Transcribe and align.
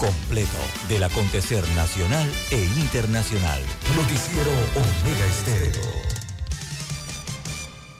completo 0.00 0.58
del 0.88 1.02
acontecer 1.02 1.68
nacional 1.70 2.30
e 2.52 2.64
internacional. 2.78 3.60
Noticiero 3.96 4.52
Omega 4.76 5.26
Estéreo. 5.26 5.90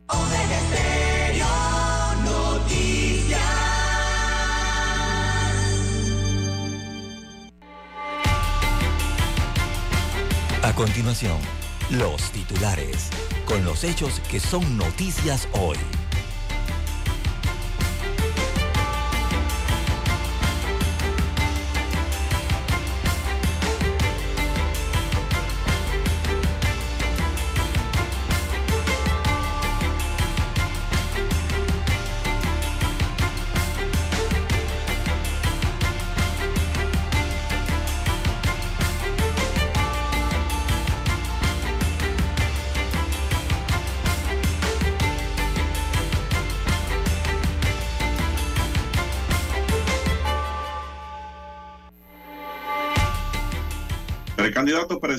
Omega 0.07 0.59
Estéreo 0.61 1.47
Noticias. 2.25 3.41
A 10.63 10.73
continuación, 10.77 11.39
los 11.91 12.31
titulares, 12.31 13.11
con 13.45 13.65
los 13.65 13.83
hechos 13.83 14.21
que 14.31 14.39
son 14.39 14.77
noticias 14.77 15.49
hoy. 15.53 15.79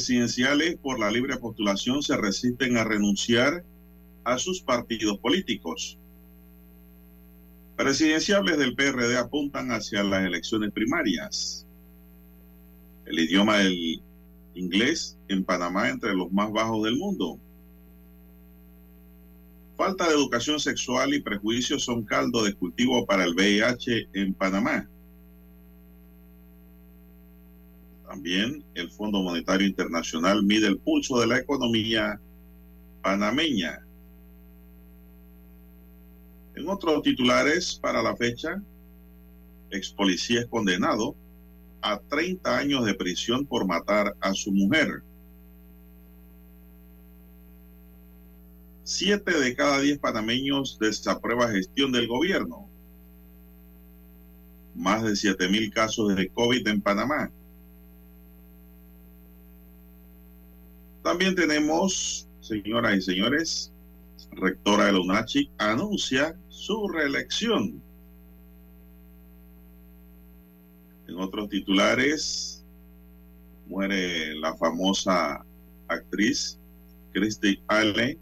Presidenciales 0.10 0.76
por 0.78 1.00
la 1.00 1.12
libre 1.12 1.38
postulación 1.38 2.02
se 2.02 2.18
resisten 2.18 2.78
a 2.78 2.84
renunciar 2.84 3.64
a 4.24 4.40
sus 4.40 4.60
partidos 4.60 5.20
políticos. 5.20 6.00
Presidenciables 7.76 8.58
del 8.58 8.74
PRD 8.74 9.20
apuntan 9.20 9.72
hacia 9.72 10.04
las 10.04 10.26
elecciones 10.26 10.72
primarias. 10.72 11.68
El 13.06 13.20
idioma 13.20 13.60
del 13.60 14.02
inglés 14.56 15.16
en 15.28 15.44
Panamá 15.44 15.90
entre 15.90 16.16
los 16.16 16.32
más 16.32 16.52
bajos 16.52 16.84
del 16.86 16.98
mundo. 16.98 17.40
Falta 19.78 20.08
de 20.08 20.16
educación 20.16 20.60
sexual 20.60 21.14
y 21.14 21.22
prejuicios 21.22 21.84
son 21.84 22.04
caldo 22.04 22.44
de 22.44 22.56
cultivo 22.56 23.06
para 23.06 23.26
el 23.26 23.36
VIH 23.36 24.10
en 24.14 24.34
Panamá. 24.34 24.90
También 28.10 28.66
el 28.74 28.90
Fondo 28.90 29.22
Monetario 29.22 29.68
Internacional 29.68 30.42
mide 30.42 30.66
el 30.66 30.80
pulso 30.80 31.20
de 31.20 31.28
la 31.28 31.38
economía 31.38 32.20
panameña. 33.04 33.86
En 36.56 36.68
otros 36.68 37.04
titulares 37.04 37.76
para 37.80 38.02
la 38.02 38.16
fecha, 38.16 38.64
ex 39.70 39.92
policía 39.92 40.40
es 40.40 40.48
condenado 40.48 41.16
a 41.82 42.00
30 42.00 42.58
años 42.58 42.84
de 42.84 42.96
prisión 42.96 43.46
por 43.46 43.68
matar 43.68 44.16
a 44.22 44.34
su 44.34 44.52
mujer. 44.52 45.04
Siete 48.84 49.40
de 49.40 49.56
cada 49.56 49.82
diez 49.82 50.00
panameños 50.00 50.80
desaprueba 50.80 51.52
gestión 51.52 51.92
del 51.92 52.08
gobierno. 52.08 52.68
Más 54.74 55.04
de 55.04 55.16
siete 55.16 55.48
mil 55.48 55.72
casos 55.72 56.16
de 56.16 56.28
COVID 56.30 56.68
en 56.68 56.82
Panamá. 56.82 57.32
También 61.10 61.34
tenemos, 61.34 62.28
señoras 62.40 62.96
y 62.96 63.02
señores, 63.02 63.74
rectora 64.34 64.86
de 64.86 64.94
la 64.94 65.00
UNACHI 65.00 65.50
anuncia 65.58 66.38
su 66.50 66.88
reelección. 66.88 67.82
En 71.08 71.16
otros 71.18 71.50
titulares, 71.50 72.64
muere 73.66 74.36
la 74.36 74.56
famosa 74.56 75.44
actriz 75.88 76.60
Christy 77.12 77.60
Alley. 77.66 78.20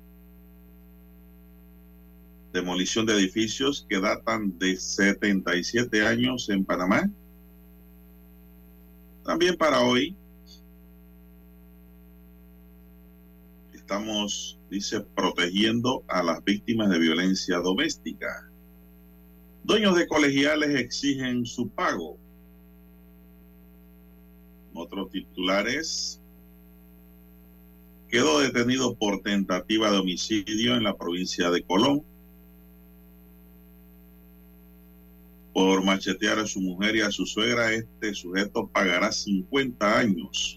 Demolición 2.54 3.06
de 3.06 3.16
edificios 3.16 3.86
que 3.90 4.00
datan 4.00 4.58
de 4.60 4.78
77 4.78 6.08
años 6.08 6.48
en 6.48 6.64
Panamá. 6.64 7.12
También 9.26 9.58
para 9.58 9.82
hoy, 9.82 10.16
estamos, 13.88 14.60
dice, 14.70 15.00
protegiendo 15.16 16.04
a 16.10 16.22
las 16.22 16.44
víctimas 16.44 16.90
de 16.90 17.00
violencia 17.00 17.60
doméstica. 17.60 18.52
Dueños 19.64 19.96
de 19.96 20.06
colegiales 20.08 20.76
exigen 20.76 21.46
su 21.46 21.70
pago. 21.70 22.18
Otros 24.74 25.10
titulares. 25.10 26.22
Quedó 28.10 28.42
detenido 28.42 28.94
por 28.94 29.22
tentativa 29.22 29.90
de 29.90 30.00
homicidio 30.00 30.76
en 30.76 30.84
la 30.84 30.98
provincia 30.98 31.50
de 31.50 31.64
Colón. 31.64 32.04
Por 35.54 35.82
machetear 35.82 36.40
a 36.40 36.46
su 36.46 36.60
mujer 36.60 36.98
y 36.98 37.02
a 37.02 37.12
su 37.12 37.26
suegra, 37.26 37.72
este 37.72 38.14
sujeto 38.14 38.68
pagará 38.68 39.14
50 39.14 39.98
años. 39.98 40.57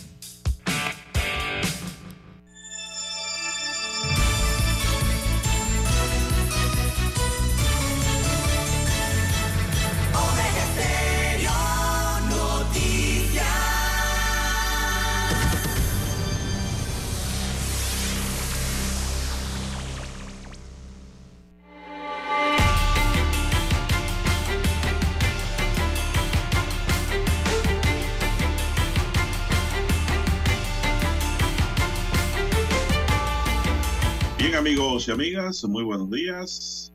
Amigas, 35.21 35.63
muy 35.65 35.83
buenos 35.83 36.09
días. 36.09 36.91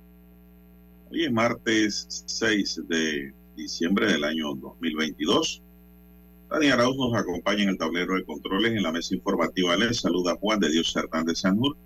Hoy 1.13 1.27
es 1.27 1.33
martes 1.33 2.25
6 2.27 2.83
de 2.89 3.33
diciembre 3.57 4.11
del 4.11 4.25
año 4.25 4.53
2022. 4.57 5.63
Dani 6.51 6.67
Arauz 6.67 6.97
nos 6.97 7.15
acompaña 7.15 7.63
en 7.63 7.69
el 7.69 7.79
tablero 7.79 8.17
de 8.17 8.25
controles 8.25 8.73
en 8.73 8.83
la 8.83 8.91
mesa 8.91 9.15
informativa. 9.15 9.77
Les 9.77 10.01
saluda 10.01 10.35
Juan 10.41 10.59
de 10.59 10.71
Dios 10.71 10.93
Hernández 10.97 11.39
Sanjur. 11.39 11.77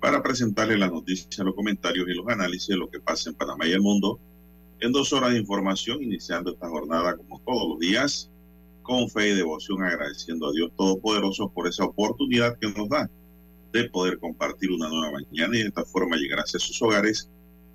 para 0.00 0.22
presentarles 0.22 0.78
las 0.78 0.90
noticias, 0.90 1.38
los 1.40 1.54
comentarios 1.54 2.08
y 2.08 2.14
los 2.14 2.26
análisis 2.26 2.68
de 2.68 2.78
lo 2.78 2.88
que 2.88 2.98
pasa 2.98 3.28
en 3.28 3.36
Panamá 3.36 3.66
y 3.66 3.72
el 3.72 3.82
mundo 3.82 4.18
en 4.80 4.92
dos 4.92 5.12
horas 5.12 5.32
de 5.32 5.40
información, 5.40 6.02
iniciando 6.02 6.52
esta 6.52 6.70
jornada 6.70 7.18
como 7.18 7.38
todos 7.40 7.68
los 7.68 7.78
días, 7.80 8.30
con 8.80 9.10
fe 9.10 9.28
y 9.28 9.34
devoción, 9.34 9.82
agradeciendo 9.82 10.48
a 10.48 10.52
Dios 10.52 10.70
Todopoderoso 10.74 11.50
por 11.50 11.68
esa 11.68 11.84
oportunidad 11.84 12.58
que 12.58 12.72
nos 12.72 12.88
da 12.88 13.10
de 13.72 13.88
poder 13.90 14.18
compartir 14.18 14.70
una 14.70 14.88
nueva 14.88 15.12
mañana 15.12 15.56
y 15.56 15.62
de 15.62 15.68
esta 15.68 15.84
forma 15.84 16.16
llegar 16.16 16.40
hacia 16.40 16.58
sus 16.58 16.80
hogares, 16.82 17.30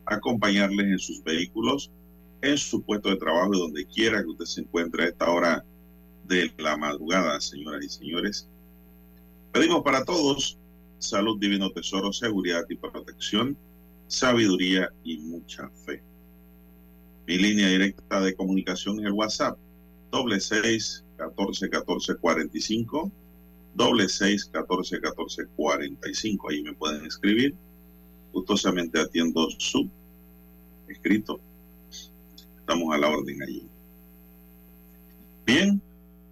acompañarles 0.05 0.87
en 0.87 0.99
sus 0.99 1.23
vehículos, 1.23 1.91
en 2.41 2.57
su 2.57 2.81
puesto 2.81 3.09
de 3.09 3.17
trabajo 3.17 3.55
donde 3.55 3.85
quiera 3.85 4.21
que 4.21 4.29
usted 4.29 4.45
se 4.45 4.61
encuentre 4.61 5.03
a 5.03 5.07
esta 5.09 5.29
hora 5.29 5.65
de 6.27 6.51
la 6.57 6.77
madrugada, 6.77 7.39
señoras 7.39 7.83
y 7.83 7.89
señores. 7.89 8.47
Pedimos 9.51 9.83
para 9.83 10.03
todos 10.05 10.57
salud, 10.97 11.39
divino 11.39 11.69
tesoro, 11.71 12.13
seguridad 12.13 12.63
y 12.69 12.75
protección, 12.75 13.57
sabiduría 14.07 14.91
y 15.03 15.17
mucha 15.17 15.69
fe. 15.85 16.01
Mi 17.27 17.37
línea 17.37 17.69
directa 17.69 18.21
de 18.21 18.33
comunicación 18.35 18.99
es 18.99 19.05
el 19.05 19.13
WhatsApp, 19.13 19.57
doble 20.11 20.39
seis 20.39 21.03
catorce 21.17 21.69
catorce 21.69 22.15
cuarenta 22.15 22.57
y 22.57 22.61
cinco, 22.61 23.11
doble 23.73 24.07
seis 24.09 24.45
catorce 24.45 24.99
catorce 24.99 25.45
cuarenta 25.55 26.09
y 26.09 26.13
cinco. 26.13 26.49
Ahí 26.49 26.61
me 26.63 26.73
pueden 26.73 27.05
escribir. 27.05 27.55
Gustosamente 28.33 28.99
atiendo 28.99 29.49
su 29.57 29.89
escrito. 30.87 31.39
Estamos 32.59 32.93
a 32.93 32.97
la 32.97 33.09
orden 33.09 33.41
allí. 33.41 33.67
Bien, 35.45 35.81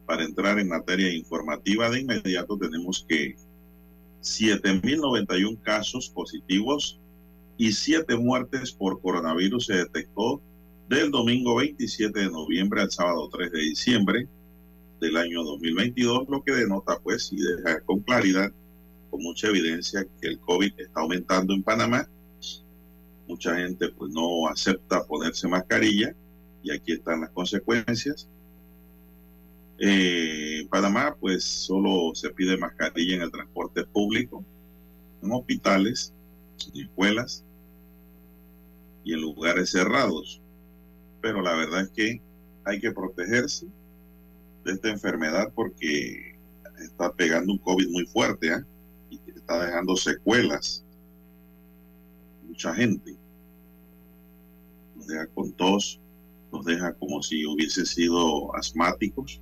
para 0.06 0.24
entrar 0.24 0.60
en 0.60 0.70
materia 0.70 1.14
informativa 1.14 1.90
de 1.90 2.02
inmediato 2.02 2.58
tenemos 2.58 3.06
que 3.08 3.36
7.091 4.22 5.62
casos 5.62 6.10
positivos 6.10 7.00
y 7.58 7.72
7 7.72 8.16
muertes 8.18 8.72
por 8.72 9.02
coronavirus 9.02 9.66
se 9.66 9.74
detectó 9.74 10.42
del 10.88 11.12
domingo 11.12 11.56
27 11.56 12.18
de 12.20 12.30
noviembre 12.32 12.82
al 12.82 12.92
sábado 12.92 13.30
3 13.32 13.52
de 13.52 13.60
diciembre 13.60 14.28
del 15.00 15.18
año 15.18 15.44
2022, 15.44 16.28
lo 16.30 16.44
que 16.44 16.54
denota 16.54 17.00
pues 17.00 17.32
y 17.32 17.38
deja 17.38 17.80
con 17.82 18.00
claridad, 18.02 18.52
con 19.10 19.22
mucha 19.24 19.48
evidencia 19.48 20.06
que 20.22 20.28
el 20.28 20.40
COVID 20.40 20.74
está 20.78 21.02
aumentando 21.02 21.54
en 21.54 21.64
Panamá. 21.64 22.08
Mucha 23.28 23.56
gente 23.56 23.90
pues 23.90 24.12
no 24.12 24.48
acepta 24.48 25.06
ponerse 25.06 25.48
mascarilla 25.48 26.14
y 26.64 26.72
aquí 26.72 26.94
están 26.94 27.22
las 27.22 27.30
consecuencias. 27.30 28.28
Eh, 29.78 30.62
en 30.62 30.68
Panamá, 30.68 31.16
pues 31.20 31.44
solo 31.46 32.14
se 32.14 32.30
pide 32.32 32.58
mascarilla 32.58 33.16
en 33.16 33.22
el 33.22 33.32
transporte 33.32 33.86
público, 33.86 34.44
en 35.22 35.32
hospitales, 35.32 36.14
en 36.74 36.82
escuelas 36.82 37.46
y 39.06 39.14
en 39.14 39.22
lugares 39.22 39.70
cerrados. 39.70 40.42
Pero 41.22 41.42
la 41.42 41.56
verdad 41.56 41.84
es 41.84 41.90
que 41.90 42.22
hay 42.66 42.80
que 42.82 42.92
protegerse 42.92 43.68
de 44.64 44.74
esta 44.74 44.90
enfermedad 44.90 45.52
porque 45.54 46.38
está 46.80 47.12
pegando 47.14 47.54
un 47.54 47.60
COVID 47.60 47.90
muy 47.90 48.06
fuerte 48.06 48.48
¿eh? 48.48 48.64
y 49.10 49.20
está 49.36 49.66
dejando 49.66 49.96
secuelas. 49.96 50.84
Mucha 52.48 52.74
gente 52.74 53.18
nos 54.96 55.08
deja 55.08 55.28
con 55.28 55.52
tos, 55.54 56.00
nos 56.52 56.66
deja 56.66 56.94
como 56.94 57.22
si 57.22 57.46
hubiese 57.46 57.86
sido 57.86 58.56
asmáticos 58.56 59.42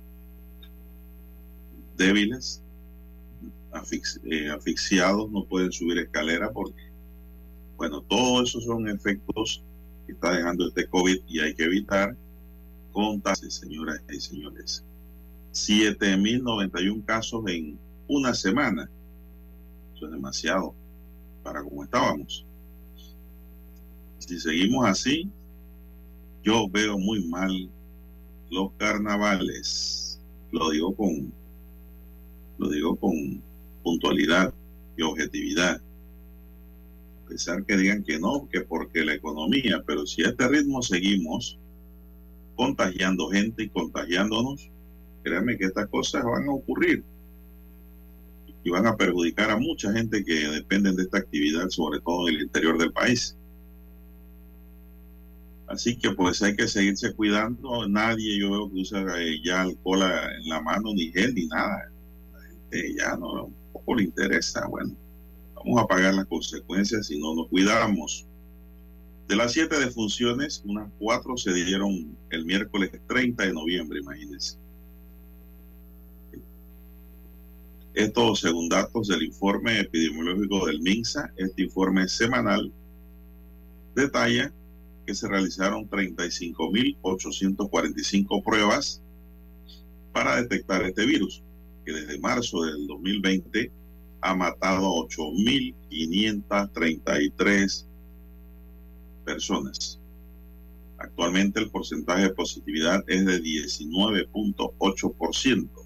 débiles, 1.96 2.62
eh, 4.24 4.48
asfixiados, 4.50 5.30
no 5.30 5.44
pueden 5.44 5.72
subir 5.72 5.98
escalera 5.98 6.50
porque, 6.52 6.90
bueno, 7.76 8.00
todos 8.02 8.48
esos 8.48 8.64
son 8.64 8.88
efectos 8.88 9.62
que 10.06 10.12
está 10.12 10.32
dejando 10.32 10.68
este 10.68 10.88
COVID 10.88 11.18
y 11.26 11.40
hay 11.40 11.54
que 11.54 11.64
evitar 11.64 12.16
contagios, 12.92 13.54
señoras 13.54 14.00
y 14.10 14.20
señores. 14.20 14.84
7.091 15.52 17.04
casos 17.04 17.44
en 17.48 17.78
una 18.06 18.34
semana. 18.34 18.90
Eso 19.94 20.06
es 20.06 20.12
demasiado 20.12 20.74
para 21.42 21.62
como 21.62 21.84
estábamos. 21.84 22.44
Si 24.18 24.38
seguimos 24.38 24.86
así, 24.86 25.30
yo 26.42 26.68
veo 26.68 26.98
muy 26.98 27.24
mal 27.26 27.70
los 28.50 28.72
carnavales. 28.78 30.20
Lo 30.52 30.70
digo 30.70 30.94
con 30.94 31.32
lo 32.58 32.68
digo 32.68 32.96
con 32.96 33.42
puntualidad 33.82 34.52
y 34.96 35.02
objetividad. 35.02 35.80
A 37.24 37.28
pesar 37.28 37.64
que 37.64 37.76
digan 37.76 38.02
que 38.02 38.18
no, 38.18 38.48
que 38.50 38.62
porque 38.62 39.04
la 39.04 39.14
economía, 39.14 39.82
pero 39.86 40.06
si 40.06 40.24
a 40.24 40.28
este 40.28 40.48
ritmo 40.48 40.82
seguimos 40.82 41.58
contagiando 42.56 43.28
gente 43.28 43.62
y 43.62 43.68
contagiándonos, 43.68 44.70
créanme 45.28 45.58
que 45.58 45.66
estas 45.66 45.88
cosas 45.88 46.24
van 46.24 46.48
a 46.48 46.52
ocurrir 46.52 47.04
y 48.64 48.70
van 48.70 48.86
a 48.86 48.96
perjudicar 48.96 49.50
a 49.50 49.58
mucha 49.58 49.92
gente 49.92 50.24
que 50.24 50.48
dependen 50.48 50.96
de 50.96 51.04
esta 51.04 51.18
actividad, 51.18 51.68
sobre 51.68 52.00
todo 52.00 52.28
en 52.28 52.36
el 52.36 52.42
interior 52.42 52.78
del 52.78 52.92
país. 52.92 53.36
Así 55.68 55.96
que 55.96 56.10
pues 56.12 56.42
hay 56.42 56.56
que 56.56 56.66
seguirse 56.66 57.14
cuidando. 57.14 57.86
Nadie 57.88 58.38
yo 58.40 58.50
veo 58.50 58.70
que 58.70 58.80
usa 58.80 59.04
eh, 59.20 59.40
ya 59.44 59.62
alcohol 59.62 60.02
en 60.02 60.48
la 60.48 60.60
mano, 60.62 60.92
ni 60.94 61.12
gel, 61.12 61.34
ni 61.34 61.46
nada 61.46 61.90
ya 62.96 63.16
no 63.16 63.46
un 63.46 63.54
poco 63.72 63.94
le 63.94 64.04
interesa, 64.04 64.66
bueno, 64.68 64.94
vamos 65.54 65.82
a 65.82 65.86
pagar 65.86 66.14
las 66.14 66.26
consecuencias 66.26 67.06
si 67.06 67.18
no 67.18 67.34
nos 67.34 67.48
cuidamos. 67.48 68.26
De 69.26 69.36
las 69.36 69.52
siete 69.52 69.78
defunciones, 69.78 70.62
unas 70.64 70.90
cuatro 70.98 71.36
se 71.36 71.52
dieron 71.52 72.16
el 72.30 72.44
miércoles 72.46 72.90
30 73.06 73.44
de 73.44 73.52
noviembre, 73.52 74.00
imagínense. 74.00 74.58
Esto 77.98 78.34
según 78.36 78.68
datos 78.68 79.08
del 79.08 79.24
informe 79.24 79.80
epidemiológico 79.80 80.66
del 80.66 80.80
MINSA, 80.80 81.32
este 81.36 81.64
informe 81.64 82.06
semanal 82.06 82.72
detalla 83.96 84.52
que 85.04 85.16
se 85.16 85.26
realizaron 85.26 85.90
35.845 85.90 88.44
pruebas 88.44 89.02
para 90.12 90.40
detectar 90.40 90.84
este 90.84 91.06
virus 91.06 91.42
desde 91.92 92.20
marzo 92.20 92.62
del 92.62 92.86
2020 92.86 93.72
ha 94.20 94.36
matado 94.36 94.86
a 94.86 94.90
8.533 95.08 97.84
personas. 99.24 99.98
Actualmente 100.98 101.58
el 101.58 101.68
porcentaje 101.68 102.22
de 102.22 102.30
positividad 102.30 103.02
es 103.08 103.26
de 103.26 103.42
19.8%. 103.42 105.77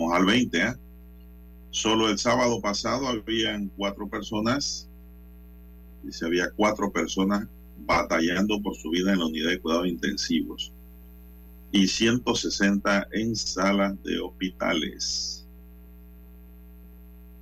Al 0.00 0.24
20, 0.24 0.58
¿eh? 0.58 0.74
Solo 1.70 2.08
el 2.08 2.18
sábado 2.18 2.60
pasado 2.60 3.08
habían 3.08 3.68
cuatro 3.76 4.08
personas, 4.08 4.88
dice, 6.02 6.24
había 6.24 6.50
cuatro 6.50 6.92
personas 6.92 7.46
batallando 7.84 8.62
por 8.62 8.76
su 8.76 8.90
vida 8.90 9.12
en 9.12 9.18
la 9.18 9.26
unidad 9.26 9.50
de 9.50 9.60
cuidados 9.60 9.88
intensivos 9.88 10.72
y 11.72 11.86
160 11.86 13.08
en 13.12 13.36
salas 13.36 14.00
de 14.04 14.20
hospitales. 14.20 15.46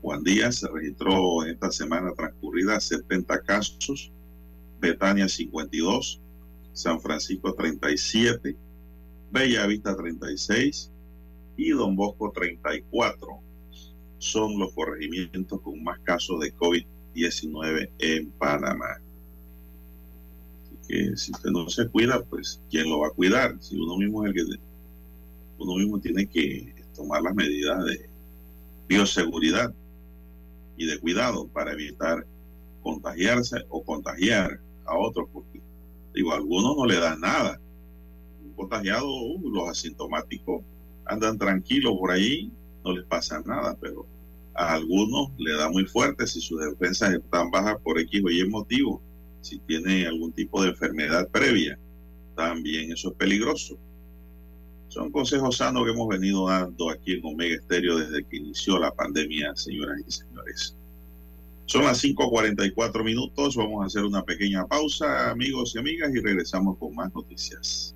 Juan 0.03 0.25
Díaz 0.25 0.57
se 0.57 0.69
registró 0.69 1.45
esta 1.45 1.71
semana 1.71 2.13
transcurrida 2.17 2.81
70 2.81 3.43
casos, 3.43 4.11
Betania 4.81 5.29
52, 5.29 6.21
San 6.73 7.01
Francisco 7.01 7.55
37, 7.55 8.57
Bellavista 9.31 9.97
36 9.97 10.91
y 11.57 11.71
Don 11.71 11.97
Bosco 11.97 12.33
34. 12.33 13.41
Son 14.19 14.59
los 14.59 14.73
corregimientos 14.73 15.61
con 15.61 15.83
más 15.83 15.99
casos 16.01 16.41
de 16.41 16.55
COVID-19 16.55 17.91
en 17.99 18.31
Panamá 18.33 19.01
que 20.87 21.17
si 21.17 21.33
usted 21.33 21.51
no 21.51 21.69
se 21.69 21.89
cuida, 21.89 22.23
pues 22.25 22.61
¿quién 22.71 22.89
lo 22.89 23.01
va 23.01 23.09
a 23.09 23.11
cuidar? 23.11 23.57
Si 23.61 23.77
uno 23.77 23.97
mismo 23.97 24.25
es 24.25 24.31
el 24.31 24.35
que 24.35 24.59
uno 25.59 25.75
mismo 25.77 25.99
tiene 26.01 26.27
que 26.27 26.75
tomar 26.95 27.23
las 27.23 27.35
medidas 27.35 27.85
de 27.85 28.09
bioseguridad 28.89 29.75
y 30.77 30.87
de 30.87 30.99
cuidado 30.99 31.49
para 31.49 31.73
evitar 31.73 32.27
contagiarse 32.83 33.65
o 33.69 33.83
contagiar 33.83 34.61
a 34.85 34.97
otros, 34.97 35.29
porque 35.33 35.61
digo, 36.15 36.33
a 36.33 36.37
algunos 36.37 36.77
no 36.77 36.87
le 36.87 37.01
da 37.01 37.17
nada. 37.17 37.61
Un 38.45 38.53
contagiado, 38.53 39.09
uh, 39.09 39.51
los 39.51 39.69
asintomáticos 39.69 40.63
andan 41.07 41.39
tranquilos 41.39 41.95
por 41.99 42.11
ahí, 42.11 42.53
no 42.85 42.93
les 42.93 43.05
pasa 43.05 43.43
nada, 43.45 43.77
pero 43.81 44.07
a 44.55 44.75
algunos 44.75 45.31
le 45.39 45.53
da 45.55 45.71
muy 45.71 45.85
fuerte 45.85 46.27
si 46.27 46.41
sus 46.41 46.61
defensas 46.61 47.15
están 47.15 47.51
bajas 47.51 47.79
por 47.83 47.99
X 47.99 48.23
o 48.25 48.31
Y 48.31 48.49
motivo 48.49 49.03
si 49.47 49.59
tiene 49.61 50.07
algún 50.07 50.33
tipo 50.33 50.63
de 50.63 50.71
enfermedad 50.71 51.29
previa, 51.29 51.79
también 52.35 52.93
eso 52.93 53.11
es 53.11 53.15
peligroso. 53.15 53.79
Son 54.89 55.11
consejos 55.13 55.59
sanos 55.59 55.85
que 55.85 55.91
hemos 55.91 56.09
venido 56.09 56.49
dando 56.49 56.91
aquí 56.91 57.13
en 57.13 57.25
Omega 57.25 57.57
Estéreo 57.57 57.99
desde 57.99 58.25
que 58.25 58.39
inició 58.39 58.79
la 58.79 58.93
pandemia, 58.93 59.55
señoras 59.55 59.99
y 60.07 60.11
señores. 60.11 60.77
Son 61.67 61.85
las 61.85 62.03
5.44 62.03 63.05
minutos, 63.05 63.57
vamos 63.57 63.83
a 63.83 63.87
hacer 63.87 64.05
una 64.05 64.25
pequeña 64.25 64.67
pausa, 64.67 65.31
amigos 65.31 65.75
y 65.75 65.79
amigas, 65.79 66.15
y 66.15 66.21
regresamos 66.21 66.79
con 66.79 66.95
más 66.95 67.13
noticias. 67.15 67.96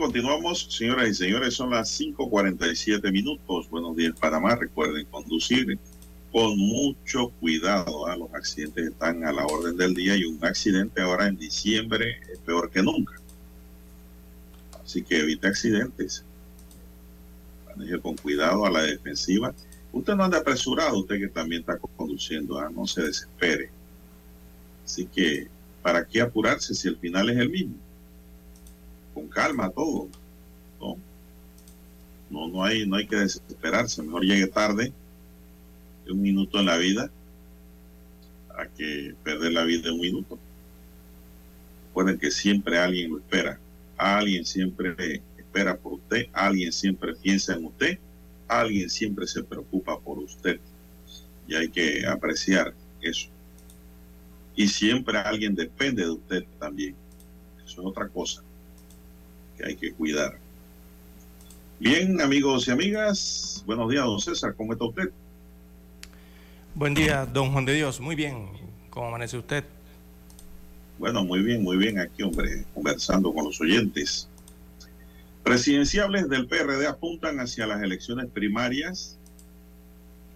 Continuamos, 0.00 0.66
señoras 0.70 1.10
y 1.10 1.14
señores, 1.14 1.52
son 1.52 1.70
las 1.70 2.00
5.47 2.00 3.12
minutos. 3.12 3.68
Buenos 3.68 3.94
días, 3.94 4.18
Panamá. 4.18 4.56
Recuerden 4.56 5.04
conducir 5.10 5.78
con 6.32 6.56
mucho 6.56 7.28
cuidado. 7.38 8.06
¿ah? 8.06 8.16
Los 8.16 8.32
accidentes 8.32 8.92
están 8.92 9.22
a 9.26 9.32
la 9.32 9.44
orden 9.44 9.76
del 9.76 9.92
día 9.92 10.16
y 10.16 10.24
un 10.24 10.42
accidente 10.42 11.02
ahora 11.02 11.28
en 11.28 11.36
diciembre 11.36 12.18
es 12.32 12.38
peor 12.38 12.70
que 12.70 12.82
nunca. 12.82 13.12
Así 14.82 15.02
que 15.02 15.18
evite 15.18 15.48
accidentes. 15.48 16.24
Maneje 17.68 18.00
con 18.00 18.16
cuidado 18.16 18.64
a 18.64 18.70
la 18.70 18.82
defensiva. 18.84 19.54
Usted 19.92 20.14
no 20.14 20.24
anda 20.24 20.38
apresurado, 20.38 20.98
usted 21.00 21.18
que 21.18 21.28
también 21.28 21.60
está 21.60 21.78
conduciendo, 21.78 22.58
¿ah? 22.58 22.70
no 22.74 22.86
se 22.86 23.02
desespere. 23.02 23.68
Así 24.82 25.04
que, 25.04 25.48
¿para 25.82 26.06
qué 26.06 26.22
apurarse 26.22 26.74
si 26.74 26.88
el 26.88 26.96
final 26.96 27.28
es 27.28 27.36
el 27.36 27.50
mismo? 27.50 27.89
Con 29.14 29.28
calma 29.28 29.70
todo. 29.70 30.08
No, 30.80 30.96
no, 32.30 32.48
no 32.48 32.64
hay, 32.64 32.86
no 32.86 32.96
hay 32.96 33.06
que 33.06 33.16
desesperarse. 33.16 34.02
Mejor 34.02 34.24
llegue 34.24 34.46
tarde, 34.46 34.92
un 36.08 36.22
minuto 36.22 36.58
en 36.58 36.66
la 36.66 36.76
vida, 36.76 37.10
a 38.56 38.66
que 38.66 39.14
perder 39.22 39.52
la 39.52 39.64
vida 39.64 39.88
en 39.88 39.94
un 39.94 40.00
minuto. 40.00 40.38
Recuerden 41.88 42.18
que 42.18 42.30
siempre 42.30 42.78
alguien 42.78 43.10
lo 43.10 43.18
espera. 43.18 43.58
Alguien 43.96 44.44
siempre 44.44 45.22
espera 45.36 45.76
por 45.76 45.94
usted. 45.94 46.26
Alguien 46.32 46.72
siempre 46.72 47.14
piensa 47.14 47.54
en 47.54 47.66
usted. 47.66 47.98
Alguien 48.48 48.88
siempre 48.90 49.26
se 49.26 49.42
preocupa 49.42 49.98
por 49.98 50.18
usted. 50.18 50.58
Y 51.46 51.54
hay 51.54 51.68
que 51.68 52.06
apreciar 52.06 52.74
eso. 53.00 53.28
Y 54.56 54.68
siempre 54.68 55.18
alguien 55.18 55.54
depende 55.54 56.04
de 56.04 56.10
usted 56.10 56.44
también. 56.58 56.94
Eso 57.64 57.80
es 57.82 57.86
otra 57.86 58.08
cosa 58.08 58.42
hay 59.64 59.76
que 59.76 59.92
cuidar. 59.92 60.38
Bien, 61.78 62.20
amigos 62.20 62.68
y 62.68 62.70
amigas, 62.70 63.62
buenos 63.66 63.90
días, 63.90 64.04
don 64.04 64.20
César, 64.20 64.54
¿cómo 64.54 64.72
está 64.72 64.84
usted? 64.84 65.10
Buen 66.74 66.94
día, 66.94 67.26
don 67.26 67.52
Juan 67.52 67.64
de 67.64 67.74
Dios, 67.74 68.00
muy 68.00 68.14
bien, 68.14 68.48
¿cómo 68.90 69.08
amanece 69.08 69.38
usted? 69.38 69.64
Bueno, 70.98 71.24
muy 71.24 71.40
bien, 71.40 71.62
muy 71.62 71.76
bien 71.76 71.98
aquí, 71.98 72.22
hombre, 72.22 72.64
conversando 72.74 73.32
con 73.32 73.46
los 73.46 73.60
oyentes. 73.60 74.28
Presidenciables 75.42 76.28
del 76.28 76.46
PRD 76.46 76.86
apuntan 76.86 77.40
hacia 77.40 77.66
las 77.66 77.82
elecciones 77.82 78.26
primarias. 78.26 79.16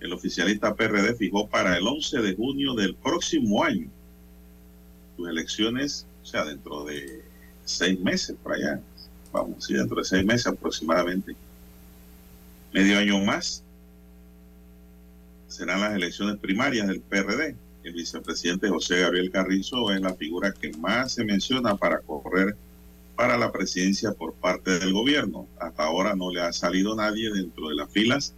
El 0.00 0.12
oficialista 0.12 0.74
PRD 0.74 1.14
fijó 1.16 1.46
para 1.48 1.76
el 1.76 1.86
11 1.86 2.22
de 2.22 2.34
junio 2.34 2.74
del 2.74 2.94
próximo 2.94 3.62
año 3.62 3.90
sus 5.16 5.28
elecciones, 5.28 6.06
o 6.22 6.26
sea, 6.26 6.44
dentro 6.44 6.84
de 6.84 7.22
seis 7.64 7.98
meses 8.00 8.36
por 8.42 8.54
allá, 8.54 8.80
vamos, 9.34 9.64
sí, 9.64 9.74
dentro 9.74 9.96
de 9.96 10.04
seis 10.04 10.24
meses 10.24 10.46
aproximadamente, 10.46 11.34
medio 12.72 12.98
año 12.98 13.18
más, 13.18 13.64
serán 15.48 15.80
las 15.80 15.94
elecciones 15.94 16.36
primarias 16.38 16.86
del 16.86 17.00
PRD. 17.00 17.56
El 17.82 17.92
vicepresidente 17.92 18.68
José 18.68 19.00
Gabriel 19.00 19.30
Carrizo 19.30 19.92
es 19.92 20.00
la 20.00 20.14
figura 20.14 20.52
que 20.52 20.72
más 20.74 21.12
se 21.12 21.24
menciona 21.24 21.76
para 21.76 21.98
correr 21.98 22.56
para 23.16 23.36
la 23.36 23.52
presidencia 23.52 24.12
por 24.12 24.34
parte 24.34 24.78
del 24.78 24.92
gobierno. 24.92 25.46
Hasta 25.58 25.84
ahora 25.84 26.14
no 26.14 26.30
le 26.30 26.40
ha 26.40 26.52
salido 26.52 26.94
nadie 26.94 27.30
dentro 27.30 27.68
de 27.68 27.74
las 27.74 27.90
filas 27.90 28.34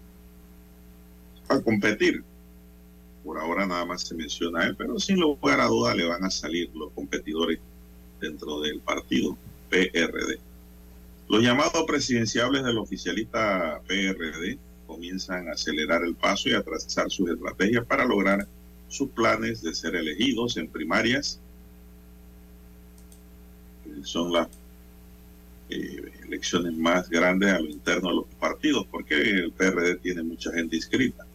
a 1.49 1.61
competir. 1.61 2.25
Por 3.23 3.39
ahora 3.39 3.67
nada 3.67 3.85
más 3.85 4.03
se 4.03 4.15
menciona 4.15 4.61
a 4.61 4.67
él, 4.67 4.77
pero 4.77 4.99
sin 4.99 5.21
lugar 5.21 5.61
a 5.61 5.67
duda 5.67 5.95
le 5.95 6.07
van 6.07 6.25
a 6.25 6.31
salir 6.31 6.71
los 6.75 6.91
competidores 6.93 7.59
dentro 8.21 8.61
del 8.61 8.81
partido 8.81 9.37
PRD. 9.69 10.41
Los 11.29 11.43
llamados 11.43 11.85
presidenciables 11.87 12.63
del 12.63 12.79
oficialista 12.79 13.81
PRD 13.87 14.59
comienzan 14.87 15.49
a 15.49 15.53
acelerar 15.53 16.05
el 16.05 16.15
paso 16.15 16.49
y 16.49 16.55
a 16.55 16.63
trazar 16.63 17.11
sus 17.11 17.29
estrategias 17.31 17.85
para 17.85 18.05
lograr 18.05 18.47
sus 18.89 19.11
planes 19.11 19.61
de 19.63 19.75
ser 19.75 19.97
elegidos 19.97 20.57
en 20.57 20.69
primarias. 20.69 21.41
Son 24.03 24.33
las 24.33 24.49
eh, 25.69 26.13
elecciones 26.25 26.77
más 26.77 27.09
grandes 27.11 27.53
a 27.53 27.59
lo 27.59 27.69
interno 27.69 28.11
de 28.11 28.15
los 28.17 28.27
partidos, 28.39 28.87
porque 28.89 29.21
el 29.21 29.51
PRD 29.51 29.97
tiene 29.97 30.23
mucha 30.23 30.53
gente 30.53 30.77
inscrita. 30.77 31.27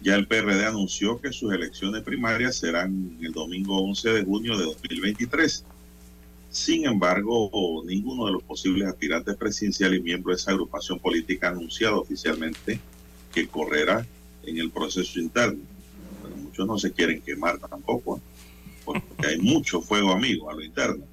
Ya 0.00 0.16
el 0.16 0.26
PRD 0.26 0.66
anunció 0.66 1.20
que 1.20 1.32
sus 1.32 1.52
elecciones 1.52 2.02
primarias 2.02 2.56
serán 2.56 3.16
el 3.22 3.30
domingo 3.30 3.80
11 3.82 4.12
de 4.12 4.24
junio 4.24 4.58
de 4.58 4.64
2023. 4.64 5.64
Sin 6.52 6.84
embargo, 6.84 7.82
ninguno 7.86 8.26
de 8.26 8.32
los 8.32 8.42
posibles 8.42 8.86
aspirantes 8.86 9.36
presidenciales 9.36 10.00
y 10.00 10.02
miembros 10.02 10.36
de 10.36 10.40
esa 10.42 10.50
agrupación 10.50 10.98
política 10.98 11.48
ha 11.48 11.52
anunciado 11.52 12.02
oficialmente 12.02 12.78
que 13.32 13.48
correrá 13.48 14.06
en 14.44 14.58
el 14.58 14.70
proceso 14.70 15.18
interno. 15.18 15.60
Pero 16.22 16.36
muchos 16.36 16.66
no 16.66 16.78
se 16.78 16.92
quieren 16.92 17.22
quemar 17.22 17.58
tampoco, 17.58 18.18
¿eh? 18.18 18.20
porque 18.84 19.04
hay 19.26 19.38
mucho 19.38 19.80
fuego 19.80 20.12
amigo 20.12 20.50
a 20.50 20.54
lo 20.54 20.62
interno 20.62 21.06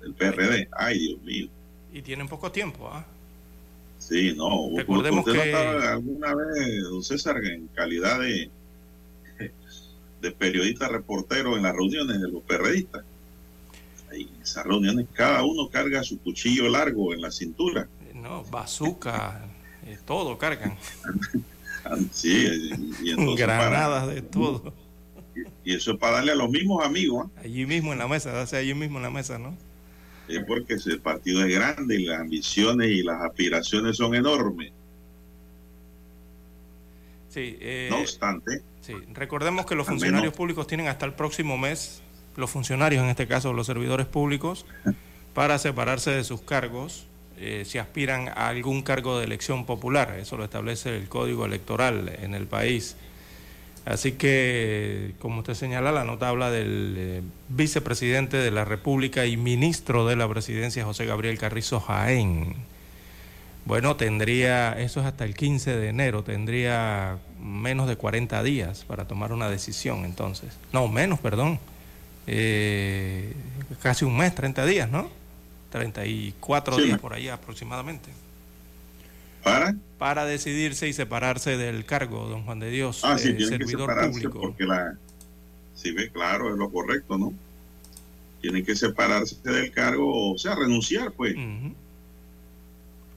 del 0.00 0.12
PRD. 0.12 0.68
Ay, 0.72 0.98
Dios 0.98 1.22
mío. 1.22 1.48
Y 1.92 2.02
tienen 2.02 2.26
poco 2.26 2.50
tiempo, 2.50 2.90
¿ah? 2.92 3.06
Sí, 4.00 4.34
no. 4.36 4.70
Recordemos 4.76 5.24
¿Usted 5.24 5.40
que... 5.40 5.54
alguna 5.54 6.34
vez, 6.34 6.82
don 6.82 7.02
César, 7.04 7.42
en 7.44 7.68
calidad 7.68 8.18
de, 8.18 8.50
de 10.20 10.30
periodista 10.32 10.88
reportero 10.88 11.56
en 11.56 11.62
las 11.62 11.74
reuniones 11.74 12.20
de 12.20 12.28
los 12.28 12.42
perredistas? 14.14 14.36
En 14.36 14.42
esas 14.42 14.64
reuniones 14.64 15.06
cada 15.12 15.44
uno 15.44 15.68
carga 15.68 16.02
su 16.02 16.18
cuchillo 16.20 16.68
largo 16.68 17.12
en 17.12 17.20
la 17.20 17.30
cintura. 17.30 17.88
No, 18.14 18.44
bazooka, 18.44 19.44
eh, 19.86 19.98
todo 20.06 20.38
cargan. 20.38 20.76
sí, 22.12 22.70
y 23.02 23.10
entonces 23.10 23.46
granadas 23.46 24.08
de 24.08 24.22
todo. 24.22 24.72
Y, 25.64 25.74
eso 25.74 25.92
es 25.92 25.98
para 25.98 26.16
darle 26.16 26.32
a 26.32 26.36
los 26.36 26.48
mismos 26.48 26.84
amigos. 26.84 27.26
¿ah? 27.36 27.40
Allí 27.44 27.66
mismo 27.66 27.92
en 27.92 27.98
la 27.98 28.08
mesa, 28.08 28.40
hace 28.40 28.56
allí 28.56 28.74
mismo 28.74 28.98
en 28.98 29.02
la 29.02 29.10
mesa, 29.10 29.38
¿no? 29.38 29.56
es 30.28 30.44
porque 30.44 30.74
el 30.74 31.00
partido 31.00 31.44
es 31.44 31.54
grande 31.54 32.00
y 32.00 32.04
las 32.04 32.20
ambiciones 32.20 32.90
y 32.90 33.02
las 33.02 33.20
aspiraciones 33.22 33.96
son 33.96 34.14
enormes. 34.14 34.72
Sí, 37.28 37.58
eh, 37.60 37.88
no 37.90 37.98
obstante. 37.98 38.62
Sí, 38.80 38.94
recordemos 39.12 39.66
que 39.66 39.74
los 39.74 39.86
funcionarios 39.86 40.34
públicos 40.34 40.66
tienen 40.66 40.86
hasta 40.88 41.04
el 41.04 41.14
próximo 41.14 41.58
mes, 41.58 42.02
los 42.36 42.50
funcionarios 42.50 43.02
en 43.02 43.10
este 43.10 43.26
caso, 43.26 43.52
los 43.52 43.66
servidores 43.66 44.06
públicos, 44.06 44.66
para 45.34 45.58
separarse 45.58 46.10
de 46.10 46.24
sus 46.24 46.40
cargos 46.40 47.06
eh, 47.36 47.64
si 47.66 47.78
aspiran 47.78 48.28
a 48.28 48.48
algún 48.48 48.82
cargo 48.82 49.18
de 49.18 49.24
elección 49.24 49.66
popular. 49.66 50.16
Eso 50.18 50.36
lo 50.36 50.44
establece 50.44 50.96
el 50.96 51.08
código 51.08 51.44
electoral 51.44 52.16
en 52.22 52.34
el 52.34 52.46
país. 52.46 52.96
Así 53.84 54.12
que, 54.12 55.14
como 55.18 55.40
usted 55.40 55.54
señala, 55.54 55.92
la 55.92 56.04
nota 56.04 56.28
habla 56.28 56.50
del 56.50 56.94
eh, 56.96 57.22
vicepresidente 57.48 58.38
de 58.38 58.50
la 58.50 58.64
República 58.64 59.26
y 59.26 59.36
ministro 59.36 60.06
de 60.06 60.16
la 60.16 60.28
presidencia, 60.28 60.84
José 60.84 61.04
Gabriel 61.04 61.38
Carrizo 61.38 61.80
Jaén. 61.80 62.54
Bueno, 63.66 63.96
tendría, 63.96 64.72
eso 64.72 65.00
es 65.00 65.06
hasta 65.06 65.24
el 65.24 65.34
15 65.34 65.76
de 65.76 65.88
enero, 65.88 66.22
tendría 66.22 67.18
menos 67.40 67.88
de 67.88 67.96
40 67.96 68.42
días 68.42 68.84
para 68.84 69.06
tomar 69.06 69.32
una 69.32 69.50
decisión 69.50 70.04
entonces. 70.04 70.56
No, 70.72 70.86
menos, 70.88 71.18
perdón. 71.18 71.58
Eh, 72.26 73.32
casi 73.82 74.04
un 74.04 74.16
mes, 74.16 74.34
30 74.34 74.66
días, 74.66 74.90
¿no? 74.90 75.10
34 75.70 76.76
días 76.76 77.00
por 77.00 77.14
ahí 77.14 77.28
aproximadamente. 77.28 78.10
¿Para? 79.42 79.74
Para 79.98 80.24
decidirse 80.24 80.88
y 80.88 80.92
separarse 80.92 81.56
del 81.56 81.84
cargo, 81.84 82.28
don 82.28 82.44
Juan 82.44 82.60
de 82.60 82.70
Dios, 82.70 83.02
ah, 83.04 83.18
sí, 83.18 83.36
servidor 83.44 83.94
que 83.94 84.08
público. 84.08 84.40
Porque 84.40 84.64
la, 84.64 84.96
si 85.74 85.92
ve 85.92 86.10
claro, 86.10 86.50
es 86.50 86.56
lo 86.56 86.70
correcto, 86.70 87.18
¿no? 87.18 87.34
Tienen 88.40 88.64
que 88.64 88.76
separarse 88.76 89.36
del 89.42 89.70
cargo, 89.70 90.32
o 90.32 90.38
sea, 90.38 90.54
renunciar, 90.54 91.12
pues. 91.12 91.34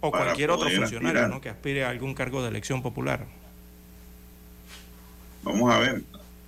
O 0.01 0.11
cualquier 0.11 0.51
otro 0.51 0.69
funcionario, 0.69 1.27
¿no? 1.27 1.39
Que 1.39 1.49
aspire 1.49 1.85
a 1.85 1.89
algún 1.89 2.13
cargo 2.13 2.41
de 2.41 2.49
elección 2.49 2.81
popular. 2.81 3.25
Vamos 5.43 5.73
a 5.73 5.79
ver 5.79 6.03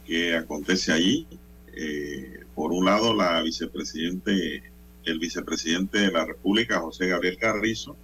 qué 0.06 0.36
acontece 0.36 0.92
allí. 0.92 1.28
Eh, 1.74 2.44
por 2.56 2.72
un 2.72 2.86
lado, 2.86 3.14
la 3.14 3.42
vicepresidente, 3.42 4.64
el 5.06 5.20
vicepresidente 5.20 6.00
de 6.00 6.12
la 6.12 6.26
República, 6.26 6.80
José 6.80 7.08
Gabriel 7.08 7.38
Carrizo, 7.38 7.96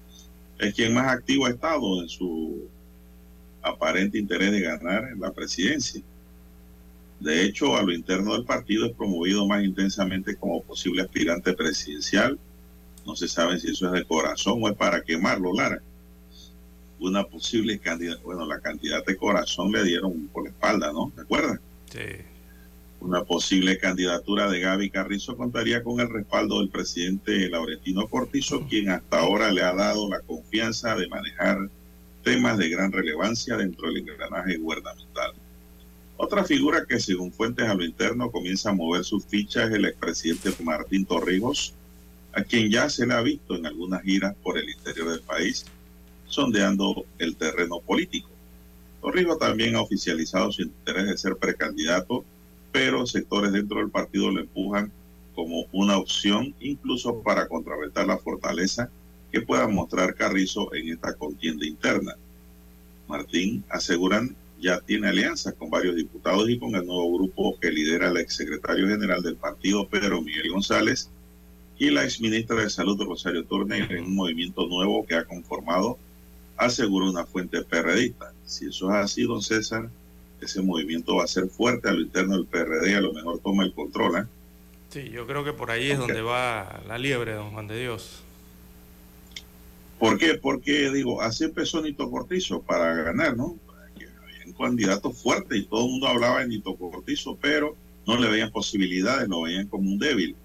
es 0.59 0.73
quien 0.73 0.93
más 0.93 1.07
activo 1.07 1.45
ha 1.45 1.49
estado 1.49 2.01
en 2.01 2.09
su 2.09 2.69
aparente 3.61 4.17
interés 4.17 4.51
de 4.51 4.61
ganar 4.61 5.11
la 5.17 5.31
presidencia. 5.31 6.01
De 7.19 7.43
hecho, 7.43 7.75
a 7.75 7.83
lo 7.83 7.93
interno 7.93 8.33
del 8.33 8.45
partido 8.45 8.85
es 8.85 8.93
promovido 8.93 9.47
más 9.47 9.63
intensamente 9.63 10.35
como 10.35 10.61
posible 10.61 11.01
aspirante 11.01 11.53
presidencial. 11.53 12.37
No 13.05 13.15
se 13.15 13.27
sabe 13.27 13.59
si 13.59 13.71
eso 13.71 13.87
es 13.87 13.93
de 13.93 14.05
corazón 14.05 14.59
o 14.61 14.69
es 14.69 14.75
para 14.75 15.01
quemarlo, 15.01 15.53
Lara. 15.53 15.81
Una 16.99 17.23
posible 17.23 17.79
candidata, 17.79 18.21
bueno, 18.23 18.45
la 18.45 18.59
candidata 18.59 19.11
de 19.11 19.17
corazón 19.17 19.71
le 19.71 19.83
dieron 19.83 20.27
por 20.27 20.43
la 20.43 20.49
espalda, 20.49 20.91
¿no? 20.91 21.11
¿Te 21.15 21.21
acuerdas? 21.21 21.59
Sí. 21.91 22.34
Una 23.05 23.23
posible 23.23 23.77
candidatura 23.77 24.49
de 24.49 24.61
Gaby 24.61 24.89
Carrizo 24.89 25.37
contaría 25.37 25.83
con 25.83 25.99
el 25.99 26.09
respaldo 26.09 26.57
del 26.57 26.69
presidente 26.69 27.47
Laurentino 27.49 28.07
Cortizo, 28.07 28.65
quien 28.67 28.89
hasta 28.89 29.19
ahora 29.19 29.51
le 29.51 29.61
ha 29.61 29.75
dado 29.75 30.09
la 30.09 30.21
confianza 30.21 30.95
de 30.95 31.07
manejar 31.07 31.69
temas 32.23 32.57
de 32.57 32.67
gran 32.67 32.91
relevancia 32.91 33.57
dentro 33.57 33.89
del 33.89 33.97
engranaje 33.97 34.57
gubernamental. 34.57 35.33
Otra 36.17 36.45
figura 36.45 36.83
que 36.89 36.99
según 36.99 37.31
fuentes 37.31 37.69
a 37.69 37.75
lo 37.75 37.85
interno 37.85 38.31
comienza 38.31 38.71
a 38.71 38.73
mover 38.73 39.03
sus 39.03 39.23
fichas 39.23 39.69
es 39.69 39.75
el 39.75 39.85
expresidente 39.85 40.49
Martín 40.63 41.05
Torrijos, 41.05 41.75
a 42.33 42.41
quien 42.41 42.71
ya 42.71 42.89
se 42.89 43.05
le 43.05 43.13
ha 43.13 43.21
visto 43.21 43.55
en 43.55 43.67
algunas 43.67 44.01
giras 44.01 44.35
por 44.41 44.57
el 44.57 44.67
interior 44.67 45.11
del 45.11 45.21
país, 45.21 45.63
sondeando 46.25 47.05
el 47.19 47.35
terreno 47.35 47.81
político. 47.81 48.29
Torrijos 48.99 49.37
también 49.37 49.75
ha 49.75 49.81
oficializado 49.81 50.51
su 50.51 50.63
interés 50.63 51.05
de 51.05 51.17
ser 51.19 51.35
precandidato 51.35 52.25
pero 52.75 53.07
sectores 53.07 53.53
dentro 53.53 53.77
del 53.77 53.89
partido 53.89 54.29
lo 54.29 54.41
empujan 54.41 54.91
como 55.33 55.63
una 55.71 55.97
opción 55.97 56.53
incluso 56.59 57.21
para 57.21 57.47
contrarrestar 57.47 58.05
la 58.05 58.17
fortaleza 58.17 58.89
que 59.31 59.39
pueda 59.39 59.65
mostrar 59.69 60.13
Carrizo 60.13 60.73
en 60.75 60.89
esta 60.89 61.13
contienda 61.13 61.65
interna. 61.65 62.17
Martín 63.07 63.63
aseguran 63.69 64.35
ya 64.59 64.81
tiene 64.81 65.07
alianzas 65.07 65.53
con 65.53 65.69
varios 65.69 65.95
diputados 65.95 66.49
y 66.49 66.59
con 66.59 66.75
el 66.75 66.85
nuevo 66.85 67.17
grupo 67.17 67.57
que 67.61 67.71
lidera 67.71 68.09
el 68.09 68.17
exsecretario 68.17 68.89
general 68.89 69.23
del 69.23 69.37
partido, 69.37 69.87
Pedro 69.87 70.21
Miguel 70.21 70.51
González, 70.51 71.09
y 71.79 71.91
la 71.91 72.03
exministra 72.03 72.57
de 72.57 72.69
Salud, 72.69 73.01
Rosario 73.01 73.45
Torne, 73.45 73.87
en 73.89 74.03
un 74.03 74.15
movimiento 74.15 74.67
nuevo 74.67 75.05
que 75.05 75.15
ha 75.15 75.23
conformado, 75.23 75.97
asegura 76.57 77.09
una 77.09 77.25
fuente 77.25 77.61
perredista. 77.63 78.33
Si 78.45 78.65
eso 78.65 78.89
es 78.89 78.95
así, 78.95 79.23
don 79.23 79.41
César, 79.41 79.89
ese 80.41 80.61
movimiento 80.61 81.15
va 81.15 81.23
a 81.23 81.27
ser 81.27 81.47
fuerte 81.47 81.89
a 81.89 81.93
lo 81.93 82.01
interno 82.01 82.35
del 82.37 82.45
PRD, 82.45 82.95
a 82.95 83.01
lo 83.01 83.13
mejor 83.13 83.39
toma 83.39 83.63
el 83.63 83.73
control. 83.73 84.17
¿eh? 84.17 84.25
Sí, 84.89 85.09
yo 85.09 85.25
creo 85.27 85.43
que 85.43 85.53
por 85.53 85.71
ahí 85.71 85.91
es 85.91 85.97
donde 85.97 86.21
va 86.21 86.81
la 86.87 86.97
liebre, 86.97 87.33
don 87.33 87.51
Juan 87.51 87.67
de 87.67 87.79
Dios. 87.79 88.21
¿Por 89.99 90.17
qué? 90.17 90.35
Porque, 90.35 90.91
digo, 90.91 91.21
así 91.21 91.45
empezó 91.45 91.81
Nito 91.81 92.09
Cortizo 92.11 92.61
para 92.61 92.93
ganar, 92.93 93.35
¿no? 93.37 93.55
Había 93.95 94.45
un 94.45 94.53
candidato 94.53 95.11
fuerte 95.11 95.57
y 95.57 95.65
todo 95.65 95.85
el 95.85 95.91
mundo 95.91 96.07
hablaba 96.07 96.41
de 96.41 96.47
Nito 96.47 96.75
Cortizo, 96.75 97.37
pero 97.41 97.75
no 98.05 98.17
le 98.17 98.29
veían 98.29 98.51
posibilidades, 98.51 99.27
lo 99.27 99.41
veían 99.41 99.67
como 99.67 99.89
un 99.89 99.97
débil. 99.97 100.35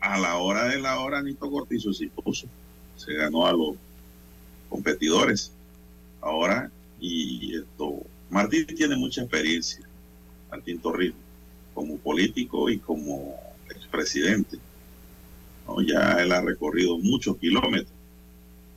A 0.00 0.18
la 0.18 0.36
hora 0.36 0.68
de 0.68 0.78
la 0.78 1.00
hora, 1.00 1.22
Nito 1.22 1.50
Cortizo 1.50 1.92
se 1.92 2.08
puso, 2.08 2.46
se 2.96 3.14
ganó 3.14 3.46
a 3.46 3.52
los 3.52 3.76
competidores. 4.68 5.52
Ahora, 6.20 6.70
y 7.00 7.56
esto 7.56 8.02
Martín 8.32 8.66
tiene 8.66 8.96
mucha 8.96 9.20
experiencia, 9.20 9.86
Martín 10.50 10.78
Torrijos, 10.80 11.20
como 11.74 11.98
político 11.98 12.70
y 12.70 12.78
como 12.78 13.38
expresidente. 13.68 14.56
¿no? 15.68 15.82
Ya 15.82 16.14
él 16.14 16.32
ha 16.32 16.40
recorrido 16.40 16.96
muchos 16.98 17.36
kilómetros 17.36 17.92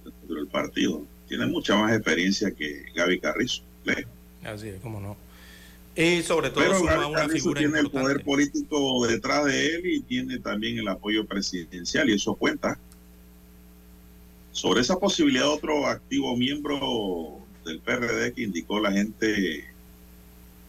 dentro 0.03 0.35
del 0.35 0.47
partido. 0.47 1.03
Tiene 1.29 1.45
mucha 1.45 1.77
más 1.77 1.93
experiencia 1.93 2.51
que 2.51 2.83
Gaby 2.93 3.19
Carrizo, 3.21 3.63
Así 4.43 4.67
es, 4.67 4.81
cómo 4.81 4.99
no. 4.99 5.15
Y 5.95 6.21
sobre 6.21 6.49
todo 6.49 6.61
Pero 6.61 6.83
Gaby 6.83 7.05
una 7.05 7.29
figura 7.29 7.59
tiene 7.59 7.79
el 7.79 7.89
poder 7.89 8.23
político 8.25 9.07
detrás 9.07 9.45
de 9.45 9.67
él 9.67 9.85
y 9.85 10.01
tiene 10.01 10.37
también 10.39 10.77
el 10.79 10.87
apoyo 10.89 11.25
presidencial 11.25 12.09
y 12.09 12.13
eso 12.13 12.35
cuenta. 12.35 12.77
Sobre 14.51 14.81
esa 14.81 14.99
posibilidad, 14.99 15.47
otro 15.47 15.87
activo 15.87 16.35
miembro 16.35 17.44
del 17.65 17.80
PRD 17.80 18.34
que 18.34 18.43
indicó 18.43 18.80
la 18.80 18.91
gente 18.91 19.65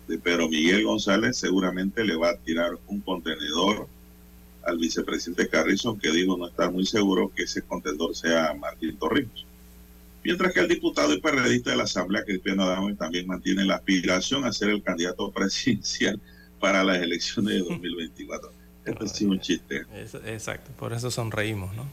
de 0.08 0.18
Pedro 0.18 0.48
Miguel 0.48 0.84
González 0.84 1.36
seguramente 1.36 2.04
le 2.04 2.16
va 2.16 2.30
a 2.30 2.36
tirar 2.38 2.78
un 2.86 3.00
contenedor 3.00 3.88
al 4.64 4.78
vicepresidente 4.78 5.48
Carrizo, 5.48 5.96
que 5.98 6.10
dijo 6.10 6.36
no 6.36 6.48
está 6.48 6.70
muy 6.70 6.86
seguro 6.86 7.30
que 7.34 7.44
ese 7.44 7.62
contenedor 7.62 8.16
sea 8.16 8.54
Martín 8.54 8.96
Torrijos. 8.96 9.46
Mientras 10.24 10.52
que 10.52 10.60
el 10.60 10.68
diputado 10.68 11.14
y 11.14 11.20
PRDista 11.20 11.70
de 11.70 11.76
la 11.76 11.84
Asamblea, 11.84 12.24
Cristiano 12.24 12.64
Adame, 12.64 12.94
también 12.94 13.28
mantiene 13.28 13.64
la 13.64 13.76
aspiración 13.76 14.44
a 14.44 14.52
ser 14.52 14.70
el 14.70 14.82
candidato 14.82 15.30
presidencial 15.32 16.20
para 16.58 16.82
las 16.82 16.98
elecciones 16.98 17.54
de 17.54 17.60
2024. 17.60 18.50
Esto 18.86 19.04
es 19.04 19.20
un 19.20 19.40
chiste. 19.40 19.84
Exacto, 20.26 20.70
por 20.78 20.92
eso 20.92 21.10
sonreímos, 21.10 21.74
¿no? 21.76 21.86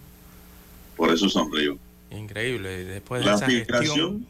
Por 0.96 1.12
eso 1.12 1.28
sonrió. 1.30 1.78
Increíble. 2.12 2.86
Después 2.86 3.26
de 3.26 3.34
esa 3.34 3.48
gestión, 3.48 4.26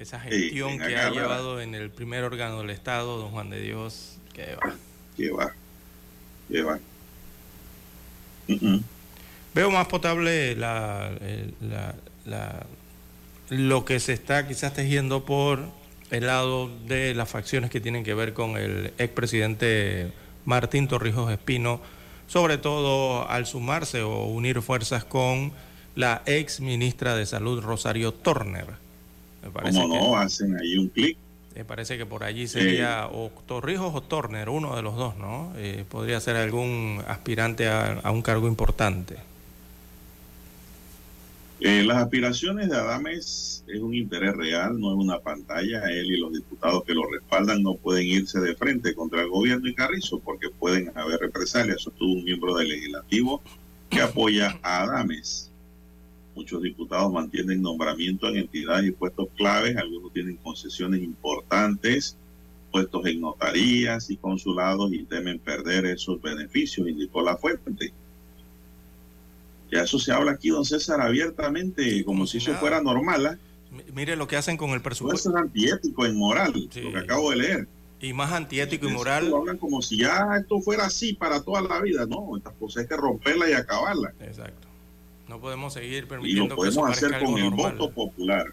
esa 0.00 0.18
gestión 0.18 0.78
que 0.78 0.96
ha 0.96 1.10
llevado 1.10 1.60
en 1.60 1.74
el 1.74 1.90
primer 1.90 2.24
órgano 2.24 2.60
del 2.60 2.70
Estado, 2.70 3.18
don 3.18 3.30
Juan 3.30 3.50
de 3.50 3.60
Dios, 3.60 4.16
que 4.32 4.56
va. 4.56 4.74
Que 5.16 5.30
va. 5.30 5.52
Que 6.48 6.62
va. 6.62 6.78
Veo 9.54 9.70
más 9.70 9.86
potable 9.88 10.56
la, 10.56 11.12
la, 12.24 12.66
lo 13.50 13.84
que 13.84 14.00
se 14.00 14.14
está 14.14 14.48
quizás 14.48 14.72
tejiendo 14.72 15.24
por 15.24 15.60
el 16.10 16.26
lado 16.26 16.70
de 16.86 17.14
las 17.14 17.28
facciones 17.28 17.70
que 17.70 17.80
tienen 17.80 18.02
que 18.02 18.14
ver 18.14 18.32
con 18.32 18.56
el 18.56 18.92
expresidente 18.98 20.12
Martín 20.46 20.88
Torrijos 20.88 21.30
Espino, 21.30 21.80
sobre 22.26 22.56
todo 22.56 23.28
al 23.28 23.46
sumarse 23.46 24.02
o 24.02 24.24
unir 24.24 24.62
fuerzas 24.62 25.04
con 25.04 25.52
la 25.94 26.22
ex 26.24 26.60
ministra 26.60 27.14
de 27.14 27.26
Salud 27.26 27.60
Rosario 27.60 28.14
Turner. 28.14 28.89
Me 29.42 29.72
no? 29.72 30.16
Hacen 30.16 30.56
ahí 30.56 30.76
un 30.76 30.88
clic. 30.88 31.16
Me 31.54 31.64
parece 31.64 31.98
que 31.98 32.06
por 32.06 32.22
allí 32.22 32.46
sería 32.46 33.08
o 33.08 33.30
Torrijos 33.46 33.92
o 33.94 34.02
Turner, 34.02 34.48
uno 34.48 34.76
de 34.76 34.82
los 34.82 34.96
dos, 34.96 35.16
¿no? 35.16 35.52
Eh, 35.56 35.84
podría 35.88 36.20
ser 36.20 36.36
algún 36.36 37.02
aspirante 37.08 37.68
a 37.68 38.10
un 38.12 38.22
cargo 38.22 38.46
importante. 38.46 39.16
Eh, 41.62 41.84
las 41.84 41.98
aspiraciones 41.98 42.70
de 42.70 42.76
Adames 42.76 43.62
es 43.66 43.80
un 43.80 43.94
interés 43.94 44.34
real, 44.34 44.80
no 44.80 44.92
es 44.92 44.96
una 44.96 45.18
pantalla. 45.18 45.82
Él 45.90 46.06
y 46.06 46.16
los 46.16 46.32
diputados 46.32 46.84
que 46.84 46.94
lo 46.94 47.06
respaldan 47.06 47.62
no 47.62 47.74
pueden 47.74 48.06
irse 48.06 48.40
de 48.40 48.54
frente 48.54 48.94
contra 48.94 49.20
el 49.20 49.28
gobierno 49.28 49.68
y 49.68 49.74
Carrizo 49.74 50.20
porque 50.20 50.48
pueden 50.48 50.90
haber 50.96 51.20
represalias. 51.20 51.86
tuvo 51.98 52.14
un 52.14 52.24
miembro 52.24 52.56
del 52.56 52.68
legislativo 52.68 53.42
que 53.90 54.00
apoya 54.00 54.58
a 54.62 54.84
Adames. 54.84 55.49
Muchos 56.40 56.62
diputados 56.62 57.12
mantienen 57.12 57.60
nombramiento 57.60 58.26
en 58.26 58.38
entidades 58.38 58.88
y 58.88 58.92
puestos 58.92 59.28
claves, 59.36 59.76
algunos 59.76 60.10
tienen 60.10 60.38
concesiones 60.38 61.02
importantes, 61.02 62.16
puestos 62.72 63.04
en 63.04 63.20
notarías 63.20 64.08
y 64.08 64.16
consulados 64.16 64.90
y 64.90 65.04
temen 65.04 65.38
perder 65.38 65.84
esos 65.84 66.18
beneficios, 66.22 66.88
indicó 66.88 67.20
la 67.20 67.36
fuente. 67.36 67.92
Ya 69.70 69.82
eso 69.82 69.98
se 69.98 70.12
habla 70.12 70.32
aquí, 70.32 70.48
don 70.48 70.64
César, 70.64 71.02
abiertamente, 71.02 72.02
como 72.06 72.26
si 72.26 72.38
eso 72.38 72.54
fuera 72.54 72.80
normal. 72.80 73.26
¿ah? 73.26 73.38
Mire 73.94 74.16
lo 74.16 74.26
que 74.26 74.36
hacen 74.36 74.56
con 74.56 74.70
el 74.70 74.80
presupuesto. 74.80 75.28
Eso 75.28 75.36
es 75.36 75.44
antiético, 75.44 76.06
inmoral, 76.06 76.54
lo 76.54 76.90
que 76.90 76.98
acabo 76.98 77.32
de 77.32 77.36
leer. 77.36 77.68
Y 78.00 78.14
más 78.14 78.32
antiético 78.32 78.88
y 78.88 78.92
moral. 78.92 79.30
Hablan 79.30 79.58
como 79.58 79.82
si 79.82 79.98
ya 79.98 80.26
esto 80.40 80.58
fuera 80.62 80.86
así 80.86 81.12
para 81.12 81.42
toda 81.42 81.60
la 81.60 81.82
vida. 81.82 82.06
No, 82.06 82.34
estas 82.34 82.54
cosas 82.54 82.84
hay 82.84 82.88
que 82.88 82.96
romperla 82.96 83.50
y 83.50 83.52
acabarla. 83.52 84.14
Exacto. 84.20 84.69
No 85.30 85.38
podemos 85.38 85.74
seguir 85.74 86.08
permitiendo 86.08 86.46
y 86.46 86.48
lo 86.48 86.56
podemos 86.56 86.90
hacer 86.90 87.22
con 87.22 87.38
el 87.38 87.50
voto 87.50 87.88
popular. 87.92 88.46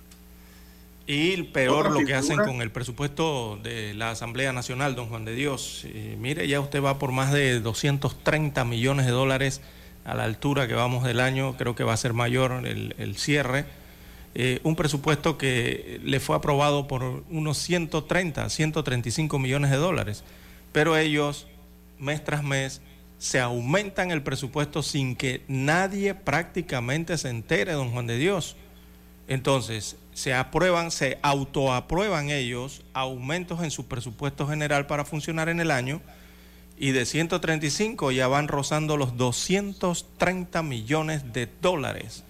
Y 1.08 1.42
peor 1.42 1.90
lo 1.90 2.06
que 2.06 2.14
hacen 2.14 2.38
con 2.38 2.62
el 2.62 2.70
presupuesto 2.70 3.58
de 3.64 3.96
la 3.96 4.12
Asamblea 4.12 4.54
Nacional, 4.54 4.94
don 4.94 5.08
Juan 5.08 5.26
de 5.26 5.34
Dios. 5.34 5.86
Eh, 5.88 6.16
mire, 6.20 6.48
ya 6.48 6.60
usted 6.60 6.84
va 6.84 7.00
por 7.00 7.12
más 7.12 7.34
de 7.34 7.62
230 7.62 8.64
millones 8.64 9.08
de 9.08 9.12
dólares 9.12 9.62
a 10.06 10.14
la 10.14 10.26
altura 10.26 10.68
que 10.68 10.76
vamos 10.76 11.04
del 11.04 11.20
año, 11.20 11.58
creo 11.58 11.74
que 11.74 11.84
va 11.84 11.94
a 11.94 11.98
ser 11.98 12.14
mayor 12.14 12.64
el, 12.68 13.18
cierre. 13.18 13.66
Eh, 14.36 14.60
un 14.62 14.76
presupuesto 14.76 15.36
que 15.40 16.00
le 16.04 16.20
fue 16.20 16.36
aprobado 16.36 16.88
por 16.88 17.24
unos 17.32 17.58
130, 17.58 18.52
135 18.52 19.40
millones 19.40 19.72
de 19.72 19.78
dólares, 19.78 20.24
pero 20.74 20.96
ellos 20.96 21.48
mes 21.98 22.24
tras 22.24 22.44
mes 22.44 22.84
se 23.18 23.40
aumentan 23.40 24.12
el 24.12 24.22
presupuesto 24.22 24.84
sin 24.84 25.16
que 25.16 25.44
nadie 25.48 26.14
prácticamente 26.14 27.18
se 27.18 27.30
entere, 27.30 27.74
don 27.74 27.92
Juan 27.92 28.08
de 28.08 28.18
Dios. 28.18 28.56
Entonces, 29.28 29.98
se 30.14 30.34
aprueban, 30.34 30.92
se 30.92 31.20
autoaprueban 31.22 32.30
ellos 32.30 32.84
aumentos 32.94 33.64
en 33.64 33.72
su 33.72 33.88
presupuesto 33.88 34.48
general 34.48 34.88
para 34.88 35.06
funcionar 35.06 35.50
en 35.50 35.60
el 35.60 35.72
año 35.72 36.02
y 36.78 36.92
de 36.92 37.06
135 37.06 38.12
ya 38.12 38.28
van 38.28 38.48
rozando 38.48 38.98
los 38.98 39.18
230 39.18 40.64
millones 40.64 41.34
de 41.34 41.50
dólares. 41.62 42.24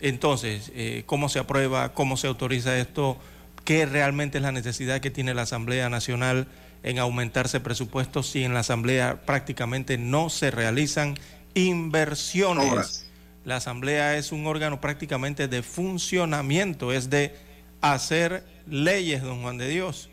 Entonces, 0.00 0.72
eh, 0.74 1.04
¿cómo 1.06 1.28
se 1.28 1.38
aprueba? 1.38 1.92
¿Cómo 1.92 2.16
se 2.16 2.26
autoriza 2.26 2.76
esto? 2.78 3.18
¿Qué 3.64 3.86
realmente 3.86 4.38
es 4.38 4.42
la 4.42 4.52
necesidad 4.52 5.00
que 5.00 5.10
tiene 5.10 5.34
la 5.34 5.42
Asamblea 5.42 5.88
Nacional 5.88 6.48
en 6.82 6.98
aumentarse 6.98 7.60
presupuestos 7.60 8.28
si 8.28 8.44
en 8.44 8.54
la 8.54 8.60
Asamblea 8.60 9.22
prácticamente 9.26 9.98
no 9.98 10.30
se 10.30 10.50
realizan 10.50 11.16
inversiones? 11.54 13.06
La 13.44 13.56
Asamblea 13.56 14.16
es 14.16 14.32
un 14.32 14.46
órgano 14.46 14.80
prácticamente 14.80 15.48
de 15.48 15.62
funcionamiento, 15.62 16.92
es 16.92 17.08
de 17.08 17.34
hacer 17.80 18.44
leyes, 18.66 19.22
don 19.22 19.42
Juan 19.42 19.58
de 19.58 19.68
Dios. 19.68 20.10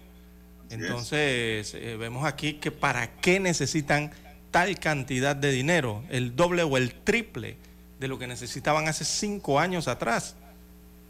Entonces, 0.70 1.74
eh, 1.74 1.96
vemos 1.98 2.26
aquí 2.26 2.54
que 2.54 2.72
para 2.72 3.18
qué 3.18 3.40
necesitan 3.40 4.12
tal 4.52 4.80
cantidad 4.80 5.36
de 5.36 5.52
dinero, 5.52 6.04
el 6.10 6.36
doble 6.36 6.64
o 6.64 6.78
el 6.78 6.94
triple 6.94 7.58
de 8.00 8.08
lo 8.08 8.18
que 8.18 8.28
necesitaban 8.28 8.88
hace 8.88 9.06
cinco 9.06 9.60
años 9.60 9.88
atrás. 9.88 10.36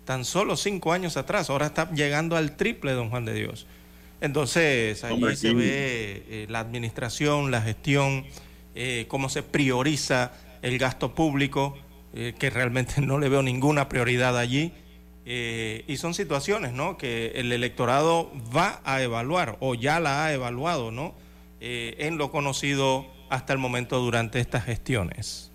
Tan 0.03 0.25
solo 0.25 0.55
cinco 0.57 0.93
años 0.93 1.17
atrás, 1.17 1.49
ahora 1.49 1.67
está 1.67 1.89
llegando 1.91 2.37
al 2.37 2.55
triple, 2.55 2.93
don 2.93 3.09
Juan 3.09 3.25
de 3.25 3.33
Dios. 3.33 3.65
Entonces, 4.21 5.03
ahí 5.03 5.35
se 5.35 5.53
ve 5.53 6.23
eh, 6.27 6.45
la 6.49 6.59
administración, 6.59 7.51
la 7.51 7.61
gestión, 7.61 8.25
eh, 8.73 9.05
cómo 9.07 9.29
se 9.29 9.43
prioriza 9.43 10.33
el 10.61 10.77
gasto 10.77 11.13
público, 11.13 11.77
que 12.13 12.49
realmente 12.49 13.01
no 13.01 13.19
le 13.19 13.27
veo 13.27 13.43
ninguna 13.43 13.89
prioridad 13.89 14.37
allí 14.37 14.71
eh, 15.27 15.83
y 15.87 15.97
son 15.97 16.13
situaciones 16.13 16.73
¿no? 16.73 16.97
que 16.97 17.31
el 17.35 17.51
electorado 17.51 18.31
va 18.55 18.79
a 18.85 19.01
evaluar 19.01 19.57
o 19.59 19.73
ya 19.73 19.99
la 19.99 20.23
ha 20.23 20.33
evaluado 20.33 20.91
¿no? 20.91 21.15
Eh, 21.61 21.95
en 21.97 22.19
lo 22.19 22.29
conocido 22.29 23.07
hasta 23.31 23.51
el 23.51 23.57
momento 23.57 23.99
durante 23.99 24.39
estas 24.39 24.65
gestiones. 24.65 25.51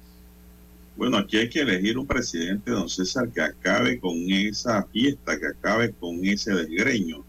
Bueno, 0.96 1.18
aquí 1.18 1.37
hay 1.37 1.49
que 1.49 1.61
elegir 1.61 1.99
un 1.99 2.07
presidente, 2.07 2.73
don 2.73 2.88
César, 2.88 3.29
que 3.29 3.42
acabe 3.42 4.01
con 4.01 4.16
esa 4.29 4.83
fiesta, 4.88 5.38
que 5.38 5.46
acabe 5.46 5.92
con 5.92 6.25
ese 6.25 6.53
desgreño 6.53 7.25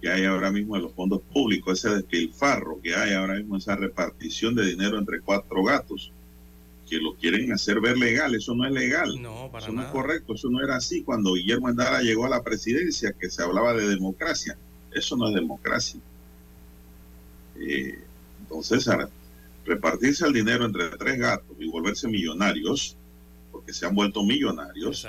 que 0.00 0.10
hay 0.10 0.24
ahora 0.24 0.50
mismo 0.50 0.76
en 0.76 0.82
los 0.82 0.92
fondos 0.92 1.20
públicos, 1.32 1.78
ese 1.78 1.96
despilfarro 1.96 2.80
que 2.80 2.94
hay 2.94 3.14
ahora 3.14 3.34
mismo, 3.34 3.56
esa 3.56 3.76
repartición 3.76 4.54
de 4.54 4.66
dinero 4.66 4.98
entre 4.98 5.20
cuatro 5.20 5.62
gatos 5.64 6.12
que 6.88 6.96
lo 6.96 7.14
quieren 7.14 7.52
hacer 7.52 7.80
ver 7.80 7.98
legal. 7.98 8.34
Eso 8.34 8.54
no 8.54 8.66
es 8.66 8.72
legal. 8.72 9.20
No, 9.20 9.50
eso 9.56 9.72
no 9.72 9.82
es 9.82 9.88
correcto. 9.88 10.34
Eso 10.34 10.48
no 10.48 10.62
era 10.62 10.76
así 10.76 11.02
cuando 11.02 11.34
Guillermo 11.34 11.68
Andara 11.68 12.00
llegó 12.00 12.24
a 12.26 12.30
la 12.30 12.42
presidencia, 12.42 13.12
que 13.12 13.30
se 13.30 13.42
hablaba 13.42 13.74
de 13.74 13.88
democracia. 13.88 14.56
Eso 14.92 15.16
no 15.16 15.28
es 15.28 15.34
democracia. 15.34 16.00
Eh, 17.60 17.98
entonces, 18.40 18.88
repartirse 19.66 20.26
el 20.26 20.32
dinero 20.32 20.64
entre 20.64 20.88
tres 20.90 21.18
gatos 21.18 21.56
y 21.58 21.68
volverse 21.68 22.08
millonarios, 22.08 22.96
porque 23.52 23.74
se 23.74 23.84
han 23.84 23.94
vuelto 23.94 24.22
millonarios, 24.24 25.06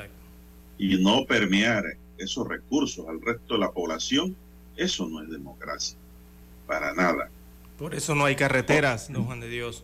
y 0.78 1.02
no 1.02 1.25
permear 1.25 1.86
esos 2.17 2.47
recursos 2.47 3.08
al 3.08 3.21
resto 3.21 3.54
de 3.54 3.60
la 3.62 3.71
población, 3.71 4.36
eso 4.80 5.08
no 5.08 5.22
es 5.22 5.30
democracia. 5.30 5.98
Para 6.65 6.94
nada. 6.94 7.30
Por 7.78 7.96
eso 7.96 8.15
no 8.15 8.26
hay 8.26 8.36
carreteras, 8.36 9.12
don 9.12 9.26
Juan 9.26 9.39
de 9.39 9.50
Dios. 9.50 9.84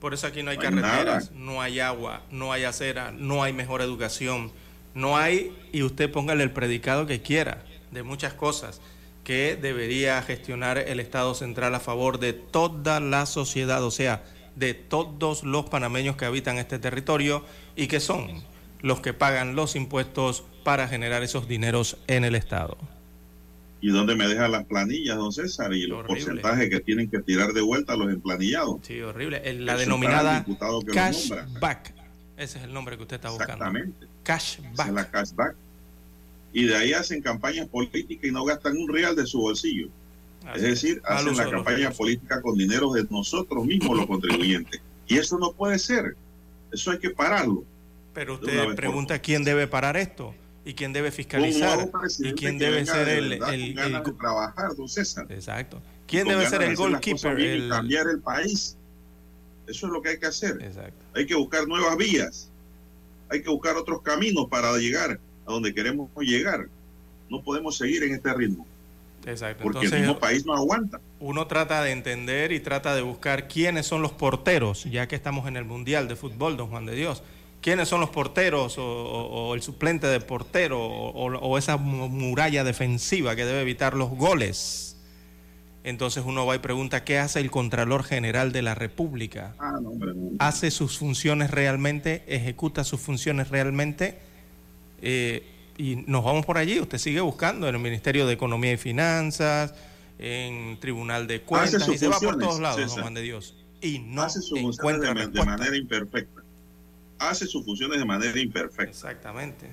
Por 0.00 0.14
eso 0.14 0.26
aquí 0.26 0.42
no 0.42 0.50
hay, 0.50 0.58
carreteras, 0.58 1.32
no 1.32 1.62
hay 1.62 1.80
agua, 1.80 2.22
no 2.30 2.52
hay 2.52 2.64
acera, 2.64 3.12
no 3.12 3.42
hay 3.42 3.52
mejor 3.52 3.80
educación, 3.80 4.52
no 4.94 5.16
hay, 5.16 5.56
y 5.72 5.82
usted 5.82 6.10
póngale 6.10 6.44
el 6.44 6.50
predicado 6.50 7.06
que 7.06 7.22
quiera, 7.22 7.64
de 7.90 8.02
muchas 8.02 8.34
cosas 8.34 8.80
que 9.24 9.56
debería 9.56 10.20
gestionar 10.22 10.78
el 10.78 11.00
Estado 11.00 11.34
central 11.34 11.74
a 11.74 11.80
favor 11.80 12.18
de 12.18 12.34
toda 12.34 13.00
la 13.00 13.26
sociedad, 13.26 13.82
o 13.82 13.90
sea, 13.90 14.22
de 14.54 14.74
todos 14.74 15.42
los 15.42 15.68
panameños 15.68 16.16
que 16.16 16.26
habitan 16.26 16.58
este 16.58 16.78
territorio 16.78 17.44
y 17.74 17.86
que 17.86 18.00
son 18.00 18.44
los 18.80 19.00
que 19.00 19.14
pagan 19.14 19.56
los 19.56 19.76
impuestos 19.76 20.44
para 20.62 20.88
generar 20.88 21.22
esos 21.22 21.48
dineros 21.48 21.96
en 22.06 22.24
el 22.24 22.34
Estado 22.34 22.76
y 23.80 23.90
dónde 23.90 24.16
me 24.16 24.26
dejan 24.26 24.52
las 24.52 24.64
planillas, 24.64 25.16
don 25.16 25.32
César, 25.32 25.72
y 25.74 25.86
los 25.86 26.06
porcentajes 26.06 26.70
que 26.70 26.80
tienen 26.80 27.10
que 27.10 27.20
tirar 27.20 27.52
de 27.52 27.60
vuelta 27.60 27.92
a 27.92 27.96
los 27.96 28.10
emplanillados. 28.10 28.80
Sí, 28.82 29.00
horrible. 29.00 29.40
La 29.60 29.76
denominada 29.76 30.44
cashback. 30.92 31.94
Ese 32.36 32.58
es 32.58 32.64
el 32.64 32.72
nombre 32.72 32.96
que 32.96 33.02
usted 33.02 33.16
está 33.16 33.30
buscando. 33.30 33.64
Exactamente. 33.64 34.06
Cashback. 34.22 34.88
es 34.88 34.94
la 34.94 35.10
cashback. 35.10 35.56
Y 36.52 36.64
de 36.64 36.76
ahí 36.76 36.92
hacen 36.92 37.20
campañas 37.20 37.68
políticas 37.68 38.24
y 38.24 38.32
no 38.32 38.44
gastan 38.44 38.76
un 38.76 38.88
real 38.92 39.14
de 39.14 39.26
su 39.26 39.40
bolsillo. 39.40 39.88
es 40.54 40.62
decir, 40.62 41.02
hacen 41.04 41.36
la 41.36 41.50
campaña 41.50 41.90
política 41.90 42.40
con 42.40 42.56
dinero 42.56 42.92
de 42.92 43.06
nosotros 43.10 43.64
mismos, 43.64 43.96
los 43.96 44.06
contribuyentes. 44.06 44.80
Y 45.06 45.18
eso 45.18 45.38
no 45.38 45.52
puede 45.52 45.78
ser. 45.78 46.16
Eso 46.72 46.90
hay 46.90 46.98
que 46.98 47.10
pararlo. 47.10 47.64
Pero 48.14 48.34
usted 48.34 48.74
pregunta 48.74 49.18
quién 49.18 49.44
debe 49.44 49.66
parar 49.66 49.96
esto 49.96 50.34
y 50.66 50.74
quién 50.74 50.92
debe 50.92 51.12
fiscalizar 51.12 51.88
y 52.18 52.32
quién 52.32 52.58
debe 52.58 52.84
ser 52.84 53.08
el, 53.08 53.32
el, 53.34 53.78
el, 53.78 54.02
trabajar, 54.18 54.74
don 54.74 54.88
César. 54.88 55.24
Exacto. 55.30 55.80
¿Quién 56.08 56.26
debe 56.26 56.44
ser 56.48 56.60
el 56.62 56.74
goalkeeper? 56.74 57.38
El... 57.38 57.68
cambiar 57.68 58.08
el 58.08 58.20
país. 58.20 58.76
Eso 59.68 59.86
es 59.86 59.92
lo 59.92 60.02
que 60.02 60.10
hay 60.10 60.18
que 60.18 60.26
hacer. 60.26 60.58
Hay 61.14 61.24
que 61.24 61.36
buscar 61.36 61.68
nuevas 61.68 61.96
vías. 61.96 62.50
Hay 63.28 63.42
que 63.42 63.48
buscar 63.48 63.76
otros 63.76 64.02
caminos 64.02 64.48
para 64.50 64.76
llegar 64.76 65.20
a 65.46 65.52
donde 65.52 65.72
queremos 65.72 66.10
llegar. 66.18 66.68
No 67.30 67.42
podemos 67.44 67.78
seguir 67.78 68.02
en 68.02 68.14
este 68.14 68.34
ritmo. 68.34 68.66
Exacto. 69.24 69.62
Porque 69.62 69.86
el 69.86 70.00
mismo 70.00 70.18
país 70.18 70.44
no 70.44 70.54
aguanta. 70.54 71.00
Uno 71.20 71.46
trata 71.46 71.84
de 71.84 71.92
entender 71.92 72.50
y 72.50 72.58
trata 72.58 72.96
de 72.96 73.02
buscar 73.02 73.46
quiénes 73.46 73.86
son 73.86 74.02
los 74.02 74.10
porteros, 74.10 74.82
ya 74.84 75.06
que 75.06 75.14
estamos 75.14 75.46
en 75.46 75.56
el 75.56 75.64
Mundial 75.64 76.08
de 76.08 76.16
Fútbol, 76.16 76.56
don 76.56 76.70
Juan 76.70 76.86
de 76.86 76.96
Dios. 76.96 77.22
¿Quiénes 77.60 77.88
son 77.88 78.00
los 78.00 78.10
porteros 78.10 78.76
o, 78.78 79.54
el 79.54 79.62
suplente 79.62 80.06
de 80.06 80.20
portero 80.20 80.80
o, 80.80 81.58
esa 81.58 81.76
muralla 81.76 82.62
defensiva 82.62 83.34
que 83.34 83.44
debe 83.44 83.62
evitar 83.62 83.94
los 83.94 84.10
goles? 84.10 84.96
Entonces 85.82 86.24
uno 86.26 86.46
va 86.46 86.56
y 86.56 86.58
pregunta, 86.58 87.04
¿qué 87.04 87.18
hace 87.18 87.40
el 87.40 87.50
Contralor 87.50 88.02
General 88.02 88.50
de 88.52 88.62
la 88.62 88.74
República? 88.74 89.54
Ah, 89.58 89.78
¿Hace 90.40 90.72
sus 90.72 90.98
funciones 90.98 91.50
realmente? 91.50 92.24
¿Ejecuta 92.26 92.82
sus 92.82 93.00
funciones 93.00 93.50
realmente? 93.50 94.18
Eh, 95.00 95.44
y 95.78 95.96
nos 96.06 96.24
vamos 96.24 96.44
por 96.44 96.58
allí. 96.58 96.80
Usted 96.80 96.98
sigue 96.98 97.20
buscando 97.20 97.68
en 97.68 97.74
el 97.74 97.80
Ministerio 97.80 98.26
de 98.26 98.34
Economía 98.34 98.72
y 98.72 98.76
Finanzas, 98.76 99.74
en 100.18 100.78
Tribunal 100.80 101.26
de 101.26 101.42
Cuentas, 101.42 101.88
y 101.88 101.98
se 101.98 102.08
va 102.08 102.18
por 102.18 102.38
todos 102.38 102.60
lados, 102.60 102.92
Juan 102.92 103.14
de 103.14 103.22
Dios. 103.22 103.54
Y 103.80 104.00
no 104.00 104.22
hace 104.22 104.40
encuentra 104.58 105.14
de 105.14 105.44
manera 105.44 105.76
imperfecta 105.76 106.45
hace 107.18 107.46
sus 107.46 107.64
funciones 107.64 107.98
de 107.98 108.04
manera 108.04 108.38
imperfecta. 108.38 108.90
Exactamente. 108.90 109.72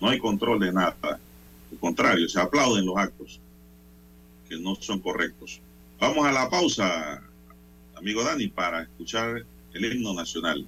No 0.00 0.08
hay 0.08 0.18
control 0.18 0.60
de 0.60 0.72
nada. 0.72 0.96
Al 1.02 1.78
contrario, 1.80 2.28
se 2.28 2.40
aplauden 2.40 2.86
los 2.86 2.96
actos 2.96 3.40
que 4.48 4.58
no 4.58 4.74
son 4.76 5.00
correctos. 5.00 5.60
Vamos 5.98 6.26
a 6.26 6.32
la 6.32 6.48
pausa, 6.50 7.22
amigo 7.96 8.22
Dani, 8.22 8.48
para 8.48 8.82
escuchar 8.82 9.44
el 9.72 9.84
himno 9.84 10.14
nacional. 10.14 10.66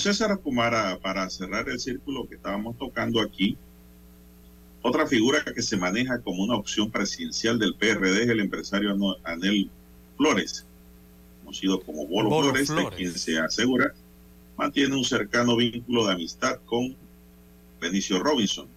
César 0.00 0.38
Kumara, 0.38 0.98
para 0.98 1.28
cerrar 1.28 1.68
el 1.68 1.78
círculo 1.78 2.26
que 2.28 2.36
estábamos 2.36 2.76
tocando 2.78 3.20
aquí, 3.20 3.56
otra 4.82 5.06
figura 5.06 5.44
que 5.44 5.62
se 5.62 5.76
maneja 5.76 6.20
como 6.20 6.42
una 6.42 6.56
opción 6.56 6.90
presidencial 6.90 7.58
del 7.58 7.74
PRD 7.74 8.22
es 8.22 8.28
el 8.30 8.40
empresario 8.40 8.96
Anel 9.24 9.70
Flores, 10.16 10.64
conocido 11.40 11.80
como 11.82 12.06
Bolo, 12.06 12.30
Flores, 12.30 12.68
de 12.68 12.88
quien 12.96 13.12
se 13.12 13.38
asegura 13.38 13.94
mantiene 14.56 14.94
un 14.94 15.04
cercano 15.04 15.56
vínculo 15.56 16.06
de 16.06 16.12
amistad 16.12 16.58
con 16.66 16.94
Benicio 17.80 18.18
Robinson. 18.18 18.68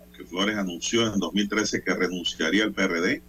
Aunque 0.00 0.24
Flores 0.24 0.56
anunció 0.56 1.12
en 1.12 1.20
2013 1.20 1.82
que 1.82 1.94
renunciaría 1.94 2.64
al 2.64 2.72
PRD 2.72 3.22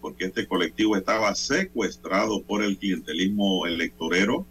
porque 0.00 0.26
este 0.26 0.46
colectivo 0.46 0.94
estaba 0.94 1.34
secuestrado 1.34 2.42
por 2.42 2.62
el 2.62 2.76
clientelismo 2.76 3.66
electorero 3.66 4.46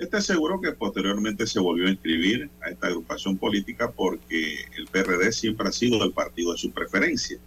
este 0.00 0.16
aseguró 0.16 0.62
que 0.62 0.72
posteriormente 0.72 1.46
se 1.46 1.60
volvió 1.60 1.86
a 1.86 1.90
inscribir 1.90 2.48
a 2.62 2.70
esta 2.70 2.86
agrupación 2.86 3.36
política 3.36 3.90
porque 3.90 4.64
el 4.78 4.86
PRD 4.86 5.30
siempre 5.30 5.68
ha 5.68 5.72
sido 5.72 6.02
el 6.02 6.12
partido 6.12 6.52
de 6.52 6.58
su 6.58 6.70
preferencia. 6.70 7.38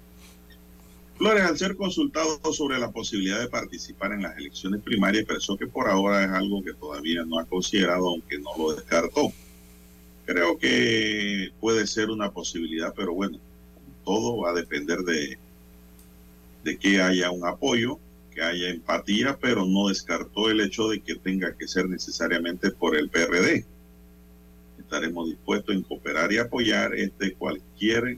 Flores, 1.18 1.44
al 1.46 1.58
ser 1.58 1.76
consultado 1.76 2.40
sobre 2.54 2.78
la 2.78 2.92
posibilidad 2.92 3.40
de 3.40 3.48
participar 3.48 4.14
en 4.14 4.22
las 4.22 4.38
elecciones 4.38 4.84
primarias, 4.84 5.24
expresó 5.24 5.58
que 5.58 5.66
por 5.66 5.90
ahora 5.90 6.24
es 6.24 6.30
algo 6.30 6.64
que 6.64 6.74
todavía 6.74 7.24
no 7.26 7.40
ha 7.40 7.46
considerado, 7.46 8.10
aunque 8.10 8.38
no 8.38 8.52
lo 8.56 8.76
descartó. 8.76 9.34
Creo 10.26 10.58
que 10.60 11.52
puede 11.60 11.88
ser 11.88 12.12
una 12.12 12.32
posibilidad, 12.32 12.94
pero 12.96 13.16
bueno, 13.16 13.40
todo 14.06 14.38
va 14.38 14.52
a 14.52 14.54
depender 14.54 15.00
de, 15.00 15.40
de 16.64 16.78
que 16.78 17.02
haya 17.02 17.32
un 17.32 17.48
apoyo, 17.48 17.98
que 18.34 18.42
haya 18.42 18.70
empatía, 18.70 19.38
pero 19.40 19.66
no 19.66 19.88
descartó 19.88 20.50
el 20.50 20.62
hecho 20.62 20.90
de 20.90 21.02
que 21.02 21.16
tenga 21.16 21.56
que 21.56 21.68
ser 21.68 21.88
necesariamente 21.88 22.72
por 22.72 22.96
el 22.96 23.10
PRD. 23.10 23.66
Estaremos 24.80 25.28
dispuestos 25.28 25.76
en 25.76 25.84
cooperar 25.84 26.32
y 26.32 26.38
apoyar 26.38 26.94
este 26.96 27.34
cualquier, 27.34 28.18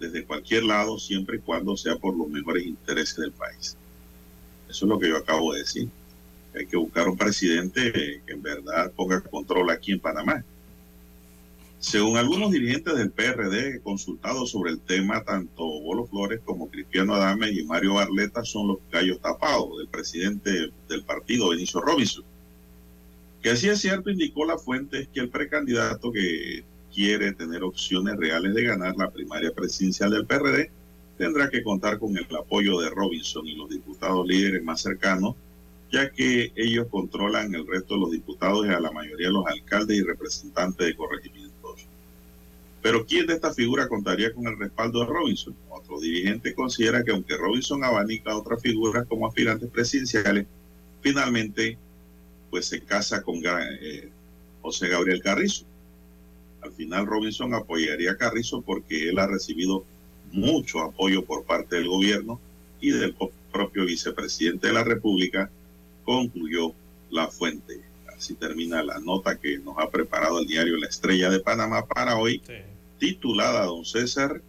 desde 0.00 0.24
cualquier 0.24 0.64
lado, 0.64 0.98
siempre 0.98 1.36
y 1.36 1.40
cuando 1.40 1.76
sea 1.76 1.96
por 1.96 2.16
los 2.16 2.28
mejores 2.28 2.66
intereses 2.66 3.16
del 3.16 3.32
país. 3.32 3.76
Eso 4.68 4.84
es 4.84 4.88
lo 4.88 4.98
que 4.98 5.08
yo 5.08 5.16
acabo 5.16 5.52
de 5.52 5.60
decir. 5.60 5.88
Hay 6.54 6.66
que 6.66 6.76
buscar 6.76 7.08
un 7.08 7.16
presidente 7.16 7.92
que 7.92 8.32
en 8.32 8.42
verdad 8.42 8.90
ponga 8.92 9.20
control 9.20 9.70
aquí 9.70 9.92
en 9.92 10.00
Panamá 10.00 10.44
según 11.86 12.16
algunos 12.16 12.50
dirigentes 12.50 12.96
del 12.96 13.12
PRD 13.12 13.80
consultados 13.80 14.50
sobre 14.50 14.72
el 14.72 14.80
tema, 14.80 15.22
tanto 15.22 15.62
Bolo 15.64 16.04
Flores 16.04 16.40
como 16.44 16.68
Cristiano 16.68 17.14
Adame 17.14 17.52
y 17.52 17.62
Mario 17.62 17.94
Barleta 17.94 18.44
son 18.44 18.66
los 18.66 18.78
gallos 18.90 19.20
tapados 19.20 19.78
del 19.78 19.86
presidente 19.86 20.72
del 20.88 21.04
partido, 21.04 21.50
Benicio 21.50 21.80
Robinson. 21.80 22.24
Que 23.40 23.50
así 23.50 23.68
es 23.68 23.78
cierto, 23.78 24.10
indicó 24.10 24.44
la 24.44 24.58
fuente, 24.58 25.02
es 25.02 25.08
que 25.08 25.20
el 25.20 25.28
precandidato 25.28 26.10
que 26.10 26.64
quiere 26.92 27.30
tener 27.34 27.62
opciones 27.62 28.16
reales 28.16 28.52
de 28.52 28.64
ganar 28.64 28.96
la 28.96 29.12
primaria 29.12 29.52
presidencial 29.52 30.10
del 30.10 30.26
PRD 30.26 30.72
tendrá 31.16 31.48
que 31.50 31.62
contar 31.62 32.00
con 32.00 32.16
el 32.18 32.26
apoyo 32.36 32.80
de 32.80 32.90
Robinson 32.90 33.46
y 33.46 33.54
los 33.54 33.70
diputados 33.70 34.26
líderes 34.26 34.64
más 34.64 34.80
cercanos, 34.80 35.36
ya 35.92 36.10
que 36.10 36.50
ellos 36.56 36.88
controlan 36.90 37.54
el 37.54 37.64
resto 37.64 37.94
de 37.94 38.00
los 38.00 38.10
diputados 38.10 38.66
y 38.66 38.70
a 38.70 38.80
la 38.80 38.90
mayoría 38.90 39.28
de 39.28 39.34
los 39.34 39.46
alcaldes 39.46 39.98
y 39.98 40.02
representantes 40.02 40.84
de 40.84 40.96
corregimiento 40.96 41.55
pero 42.86 43.04
¿quién 43.04 43.26
de 43.26 43.34
esta 43.34 43.52
figura 43.52 43.88
contaría 43.88 44.32
con 44.32 44.46
el 44.46 44.56
respaldo 44.56 45.00
de 45.00 45.06
Robinson? 45.06 45.56
Otro 45.70 45.98
dirigente 45.98 46.54
considera 46.54 47.02
que 47.02 47.10
aunque 47.10 47.36
Robinson 47.36 47.82
abanica 47.82 48.30
a 48.30 48.36
otras 48.36 48.62
figuras 48.62 49.04
como 49.08 49.26
aspirantes 49.26 49.68
presidenciales, 49.70 50.46
finalmente 51.00 51.78
pues 52.48 52.66
se 52.66 52.80
casa 52.80 53.24
con 53.24 53.42
eh, 53.44 54.08
José 54.62 54.86
Gabriel 54.86 55.20
Carrizo. 55.20 55.64
Al 56.60 56.70
final 56.74 57.06
Robinson 57.06 57.54
apoyaría 57.54 58.12
a 58.12 58.16
Carrizo 58.16 58.62
porque 58.62 59.08
él 59.08 59.18
ha 59.18 59.26
recibido 59.26 59.84
mucho 60.30 60.80
apoyo 60.80 61.24
por 61.24 61.42
parte 61.42 61.74
del 61.74 61.88
gobierno 61.88 62.38
y 62.80 62.92
del 62.92 63.16
propio 63.50 63.84
vicepresidente 63.84 64.68
de 64.68 64.72
la 64.72 64.84
República, 64.84 65.50
concluyó 66.04 66.72
la 67.10 67.26
fuente. 67.26 67.80
Así 68.16 68.34
termina 68.34 68.80
la 68.84 69.00
nota 69.00 69.38
que 69.38 69.58
nos 69.58 69.76
ha 69.76 69.90
preparado 69.90 70.38
el 70.38 70.46
diario 70.46 70.76
La 70.76 70.86
Estrella 70.86 71.30
de 71.30 71.40
Panamá 71.40 71.84
para 71.84 72.16
hoy 72.16 72.40
titulada 72.98 73.64
Don 73.64 73.84
César, 73.84 74.40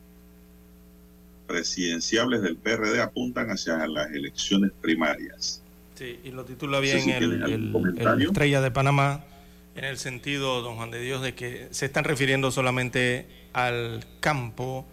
presidenciables 1.47 2.41
del 2.41 2.57
PRD 2.57 3.01
apuntan 3.01 3.49
hacia 3.49 3.87
las 3.87 4.11
elecciones 4.11 4.71
primarias. 4.81 5.61
Sí, 5.95 6.19
y 6.23 6.31
lo 6.31 6.45
titula 6.45 6.79
bien 6.79 7.09
el, 7.09 8.21
Estrella 8.21 8.61
de 8.61 8.69
Panamá, 8.69 9.23
en 9.75 9.85
el 9.85 9.97
sentido, 9.97 10.61
don 10.61 10.75
Juan 10.75 10.91
de 10.91 11.01
Dios, 11.01 11.21
de 11.21 11.33
que 11.33 11.67
se 11.71 11.85
están 11.85 12.03
refiriendo 12.03 12.51
solamente 12.51 13.25
al 13.53 14.05
campo, 14.19 14.85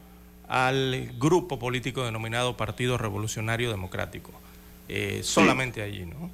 al 0.48 1.12
grupo 1.18 1.58
político 1.58 2.04
denominado 2.04 2.56
Partido 2.56 2.96
Revolucionario 2.96 3.70
Democrático, 3.70 4.32
eh, 4.88 5.20
solamente 5.22 5.82
allí, 5.82 6.06
¿no? 6.06 6.30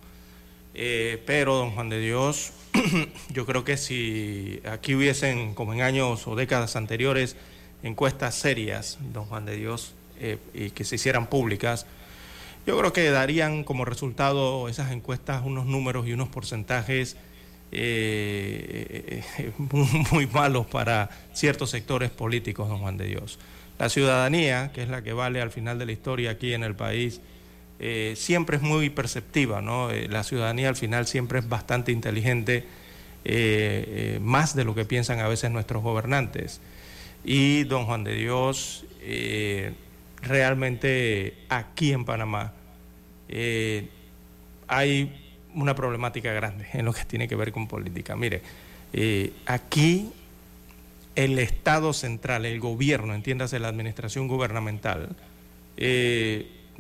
Eh, 0.83 1.23
pero, 1.27 1.57
don 1.57 1.73
Juan 1.73 1.91
de 1.91 2.01
Dios, 2.01 2.55
yo 3.29 3.45
creo 3.45 3.65
que 3.65 3.77
si 3.77 4.63
aquí 4.65 4.95
hubiesen, 4.95 5.53
como 5.53 5.75
en 5.75 5.83
años 5.83 6.27
o 6.27 6.35
décadas 6.35 6.75
anteriores, 6.75 7.37
encuestas 7.83 8.35
serias, 8.35 8.97
don 9.13 9.27
Juan 9.27 9.45
de 9.45 9.57
Dios, 9.57 9.93
eh, 10.21 10.39
y 10.55 10.71
que 10.71 10.85
se 10.85 10.95
hicieran 10.95 11.27
públicas, 11.27 11.85
yo 12.67 12.79
creo 12.79 12.95
que 12.95 13.11
darían 13.11 13.63
como 13.63 13.85
resultado 13.85 14.71
esas 14.71 14.91
encuestas 14.91 15.43
unos 15.45 15.67
números 15.67 16.07
y 16.07 16.15
unos 16.15 16.29
porcentajes 16.29 17.19
eh, 17.73 19.23
muy 20.13 20.27
malos 20.29 20.65
para 20.65 21.11
ciertos 21.35 21.69
sectores 21.69 22.11
políticos, 22.11 22.71
don 22.71 22.79
Juan 22.79 22.97
de 22.97 23.05
Dios. 23.05 23.39
La 23.79 23.91
ciudadanía, 23.91 24.73
que 24.73 24.83
es 24.83 24.89
la 24.89 25.03
que 25.03 25.13
vale 25.13 25.43
al 25.43 25.51
final 25.51 25.79
de 25.79 25.85
la 25.85 25.93
historia 25.93 26.31
aquí 26.31 26.55
en 26.55 26.65
el 26.65 26.75
país, 26.75 27.21
eh, 27.83 28.13
siempre 28.15 28.59
es 28.59 28.63
muy 28.63 28.91
perceptiva, 28.91 29.63
¿no? 29.63 29.91
Eh, 29.91 30.07
la 30.07 30.23
ciudadanía 30.23 30.69
al 30.69 30.77
final 30.77 31.07
siempre 31.07 31.39
es 31.39 31.49
bastante 31.49 31.93
inteligente, 31.93 32.65
eh, 33.25 34.19
más 34.23 34.55
de 34.55 34.65
lo 34.65 34.75
que 34.75 34.85
piensan 34.85 35.21
a 35.21 35.29
veces 35.29 35.51
nuestros 35.51 35.83
gobernantes. 35.83 36.61
Y 37.25 37.65
don 37.65 37.87
Juan 37.87 38.05
de 38.05 38.17
Dios, 38.17 38.85
realmente 40.23 41.35
aquí 41.49 41.93
en 41.93 42.05
Panamá 42.05 42.53
hay 44.67 45.35
una 45.55 45.75
problemática 45.75 46.33
grande 46.33 46.67
en 46.73 46.85
lo 46.85 46.93
que 46.93 47.05
tiene 47.05 47.29
que 47.29 47.37
ver 47.37 47.53
con 47.53 47.67
política. 47.67 48.17
Mire, 48.17 48.41
aquí 49.45 50.11
el 51.15 51.39
Estado 51.39 51.93
central, 51.93 52.47
el 52.47 52.59
gobierno, 52.59 53.15
entiéndase 53.15 53.59
la 53.59 53.69
administración 53.69 54.29
gubernamental, 54.29 55.15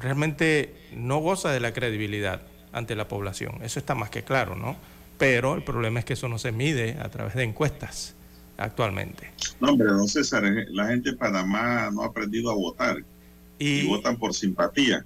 realmente 0.00 0.74
no 0.96 1.18
goza 1.18 1.52
de 1.52 1.60
la 1.60 1.72
credibilidad 1.72 2.42
ante 2.72 2.96
la 2.96 3.08
población. 3.08 3.58
Eso 3.62 3.78
está 3.78 3.94
más 3.94 4.10
que 4.10 4.22
claro, 4.22 4.56
¿no? 4.56 4.76
Pero 5.18 5.54
el 5.54 5.62
problema 5.62 6.00
es 6.00 6.04
que 6.04 6.14
eso 6.14 6.28
no 6.28 6.38
se 6.38 6.52
mide 6.52 6.96
a 7.00 7.10
través 7.10 7.34
de 7.34 7.44
encuestas 7.44 8.14
actualmente. 8.56 9.30
No, 9.60 9.70
hombre, 9.70 9.88
don 9.88 10.08
César, 10.08 10.44
eh, 10.44 10.66
la 10.70 10.88
gente 10.88 11.10
de 11.10 11.16
Panamá 11.16 11.90
no 11.92 12.02
ha 12.02 12.06
aprendido 12.06 12.50
a 12.50 12.54
votar 12.54 13.02
y, 13.58 13.86
votan 13.86 14.16
por 14.16 14.34
simpatía. 14.34 15.04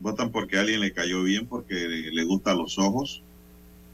Votan 0.00 0.30
porque 0.30 0.56
a 0.56 0.60
alguien 0.60 0.80
le 0.80 0.92
cayó 0.92 1.22
bien, 1.24 1.46
porque 1.46 1.74
le 1.74 2.24
gustan 2.24 2.58
los 2.58 2.78
ojos, 2.78 3.22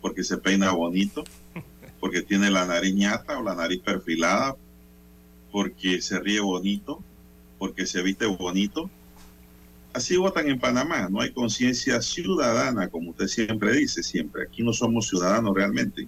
porque 0.02 0.22
se 0.22 0.36
peina 0.36 0.72
bonito, 0.72 1.24
porque 2.00 2.20
tiene 2.20 2.50
la 2.50 2.66
nariz 2.66 2.94
ñata 2.94 3.38
o 3.38 3.42
la 3.42 3.54
nariz 3.54 3.80
perfilada, 3.80 4.56
porque 5.50 6.02
se 6.02 6.20
ríe 6.20 6.40
bonito, 6.40 7.02
porque 7.64 7.86
se 7.86 8.02
viste 8.02 8.26
bonito. 8.26 8.90
Así 9.94 10.18
votan 10.18 10.50
en 10.50 10.58
Panamá, 10.60 11.08
no 11.08 11.22
hay 11.22 11.30
conciencia 11.30 12.02
ciudadana, 12.02 12.88
como 12.88 13.12
usted 13.12 13.26
siempre 13.26 13.72
dice, 13.72 14.02
siempre. 14.02 14.42
Aquí 14.42 14.62
no 14.62 14.74
somos 14.74 15.08
ciudadanos 15.08 15.54
realmente. 15.54 16.06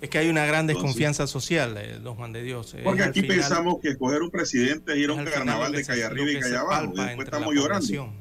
Es 0.00 0.08
que 0.08 0.18
hay 0.18 0.28
una 0.28 0.46
gran 0.46 0.68
desconfianza 0.68 1.26
social, 1.26 1.76
eh, 1.76 1.98
don 2.00 2.14
Juan 2.14 2.32
de 2.32 2.44
Dios. 2.44 2.76
Porque 2.84 3.02
aquí 3.02 3.22
pensamos 3.22 3.80
que 3.80 3.88
escoger 3.88 4.22
un 4.22 4.30
presidente 4.30 4.92
es 4.92 4.98
ir 4.98 5.10
a 5.10 5.14
un 5.14 5.24
carnaval 5.24 5.72
de 5.72 5.84
calle 5.84 6.04
arriba 6.04 6.30
y 6.30 6.38
calle 6.38 6.56
abajo. 6.56 6.92
Después 6.94 7.26
estamos 7.26 7.52
llorando. 7.52 8.12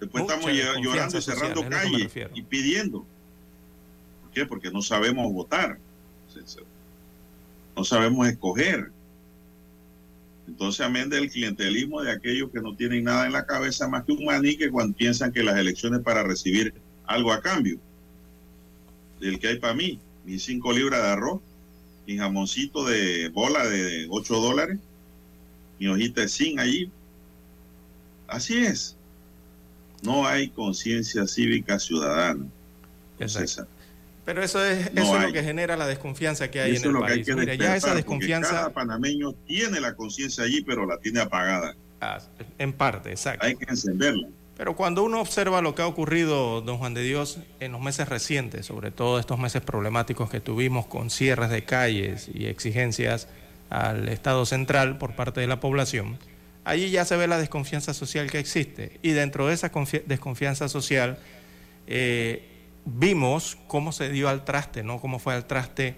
Después 0.00 0.24
estamos 0.24 0.52
llorando, 0.82 1.20
cerrando 1.22 1.66
calles 1.66 2.12
y 2.34 2.42
pidiendo. 2.42 3.06
¿Por 4.20 4.32
qué? 4.34 4.44
Porque 4.44 4.70
no 4.70 4.82
sabemos 4.82 5.32
votar. 5.32 5.78
No 7.74 7.84
sabemos 7.84 8.28
escoger. 8.28 8.97
Entonces, 10.48 10.80
amén 10.80 11.10
del 11.10 11.30
clientelismo 11.30 12.00
de 12.00 12.10
aquellos 12.10 12.50
que 12.50 12.62
no 12.62 12.74
tienen 12.74 13.04
nada 13.04 13.26
en 13.26 13.32
la 13.32 13.44
cabeza 13.44 13.86
más 13.86 14.04
que 14.04 14.12
un 14.12 14.24
maní 14.24 14.56
que 14.56 14.70
cuando 14.70 14.96
piensan 14.96 15.30
que 15.30 15.42
las 15.42 15.58
elecciones 15.58 16.00
para 16.00 16.22
recibir 16.22 16.72
algo 17.04 17.32
a 17.32 17.42
cambio. 17.42 17.78
Del 19.20 19.38
que 19.38 19.48
hay 19.48 19.58
para 19.58 19.74
mí, 19.74 20.00
mis 20.24 20.42
cinco 20.44 20.72
libras 20.72 21.02
de 21.02 21.08
arroz, 21.08 21.42
mi 22.06 22.16
jamoncito 22.16 22.86
de 22.86 23.28
bola 23.28 23.66
de 23.66 24.06
8 24.08 24.40
dólares, 24.40 24.78
mi 25.78 25.86
hojita 25.86 26.22
de 26.22 26.28
zinc 26.28 26.58
allí. 26.58 26.90
Así 28.26 28.56
es. 28.56 28.96
No 30.02 30.26
hay 30.26 30.48
conciencia 30.48 31.26
cívica 31.26 31.78
ciudadana. 31.78 32.46
Exacto. 33.18 33.66
Pero 34.28 34.44
eso 34.44 34.62
es, 34.62 34.90
eso 34.94 35.18
lo 35.18 35.32
que 35.32 35.42
genera 35.42 35.74
la 35.74 35.86
desconfianza 35.86 36.50
que 36.50 36.60
hay 36.60 36.76
en 36.76 36.84
el 36.84 36.98
país. 36.98 37.26
Mira, 37.34 37.54
ya 37.54 37.76
esa 37.76 37.94
desconfianza. 37.94 38.50
Cada 38.50 38.72
panameño 38.74 39.32
tiene 39.46 39.80
la 39.80 39.94
conciencia 39.94 40.44
allí, 40.44 40.60
pero 40.60 40.84
la 40.84 40.98
tiene 40.98 41.20
apagada. 41.20 41.74
Ah, 42.02 42.18
en 42.58 42.74
parte, 42.74 43.08
exacto. 43.08 43.46
Hay 43.46 43.56
que 43.56 43.64
encenderla. 43.70 44.28
Pero 44.54 44.76
cuando 44.76 45.02
uno 45.02 45.22
observa 45.22 45.62
lo 45.62 45.74
que 45.74 45.80
ha 45.80 45.86
ocurrido, 45.86 46.60
don 46.60 46.76
Juan 46.76 46.92
de 46.92 47.04
Dios, 47.04 47.38
en 47.58 47.72
los 47.72 47.80
meses 47.80 48.06
recientes, 48.10 48.66
sobre 48.66 48.90
todo 48.90 49.18
estos 49.18 49.38
meses 49.38 49.62
problemáticos 49.62 50.28
que 50.28 50.40
tuvimos 50.40 50.84
con 50.84 51.08
cierres 51.08 51.48
de 51.48 51.64
calles 51.64 52.28
y 52.30 52.48
exigencias 52.48 53.28
al 53.70 54.10
Estado 54.10 54.44
central 54.44 54.98
por 54.98 55.16
parte 55.16 55.40
de 55.40 55.46
la 55.46 55.58
población, 55.58 56.18
allí 56.64 56.90
ya 56.90 57.06
se 57.06 57.16
ve 57.16 57.28
la 57.28 57.38
desconfianza 57.38 57.94
social 57.94 58.30
que 58.30 58.40
existe. 58.40 58.98
Y 59.00 59.12
dentro 59.12 59.46
de 59.46 59.54
esa 59.54 59.72
desconfianza 60.04 60.68
social, 60.68 61.16
eh, 61.86 62.57
vimos 62.88 63.58
cómo 63.66 63.92
se 63.92 64.08
dio 64.10 64.28
al 64.28 64.44
traste, 64.44 64.82
¿no? 64.82 65.00
Cómo 65.00 65.18
fue 65.18 65.34
al 65.34 65.46
traste 65.46 65.94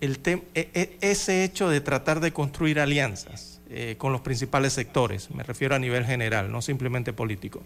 el 0.00 0.20
e, 0.24 0.42
e, 0.54 0.96
ese 1.00 1.42
hecho 1.42 1.68
de 1.68 1.80
tratar 1.80 2.20
de 2.20 2.32
construir 2.32 2.78
alianzas 2.78 3.60
eh, 3.68 3.96
con 3.98 4.12
los 4.12 4.20
principales 4.20 4.72
sectores, 4.72 5.30
me 5.32 5.42
refiero 5.42 5.74
a 5.74 5.78
nivel 5.78 6.04
general, 6.04 6.52
no 6.52 6.62
simplemente 6.62 7.12
político. 7.12 7.62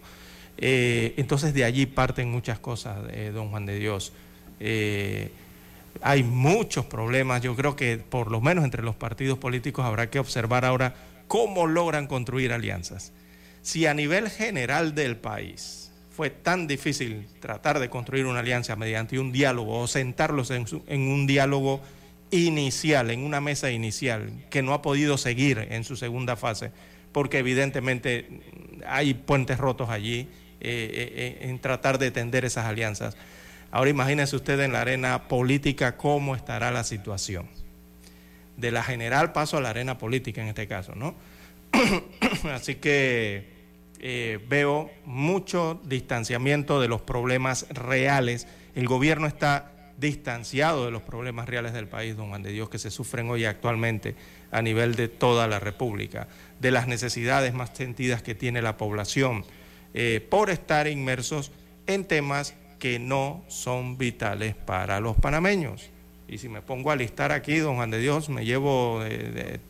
Eh, 0.57 1.13
entonces 1.17 1.53
de 1.53 1.63
allí 1.63 1.85
parten 1.85 2.29
muchas 2.31 2.59
cosas, 2.59 2.97
don 3.33 3.49
Juan 3.49 3.65
de 3.65 3.77
Dios. 3.77 4.13
Eh, 4.59 5.31
Hay 6.01 6.23
muchos 6.23 6.85
problemas. 6.85 7.41
Yo 7.41 7.55
creo 7.55 7.75
que 7.75 7.97
por 7.97 8.31
lo 8.31 8.41
menos 8.41 8.63
entre 8.65 8.81
los 8.81 8.95
partidos 8.95 9.37
políticos 9.37 9.85
habrá 9.85 10.09
que 10.09 10.19
observar 10.19 10.65
ahora 10.65 10.95
cómo 11.27 11.67
logran 11.67 12.07
construir 12.07 12.51
alianzas. 12.51 13.11
Si 13.61 13.85
a 13.85 13.93
nivel 13.93 14.29
general 14.29 14.95
del 14.95 15.15
país 15.17 15.82
fue 16.15 16.29
tan 16.29 16.67
difícil 16.67 17.25
tratar 17.39 17.79
de 17.79 17.89
construir 17.89 18.27
una 18.27 18.39
alianza 18.39 18.75
mediante 18.75 19.17
un 19.17 19.31
diálogo 19.31 19.79
o 19.79 19.87
sentarlos 19.87 20.51
en, 20.51 20.65
en 20.87 21.01
un 21.01 21.25
diálogo 21.25 21.81
inicial, 22.29 23.09
en 23.11 23.23
una 23.23 23.41
mesa 23.41 23.71
inicial, 23.71 24.31
que 24.49 24.61
no 24.61 24.73
ha 24.73 24.81
podido 24.81 25.17
seguir 25.17 25.67
en 25.71 25.83
su 25.83 25.95
segunda 25.95 26.35
fase, 26.35 26.71
porque 27.11 27.39
evidentemente 27.39 28.27
hay 28.87 29.13
puentes 29.13 29.57
rotos 29.57 29.89
allí 29.89 30.27
eh, 30.61 31.39
eh, 31.41 31.49
en 31.49 31.59
tratar 31.59 31.97
de 31.97 32.11
tender 32.11 32.45
esas 32.45 32.65
alianzas. 32.65 33.17
Ahora 33.71 33.89
imagínense 33.89 34.35
usted 34.35 34.59
en 34.59 34.71
la 34.71 34.81
arena 34.81 35.27
política 35.27 35.97
cómo 35.97 36.35
estará 36.35 36.71
la 36.71 36.83
situación. 36.83 37.47
De 38.57 38.69
la 38.69 38.83
general 38.83 39.31
paso 39.31 39.57
a 39.57 39.61
la 39.61 39.69
arena 39.71 39.97
política 39.97 40.41
en 40.41 40.49
este 40.49 40.67
caso, 40.67 40.93
¿no? 40.95 41.15
Así 42.53 42.75
que 42.75 43.52
eh, 44.05 44.37
veo 44.49 44.91
mucho 45.05 45.79
distanciamiento 45.85 46.81
de 46.81 46.89
los 46.89 47.01
problemas 47.01 47.67
reales. 47.69 48.49
El 48.75 48.85
gobierno 48.85 49.27
está 49.27 49.71
distanciado 49.97 50.83
de 50.83 50.91
los 50.91 51.01
problemas 51.01 51.47
reales 51.47 51.71
del 51.71 51.87
país, 51.87 52.17
don 52.17 52.27
Juan 52.27 52.43
de 52.43 52.51
Dios, 52.51 52.67
que 52.67 52.79
se 52.79 52.91
sufren 52.91 53.29
hoy 53.29 53.45
actualmente 53.45 54.15
a 54.51 54.61
nivel 54.61 54.95
de 54.95 55.07
toda 55.07 55.47
la 55.47 55.61
República, 55.61 56.27
de 56.59 56.71
las 56.71 56.85
necesidades 56.85 57.53
más 57.53 57.69
sentidas 57.73 58.21
que 58.21 58.35
tiene 58.35 58.61
la 58.61 58.75
población, 58.75 59.45
eh, 59.93 60.19
por 60.29 60.49
estar 60.49 60.89
inmersos 60.89 61.53
en 61.87 62.03
temas 62.03 62.55
que 62.79 62.99
no 62.99 63.45
son 63.47 63.97
vitales 63.97 64.53
para 64.53 64.99
los 64.99 65.15
panameños. 65.15 65.91
Y 66.27 66.39
si 66.39 66.49
me 66.49 66.61
pongo 66.61 66.91
a 66.91 66.97
listar 66.97 67.31
aquí, 67.31 67.55
don 67.59 67.77
Juan 67.77 67.89
de 67.89 67.99
Dios, 67.99 68.27
me 68.27 68.43
llevo 68.43 69.01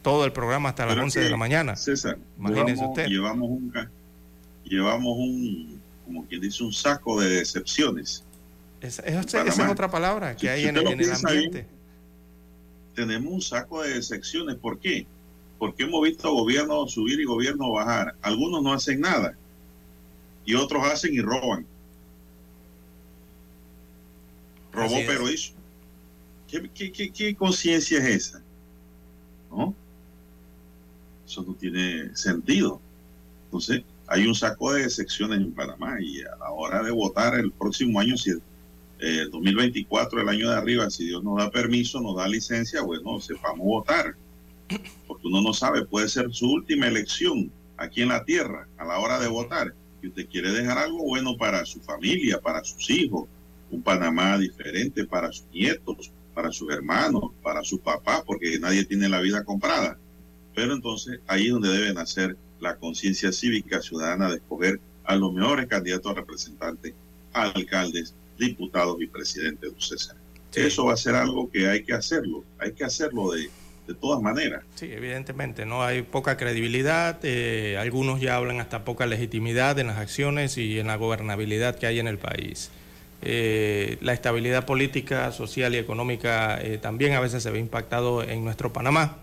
todo 0.01 0.25
el 0.25 0.31
programa 0.31 0.69
hasta 0.69 0.88
las 0.88 0.97
11 0.97 1.19
de 1.19 1.29
la 1.29 1.38
mañana. 1.38 1.75
César, 1.75 2.17
imagínese 2.39 2.84
usted. 2.84 3.05
Llevamos 3.05 3.47
un, 3.47 3.71
llevamos 4.74 5.17
un, 5.17 5.82
como 6.05 6.26
quien 6.26 6.41
dice, 6.41 6.63
un 6.63 6.74
saco 6.74 7.19
de 7.21 7.30
decepciones 7.30 8.24
esa, 8.84 9.01
es 9.03 9.59
otra 9.59 9.89
palabra 9.89 10.36
que 10.36 10.49
hay 10.49 10.65
en, 10.65 10.76
el 10.76 11.11
ambiente. 11.13 11.65
tenemos 12.93 13.32
un 13.32 13.41
saco 13.41 13.82
de 13.82 14.01
secciones. 14.01 14.57
¿Por 14.57 14.78
qué? 14.78 15.07
Porque 15.57 15.84
hemos 15.84 16.03
visto 16.03 16.34
gobierno 16.34 16.86
subir 16.89 17.17
y 17.21 17.24
gobierno 17.24 17.71
bajar. 17.71 18.13
Algunos 18.21 18.61
no 18.61 18.74
hacen 18.74 18.99
nada 18.99 19.38
y 20.45 20.55
otros 20.55 20.86
hacen 20.86 21.13
y 21.13 21.21
roban. 21.21 21.65
Robó 24.74 24.97
pero 25.07 25.32
hizo. 25.32 25.53
¿Qué, 26.49 26.91
qué 26.91 27.36
conciencia 27.36 27.99
es 27.99 28.05
esa? 28.28 28.43
¿No? 29.49 29.74
Eso 31.26 31.41
no 31.47 31.53
tiene 31.53 32.13
sentido. 32.17 32.82
Entonces, 33.45 33.84
hay 34.07 34.27
un 34.27 34.35
saco 34.35 34.73
de 34.73 34.89
secciones 34.89 35.39
en 35.39 35.53
Panamá 35.53 35.97
y 36.01 36.21
a 36.21 36.35
la 36.37 36.51
hora 36.51 36.83
de 36.83 36.91
votar 36.91 37.35
el 37.35 37.51
próximo 37.51 37.99
año, 37.99 38.17
si 38.17 38.31
2024, 39.31 40.21
el 40.21 40.29
año 40.29 40.49
de 40.49 40.55
arriba, 40.55 40.89
si 40.89 41.05
Dios 41.05 41.23
nos 41.23 41.37
da 41.37 41.51
permiso, 41.51 41.99
nos 41.99 42.15
da 42.15 42.27
licencia, 42.27 42.81
bueno, 42.81 43.19
sepamos 43.19 43.65
votar. 43.65 44.15
Porque 45.07 45.27
uno 45.27 45.41
no 45.41 45.53
sabe, 45.53 45.85
puede 45.85 46.07
ser 46.07 46.33
su 46.33 46.49
última 46.49 46.87
elección 46.87 47.51
aquí 47.77 48.01
en 48.01 48.09
la 48.09 48.23
tierra 48.23 48.67
a 48.77 48.85
la 48.85 48.99
hora 48.99 49.19
de 49.19 49.27
votar. 49.27 49.73
Y 50.01 50.07
usted 50.07 50.27
quiere 50.29 50.51
dejar 50.51 50.77
algo 50.77 51.03
bueno 51.03 51.37
para 51.37 51.65
su 51.65 51.79
familia, 51.81 52.39
para 52.39 52.63
sus 52.63 52.89
hijos, 52.89 53.27
un 53.71 53.81
Panamá 53.81 54.37
diferente 54.37 55.05
para 55.05 55.31
sus 55.31 55.45
nietos, 55.53 56.11
para 56.33 56.51
sus 56.51 56.71
hermanos, 56.71 57.31
para 57.41 57.63
sus 57.63 57.79
papás, 57.79 58.23
porque 58.25 58.57
nadie 58.59 58.85
tiene 58.85 59.09
la 59.09 59.19
vida 59.19 59.43
comprada. 59.43 59.97
Pero 60.55 60.73
entonces 60.73 61.19
ahí 61.27 61.47
es 61.47 61.51
donde 61.51 61.69
debe 61.69 61.93
nacer 61.93 62.37
la 62.64 62.78
conciencia 62.78 63.32
cívica 63.32 63.82
ciudadana 63.82 64.30
de 64.30 64.38
escoger 64.38 64.80
a 65.03 65.16
los 65.16 65.34
mejores 65.34 65.68
candidatos 65.68 66.11
a 66.11 66.16
representantes, 66.16 66.93
a 67.34 67.43
alcaldes, 67.51 68.16
diputados 68.39 68.97
y 69.01 69.07
presidentes 69.07 69.74
de 69.74 69.82
César. 69.82 70.16
Eso 70.55 70.86
va 70.86 70.93
a 70.93 70.97
ser 70.97 71.16
algo 71.16 71.49
que 71.51 71.68
hay 71.68 71.84
que 71.84 71.93
hacerlo, 71.93 72.43
hay 72.59 72.74
que 72.74 72.84
hacerlo 72.84 73.32
de, 73.32 73.49
de 73.88 73.93
todas 73.95 74.22
maneras. 74.22 74.64
Sí, 74.76 74.88
evidentemente, 74.91 75.66
no 75.66 75.84
hay 75.84 76.03
poca 76.03 76.38
credibilidad, 76.38 77.20
eh, 77.24 77.78
algunos 77.78 78.22
ya 78.22 78.36
hablan 78.36 78.59
hasta 78.59 78.86
poca 78.86 79.05
legitimidad 79.07 79.78
en 79.80 79.88
las 79.88 79.97
acciones 79.97 80.57
y 80.57 80.80
en 80.80 80.88
la 80.88 80.95
gobernabilidad 80.95 81.76
que 81.76 81.88
hay 81.88 81.99
en 81.99 82.07
el 82.07 82.18
país. 82.18 82.72
Eh, 83.24 83.97
la 84.01 84.14
estabilidad 84.14 84.66
política, 84.66 85.32
social 85.32 85.74
y 85.74 85.78
económica 85.78 86.61
eh, 86.61 86.78
también 86.78 87.14
a 87.14 87.20
veces 87.20 87.41
se 87.41 87.51
ve 87.51 87.59
impactado 87.59 88.22
en 88.22 88.43
nuestro 88.43 88.72
Panamá 88.72 89.18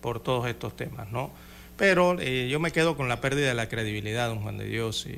por 0.00 0.20
todos 0.20 0.48
estos 0.48 0.76
temas, 0.76 1.10
¿no? 1.10 1.30
Pero 1.76 2.20
eh, 2.20 2.48
yo 2.48 2.60
me 2.60 2.70
quedo 2.70 2.96
con 2.96 3.08
la 3.08 3.20
pérdida 3.20 3.48
de 3.48 3.54
la 3.54 3.68
credibilidad, 3.68 4.28
don 4.28 4.42
Juan 4.42 4.58
de 4.58 4.66
Dios, 4.66 5.08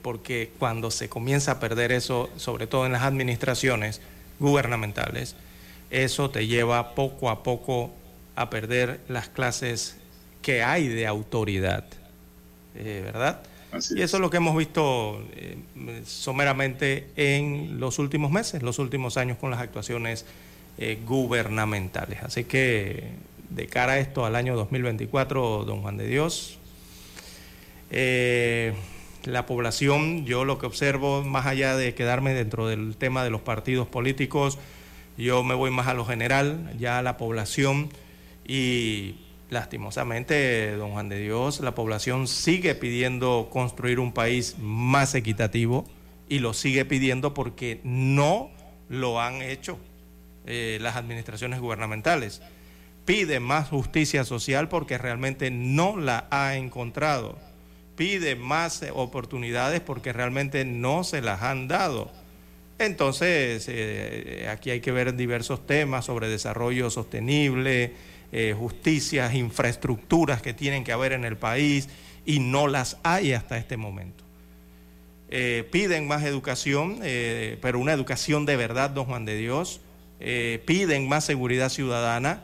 porque 0.00 0.50
cuando 0.58 0.90
se 0.90 1.08
comienza 1.08 1.52
a 1.52 1.60
perder 1.60 1.92
eso, 1.92 2.30
sobre 2.36 2.66
todo 2.66 2.86
en 2.86 2.92
las 2.92 3.02
administraciones 3.02 4.00
gubernamentales, 4.38 5.36
eso 5.90 6.30
te 6.30 6.46
lleva 6.46 6.94
poco 6.94 7.28
a 7.30 7.42
poco 7.42 7.92
a 8.36 8.50
perder 8.50 9.00
las 9.08 9.28
clases 9.28 9.96
que 10.42 10.62
hay 10.62 10.88
de 10.88 11.06
autoridad, 11.06 11.84
eh, 12.74 13.02
¿verdad? 13.04 13.42
y 13.90 14.00
eso 14.00 14.16
es 14.16 14.20
lo 14.20 14.30
que 14.30 14.38
hemos 14.38 14.56
visto 14.56 15.22
eh, 15.32 15.58
someramente 16.06 17.08
en 17.16 17.78
los 17.80 17.98
últimos 17.98 18.30
meses, 18.30 18.62
los 18.62 18.78
últimos 18.78 19.18
años 19.18 19.36
con 19.36 19.50
las 19.50 19.60
actuaciones 19.60 20.24
gubernamentales. 21.04 22.22
Así 22.22 22.44
que 22.44 23.10
de 23.50 23.66
cara 23.66 23.94
a 23.94 23.98
esto 23.98 24.24
al 24.24 24.36
año 24.36 24.56
2024, 24.56 25.64
don 25.64 25.82
Juan 25.82 25.96
de 25.96 26.06
Dios. 26.06 26.58
Eh, 27.90 28.74
la 29.24 29.46
población, 29.46 30.24
yo 30.26 30.44
lo 30.44 30.58
que 30.58 30.66
observo, 30.66 31.22
más 31.22 31.46
allá 31.46 31.76
de 31.76 31.94
quedarme 31.94 32.34
dentro 32.34 32.66
del 32.66 32.96
tema 32.96 33.24
de 33.24 33.30
los 33.30 33.40
partidos 33.40 33.88
políticos, 33.88 34.58
yo 35.16 35.42
me 35.42 35.54
voy 35.54 35.70
más 35.70 35.86
a 35.88 35.94
lo 35.94 36.04
general, 36.04 36.72
ya 36.78 36.98
a 36.98 37.02
la 37.02 37.16
población 37.16 37.88
y 38.46 39.16
lastimosamente, 39.50 40.76
don 40.76 40.92
Juan 40.92 41.08
de 41.08 41.18
Dios, 41.18 41.60
la 41.60 41.74
población 41.74 42.28
sigue 42.28 42.74
pidiendo 42.74 43.48
construir 43.50 43.98
un 43.98 44.12
país 44.12 44.56
más 44.58 45.14
equitativo 45.14 45.86
y 46.28 46.38
lo 46.38 46.52
sigue 46.52 46.84
pidiendo 46.84 47.34
porque 47.34 47.80
no 47.82 48.50
lo 48.88 49.20
han 49.20 49.42
hecho 49.42 49.78
eh, 50.46 50.78
las 50.80 50.96
administraciones 50.96 51.60
gubernamentales 51.60 52.42
pide 53.08 53.40
más 53.40 53.70
justicia 53.70 54.22
social 54.22 54.68
porque 54.68 54.98
realmente 54.98 55.50
no 55.50 55.96
la 55.96 56.28
ha 56.30 56.56
encontrado. 56.56 57.38
Pide 57.96 58.36
más 58.36 58.84
oportunidades 58.92 59.80
porque 59.80 60.12
realmente 60.12 60.66
no 60.66 61.04
se 61.04 61.22
las 61.22 61.40
han 61.40 61.68
dado. 61.68 62.12
Entonces, 62.78 63.64
eh, 63.66 64.46
aquí 64.50 64.68
hay 64.68 64.80
que 64.80 64.92
ver 64.92 65.16
diversos 65.16 65.66
temas 65.66 66.04
sobre 66.04 66.28
desarrollo 66.28 66.90
sostenible, 66.90 67.94
eh, 68.30 68.54
justicias, 68.54 69.32
infraestructuras 69.32 70.42
que 70.42 70.52
tienen 70.52 70.84
que 70.84 70.92
haber 70.92 71.12
en 71.12 71.24
el 71.24 71.38
país 71.38 71.88
y 72.26 72.40
no 72.40 72.66
las 72.66 72.98
hay 73.04 73.32
hasta 73.32 73.56
este 73.56 73.78
momento. 73.78 74.22
Eh, 75.30 75.66
piden 75.72 76.08
más 76.08 76.24
educación, 76.24 76.98
pero 77.00 77.78
una 77.78 77.94
educación 77.94 78.44
de 78.44 78.56
verdad, 78.56 78.90
don 78.90 79.06
Juan 79.06 79.24
de 79.24 79.38
Dios. 79.38 79.80
piden 80.66 81.08
más 81.08 81.24
seguridad 81.24 81.70
ciudadana, 81.70 82.42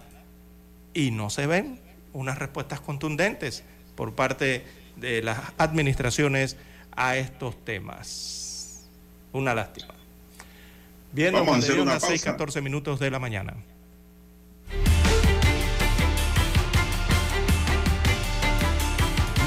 y 0.94 1.10
no 1.10 1.28
se 1.28 1.46
ven 1.46 1.80
unas 2.12 2.38
respuestas 2.38 2.80
contundentes 2.80 3.64
por 3.96 4.14
parte 4.14 4.64
de 4.96 5.22
las 5.22 5.38
administraciones 5.58 6.56
a 6.96 7.16
estos 7.16 7.62
temas. 7.64 8.86
Una 9.32 9.54
lástima. 9.54 9.92
Bien, 11.12 11.32
vamos 11.32 11.56
a 11.56 11.58
hacer 11.58 11.80
una 11.80 12.00
6, 12.00 12.22
14 12.22 12.60
minutos 12.60 13.00
de 13.00 13.10
la 13.10 13.18
mañana. 13.18 13.54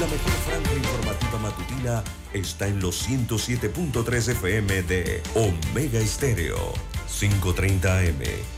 La 0.00 0.06
mejor 0.06 0.32
franja 0.46 0.74
informativa 0.74 1.38
matutina 1.42 2.04
está 2.32 2.68
en 2.68 2.80
los 2.80 3.08
107.3 3.08 4.32
FM 4.32 4.82
de 4.82 5.22
Omega 5.34 5.98
Estéreo, 5.98 6.72
530 7.18 7.98
AM 7.98 8.57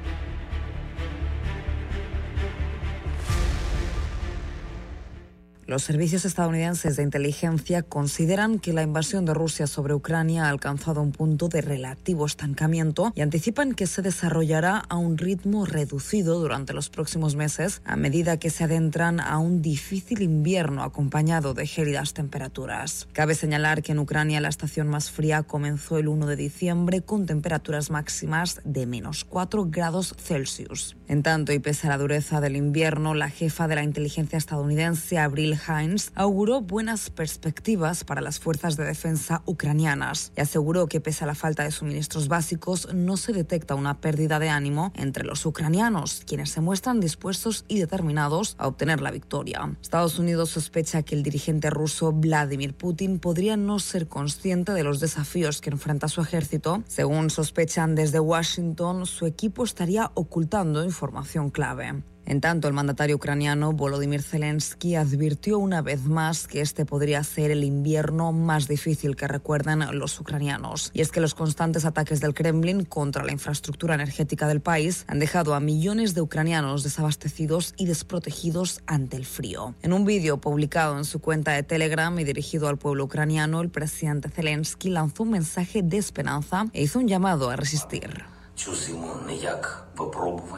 Los 5.71 5.83
servicios 5.83 6.25
estadounidenses 6.25 6.97
de 6.97 7.03
inteligencia 7.03 7.81
consideran 7.81 8.59
que 8.59 8.73
la 8.73 8.81
invasión 8.81 9.23
de 9.23 9.33
Rusia 9.33 9.67
sobre 9.67 9.93
Ucrania 9.93 10.43
ha 10.43 10.49
alcanzado 10.49 11.01
un 11.01 11.13
punto 11.13 11.47
de 11.47 11.61
relativo 11.61 12.25
estancamiento 12.25 13.13
y 13.15 13.21
anticipan 13.21 13.73
que 13.73 13.87
se 13.87 14.01
desarrollará 14.01 14.79
a 14.89 14.97
un 14.97 15.17
ritmo 15.17 15.65
reducido 15.65 16.41
durante 16.41 16.73
los 16.73 16.89
próximos 16.89 17.37
meses 17.37 17.81
a 17.85 17.95
medida 17.95 18.35
que 18.35 18.49
se 18.49 18.65
adentran 18.65 19.21
a 19.21 19.37
un 19.37 19.61
difícil 19.61 20.21
invierno 20.23 20.83
acompañado 20.83 21.53
de 21.53 21.65
gélidas 21.65 22.13
temperaturas. 22.13 23.07
Cabe 23.13 23.33
señalar 23.33 23.81
que 23.81 23.93
en 23.93 23.99
Ucrania 23.99 24.41
la 24.41 24.49
estación 24.49 24.89
más 24.89 25.09
fría 25.09 25.43
comenzó 25.43 25.97
el 25.97 26.09
1 26.09 26.25
de 26.25 26.35
diciembre 26.35 27.01
con 27.01 27.25
temperaturas 27.25 27.91
máximas 27.91 28.59
de 28.65 28.85
menos 28.87 29.23
4 29.23 29.67
grados 29.69 30.15
Celsius. 30.21 30.97
En 31.07 31.23
tanto, 31.23 31.53
y 31.53 31.59
pese 31.59 31.87
a 31.87 31.91
la 31.91 31.97
dureza 31.97 32.41
del 32.41 32.57
invierno, 32.57 33.13
la 33.13 33.29
jefa 33.29 33.69
de 33.69 33.75
la 33.75 33.83
inteligencia 33.83 34.37
estadounidense, 34.37 35.17
Abril 35.17 35.60
Hines 35.67 36.11
auguró 36.15 36.61
buenas 36.61 37.09
perspectivas 37.09 38.03
para 38.03 38.21
las 38.21 38.39
fuerzas 38.39 38.77
de 38.77 38.85
defensa 38.85 39.41
ucranianas 39.45 40.31
y 40.35 40.41
aseguró 40.41 40.87
que 40.87 41.01
pese 41.01 41.23
a 41.23 41.27
la 41.27 41.35
falta 41.35 41.63
de 41.63 41.71
suministros 41.71 42.27
básicos 42.27 42.93
no 42.93 43.17
se 43.17 43.33
detecta 43.33 43.75
una 43.75 43.99
pérdida 44.01 44.39
de 44.39 44.49
ánimo 44.49 44.91
entre 44.95 45.23
los 45.23 45.45
ucranianos, 45.45 46.23
quienes 46.25 46.51
se 46.51 46.61
muestran 46.61 46.99
dispuestos 46.99 47.65
y 47.67 47.79
determinados 47.79 48.55
a 48.57 48.67
obtener 48.67 49.01
la 49.01 49.11
victoria. 49.11 49.75
Estados 49.81 50.19
Unidos 50.19 50.49
sospecha 50.49 51.03
que 51.03 51.15
el 51.15 51.23
dirigente 51.23 51.69
ruso 51.69 52.11
Vladimir 52.11 52.73
Putin 52.73 53.19
podría 53.19 53.57
no 53.57 53.79
ser 53.79 54.07
consciente 54.07 54.73
de 54.73 54.83
los 54.83 54.99
desafíos 54.99 55.61
que 55.61 55.69
enfrenta 55.69 56.07
su 56.07 56.21
ejército. 56.21 56.83
Según 56.87 57.29
sospechan 57.29 57.95
desde 57.95 58.19
Washington, 58.19 59.05
su 59.05 59.25
equipo 59.25 59.63
estaría 59.63 60.11
ocultando 60.15 60.83
información 60.83 61.49
clave. 61.49 62.03
En 62.25 62.41
tanto, 62.41 62.67
el 62.67 62.73
mandatario 62.73 63.15
ucraniano 63.15 63.73
Volodymyr 63.73 64.21
Zelensky 64.21 64.95
advirtió 64.95 65.59
una 65.59 65.81
vez 65.81 66.05
más 66.05 66.47
que 66.47 66.61
este 66.61 66.85
podría 66.85 67.23
ser 67.23 67.51
el 67.51 67.63
invierno 67.63 68.31
más 68.31 68.67
difícil 68.67 69.15
que 69.15 69.27
recuerdan 69.27 69.97
los 69.97 70.19
ucranianos. 70.19 70.91
Y 70.93 71.01
es 71.01 71.11
que 71.11 71.21
los 71.21 71.33
constantes 71.33 71.85
ataques 71.85 72.21
del 72.21 72.33
Kremlin 72.33 72.85
contra 72.85 73.23
la 73.23 73.31
infraestructura 73.31 73.95
energética 73.95 74.47
del 74.47 74.61
país 74.61 75.05
han 75.07 75.19
dejado 75.19 75.55
a 75.55 75.59
millones 75.59 76.13
de 76.13 76.21
ucranianos 76.21 76.83
desabastecidos 76.83 77.73
y 77.77 77.85
desprotegidos 77.85 78.81
ante 78.85 79.17
el 79.17 79.25
frío. 79.25 79.75
En 79.81 79.93
un 79.93 80.05
vídeo 80.05 80.39
publicado 80.39 80.97
en 80.97 81.05
su 81.05 81.19
cuenta 81.19 81.51
de 81.51 81.63
Telegram 81.63 82.17
y 82.19 82.23
dirigido 82.23 82.67
al 82.67 82.77
pueblo 82.77 83.05
ucraniano, 83.05 83.61
el 83.61 83.69
presidente 83.69 84.29
Zelensky 84.29 84.89
lanzó 84.89 85.23
un 85.23 85.31
mensaje 85.31 85.81
de 85.83 85.97
esperanza 85.97 86.67
e 86.73 86.83
hizo 86.83 86.99
un 86.99 87.07
llamado 87.07 87.49
a 87.49 87.55
resistir. 87.55 88.30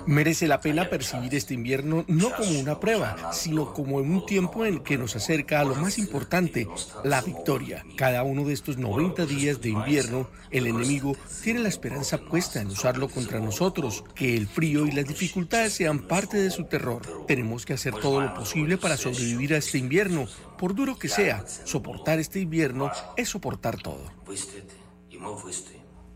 Merece 0.07 0.47
la 0.47 0.59
pena 0.59 0.89
percibir 0.89 1.33
este 1.35 1.53
invierno 1.53 2.03
no 2.07 2.31
como 2.35 2.59
una 2.59 2.79
prueba, 2.79 3.31
sino 3.31 3.73
como 3.73 3.97
un 3.97 4.25
tiempo 4.25 4.65
en 4.65 4.79
que 4.79 4.97
nos 4.97 5.15
acerca 5.15 5.59
a 5.59 5.63
lo 5.63 5.75
más 5.75 5.97
importante, 5.97 6.67
la 7.03 7.21
victoria. 7.21 7.85
Cada 7.95 8.23
uno 8.23 8.43
de 8.45 8.53
estos 8.53 8.77
90 8.77 9.25
días 9.25 9.61
de 9.61 9.69
invierno, 9.69 10.29
el 10.51 10.67
enemigo 10.67 11.15
tiene 11.43 11.61
la 11.61 11.69
esperanza 11.69 12.17
puesta 12.17 12.61
en 12.61 12.67
usarlo 12.67 13.09
contra 13.09 13.39
nosotros, 13.39 14.03
que 14.15 14.35
el 14.35 14.47
frío 14.47 14.85
y 14.85 14.91
las 14.91 15.05
dificultades 15.05 15.73
sean 15.73 15.99
parte 15.99 16.37
de 16.37 16.51
su 16.51 16.65
terror. 16.65 17.01
Tenemos 17.27 17.65
que 17.65 17.73
hacer 17.73 17.93
todo 17.93 18.21
lo 18.21 18.33
posible 18.33 18.77
para 18.77 18.97
sobrevivir 18.97 19.53
a 19.53 19.57
este 19.57 19.77
invierno, 19.77 20.27
por 20.57 20.75
duro 20.75 20.97
que 20.97 21.07
sea. 21.07 21.45
Soportar 21.63 22.19
este 22.19 22.39
invierno 22.39 22.91
es 23.15 23.29
soportar 23.29 23.81
todo. 23.81 24.11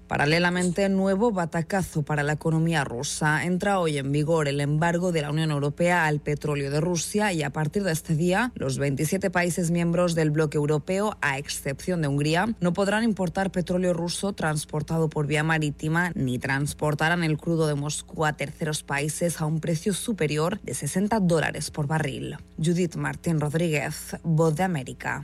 Paralelamente, 0.08 0.88
nuevo 0.88 1.32
batacazo 1.32 2.04
para 2.04 2.24
la 2.24 2.34
economía 2.34 2.86
rusa. 2.86 3.44
Entra 3.44 3.80
hoy 3.80 3.98
en 3.98 4.12
vigor 4.14 4.48
el 4.48 4.62
embargo 4.62 5.12
de 5.12 5.22
la 5.22 5.32
Unión 5.32 5.52
Europea 5.52 6.06
al 6.06 6.22
petróleo 6.22 6.72
de 6.72 6.80
Rusia 6.80 7.34
y 7.34 7.44
a 7.44 7.50
partir 7.50 7.84
de 7.84 7.92
este 7.92 8.16
día, 8.16 8.54
los 8.56 8.78
27 8.78 9.30
países 9.30 9.70
miembros 9.70 10.16
del 10.16 10.32
bloque 10.32 10.58
europeo, 10.58 11.18
a 11.22 11.38
excepción 11.38 12.02
de 12.02 12.08
Hungría, 12.08 12.56
no 12.62 12.72
podrán 12.72 13.04
importar 13.04 13.52
petróleo 13.52 13.94
ruso 13.94 14.32
transportado 14.32 15.10
por 15.10 15.28
vía 15.28 15.44
marítima 15.44 16.12
ni 16.16 16.40
transportarán 16.40 17.24
el 17.24 17.38
crudo 17.38 17.68
de 17.68 17.76
Moscú 17.76 18.26
a 18.26 18.34
terceros 18.34 18.84
países 18.84 19.42
a 19.42 19.46
un 19.46 19.60
precio 19.60 19.94
superior 19.94 20.62
de 20.62 20.74
60 20.74 21.20
dólares 21.20 21.70
por 21.70 21.88
barril. 21.88 22.38
Judith 22.58 22.96
Martín 22.96 23.42
Rodríguez, 23.42 24.16
Voz 24.24 24.56
de 24.56 24.64
América. 24.64 25.24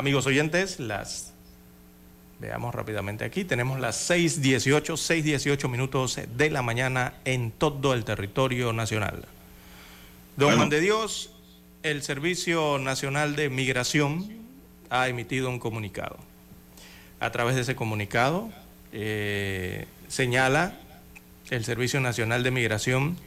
amigos 0.00 0.24
oyentes, 0.26 0.80
las 0.80 1.34
veamos 2.38 2.74
rápidamente 2.74 3.22
aquí. 3.22 3.44
Tenemos 3.44 3.78
las 3.78 3.96
6:18, 4.08 4.96
6:18 4.96 5.68
minutos 5.68 6.18
de 6.36 6.48
la 6.48 6.62
mañana 6.62 7.12
en 7.26 7.50
todo 7.50 7.92
el 7.92 8.06
territorio 8.06 8.72
nacional. 8.72 9.26
Don 10.38 10.56
Juan 10.56 10.70
de 10.70 10.80
Dios, 10.80 11.34
el 11.82 12.02
Servicio 12.02 12.78
Nacional 12.78 13.36
de 13.36 13.50
Migración 13.50 14.26
ha 14.88 15.06
emitido 15.08 15.50
un 15.50 15.58
comunicado. 15.58 16.16
A 17.20 17.30
través 17.30 17.54
de 17.54 17.60
ese 17.60 17.76
comunicado 17.76 18.48
eh, 18.92 19.86
señala 20.08 20.80
el 21.50 21.62
Servicio 21.62 22.00
Nacional 22.00 22.42
de 22.42 22.50
Migración 22.50 23.18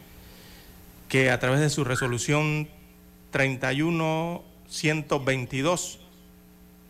que 1.08 1.30
a 1.30 1.40
través 1.40 1.60
de 1.60 1.70
su 1.70 1.84
resolución 1.84 2.68
31 3.30 4.44
122 4.70 6.00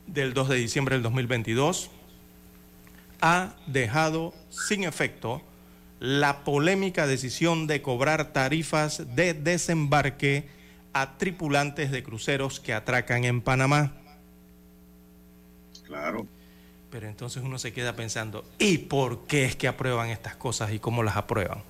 del 0.08 0.34
2 0.34 0.50
de 0.50 0.56
diciembre 0.56 0.96
del 0.96 1.04
2022 1.04 1.90
ha 3.22 3.56
dejado 3.68 4.34
sin 4.50 4.84
efecto 4.84 5.42
la 6.00 6.44
polémica 6.44 7.08
decisión 7.08 7.68
de 7.68 7.82
cobrar 7.82 8.34
tarifas 8.34 9.16
de 9.16 9.34
desembarque 9.34 10.50
a 10.92 11.18
tripulantes 11.18 11.92
de 11.92 12.04
cruceros 12.04 12.60
que 12.60 12.74
atracan 12.74 13.24
en 13.24 13.42
Panamá. 13.42 13.94
Claro. 15.86 16.28
Pero 16.92 17.08
entonces 17.08 17.42
uno 17.44 17.58
se 17.58 17.74
queda 17.74 17.96
pensando, 17.96 18.46
¿y 18.60 18.80
por 18.80 19.26
qué 19.26 19.46
es 19.46 19.56
que 19.56 19.68
aprueban 19.68 20.10
estas 20.10 20.36
cosas 20.36 20.74
y 20.74 20.80
cómo 20.80 21.02
las 21.02 21.16
aprueban? 21.16 21.64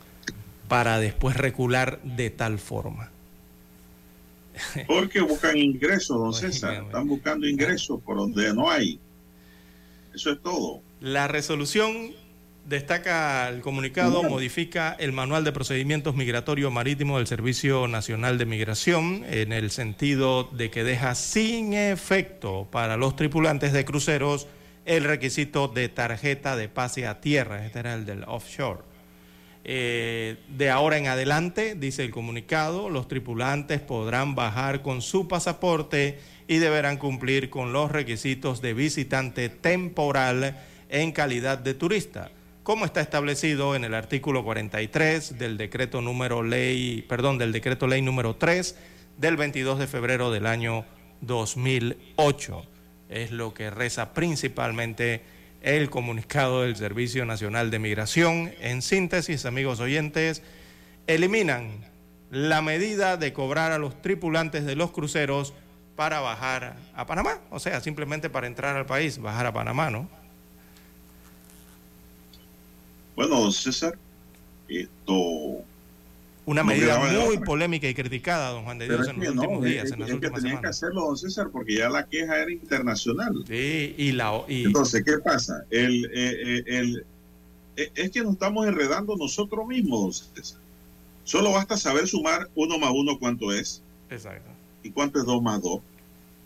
Para 0.67 0.97
después 0.97 1.37
recular 1.37 2.01
de 2.01 2.29
tal 2.29 2.57
forma. 2.59 3.12
Porque 4.87 5.21
buscan 5.21 5.57
ingresos, 5.57 6.17
don 6.17 6.33
César. 6.51 6.83
Están 6.85 7.07
buscando 7.07 7.47
ingresos 7.47 8.01
por 8.01 8.17
donde 8.17 8.53
no 8.53 8.69
hay. 8.69 8.99
Eso 10.13 10.31
es 10.31 10.41
todo. 10.41 10.81
La 10.99 11.27
resolución 11.27 12.11
destaca 12.67 13.49
el 13.49 13.61
comunicado, 13.61 14.23
modifica 14.23 14.95
el 14.97 15.11
manual 15.11 15.43
de 15.43 15.51
procedimientos 15.51 16.15
migratorios 16.15 16.71
marítimos 16.71 17.17
del 17.17 17.27
Servicio 17.27 17.87
Nacional 17.87 18.37
de 18.37 18.45
Migración 18.45 19.25
en 19.27 19.51
el 19.51 19.69
sentido 19.69 20.45
de 20.45 20.69
que 20.69 20.83
deja 20.83 21.15
sin 21.15 21.73
efecto 21.73 22.67
para 22.71 22.95
los 22.95 23.15
tripulantes 23.15 23.73
de 23.73 23.83
cruceros 23.83 24.47
el 24.85 25.03
requisito 25.03 25.67
de 25.67 25.89
tarjeta 25.89 26.55
de 26.55 26.69
pase 26.69 27.07
a 27.07 27.19
tierra, 27.19 27.65
este 27.65 27.79
era 27.79 27.95
el 27.95 28.05
del 28.05 28.23
offshore 28.23 28.92
eh, 29.65 30.37
de 30.49 30.69
ahora 30.69 30.97
en 30.97 31.07
adelante, 31.07 31.75
dice 31.75 32.03
el 32.03 32.11
comunicado, 32.11 32.89
los 32.89 33.07
tripulantes 33.07 33.79
podrán 33.79 34.35
bajar 34.35 34.81
con 34.81 35.01
su 35.01 35.27
pasaporte 35.29 36.19
y 36.47 36.57
deberán 36.57 36.97
cumplir 36.97 37.49
con 37.49 37.71
los 37.71 37.91
requisitos 37.91 38.61
de 38.61 38.73
visitante 38.73 39.47
temporal 39.47 40.57
en 40.89 41.13
calidad 41.13 41.57
de 41.57 41.73
turista, 41.73 42.29
como 42.63 42.83
está 42.83 42.99
establecido 42.99 43.75
en 43.75 43.85
el 43.85 43.93
artículo 43.93 44.43
43 44.43 45.37
del 45.39 45.57
decreto 45.57 46.01
número 46.01 46.43
ley, 46.43 47.05
perdón, 47.07 47.37
del 47.37 47.53
decreto 47.53 47.87
ley 47.87 48.01
número 48.01 48.35
3 48.35 48.77
del 49.17 49.37
22 49.37 49.79
de 49.79 49.87
febrero 49.87 50.29
del 50.29 50.45
año 50.45 50.85
2008. 51.21 52.65
Es 53.07 53.31
lo 53.31 53.53
que 53.53 53.69
reza 53.69 54.13
principalmente 54.13 55.21
el 55.63 55.89
comunicado 55.89 56.61
del 56.61 56.75
Servicio 56.75 57.25
Nacional 57.25 57.71
de 57.71 57.79
Migración. 57.79 58.53
En 58.59 58.81
síntesis, 58.81 59.45
amigos 59.45 59.79
oyentes, 59.79 60.43
eliminan 61.07 61.71
la 62.29 62.61
medida 62.61 63.17
de 63.17 63.33
cobrar 63.33 63.71
a 63.71 63.79
los 63.79 64.01
tripulantes 64.01 64.65
de 64.65 64.75
los 64.75 64.91
cruceros 64.91 65.53
para 65.95 66.19
bajar 66.19 66.75
a 66.95 67.05
Panamá, 67.05 67.39
o 67.49 67.59
sea, 67.59 67.79
simplemente 67.79 68.29
para 68.29 68.47
entrar 68.47 68.75
al 68.75 68.85
país, 68.85 69.19
bajar 69.19 69.45
a 69.45 69.53
Panamá, 69.53 69.89
¿no? 69.89 70.09
Bueno, 73.15 73.51
César, 73.51 73.97
esto 74.67 75.63
una 76.45 76.63
medida 76.63 76.99
muy 76.99 77.37
polémica 77.39 77.87
y 77.87 77.93
criticada, 77.93 78.49
don 78.51 78.63
Juan 78.63 78.77
de 78.77 78.87
Dios, 78.87 79.07
en 79.07 79.19
los 79.19 79.29
últimos 79.29 79.63
días, 79.63 79.91
en 79.91 79.99
las 79.99 80.09
es 80.09 80.15
últimas 80.15 80.39
que 80.39 80.41
tenían 80.41 80.61
que 80.61 80.67
hacerlo, 80.67 81.05
don 81.05 81.17
César, 81.17 81.49
porque 81.51 81.75
ya 81.75 81.89
la 81.89 82.05
queja 82.05 82.37
era 82.37 82.51
internacional. 82.51 83.43
Sí, 83.47 83.95
y 83.97 84.11
la... 84.11 84.41
Y... 84.47 84.65
Entonces, 84.65 85.03
¿qué 85.05 85.19
pasa? 85.19 85.63
El, 85.69 86.09
eh, 86.13 86.63
el, 86.67 87.05
eh, 87.77 87.91
es 87.95 88.11
que 88.11 88.21
nos 88.21 88.33
estamos 88.33 88.67
enredando 88.67 89.15
nosotros 89.15 89.65
mismos, 89.67 90.01
don 90.01 90.35
César. 90.35 90.59
Solo 91.23 91.51
basta 91.53 91.77
saber 91.77 92.07
sumar 92.07 92.49
uno 92.55 92.77
más 92.77 92.91
uno 92.93 93.17
cuánto 93.17 93.53
es. 93.53 93.81
Exacto. 94.09 94.49
¿Y 94.83 94.91
cuánto 94.91 95.19
es 95.19 95.25
dos 95.25 95.41
más 95.41 95.61
dos? 95.61 95.79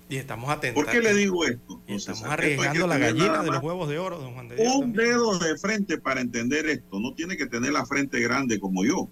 Y 0.10 0.18
estamos 0.18 0.50
atentos. 0.50 0.82
¿Por 0.82 0.92
qué 0.92 1.02
le 1.02 1.14
digo 1.14 1.44
esto? 1.44 1.82
estamos 1.88 2.24
arriesgando 2.24 2.88
la 2.88 2.98
gallina 2.98 3.44
de 3.44 3.52
los 3.52 3.62
huevos 3.62 3.90
de 3.90 3.98
oro, 3.98 4.20
don 4.20 4.34
Juan 4.36 4.48
de 4.48 4.56
Dios. 4.56 4.76
Un 4.76 4.94
dedo 4.94 5.38
de 5.38 5.58
frente 5.58 5.98
para 5.98 6.22
entender 6.22 6.68
esto. 6.68 7.00
No 7.00 7.14
tiene 7.14 7.36
que 7.36 7.48
tener 7.48 7.74
la 7.74 7.86
frente 7.86 8.20
grande 8.22 8.60
como 8.60 8.86
yo. 8.86 9.10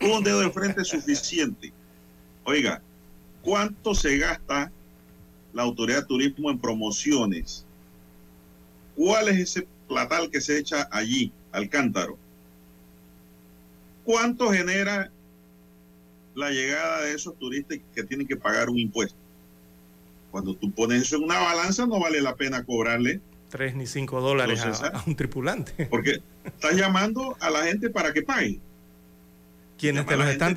Un 0.00 0.24
dedo 0.24 0.40
de 0.40 0.50
frente 0.50 0.82
es 0.82 0.88
suficiente. 0.88 1.72
Oiga, 2.44 2.80
¿cuánto 3.42 3.94
se 3.94 4.18
gasta 4.18 4.70
la 5.52 5.62
autoridad 5.62 6.00
de 6.00 6.06
turismo 6.06 6.50
en 6.50 6.58
promociones? 6.58 7.64
¿Cuál 8.94 9.28
es 9.28 9.38
ese 9.38 9.66
platal 9.88 10.30
que 10.30 10.40
se 10.40 10.58
echa 10.58 10.88
allí, 10.90 11.32
al 11.52 11.68
cántaro? 11.68 12.18
¿Cuánto 14.04 14.50
genera 14.50 15.10
la 16.34 16.50
llegada 16.50 17.02
de 17.02 17.14
esos 17.14 17.36
turistas 17.38 17.78
que 17.94 18.04
tienen 18.04 18.26
que 18.26 18.36
pagar 18.36 18.68
un 18.68 18.78
impuesto? 18.78 19.16
Cuando 20.30 20.54
tú 20.54 20.70
pones 20.70 21.02
eso 21.02 21.16
en 21.16 21.24
una 21.24 21.40
balanza, 21.40 21.86
no 21.86 21.98
vale 21.98 22.20
la 22.20 22.36
pena 22.36 22.64
cobrarle 22.64 23.20
tres 23.48 23.74
ni 23.74 23.86
cinco 23.86 24.20
dólares 24.20 24.60
a, 24.60 24.88
a, 24.88 25.04
un 25.06 25.16
tripulante. 25.16 25.86
Porque 25.86 26.20
estás 26.44 26.74
llamando 26.74 27.36
a 27.40 27.48
la 27.48 27.62
gente 27.62 27.90
para 27.90 28.12
que 28.12 28.22
pague 28.22 28.60
quienes 29.78 30.06
te 30.06 30.16
los 30.16 30.26
están, 30.28 30.54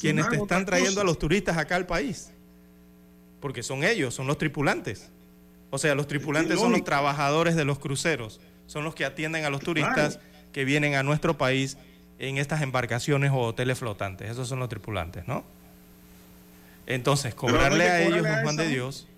quienes 0.00 0.28
te 0.28 0.36
están 0.36 0.66
trayendo 0.66 1.00
a 1.00 1.04
los 1.04 1.18
turistas 1.18 1.56
acá 1.56 1.76
al 1.76 1.86
país. 1.86 2.30
Porque 3.40 3.62
son 3.62 3.84
ellos, 3.84 4.14
son 4.14 4.26
los 4.26 4.38
tripulantes. 4.38 5.10
O 5.70 5.78
sea, 5.78 5.94
los 5.94 6.06
tripulantes 6.06 6.60
son 6.60 6.72
los 6.72 6.84
trabajadores 6.84 7.56
de 7.56 7.64
los 7.64 7.78
cruceros, 7.78 8.40
son 8.66 8.84
los 8.84 8.94
que 8.94 9.04
atienden 9.04 9.44
a 9.44 9.50
los 9.50 9.62
turistas 9.62 10.20
que 10.52 10.64
vienen 10.64 10.94
a 10.94 11.02
nuestro 11.02 11.38
país 11.38 11.78
en 12.18 12.36
estas 12.36 12.62
embarcaciones 12.62 13.32
o 13.32 13.38
hoteles 13.38 13.78
flotantes. 13.78 14.30
Esos 14.30 14.48
son 14.48 14.58
los 14.58 14.68
tripulantes, 14.68 15.26
¿no? 15.26 15.44
Entonces, 16.86 17.34
cobrarle 17.34 17.88
a 17.88 18.02
ellos, 18.02 18.26
Juan 18.42 18.56
de 18.56 18.68
Dios. 18.68 19.08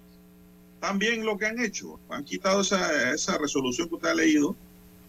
También 0.81 1.25
lo 1.25 1.37
que 1.37 1.47
han 1.47 1.59
hecho, 1.59 1.99
han 2.09 2.25
quitado 2.25 2.61
esa, 2.61 3.13
esa 3.13 3.37
resolución 3.39 3.89
que 3.89 3.97
usted 3.97 4.09
ha 4.11 4.15
leído. 4.15 4.55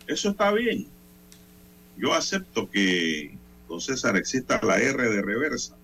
Eso 0.07 0.29
está 0.29 0.51
bien. 0.51 0.87
Yo 1.97 2.13
acepto 2.13 2.69
que 2.69 3.37
don 3.67 3.81
César, 3.81 4.15
exista 4.15 4.59
la 4.63 4.77
R 4.77 5.09
de 5.09 5.21
reversa. 5.21 5.75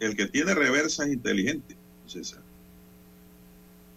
El 0.00 0.16
que 0.16 0.26
tiene 0.26 0.54
reversa 0.54 1.04
es 1.04 1.12
inteligente, 1.12 1.74
don 2.00 2.10
César. 2.10 2.40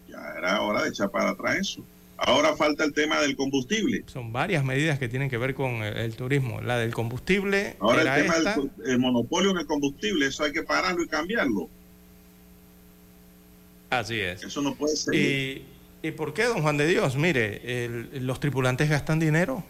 Ya 0.10 0.36
era 0.38 0.62
hora 0.62 0.84
de 0.84 0.90
echar 0.90 1.10
para 1.10 1.32
atrás 1.32 1.58
eso. 1.58 1.84
Ahora 2.18 2.56
falta 2.56 2.84
el 2.84 2.94
tema 2.94 3.22
del 3.22 3.36
combustible. 3.36 4.04
Son 4.08 4.34
varias 4.34 4.64
medidas 4.64 4.98
que 4.98 5.08
tienen 5.08 5.30
que 5.30 5.38
ver 5.38 5.54
con 5.54 5.84
el, 5.84 6.16
turismo. 6.16 6.62
La 6.62 6.78
del 6.78 6.92
combustible. 6.92 7.78
Ahora 7.80 8.18
el 8.18 8.24
tema 8.24 8.70
del 8.78 8.98
monopolio 8.98 9.52
en 9.52 9.58
el 9.60 9.68
combustible, 9.68 10.26
eso 10.26 10.44
hay 10.44 10.52
que 10.52 10.64
pararlo 10.64 11.04
y 11.04 11.08
cambiarlo. 11.08 11.70
Así 13.92 14.20
es. 14.20 14.44
Eso 14.44 14.62
no 14.62 14.74
puede 14.74 14.96
ser. 14.96 15.14
¿Y, 15.14 15.64
¿y 16.02 16.12
por 16.12 16.34
qué, 16.34 16.46
don 16.46 16.64
Juan 16.64 16.78
de 16.78 16.88
Dios? 16.88 17.16
Mire, 17.16 18.10
los 18.20 18.40
tripulantes 18.40 18.90
gastan 18.90 19.20
dinero 19.20 19.64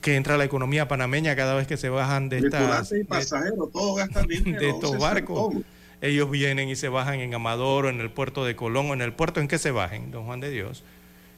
que 0.00 0.16
entra 0.16 0.36
la 0.36 0.44
economía 0.44 0.88
panameña 0.88 1.36
cada 1.36 1.54
vez 1.54 1.66
que 1.66 1.76
se 1.76 1.88
bajan 1.88 2.28
de 2.28 2.38
estas 2.38 2.92
y 2.92 3.04
pasajeros, 3.04 3.70
todos 3.72 3.96
gastan 3.96 4.26
dinero, 4.28 4.60
de 4.60 4.70
estos 4.70 4.98
barcos. 4.98 5.54
Ellos 6.00 6.30
vienen 6.30 6.68
y 6.68 6.76
se 6.76 6.88
bajan 6.88 7.20
en 7.20 7.34
Amador 7.34 7.86
o 7.86 7.88
en 7.88 8.00
el 8.00 8.10
puerto 8.10 8.44
de 8.44 8.54
Colón 8.54 8.90
o 8.90 8.94
en 8.94 9.00
el 9.00 9.12
puerto 9.12 9.40
en 9.40 9.48
que 9.48 9.58
se 9.58 9.70
bajen, 9.70 10.10
don 10.10 10.26
Juan 10.26 10.40
de 10.40 10.50
Dios, 10.50 10.84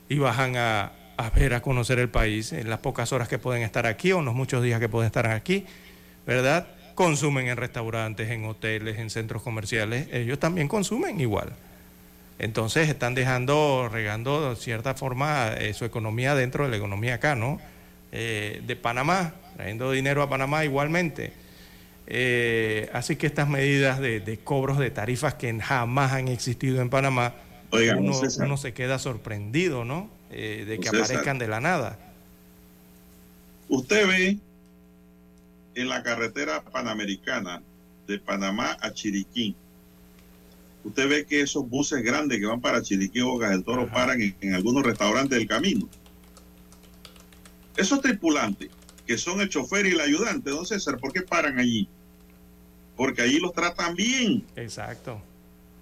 y 0.08 0.18
bajan 0.18 0.56
a, 0.56 0.92
a 1.16 1.30
ver, 1.30 1.54
a 1.54 1.62
conocer 1.62 1.98
el 1.98 2.08
país 2.08 2.52
en 2.52 2.68
las 2.68 2.80
pocas 2.80 3.12
horas 3.12 3.28
que 3.28 3.38
pueden 3.38 3.62
estar 3.62 3.86
aquí 3.86 4.12
o 4.12 4.18
en 4.18 4.24
los 4.24 4.34
muchos 4.34 4.62
días 4.62 4.80
que 4.80 4.88
pueden 4.88 5.06
estar 5.06 5.26
aquí, 5.28 5.64
¿verdad? 6.26 6.66
Consumen 6.94 7.46
en 7.46 7.56
restaurantes, 7.56 8.30
en 8.30 8.44
hoteles, 8.44 8.98
en 8.98 9.10
centros 9.10 9.42
comerciales, 9.42 10.08
ellos 10.12 10.38
también 10.40 10.66
consumen 10.66 11.20
igual. 11.20 11.52
Entonces 12.38 12.88
están 12.88 13.14
dejando, 13.14 13.88
regando 13.90 14.50
de 14.50 14.56
cierta 14.56 14.94
forma 14.94 15.54
eh, 15.54 15.74
su 15.74 15.84
economía 15.84 16.34
dentro 16.34 16.64
de 16.64 16.70
la 16.70 16.76
economía 16.76 17.14
acá, 17.14 17.34
¿no? 17.34 17.60
Eh, 18.10 18.62
de 18.66 18.76
Panamá, 18.76 19.34
trayendo 19.56 19.90
dinero 19.90 20.22
a 20.22 20.30
Panamá 20.30 20.64
igualmente. 20.64 21.32
Eh, 22.06 22.88
así 22.94 23.16
que 23.16 23.26
estas 23.26 23.48
medidas 23.48 24.00
de, 24.00 24.40
cobros 24.42 24.78
de 24.78 24.90
tarifas 24.90 25.34
que 25.34 25.52
jamás 25.60 26.12
han 26.12 26.28
existido 26.28 26.80
en 26.80 26.88
Panamá, 26.88 27.34
uno, 27.70 28.56
se 28.56 28.72
queda 28.72 28.98
sorprendido, 28.98 29.84
¿no? 29.84 30.08
Eh, 30.30 30.64
de 30.66 30.78
que 30.78 30.88
aparezcan 30.88 31.38
de 31.38 31.48
la 31.48 31.60
nada. 31.60 31.98
Usted 33.68 34.08
ve 34.08 34.38
en 35.74 35.88
la 35.88 36.02
carretera 36.02 36.62
panamericana 36.62 37.62
de 38.06 38.18
Panamá 38.18 38.78
a 38.80 38.90
Chiriquí, 38.90 39.54
usted 40.82 41.08
ve 41.08 41.26
que 41.26 41.42
esos 41.42 41.68
buses 41.68 42.02
grandes 42.02 42.40
que 42.40 42.46
van 42.46 42.62
para 42.62 42.80
Chiriquí 42.80 43.20
o 43.20 43.38
del 43.38 43.64
Toro 43.64 43.86
paran 43.86 44.18
en 44.40 44.54
algunos 44.54 44.82
restaurantes 44.82 45.38
del 45.38 45.46
camino. 45.46 45.86
Esos 47.78 48.00
tripulantes, 48.00 48.70
que 49.06 49.16
son 49.16 49.40
el 49.40 49.48
chofer 49.48 49.86
y 49.86 49.92
el 49.92 50.00
ayudante, 50.00 50.50
don 50.50 50.66
César, 50.66 50.98
¿por 50.98 51.12
qué 51.12 51.22
paran 51.22 51.60
allí? 51.60 51.88
Porque 52.96 53.22
allí 53.22 53.38
los 53.38 53.52
tratan 53.52 53.94
bien. 53.94 54.44
Exacto. 54.56 55.22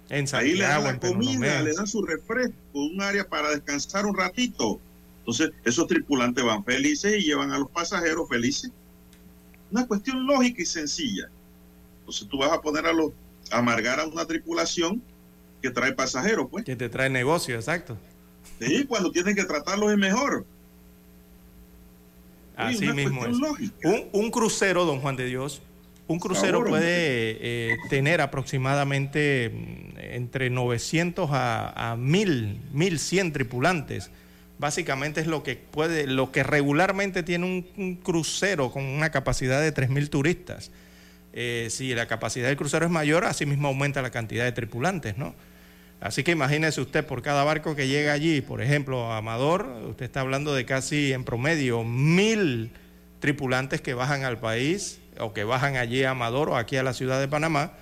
En 0.09 0.25
Ahí 0.33 0.53
le 0.53 0.63
dan 0.63 0.83
la 0.83 0.99
comida, 0.99 1.61
le 1.61 1.73
dan 1.73 1.87
su 1.87 2.05
refresco, 2.05 2.53
un 2.73 3.01
área 3.01 3.27
para 3.27 3.49
descansar 3.49 4.05
un 4.05 4.15
ratito. 4.15 4.79
Entonces, 5.19 5.49
esos 5.65 5.87
tripulantes 5.87 6.45
van 6.45 6.63
felices 6.63 7.15
y 7.17 7.23
llevan 7.23 7.51
a 7.51 7.57
los 7.57 7.69
pasajeros 7.71 8.29
felices. 8.29 8.71
Una 9.71 9.87
cuestión 9.87 10.25
lógica 10.27 10.61
y 10.61 10.65
sencilla. 10.65 11.29
Entonces, 12.01 12.27
tú 12.29 12.37
vas 12.37 12.51
a 12.51 12.61
poner 12.61 12.85
a 12.85 12.93
los 12.93 13.11
a 13.51 13.57
amargar 13.57 13.99
a 13.99 14.05
una 14.05 14.25
tripulación 14.25 15.01
que 15.61 15.71
trae 15.71 15.93
pasajeros, 15.93 16.47
pues. 16.51 16.63
Que 16.63 16.75
te 16.75 16.89
trae 16.89 17.09
negocio, 17.09 17.55
exacto. 17.55 17.97
Sí, 18.59 18.85
cuando 18.85 19.11
tienen 19.11 19.35
que 19.35 19.45
tratarlos 19.45 19.91
es 19.91 19.97
mejor. 19.97 20.45
Así 22.57 22.87
mismo 22.87 23.25
es. 23.25 23.37
Un, 24.11 24.31
crucero, 24.31 24.85
don 24.85 24.99
Juan 24.99 25.15
de 25.15 25.25
Dios, 25.25 25.61
un 26.07 26.19
crucero 26.19 26.63
puede 26.65 27.37
eh, 27.39 27.77
tener 27.89 28.19
aproximadamente 28.19 29.49
mm, 29.53 29.99
entre 29.99 30.49
900 30.49 31.29
a, 31.31 31.91
a 31.91 31.95
1000, 31.95 32.59
1100 32.73 33.33
tripulantes. 33.33 34.09
Básicamente 34.59 35.21
es 35.21 35.27
lo 35.27 35.43
que 35.43 35.55
puede, 35.55 36.07
lo 36.07 36.31
que 36.31 36.41
regularmente 36.41 37.21
tiene 37.21 37.45
un, 37.75 37.95
crucero 37.97 38.71
con 38.71 38.83
una 38.83 39.11
capacidad 39.11 39.61
de 39.61 39.71
3000 39.71 40.09
turistas. 40.09 40.71
Eh, 41.33 41.67
si 41.69 41.93
la 41.93 42.07
capacidad 42.07 42.47
del 42.47 42.57
crucero 42.57 42.85
es 42.85 42.91
mayor, 42.91 43.25
así 43.25 43.45
mismo 43.45 43.67
aumenta 43.67 44.01
la 44.01 44.09
cantidad 44.09 44.45
de 44.45 44.51
tripulantes, 44.51 45.15
¿no? 45.15 45.35
Así 45.99 46.23
que 46.23 46.31
imagínese 46.31 46.79
usted 46.79 47.05
por 47.05 47.21
cada 47.21 47.43
barco 47.43 47.75
que 47.75 47.87
llega 47.87 48.13
allí, 48.13 48.41
por 48.41 48.61
ejemplo, 48.61 49.11
a 49.11 49.17
Amador, 49.17 49.67
usted 49.89 50.05
está 50.05 50.21
hablando 50.21 50.53
de 50.53 50.65
casi 50.65 51.11
en 51.11 51.23
promedio 51.23 51.83
mil 51.83 52.71
tripulantes 53.19 53.81
que 53.81 53.95
bajan 53.95 54.23
al 54.23 54.39
país 54.39 54.99
o 55.19 55.33
que 55.33 55.43
bajan 55.43 55.75
allí 55.75 56.03
a 56.03 56.11
Amador 56.11 56.49
o 56.49 56.55
aquí 56.55 56.77
a 56.77 56.83
la 56.83 56.93
ciudad 56.93 57.19
de 57.19 57.27
Panamá, 57.27 57.73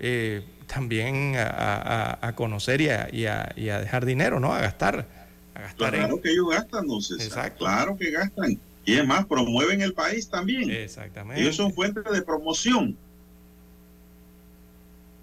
eh, 0.00 0.44
también 0.66 1.34
a, 1.38 2.32
conocer 2.34 2.82
y 2.82 2.88
a, 3.26 3.54
dejar 3.56 4.04
dinero, 4.04 4.38
¿no? 4.38 4.52
A 4.52 4.60
gastar. 4.60 5.06
A 5.54 5.60
gastar 5.60 5.94
claro 5.94 6.20
que 6.20 6.30
ellos 6.32 6.48
gastan, 6.50 6.86
no 6.86 7.00
sé. 7.00 7.14
Exacto. 7.14 7.64
Claro 7.64 7.96
que 7.96 8.10
gastan. 8.10 8.58
Y 8.84 8.94
es 8.94 9.06
más, 9.06 9.24
promueven 9.24 9.80
el 9.80 9.94
país 9.94 10.28
también. 10.28 10.70
Exactamente. 10.70 11.40
Ellos 11.40 11.56
son 11.56 11.72
fuentes 11.72 12.04
de 12.04 12.22
promoción. 12.22 12.96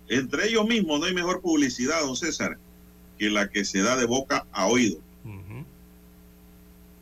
Entre 0.08 0.48
ellos 0.48 0.66
mismos 0.68 1.00
no 1.00 1.06
hay 1.06 1.14
mejor 1.14 1.42
publicidad, 1.42 2.02
don 2.02 2.16
César, 2.16 2.58
que 3.18 3.30
la 3.30 3.50
que 3.50 3.66
se 3.66 3.82
da 3.82 3.96
de 3.96 4.06
boca 4.06 4.46
a 4.52 4.68
oído. 4.68 5.00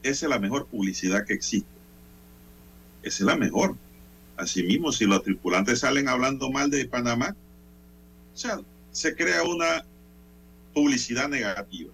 Esa 0.03 0.25
es 0.25 0.29
la 0.29 0.39
mejor 0.39 0.65
publicidad 0.65 1.25
que 1.25 1.33
existe. 1.33 1.69
Esa 3.03 3.23
es 3.23 3.25
la 3.25 3.35
mejor. 3.35 3.75
Asimismo, 4.35 4.91
si 4.91 5.05
los 5.05 5.23
tripulantes 5.23 5.79
salen 5.79 6.07
hablando 6.07 6.49
mal 6.49 6.71
de 6.71 6.85
Panamá, 6.85 7.35
o 8.33 8.37
sea, 8.37 8.59
se 8.91 9.15
crea 9.15 9.43
una 9.43 9.85
publicidad 10.73 11.29
negativa. 11.29 11.91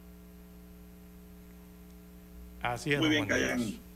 Así 2.61 2.93
es. 2.93 2.99
Muy 2.99 3.09
bien 3.09 3.27
que 3.27 3.33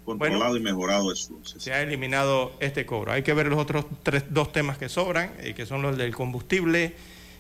controlado 0.05 0.57
y 0.57 0.59
mejorado 0.59 1.11
eso. 1.11 1.37
Se 1.43 1.73
ha 1.73 1.81
eliminado 1.81 2.53
este 2.59 2.85
cobro. 2.85 3.11
Hay 3.11 3.23
que 3.23 3.33
ver 3.33 3.47
los 3.47 3.59
otros 3.59 3.85
tres, 4.03 4.25
dos 4.29 4.51
temas 4.51 4.77
que 4.77 4.89
sobran, 4.89 5.31
eh, 5.39 5.53
que 5.53 5.65
son 5.65 5.81
los 5.81 5.97
del 5.97 6.15
combustible, 6.15 6.95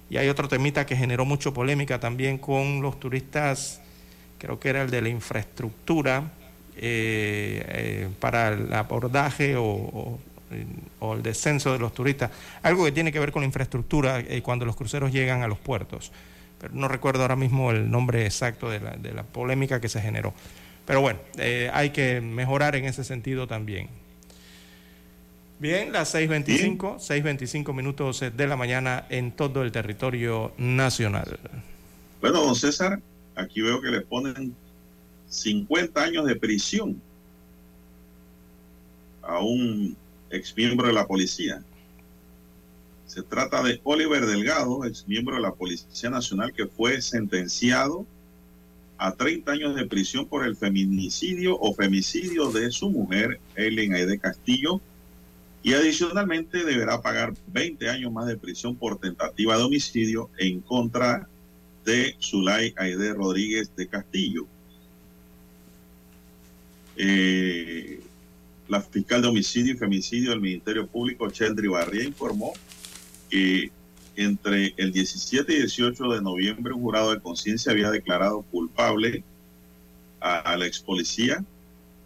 y 0.09 0.17
hay 0.17 0.29
otro 0.29 0.47
temita 0.47 0.85
que 0.85 0.95
generó 0.95 1.25
mucha 1.25 1.51
polémica 1.51 1.99
también 1.99 2.37
con 2.37 2.81
los 2.81 2.99
turistas, 2.99 3.81
creo 4.37 4.59
que 4.59 4.69
era 4.69 4.81
el 4.83 4.91
de 4.91 5.01
la 5.01 5.09
infraestructura 5.09 6.31
eh, 6.75 7.63
eh, 7.67 8.09
para 8.19 8.49
el 8.49 8.73
abordaje 8.73 9.55
o, 9.57 10.19
el 11.13 11.23
descenso 11.23 11.71
de 11.71 11.79
los 11.79 11.93
turistas, 11.93 12.29
algo 12.61 12.83
que 12.83 12.91
tiene 12.91 13.13
que 13.13 13.19
ver 13.19 13.31
con 13.31 13.41
la 13.41 13.45
infraestructura 13.45 14.21
cuando 14.43 14.65
los 14.65 14.75
cruceros 14.75 15.13
llegan 15.13 15.43
a 15.43 15.47
los 15.47 15.57
puertos. 15.57 16.11
Pero 16.59 16.73
no 16.75 16.89
recuerdo 16.89 17.21
ahora 17.21 17.37
mismo 17.37 17.71
el 17.71 17.89
nombre 17.89 18.25
exacto 18.25 18.69
de 18.69 18.81
la, 18.81 18.91
de 18.91 19.13
la 19.13 19.23
polémica 19.23 19.79
que 19.79 19.87
se 19.87 20.01
generó. 20.01 20.33
Pero 20.85 21.01
bueno, 21.01 21.19
eh, 21.37 21.69
hay 21.73 21.91
que 21.91 22.21
mejorar 22.21 22.75
en 22.75 22.85
ese 22.85 23.03
sentido 23.03 23.47
también. 23.47 23.89
Bien, 25.59 25.91
las 25.91 26.15
6.25, 26.15 26.97
6.25 26.97 27.73
minutos 27.73 28.19
de 28.19 28.47
la 28.47 28.55
mañana 28.55 29.05
en 29.09 29.31
todo 29.31 29.61
el 29.61 29.71
territorio 29.71 30.53
nacional. 30.57 31.39
Bueno, 32.19 32.41
don 32.41 32.55
César, 32.55 32.99
aquí 33.35 33.61
veo 33.61 33.79
que 33.79 33.89
le 33.89 34.01
ponen 34.01 34.55
50 35.29 36.01
años 36.01 36.25
de 36.25 36.35
prisión 36.35 36.99
a 39.21 39.39
un 39.39 39.95
ex 40.31 40.55
miembro 40.57 40.87
de 40.87 40.93
la 40.93 41.05
policía. 41.05 41.61
Se 43.05 43.21
trata 43.21 43.61
de 43.61 43.79
Oliver 43.83 44.25
Delgado, 44.25 44.83
ex 44.85 45.07
miembro 45.07 45.35
de 45.35 45.41
la 45.41 45.53
Policía 45.53 46.09
Nacional, 46.09 46.53
que 46.53 46.65
fue 46.65 47.01
sentenciado 47.01 48.05
a 49.01 49.11
30 49.15 49.51
años 49.51 49.75
de 49.75 49.87
prisión 49.87 50.27
por 50.27 50.45
el 50.45 50.55
feminicidio 50.55 51.57
o 51.59 51.73
femicidio 51.73 52.51
de 52.51 52.69
su 52.69 52.91
mujer, 52.91 53.39
Ellen 53.55 53.95
Aide 53.95 54.19
Castillo, 54.19 54.79
y 55.63 55.73
adicionalmente 55.73 56.63
deberá 56.63 57.01
pagar 57.01 57.33
20 57.47 57.89
años 57.89 58.11
más 58.13 58.27
de 58.27 58.37
prisión 58.37 58.75
por 58.75 58.99
tentativa 58.99 59.57
de 59.57 59.63
homicidio 59.63 60.29
en 60.37 60.61
contra 60.61 61.27
de 61.83 62.15
Zulay 62.21 62.75
Aide 62.77 63.13
Rodríguez 63.15 63.75
de 63.75 63.87
Castillo. 63.87 64.45
Eh, 66.95 68.01
la 68.67 68.81
fiscal 68.81 69.23
de 69.23 69.29
homicidio 69.29 69.73
y 69.73 69.77
femicidio 69.77 70.29
del 70.29 70.41
Ministerio 70.41 70.85
Público, 70.85 71.27
Cheldry 71.31 71.69
Barría, 71.69 72.03
informó 72.03 72.53
que 73.31 73.71
entre 74.15 74.73
el 74.77 74.91
17 74.91 75.51
y 75.53 75.57
18 75.57 76.03
de 76.09 76.21
noviembre, 76.21 76.73
un 76.73 76.81
jurado 76.81 77.11
de 77.11 77.19
conciencia 77.19 77.71
había 77.71 77.89
declarado 77.91 78.41
culpable 78.43 79.23
a, 80.19 80.55
la 80.55 80.65
ex 80.67 80.79
policía 80.79 81.43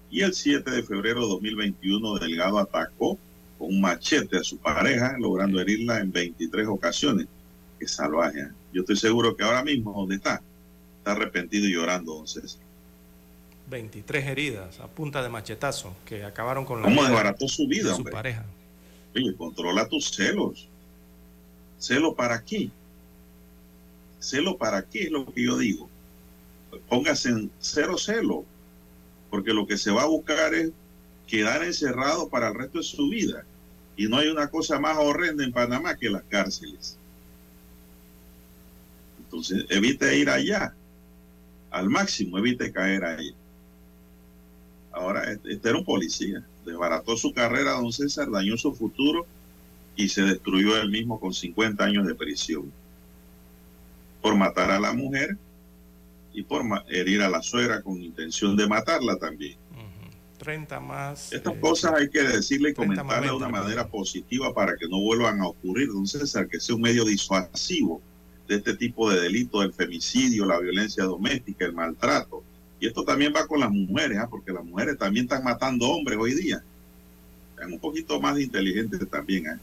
y 0.09 0.21
el 0.21 0.33
7 0.33 0.69
de 0.69 0.83
febrero 0.83 1.21
de 1.21 1.27
2021 1.27 2.15
Delgado 2.19 2.59
atacó 2.59 3.17
con 3.57 3.69
un 3.69 3.81
machete 3.81 4.37
a 4.37 4.43
su 4.43 4.57
pareja, 4.57 5.17
logrando 5.19 5.59
herirla 5.59 5.99
en 5.99 6.11
23 6.11 6.67
ocasiones. 6.67 7.27
Qué 7.79 7.87
salvaje. 7.87 8.39
¿eh? 8.39 8.49
Yo 8.73 8.81
estoy 8.81 8.95
seguro 8.95 9.35
que 9.35 9.43
ahora 9.43 9.63
mismo, 9.63 9.93
donde 9.93 10.15
está, 10.15 10.41
está 10.99 11.11
arrepentido 11.11 11.67
y 11.67 11.73
llorando, 11.73 12.15
don 12.15 12.27
César. 12.27 12.61
23 13.69 14.25
heridas 14.27 14.79
a 14.79 14.87
punta 14.87 15.23
de 15.23 15.29
machetazo 15.29 15.95
que 16.05 16.23
acabaron 16.23 16.65
con 16.65 16.81
la 16.81 16.87
¿Cómo 16.87 17.03
desbarató 17.03 17.47
su 17.47 17.67
vida, 17.67 17.89
de 17.89 17.95
su 17.95 18.03
pareja? 18.03 18.45
Oye, 19.15 19.35
controla 19.35 19.87
tus 19.87 20.11
celos. 20.11 20.69
¿Celo 21.79 22.15
para 22.15 22.43
qué? 22.43 22.69
¿Celo 24.19 24.57
para 24.57 24.83
qué 24.83 25.03
es 25.03 25.11
lo 25.11 25.31
que 25.31 25.43
yo 25.43 25.57
digo? 25.57 25.89
Póngase 26.89 27.29
en 27.29 27.51
cero 27.59 27.97
celo, 27.97 28.45
porque 29.29 29.53
lo 29.53 29.67
que 29.67 29.77
se 29.77 29.91
va 29.91 30.03
a 30.03 30.07
buscar 30.07 30.53
es 30.53 30.71
quedar 31.27 31.63
encerrado 31.63 32.29
para 32.29 32.49
el 32.49 32.55
resto 32.55 32.79
de 32.79 32.83
su 32.83 33.09
vida. 33.09 33.45
Y 33.97 34.07
no 34.07 34.17
hay 34.17 34.27
una 34.27 34.49
cosa 34.49 34.79
más 34.79 34.97
horrenda 34.97 35.43
en 35.43 35.53
Panamá 35.53 35.95
que 35.95 36.09
las 36.09 36.23
cárceles. 36.23 36.97
Entonces, 39.19 39.65
evite 39.69 40.17
ir 40.17 40.29
allá, 40.29 40.73
al 41.71 41.89
máximo, 41.89 42.37
evite 42.37 42.71
caer 42.71 43.03
ahí. 43.05 43.33
Ahora, 44.91 45.31
este, 45.31 45.59
era 45.69 45.77
un 45.77 45.85
policía, 45.85 46.45
desbarató 46.65 47.17
su 47.17 47.33
carrera, 47.33 47.73
don 47.73 47.91
César, 47.91 48.31
dañó 48.31 48.57
su 48.57 48.73
futuro 48.73 49.25
y 49.95 50.09
se 50.09 50.23
destruyó 50.23 50.77
él 50.77 50.89
mismo 50.89 51.19
con 51.19 51.33
50 51.33 51.83
años 51.83 52.05
de 52.05 52.15
prisión 52.15 52.71
por 54.21 54.35
matar 54.35 54.71
a 54.71 54.79
la 54.79 54.93
mujer 54.93 55.37
y 56.33 56.43
por 56.43 56.63
herir 56.89 57.21
a 57.21 57.29
la 57.29 57.41
suegra 57.41 57.81
con 57.81 58.01
intención 58.01 58.55
de 58.55 58.67
matarla 58.67 59.17
también. 59.17 59.57
30 60.37 60.79
más. 60.79 61.31
Estas 61.31 61.53
eh, 61.53 61.59
cosas 61.59 61.93
hay 61.93 62.09
que 62.09 62.21
decirle 62.21 62.71
y 62.71 62.73
comentarle 62.73 63.27
de 63.27 63.33
una 63.33 63.49
manera 63.49 63.87
positiva 63.87 64.53
para 64.53 64.75
que 64.75 64.87
no 64.87 64.99
vuelvan 64.99 65.41
a 65.41 65.47
ocurrir, 65.47 65.87
don 65.87 66.05
César, 66.05 66.47
que 66.47 66.59
sea 66.59 66.75
un 66.75 66.81
medio 66.81 67.05
disuasivo 67.05 68.01
de 68.47 68.55
este 68.55 68.75
tipo 68.75 69.09
de 69.09 69.21
delitos, 69.21 69.63
el 69.63 69.73
femicidio, 69.73 70.45
la 70.45 70.59
violencia 70.59 71.03
doméstica, 71.05 71.65
el 71.65 71.73
maltrato. 71.73 72.43
Y 72.79 72.87
esto 72.87 73.03
también 73.03 73.33
va 73.35 73.47
con 73.47 73.59
las 73.59 73.71
mujeres, 73.71 74.17
¿ah? 74.19 74.27
porque 74.29 74.51
las 74.51 74.63
mujeres 74.63 74.97
también 74.97 75.25
están 75.25 75.43
matando 75.43 75.87
hombres 75.87 76.17
hoy 76.19 76.35
día. 76.35 76.63
Sean 77.57 77.73
un 77.73 77.79
poquito 77.79 78.19
más 78.19 78.39
inteligentes 78.39 78.99
también. 79.09 79.47
¿eh? 79.47 79.59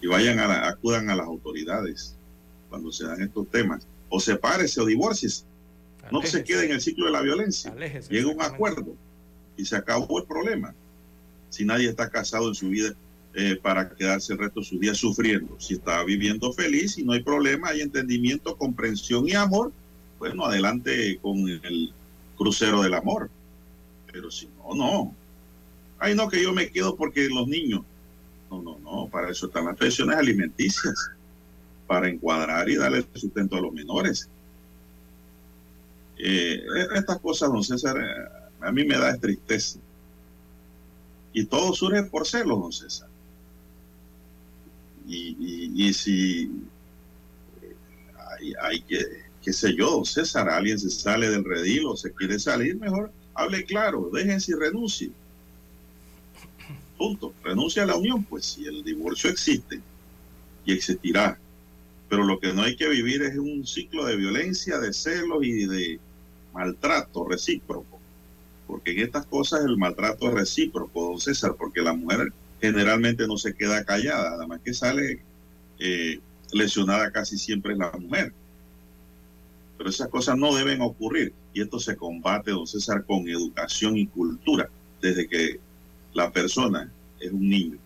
Y 0.00 0.06
vayan 0.06 0.38
a 0.38 0.68
acudan 0.68 1.10
a 1.10 1.16
las 1.16 1.26
autoridades 1.26 2.16
cuando 2.68 2.92
se 2.92 3.06
dan 3.06 3.22
estos 3.22 3.48
temas. 3.50 3.86
O 4.08 4.20
sepárese 4.20 4.80
o 4.80 4.86
divorcies. 4.86 5.44
No 6.10 6.22
se 6.22 6.42
quede 6.44 6.66
en 6.66 6.72
el 6.72 6.80
ciclo 6.80 7.06
de 7.06 7.12
la 7.12 7.20
violencia. 7.20 7.74
Llega 8.08 8.28
un 8.28 8.40
acuerdo 8.40 8.94
y 9.56 9.64
se 9.64 9.76
acabó 9.76 10.20
el 10.20 10.24
problema. 10.24 10.74
Si 11.50 11.64
nadie 11.64 11.88
está 11.88 12.08
casado 12.08 12.48
en 12.48 12.54
su 12.54 12.68
vida 12.68 12.94
eh, 13.34 13.56
para 13.60 13.90
quedarse 13.90 14.32
el 14.32 14.38
resto 14.38 14.60
de 14.60 14.66
sus 14.66 14.80
días 14.80 14.96
sufriendo. 14.96 15.56
Si 15.60 15.74
está 15.74 16.02
viviendo 16.04 16.52
feliz 16.52 16.96
y 16.98 17.04
no 17.04 17.12
hay 17.12 17.22
problema, 17.22 17.68
hay 17.68 17.82
entendimiento, 17.82 18.56
comprensión 18.56 19.28
y 19.28 19.34
amor, 19.34 19.72
bueno, 20.18 20.46
adelante 20.46 21.18
con 21.20 21.48
el 21.48 21.92
crucero 22.36 22.82
del 22.82 22.94
amor. 22.94 23.30
Pero 24.10 24.30
si 24.30 24.48
no, 24.56 24.74
no. 24.74 25.14
Ay, 25.98 26.14
no, 26.14 26.28
que 26.28 26.42
yo 26.42 26.52
me 26.52 26.70
quedo 26.70 26.96
porque 26.96 27.28
los 27.28 27.46
niños. 27.46 27.82
No, 28.50 28.62
no, 28.62 28.78
no, 28.78 29.08
para 29.10 29.30
eso 29.30 29.46
están 29.46 29.66
las 29.66 29.76
pensiones 29.76 30.16
alimenticias, 30.16 31.10
para 31.86 32.08
encuadrar 32.08 32.68
y 32.68 32.76
darle 32.76 33.06
sustento 33.14 33.56
a 33.56 33.60
los 33.60 33.72
menores. 33.72 34.28
Eh, 36.18 36.62
estas 36.94 37.18
cosas, 37.18 37.50
don 37.50 37.62
César, 37.62 37.96
eh, 37.98 38.28
a 38.60 38.72
mí 38.72 38.84
me 38.84 38.96
da 38.96 39.16
tristeza. 39.16 39.78
Y 41.32 41.44
todo 41.44 41.72
surge 41.74 42.02
por 42.04 42.26
celos, 42.26 42.58
don 42.58 42.72
César. 42.72 43.08
Y, 45.06 45.92
si 45.94 46.50
eh, 47.62 47.74
hay, 48.30 48.52
hay, 48.60 48.80
que, 48.82 48.98
qué 49.42 49.52
sé 49.52 49.74
yo, 49.74 49.90
don 49.90 50.04
César, 50.04 50.48
alguien 50.48 50.78
se 50.78 50.90
sale 50.90 51.30
del 51.30 51.44
redil 51.44 51.86
o 51.86 51.96
se 51.96 52.12
quiere 52.12 52.38
salir, 52.38 52.76
mejor 52.76 53.10
hable 53.34 53.64
claro, 53.64 54.10
déjense 54.12 54.52
y 54.52 54.54
renuncie 54.54 55.12
Punto. 56.98 57.32
Renuncia 57.44 57.84
a 57.84 57.86
la 57.86 57.96
unión, 57.96 58.24
pues 58.24 58.44
si 58.44 58.66
el 58.66 58.82
divorcio 58.82 59.30
existe 59.30 59.80
y 60.64 60.72
existirá. 60.72 61.38
Pero 62.08 62.24
lo 62.24 62.40
que 62.40 62.52
no 62.52 62.62
hay 62.62 62.76
que 62.76 62.88
vivir 62.88 63.22
es 63.22 63.38
un 63.38 63.66
ciclo 63.66 64.04
de 64.04 64.16
violencia, 64.16 64.78
de 64.78 64.92
celos 64.92 65.44
y 65.44 65.66
de 65.66 66.00
maltrato 66.52 67.26
recíproco. 67.26 68.00
Porque 68.66 68.90
en 68.90 69.00
estas 69.00 69.26
cosas 69.26 69.64
el 69.64 69.76
maltrato 69.76 70.28
es 70.28 70.34
recíproco, 70.34 71.10
don 71.10 71.20
César, 71.20 71.54
porque 71.56 71.80
la 71.80 71.92
mujer 71.92 72.32
generalmente 72.60 73.26
no 73.26 73.38
se 73.38 73.54
queda 73.54 73.84
callada, 73.84 74.34
además 74.34 74.60
que 74.64 74.74
sale 74.74 75.22
eh, 75.78 76.20
lesionada 76.52 77.12
casi 77.12 77.38
siempre 77.38 77.72
es 77.72 77.78
la 77.78 77.92
mujer. 77.92 78.32
Pero 79.76 79.90
esas 79.90 80.08
cosas 80.08 80.36
no 80.36 80.54
deben 80.54 80.80
ocurrir 80.80 81.32
y 81.54 81.62
esto 81.62 81.78
se 81.78 81.96
combate, 81.96 82.50
don 82.50 82.66
César, 82.66 83.04
con 83.04 83.28
educación 83.28 83.96
y 83.96 84.08
cultura, 84.08 84.68
desde 85.00 85.28
que 85.28 85.60
la 86.12 86.30
persona 86.30 86.90
es 87.20 87.30
un 87.30 87.48
niño. 87.48 87.78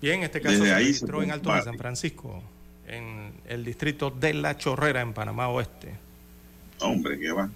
Bien, 0.00 0.22
este 0.22 0.40
caso 0.40 0.64
se 0.64 0.74
registró 0.74 1.22
en 1.22 1.30
Alto 1.30 1.52
de 1.52 1.62
San 1.62 1.78
Francisco, 1.78 2.42
en 2.86 3.32
el 3.46 3.64
distrito 3.64 4.10
de 4.10 4.34
La 4.34 4.56
Chorrera, 4.56 5.00
en 5.00 5.12
Panamá 5.12 5.48
Oeste. 5.48 5.94
Hombre, 6.80 7.18
¿qué 7.18 7.32
va? 7.32 7.50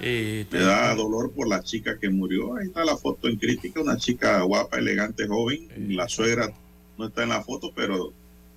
Me 0.00 0.44
da 0.50 0.94
dolor 0.94 1.32
por 1.32 1.48
la 1.48 1.62
chica 1.62 1.98
que 1.98 2.10
murió. 2.10 2.56
Ahí 2.56 2.66
está 2.66 2.84
la 2.84 2.96
foto 2.96 3.28
en 3.28 3.36
crítica, 3.36 3.80
una 3.80 3.96
chica 3.96 4.42
guapa, 4.42 4.78
elegante, 4.78 5.26
joven. 5.26 5.68
la 5.96 6.08
suegra 6.08 6.52
no 6.98 7.06
está 7.06 7.22
en 7.22 7.30
la 7.30 7.42
foto, 7.42 7.72
pero 7.74 8.12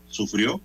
sufrió. 0.09 0.59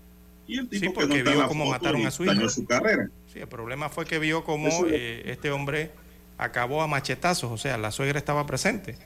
Y 0.47 0.59
el 0.59 0.69
tipo 0.69 1.01
que 1.01 1.07
no 1.07 1.15
está 1.15 1.31
vio 1.31 1.47
cómo 1.47 1.67
mataron 1.67 2.05
a 2.07 2.11
su 2.11 2.25
hija. 2.25 2.49
su 2.49 2.65
carrera. 2.65 3.09
Sí, 3.33 3.39
el 3.39 3.49
problema 3.49 3.89
fue 3.89 4.05
que 4.05 4.19
vio 4.19 4.45
cómo 4.45 4.69
eh, 4.89 5.23
este 5.27 5.51
hombre 5.51 5.91
acabó 6.39 6.83
a 6.83 6.87
machetazos, 6.87 7.51
o 7.51 7.59
sea, 7.59 7.79
la 7.79 7.91
suegra 7.91 8.19
estaba 8.19 8.47
presente. 8.47 8.97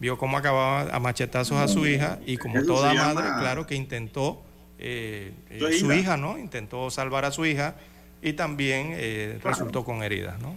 Vio 0.00 0.18
cómo 0.18 0.36
acababa 0.36 0.94
a 0.94 0.98
machetazos 1.00 1.58
a 1.58 1.68
su 1.68 1.86
hija 1.86 2.18
y 2.26 2.36
como 2.36 2.62
toda 2.64 2.92
madre, 2.94 3.28
claro 3.38 3.66
que 3.66 3.74
intentó, 3.74 4.42
eh, 4.78 5.32
eh, 5.50 5.78
su 5.78 5.92
hija, 5.92 6.16
¿no? 6.16 6.36
Intentó 6.38 6.90
salvar 6.90 7.24
a 7.24 7.30
su 7.30 7.46
hija 7.46 7.76
y 8.20 8.32
también 8.32 8.92
eh, 8.94 9.38
resultó 9.42 9.84
con 9.84 10.02
heridas, 10.02 10.40
¿no? 10.40 10.56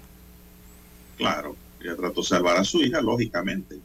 Claro. 1.17 1.55
Ella 1.81 1.95
trató 1.95 2.21
de 2.21 2.27
salvar 2.27 2.57
a 2.57 2.63
su 2.63 2.81
hija, 2.81 3.01
lógicamente. 3.01 3.77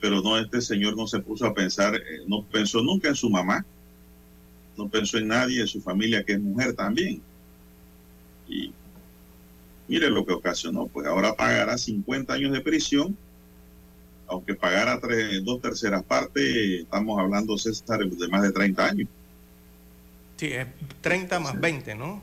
Pero 0.00 0.20
no, 0.20 0.38
este 0.38 0.60
señor 0.60 0.96
no 0.96 1.06
se 1.06 1.20
puso 1.20 1.46
a 1.46 1.54
pensar, 1.54 1.94
eh, 1.94 2.22
no 2.26 2.42
pensó 2.42 2.82
nunca 2.82 3.08
en 3.08 3.14
su 3.14 3.30
mamá, 3.30 3.64
no 4.76 4.88
pensó 4.88 5.18
en 5.18 5.28
nadie, 5.28 5.60
en 5.60 5.66
su 5.66 5.80
familia 5.80 6.24
que 6.24 6.32
es 6.32 6.40
mujer 6.40 6.74
también. 6.74 7.22
Y 8.48 8.72
mire 9.88 10.10
lo 10.10 10.24
que 10.24 10.32
ocasionó, 10.32 10.86
pues 10.86 11.06
ahora 11.06 11.34
pagará 11.34 11.76
50 11.76 12.32
años 12.32 12.52
de 12.52 12.60
prisión, 12.60 13.16
aunque 14.26 14.54
pagara 14.54 14.98
tres, 15.00 15.44
dos 15.44 15.60
terceras 15.60 16.02
partes, 16.02 16.82
estamos 16.82 17.18
hablando, 17.18 17.56
César, 17.58 18.00
de 18.00 18.28
más 18.28 18.42
de 18.42 18.52
30 18.52 18.86
años. 18.86 19.08
Sí, 20.36 20.46
es 20.46 20.66
30 21.00 21.40
más 21.40 21.60
20, 21.60 21.94
¿no? 21.94 22.22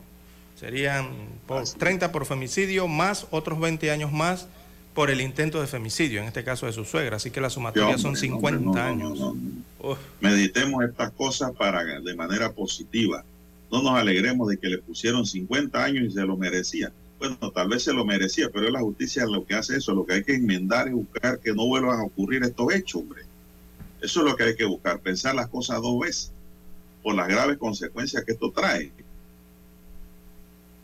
Serían 0.59 1.09
por 1.47 1.63
30 1.63 2.11
por 2.11 2.25
femicidio 2.25 2.87
más 2.87 3.27
otros 3.31 3.59
20 3.59 3.89
años 3.91 4.11
más 4.11 4.47
por 4.93 5.09
el 5.09 5.21
intento 5.21 5.61
de 5.61 5.67
femicidio, 5.67 6.21
en 6.21 6.27
este 6.27 6.43
caso 6.43 6.65
de 6.65 6.73
su 6.73 6.83
suegra. 6.83 7.15
Así 7.15 7.31
que 7.31 7.39
la 7.39 7.49
sumatoria 7.49 7.97
son 7.97 8.15
50 8.15 8.85
años. 8.85 9.19
Meditemos 10.19 10.83
estas 10.83 11.11
cosas 11.11 11.51
para 11.57 11.83
de 11.83 12.15
manera 12.15 12.51
positiva. 12.51 13.23
No 13.71 13.81
nos 13.81 13.97
alegremos 13.97 14.49
de 14.49 14.57
que 14.57 14.67
le 14.67 14.79
pusieron 14.79 15.25
50 15.25 15.81
años 15.81 16.05
y 16.09 16.11
se 16.11 16.21
lo 16.21 16.35
merecía. 16.35 16.91
Bueno, 17.21 17.51
tal 17.51 17.69
vez 17.69 17.83
se 17.83 17.93
lo 17.93 18.03
merecía, 18.03 18.49
pero 18.51 18.65
es 18.65 18.73
la 18.73 18.79
justicia 18.79 19.27
lo 19.27 19.45
que 19.45 19.53
hace 19.53 19.77
eso. 19.77 19.93
Lo 19.93 20.07
que 20.07 20.13
hay 20.15 20.23
que 20.23 20.33
enmendar 20.33 20.87
y 20.87 20.93
buscar 20.93 21.39
que 21.39 21.53
no 21.53 21.67
vuelvan 21.67 21.99
a 21.99 22.03
ocurrir 22.03 22.41
estos 22.41 22.73
hechos, 22.73 23.01
hombre. 23.01 23.21
Eso 24.01 24.21
es 24.21 24.25
lo 24.31 24.35
que 24.35 24.45
hay 24.45 24.55
que 24.55 24.65
buscar, 24.65 24.99
pensar 24.99 25.35
las 25.35 25.47
cosas 25.47 25.79
dos 25.83 25.99
veces 25.99 26.31
por 27.03 27.13
las 27.13 27.27
graves 27.27 27.59
consecuencias 27.59 28.25
que 28.25 28.31
esto 28.31 28.51
trae. 28.51 28.91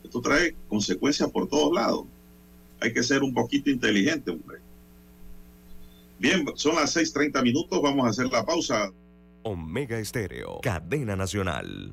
Esto 0.04 0.20
trae 0.20 0.54
consecuencias 0.68 1.28
por 1.28 1.48
todos 1.48 1.72
lados. 1.74 2.04
Hay 2.78 2.92
que 2.92 3.02
ser 3.02 3.24
un 3.24 3.34
poquito 3.34 3.68
inteligente, 3.68 4.30
hombre. 4.30 4.58
Bien, 6.20 6.46
son 6.54 6.76
las 6.76 6.96
6:30 6.96 7.42
minutos. 7.42 7.82
Vamos 7.82 8.06
a 8.06 8.10
hacer 8.10 8.26
la 8.26 8.46
pausa. 8.46 8.92
Omega 9.42 9.98
Estéreo, 9.98 10.60
cadena 10.62 11.16
nacional. 11.16 11.92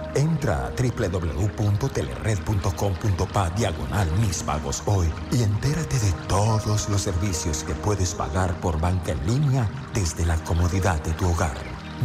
Entra 0.15 0.67
a 0.67 0.71
www.telered.com.pa 0.71 3.49
diagonal 3.51 4.11
mis 4.19 4.43
pagos 4.43 4.83
hoy 4.85 5.07
y 5.31 5.43
entérate 5.43 5.97
de 5.99 6.11
todos 6.27 6.89
los 6.89 7.01
servicios 7.01 7.63
que 7.63 7.73
puedes 7.73 8.13
pagar 8.13 8.59
por 8.59 8.77
banca 8.79 9.13
en 9.13 9.25
línea 9.25 9.71
desde 9.93 10.25
la 10.25 10.35
comodidad 10.43 11.01
de 11.03 11.13
tu 11.13 11.29
hogar. 11.29 11.55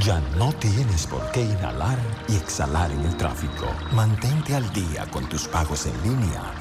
Ya 0.05 0.21
no 0.37 0.53
tienes 0.53 1.07
por 1.07 1.33
qué 1.33 1.41
inhalar 1.43 1.99
y 2.29 2.37
exhalar 2.37 2.93
en 2.93 3.01
el 3.01 3.17
tráfico. 3.17 3.67
Mantente 3.93 4.55
al 4.55 4.73
día 4.73 5.07
con 5.11 5.29
tus 5.29 5.49
pagos 5.49 5.87
en 5.87 6.01
línea 6.03 6.55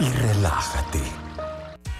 y 0.00 0.08
relájate. 0.08 1.02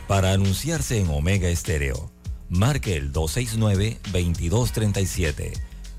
Para 0.07 0.33
anunciarse 0.33 1.01
en 1.01 1.11
Omega 1.11 1.49
Estéreo, 1.49 2.11
marque 2.49 2.97
el 2.97 3.13
269-2237. 3.13 5.74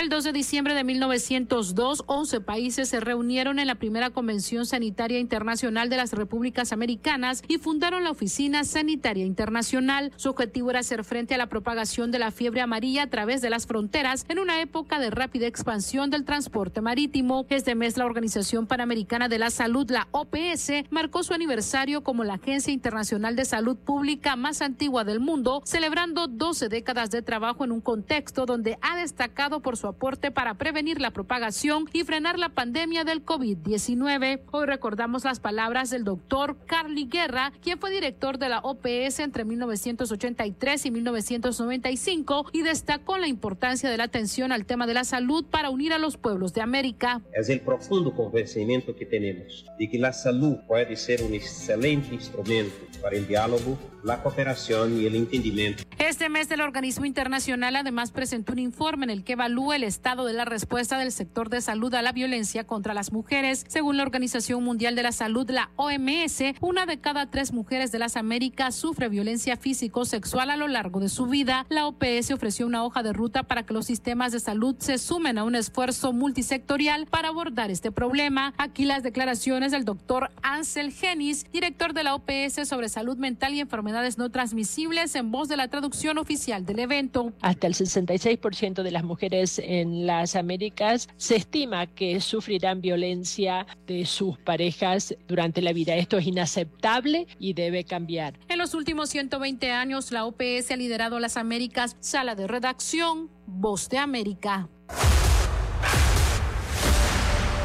El 0.00 0.10
2 0.10 0.22
de 0.22 0.32
diciembre 0.32 0.74
de 0.74 0.84
1902, 0.84 2.04
11 2.06 2.40
países 2.42 2.88
se 2.88 3.00
reunieron 3.00 3.58
en 3.58 3.66
la 3.66 3.74
primera 3.74 4.10
Convención 4.10 4.64
Sanitaria 4.64 5.18
Internacional 5.18 5.90
de 5.90 5.96
las 5.96 6.12
Repúblicas 6.12 6.72
Americanas 6.72 7.42
y 7.48 7.58
fundaron 7.58 8.04
la 8.04 8.12
Oficina 8.12 8.62
Sanitaria 8.62 9.26
Internacional. 9.26 10.12
Su 10.14 10.30
objetivo 10.30 10.70
era 10.70 10.78
hacer 10.80 11.02
frente 11.02 11.34
a 11.34 11.38
la 11.38 11.48
propagación 11.48 12.12
de 12.12 12.20
la 12.20 12.30
fiebre 12.30 12.60
amarilla 12.60 13.02
a 13.02 13.06
través 13.10 13.42
de 13.42 13.50
las 13.50 13.66
fronteras 13.66 14.24
en 14.28 14.38
una 14.38 14.60
época 14.60 15.00
de 15.00 15.10
rápida 15.10 15.48
expansión 15.48 16.10
del 16.10 16.24
transporte 16.24 16.80
marítimo. 16.80 17.44
Este 17.48 17.74
mes, 17.74 17.96
la 17.96 18.06
Organización 18.06 18.68
Panamericana 18.68 19.28
de 19.28 19.40
la 19.40 19.50
Salud, 19.50 19.90
la 19.90 20.06
OPS, 20.12 20.84
marcó 20.90 21.24
su 21.24 21.34
aniversario 21.34 22.04
como 22.04 22.22
la 22.22 22.34
Agencia 22.34 22.72
Internacional 22.72 23.34
de 23.34 23.44
Salud 23.44 23.76
Pública 23.76 24.36
más 24.36 24.62
antigua 24.62 25.02
del 25.02 25.18
mundo, 25.18 25.60
celebrando 25.64 26.28
12 26.28 26.68
décadas 26.68 27.10
de 27.10 27.22
trabajo 27.22 27.64
en 27.64 27.72
un 27.72 27.80
contexto 27.80 28.46
donde 28.46 28.78
ha 28.80 28.96
destacado 28.96 29.58
por 29.58 29.76
su 29.76 29.87
aporte 29.88 30.30
para 30.30 30.54
prevenir 30.54 31.00
la 31.00 31.10
propagación 31.10 31.86
y 31.92 32.04
frenar 32.04 32.38
la 32.38 32.50
pandemia 32.50 33.04
del 33.04 33.24
COVID-19. 33.24 34.40
Hoy 34.50 34.66
recordamos 34.66 35.24
las 35.24 35.40
palabras 35.40 35.90
del 35.90 36.04
doctor 36.04 36.56
Carly 36.66 37.06
Guerra, 37.06 37.52
quien 37.62 37.78
fue 37.78 37.90
director 37.90 38.38
de 38.38 38.48
la 38.48 38.60
OPS 38.60 39.20
entre 39.20 39.44
1983 39.44 40.86
y 40.86 40.90
1995 40.90 42.46
y 42.52 42.62
destacó 42.62 43.18
la 43.18 43.26
importancia 43.26 43.90
de 43.90 43.96
la 43.96 44.04
atención 44.04 44.52
al 44.52 44.66
tema 44.66 44.86
de 44.86 44.94
la 44.94 45.04
salud 45.04 45.44
para 45.44 45.70
unir 45.70 45.92
a 45.92 45.98
los 45.98 46.16
pueblos 46.16 46.54
de 46.54 46.60
América. 46.60 47.20
Es 47.32 47.48
el 47.48 47.60
profundo 47.60 48.14
convencimiento 48.14 48.94
que 48.94 49.06
tenemos 49.06 49.64
de 49.78 49.88
que 49.88 49.98
la 49.98 50.12
salud 50.12 50.56
puede 50.66 50.96
ser 50.96 51.22
un 51.22 51.34
excelente 51.34 52.14
instrumento 52.14 52.74
para 53.02 53.16
el 53.16 53.26
diálogo, 53.26 53.78
la 54.02 54.22
cooperación 54.22 55.00
y 55.00 55.06
el 55.06 55.16
entendimiento. 55.16 55.84
Este 55.98 56.28
mes 56.28 56.50
el 56.50 56.60
organismo 56.60 57.04
internacional 57.04 57.76
además 57.76 58.12
presentó 58.12 58.52
un 58.52 58.58
informe 58.58 59.04
en 59.04 59.10
el 59.10 59.24
que 59.24 59.32
evalúa 59.32 59.76
el 59.76 59.84
estado 59.84 60.24
de 60.24 60.32
la 60.32 60.44
respuesta 60.44 60.98
del 60.98 61.12
sector 61.12 61.48
de 61.50 61.60
salud 61.60 61.92
a 61.94 62.02
la 62.02 62.12
violencia 62.12 62.64
contra 62.64 62.94
las 62.94 63.12
mujeres. 63.12 63.64
Según 63.68 63.96
la 63.96 64.04
Organización 64.04 64.62
Mundial 64.62 64.94
de 64.94 65.02
la 65.02 65.12
Salud, 65.12 65.50
la 65.50 65.70
OMS, 65.76 66.42
una 66.60 66.86
de 66.86 67.00
cada 67.00 67.30
tres 67.30 67.52
mujeres 67.52 67.92
de 67.92 67.98
las 67.98 68.16
Américas 68.16 68.74
sufre 68.74 69.08
violencia 69.08 69.56
físico-sexual 69.56 70.50
a 70.50 70.56
lo 70.56 70.68
largo 70.68 71.00
de 71.00 71.08
su 71.08 71.26
vida. 71.26 71.66
La 71.68 71.86
OPS 71.86 72.30
ofreció 72.30 72.66
una 72.66 72.84
hoja 72.84 73.02
de 73.02 73.12
ruta 73.12 73.42
para 73.42 73.64
que 73.64 73.74
los 73.74 73.86
sistemas 73.86 74.32
de 74.32 74.40
salud 74.40 74.76
se 74.78 74.98
sumen 74.98 75.38
a 75.38 75.44
un 75.44 75.54
esfuerzo 75.54 76.12
multisectorial 76.12 77.06
para 77.06 77.28
abordar 77.28 77.70
este 77.70 77.90
problema. 77.92 78.54
Aquí 78.56 78.84
las 78.84 79.02
declaraciones 79.02 79.72
del 79.72 79.84
doctor 79.84 80.30
Ansel 80.42 80.92
Genis, 80.92 81.44
director 81.52 81.92
de 81.92 82.04
la 82.04 82.14
OPS 82.14 82.68
sobre 82.68 82.88
salud 82.88 83.16
mental 83.16 83.54
y 83.54 83.60
enfermedades 83.88 84.18
no 84.18 84.30
transmisibles, 84.30 85.14
en 85.14 85.30
voz 85.30 85.48
de 85.48 85.56
la 85.56 85.68
traducción 85.68 86.18
oficial 86.18 86.66
del 86.66 86.78
evento. 86.80 87.32
Hasta 87.40 87.66
el 87.66 87.74
66% 87.74 88.82
de 88.82 88.90
las 88.90 89.02
mujeres 89.02 89.58
en 89.58 90.06
las 90.06 90.36
Américas 90.36 91.08
se 91.16 91.36
estima 91.36 91.86
que 91.86 92.20
sufrirán 92.20 92.82
violencia 92.82 93.66
de 93.86 94.04
sus 94.04 94.36
parejas 94.38 95.14
durante 95.26 95.62
la 95.62 95.72
vida. 95.72 95.96
Esto 95.96 96.18
es 96.18 96.26
inaceptable 96.26 97.26
y 97.38 97.54
debe 97.54 97.84
cambiar. 97.84 98.38
En 98.48 98.58
los 98.58 98.74
últimos 98.74 99.08
120 99.08 99.70
años, 99.72 100.12
la 100.12 100.26
OPS 100.26 100.70
ha 100.70 100.76
liderado 100.76 101.18
las 101.18 101.38
Américas, 101.38 101.96
sala 102.00 102.34
de 102.34 102.46
redacción, 102.46 103.30
Voz 103.46 103.88
de 103.88 103.96
América. 103.96 104.68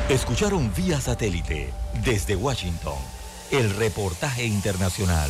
Escucharon 0.07 0.71
vía 0.74 1.01
satélite 1.01 1.74
desde 2.05 2.38
Washington 2.38 2.97
el 3.51 3.69
reportaje 3.76 4.45
internacional. 4.45 5.30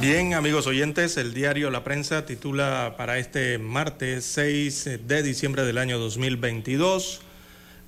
Bien, 0.00 0.34
amigos 0.34 0.68
oyentes, 0.68 1.16
el 1.16 1.34
diario 1.34 1.72
La 1.72 1.82
Prensa 1.82 2.24
titula 2.24 2.94
para 2.96 3.18
este 3.18 3.58
martes 3.58 4.24
6 4.26 5.00
de 5.08 5.22
diciembre 5.24 5.64
del 5.64 5.76
año 5.76 5.98
2022, 5.98 7.20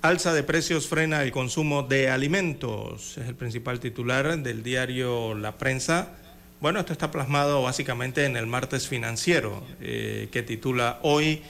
Alza 0.02 0.34
de 0.34 0.42
precios 0.42 0.88
frena 0.88 1.22
el 1.22 1.30
consumo 1.30 1.84
de 1.84 2.11
alimentos. 2.11 3.16
Es 3.16 3.28
el 3.28 3.36
principal 3.36 3.78
titular 3.78 4.36
del 4.40 4.64
diario 4.64 5.36
La 5.36 5.56
Prensa. 5.56 6.08
Bueno, 6.61 6.80
esto 6.80 6.92
está 6.92 7.12
plasmado 7.12 7.62
básicamente 7.62 8.24
en 8.24 8.36
el 8.36 8.48
martes 8.48 8.88
financiero, 8.88 9.62
eh, 9.80 10.28
que 10.32 10.42
titula 10.42 10.98
hoy 11.02 11.42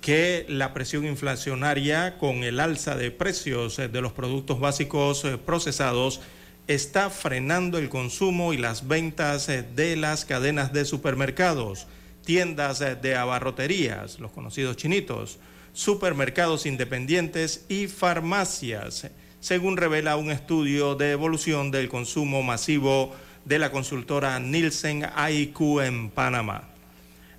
que 0.00 0.46
la 0.48 0.72
presión 0.72 1.04
inflacionaria 1.04 2.16
con 2.16 2.44
el 2.44 2.60
alza 2.60 2.96
de 2.96 3.10
precios 3.10 3.76
de 3.76 4.00
los 4.00 4.12
productos 4.12 4.58
básicos 4.58 5.26
eh, 5.26 5.36
procesados 5.36 6.22
está 6.68 7.10
frenando 7.10 7.78
el 7.78 7.88
consumo 7.88 8.52
y 8.52 8.56
las 8.56 8.86
ventas 8.86 9.48
eh, 9.48 9.62
de 9.62 9.96
las 9.96 10.24
cadenas 10.24 10.72
de 10.72 10.84
supermercados, 10.84 11.86
tiendas 12.24 12.80
eh, 12.80 12.94
de 12.94 13.16
abarroterías, 13.16 14.20
los 14.20 14.30
conocidos 14.30 14.76
chinitos, 14.76 15.38
supermercados 15.72 16.66
independientes 16.66 17.64
y 17.68 17.88
farmacias, 17.88 19.10
según 19.40 19.76
revela 19.76 20.16
un 20.16 20.30
estudio 20.30 20.94
de 20.94 21.12
evolución 21.12 21.70
del 21.70 21.88
consumo 21.88 22.42
masivo 22.42 23.14
de 23.44 23.58
la 23.58 23.72
consultora 23.72 24.38
Nielsen 24.38 25.04
IQ 25.30 25.80
en 25.80 26.10
Panamá. 26.10 26.68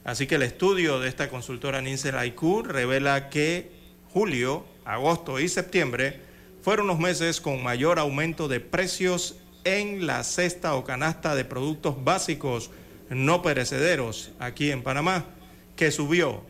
Así 0.03 0.27
que 0.27 0.35
el 0.35 0.41
estudio 0.41 0.99
de 0.99 1.07
esta 1.07 1.29
consultora 1.29 1.81
Nielsen 1.81 2.15
IQ 2.21 2.63
revela 2.65 3.29
que 3.29 3.71
julio, 4.11 4.65
agosto 4.83 5.39
y 5.39 5.47
septiembre 5.47 6.32
fueron 6.63 6.87
los 6.87 6.97
meses 6.97 7.39
con 7.41 7.61
mayor 7.61 7.99
aumento 7.99 8.47
de 8.47 8.61
precios 8.61 9.35
en 9.65 10.07
la 10.07 10.23
cesta 10.23 10.75
o 10.75 10.85
canasta 10.85 11.35
de 11.35 11.43
productos 11.43 12.01
básicos 12.05 12.71
no 13.09 13.41
perecederos 13.41 14.31
aquí 14.39 14.71
en 14.71 14.81
Panamá, 14.81 15.25
que 15.75 15.91
subió 15.91 16.45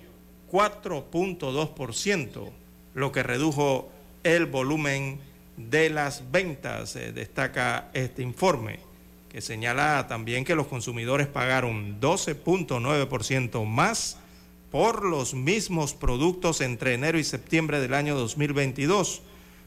4.2%, 0.51 2.51
lo 2.93 3.11
que 3.11 3.23
redujo 3.23 3.91
el 4.23 4.45
volumen 4.45 5.19
de 5.57 5.89
las 5.89 6.31
ventas, 6.31 6.95
eh, 6.95 7.11
destaca 7.11 7.89
este 7.93 8.21
informe, 8.21 8.81
que 9.29 9.41
señala 9.41 10.05
también 10.07 10.45
que 10.45 10.53
los 10.53 10.67
consumidores 10.67 11.25
pagaron 11.25 11.99
12.9% 11.99 13.65
más 13.65 14.19
por 14.71 15.05
los 15.05 15.33
mismos 15.33 15.95
productos 15.95 16.61
entre 16.61 16.93
enero 16.93 17.17
y 17.17 17.23
septiembre 17.23 17.79
del 17.79 17.95
año 17.95 18.15
2022 18.15 19.23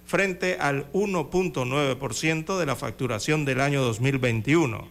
frente 0.06 0.56
al 0.60 0.90
1.9% 0.92 2.58
de 2.58 2.66
la 2.66 2.76
facturación 2.76 3.44
del 3.44 3.60
año 3.60 3.82
2021, 3.82 4.88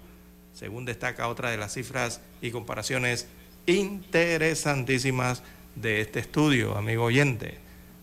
según 0.53 0.85
destaca 0.85 1.27
otra 1.27 1.49
de 1.51 1.57
las 1.57 1.73
cifras 1.73 2.21
y 2.41 2.51
comparaciones 2.51 3.27
interesantísimas 3.65 5.41
de 5.75 6.01
este 6.01 6.19
estudio, 6.19 6.77
amigo 6.77 7.05
oyente. 7.05 7.57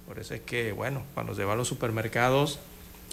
Por 0.06 0.18
eso 0.18 0.34
es 0.34 0.40
que, 0.40 0.72
bueno, 0.72 1.02
cuando 1.14 1.34
se 1.34 1.44
va 1.44 1.52
a 1.52 1.56
los 1.56 1.68
supermercados, 1.68 2.58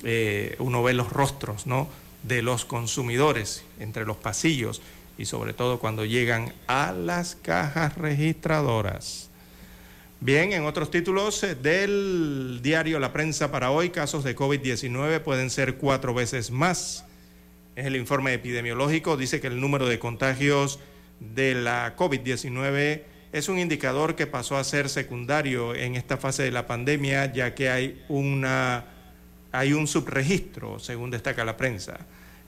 eh, 0.03 0.55
uno 0.59 0.81
ve 0.81 0.93
los 0.93 1.11
rostros, 1.11 1.67
¿no? 1.67 1.89
De 2.23 2.41
los 2.41 2.65
consumidores 2.65 3.63
entre 3.79 4.05
los 4.05 4.17
pasillos 4.17 4.81
y 5.17 5.25
sobre 5.25 5.53
todo 5.53 5.79
cuando 5.79 6.05
llegan 6.05 6.53
a 6.67 6.91
las 6.93 7.35
cajas 7.35 7.97
registradoras. 7.97 9.28
Bien, 10.22 10.51
en 10.51 10.65
otros 10.65 10.91
títulos 10.91 11.41
eh, 11.43 11.55
del 11.55 12.59
diario 12.61 12.99
La 12.99 13.13
Prensa 13.13 13.51
para 13.51 13.72
hoy, 13.72 13.89
casos 13.89 14.26
de 14.26 14.36
COVID-19 14.36 15.22
pueden 15.22 15.49
ser 15.49 15.76
cuatro 15.76 16.13
veces 16.13 16.51
más. 16.51 17.05
Es 17.78 17.86
el 17.86 17.95
informe 17.95 18.34
epidemiológico, 18.34 19.15
dice 19.15 19.39
que 19.39 19.47
el 19.47 19.61
número 19.61 19.88
de 19.88 19.97
contagios 19.97 20.82
de 21.22 21.55
la 21.55 21.95
COVID-19 21.95 23.03
es 23.32 23.47
un 23.47 23.59
indicador 23.59 24.17
que 24.17 24.28
pasó 24.28 24.57
a 24.57 24.65
ser 24.65 24.89
secundario 24.89 25.74
en 25.74 25.95
esta 25.95 26.17
fase 26.17 26.43
de 26.43 26.51
la 26.51 26.67
pandemia, 26.67 27.32
ya 27.32 27.55
que 27.55 27.70
hay, 27.70 28.03
una, 28.09 28.88
hay 29.53 29.72
un 29.72 29.88
subregistro, 29.88 30.80
según 30.80 31.11
destaca 31.11 31.45
la 31.45 31.55
prensa. 31.55 31.97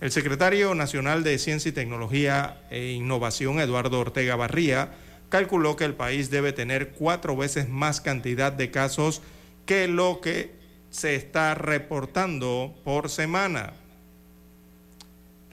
El 0.02 0.12
secretario 0.12 0.76
nacional 0.76 1.24
de 1.24 1.38
Ciencia 1.38 1.70
y 1.70 1.72
Tecnología 1.72 2.64
e 2.70 2.92
Innovación, 2.92 3.62
Eduardo 3.62 3.98
Ortega 3.98 4.36
Barría, 4.36 4.92
calculó 5.32 5.78
que 5.78 5.86
el 5.86 5.96
país 5.96 6.30
debe 6.30 6.52
tener 6.52 6.90
cuatro 6.92 7.36
veces 7.36 7.70
más 7.70 8.02
cantidad 8.02 8.52
de 8.52 8.70
casos 8.70 9.22
que 9.66 9.88
lo 9.88 10.20
que 10.22 10.52
se 10.92 11.16
está 11.16 11.56
reportando 11.56 12.76
por 12.84 13.10
semana. 13.10 13.74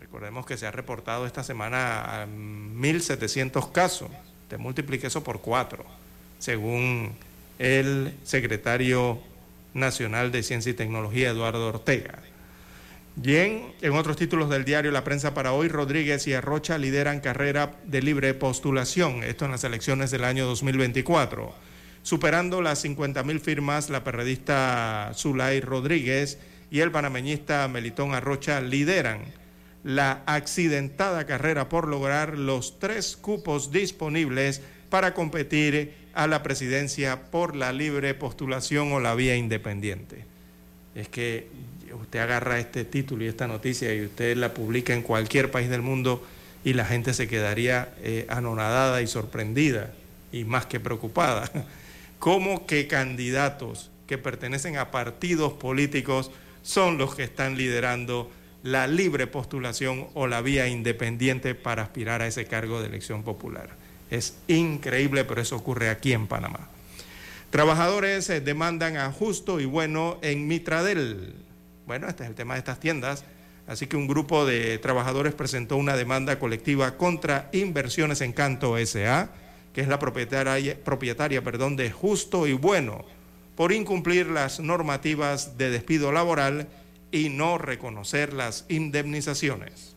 Recordemos 0.00 0.44
que 0.44 0.56
se 0.56 0.66
ha 0.66 0.72
reportado 0.72 1.26
esta 1.26 1.44
semana 1.44 2.26
1.700 2.26 3.70
casos. 3.70 4.10
Te 4.48 4.58
multiplique 4.58 5.06
eso 5.06 5.22
por 5.22 5.40
cuatro, 5.40 5.84
según 6.40 7.12
el 7.60 8.14
secretario 8.24 9.20
nacional 9.74 10.32
de 10.32 10.42
Ciencia 10.42 10.70
y 10.70 10.74
Tecnología, 10.74 11.30
Eduardo 11.30 11.68
Ortega. 11.68 12.18
Bien, 13.20 13.72
en 13.82 13.94
otros 13.94 14.16
títulos 14.16 14.48
del 14.48 14.64
diario 14.64 14.92
La 14.92 15.02
Prensa 15.02 15.34
para 15.34 15.52
hoy, 15.52 15.66
Rodríguez 15.66 16.28
y 16.28 16.34
Arrocha 16.34 16.78
lideran 16.78 17.18
carrera 17.18 17.74
de 17.84 18.00
libre 18.00 18.32
postulación, 18.32 19.24
esto 19.24 19.44
en 19.44 19.50
las 19.50 19.64
elecciones 19.64 20.12
del 20.12 20.22
año 20.22 20.46
2024. 20.46 21.52
Superando 22.04 22.62
las 22.62 22.84
50.000 22.84 23.40
firmas, 23.40 23.90
la 23.90 24.04
periodista 24.04 25.10
Zulay 25.16 25.60
Rodríguez 25.60 26.38
y 26.70 26.78
el 26.78 26.92
panameñista 26.92 27.66
Melitón 27.66 28.14
Arrocha 28.14 28.60
lideran 28.60 29.22
la 29.82 30.22
accidentada 30.26 31.26
carrera 31.26 31.68
por 31.68 31.88
lograr 31.88 32.38
los 32.38 32.78
tres 32.78 33.16
cupos 33.16 33.72
disponibles 33.72 34.62
para 34.90 35.12
competir 35.12 35.92
a 36.14 36.28
la 36.28 36.44
presidencia 36.44 37.32
por 37.32 37.56
la 37.56 37.72
libre 37.72 38.14
postulación 38.14 38.92
o 38.92 39.00
la 39.00 39.16
vía 39.16 39.34
independiente. 39.34 40.24
Es 40.94 41.08
que 41.08 41.48
usted 41.94 42.20
agarra 42.20 42.58
este 42.58 42.84
título 42.84 43.24
y 43.24 43.28
esta 43.28 43.46
noticia 43.46 43.94
y 43.94 44.04
usted 44.06 44.36
la 44.36 44.54
publica 44.54 44.94
en 44.94 45.02
cualquier 45.02 45.50
país 45.50 45.68
del 45.68 45.82
mundo 45.82 46.26
y 46.64 46.72
la 46.72 46.84
gente 46.84 47.14
se 47.14 47.28
quedaría 47.28 47.94
eh, 48.02 48.26
anonadada 48.28 49.00
y 49.02 49.06
sorprendida 49.06 49.92
y 50.32 50.44
más 50.44 50.66
que 50.66 50.80
preocupada. 50.80 51.50
¿Cómo 52.18 52.66
que 52.66 52.86
candidatos 52.88 53.90
que 54.06 54.18
pertenecen 54.18 54.76
a 54.76 54.90
partidos 54.90 55.52
políticos 55.52 56.30
son 56.62 56.98
los 56.98 57.14
que 57.14 57.24
están 57.24 57.56
liderando 57.56 58.30
la 58.62 58.86
libre 58.86 59.26
postulación 59.26 60.08
o 60.14 60.26
la 60.26 60.40
vía 60.40 60.66
independiente 60.66 61.54
para 61.54 61.82
aspirar 61.82 62.22
a 62.22 62.26
ese 62.26 62.46
cargo 62.46 62.80
de 62.80 62.88
elección 62.88 63.22
popular? 63.22 63.70
Es 64.10 64.34
increíble, 64.48 65.24
pero 65.24 65.40
eso 65.40 65.56
ocurre 65.56 65.90
aquí 65.90 66.12
en 66.12 66.26
Panamá. 66.26 66.68
Trabajadores 67.50 68.28
eh, 68.28 68.40
demandan 68.40 68.96
a 68.96 69.10
justo 69.12 69.60
y 69.60 69.64
bueno 69.64 70.18
en 70.22 70.48
Mitradel. 70.48 71.34
Bueno, 71.88 72.06
este 72.06 72.22
es 72.24 72.28
el 72.28 72.34
tema 72.34 72.52
de 72.52 72.58
estas 72.58 72.80
tiendas. 72.80 73.24
Así 73.66 73.86
que 73.86 73.96
un 73.96 74.06
grupo 74.06 74.44
de 74.44 74.76
trabajadores 74.76 75.32
presentó 75.32 75.78
una 75.78 75.96
demanda 75.96 76.38
colectiva 76.38 76.98
contra 76.98 77.48
Inversiones 77.54 78.20
Encanto 78.20 78.76
SA, 78.84 79.30
que 79.72 79.80
es 79.80 79.88
la 79.88 79.98
propietaria, 79.98 80.76
propietaria 80.84 81.42
perdón, 81.42 81.76
de 81.76 81.90
Justo 81.90 82.46
y 82.46 82.52
Bueno, 82.52 83.06
por 83.56 83.72
incumplir 83.72 84.26
las 84.26 84.60
normativas 84.60 85.56
de 85.56 85.70
despido 85.70 86.12
laboral 86.12 86.68
y 87.10 87.30
no 87.30 87.56
reconocer 87.56 88.34
las 88.34 88.66
indemnizaciones. 88.68 89.96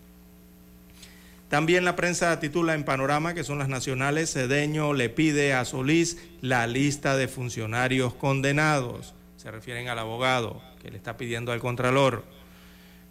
También 1.49 1.83
la 1.83 1.97
prensa 1.97 2.39
titula 2.39 2.73
en 2.73 2.85
Panorama, 2.85 3.33
que 3.33 3.43
son 3.43 3.59
las 3.59 3.67
nacionales, 3.67 4.31
Cedeño 4.31 4.93
le 4.93 5.09
pide 5.09 5.53
a 5.53 5.65
Solís 5.65 6.19
la 6.39 6.67
lista 6.67 7.17
de 7.17 7.27
funcionarios 7.27 8.13
condenados. 8.13 9.13
Se 9.35 9.51
refieren 9.51 9.89
al 9.89 9.99
abogado 9.99 10.70
que 10.81 10.89
le 10.89 10.97
está 10.97 11.17
pidiendo 11.17 11.51
al 11.51 11.59
Contralor 11.59 12.23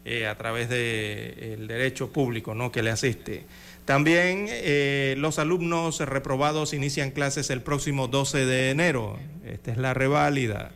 eh, 0.04 0.26
a 0.26 0.36
través 0.36 0.68
del 0.68 1.66
derecho 1.66 2.12
público 2.12 2.54
¿no? 2.54 2.72
que 2.72 2.82
le 2.82 2.90
asiste. 2.90 3.44
También 3.84 4.46
eh, 4.48 5.14
los 5.18 5.38
alumnos 5.38 6.00
reprobados 6.00 6.72
inician 6.74 7.10
clases 7.10 7.50
el 7.50 7.62
próximo 7.62 8.08
12 8.08 8.46
de 8.46 8.70
enero. 8.70 9.18
Esta 9.44 9.72
es 9.72 9.78
la 9.78 9.94
reválida. 9.94 10.72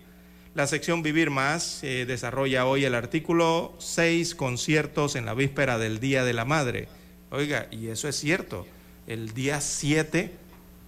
La 0.54 0.66
sección 0.66 1.02
Vivir 1.02 1.30
Más 1.30 1.82
eh, 1.82 2.04
desarrolla 2.06 2.66
hoy 2.66 2.84
el 2.84 2.94
artículo 2.94 3.74
6 3.78 4.34
conciertos 4.34 5.16
en 5.16 5.26
la 5.26 5.34
víspera 5.34 5.78
del 5.78 6.00
Día 6.00 6.24
de 6.24 6.32
la 6.32 6.44
Madre. 6.44 6.88
Oiga, 7.30 7.66
y 7.70 7.88
eso 7.88 8.08
es 8.08 8.16
cierto. 8.16 8.66
El 9.06 9.34
día 9.34 9.60
7 9.60 10.30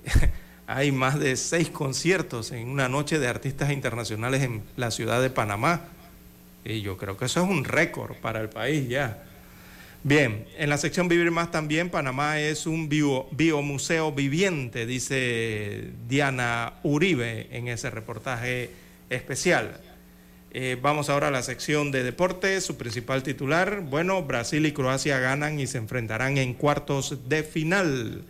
hay 0.66 0.92
más 0.92 1.18
de 1.18 1.36
seis 1.36 1.70
conciertos 1.70 2.52
en 2.52 2.68
una 2.68 2.88
noche 2.88 3.18
de 3.18 3.28
artistas 3.28 3.70
internacionales 3.70 4.42
en 4.42 4.62
la 4.76 4.90
ciudad 4.90 5.20
de 5.20 5.30
Panamá. 5.30 5.82
Y 6.68 6.82
yo 6.82 6.96
creo 6.96 7.16
que 7.16 7.26
eso 7.26 7.42
es 7.42 7.48
un 7.48 7.64
récord 7.64 8.16
para 8.16 8.40
el 8.40 8.48
país 8.48 8.88
ya. 8.88 9.22
Bien, 10.02 10.46
en 10.58 10.68
la 10.68 10.78
sección 10.78 11.08
Vivir 11.08 11.30
Más 11.30 11.50
también, 11.50 11.90
Panamá 11.90 12.40
es 12.40 12.66
un 12.66 12.88
bio, 12.88 13.28
biomuseo 13.30 14.12
viviente, 14.12 14.86
dice 14.86 15.90
Diana 16.08 16.74
Uribe 16.82 17.48
en 17.50 17.68
ese 17.68 17.90
reportaje 17.90 18.70
especial. 19.10 19.80
Eh, 20.52 20.76
vamos 20.80 21.08
ahora 21.08 21.28
a 21.28 21.30
la 21.30 21.42
sección 21.42 21.90
de 21.90 22.02
deportes, 22.02 22.64
su 22.64 22.76
principal 22.76 23.22
titular. 23.22 23.80
Bueno, 23.80 24.22
Brasil 24.22 24.64
y 24.66 24.72
Croacia 24.72 25.18
ganan 25.18 25.60
y 25.60 25.66
se 25.66 25.78
enfrentarán 25.78 26.38
en 26.38 26.54
cuartos 26.54 27.28
de 27.28 27.42
final. 27.42 28.24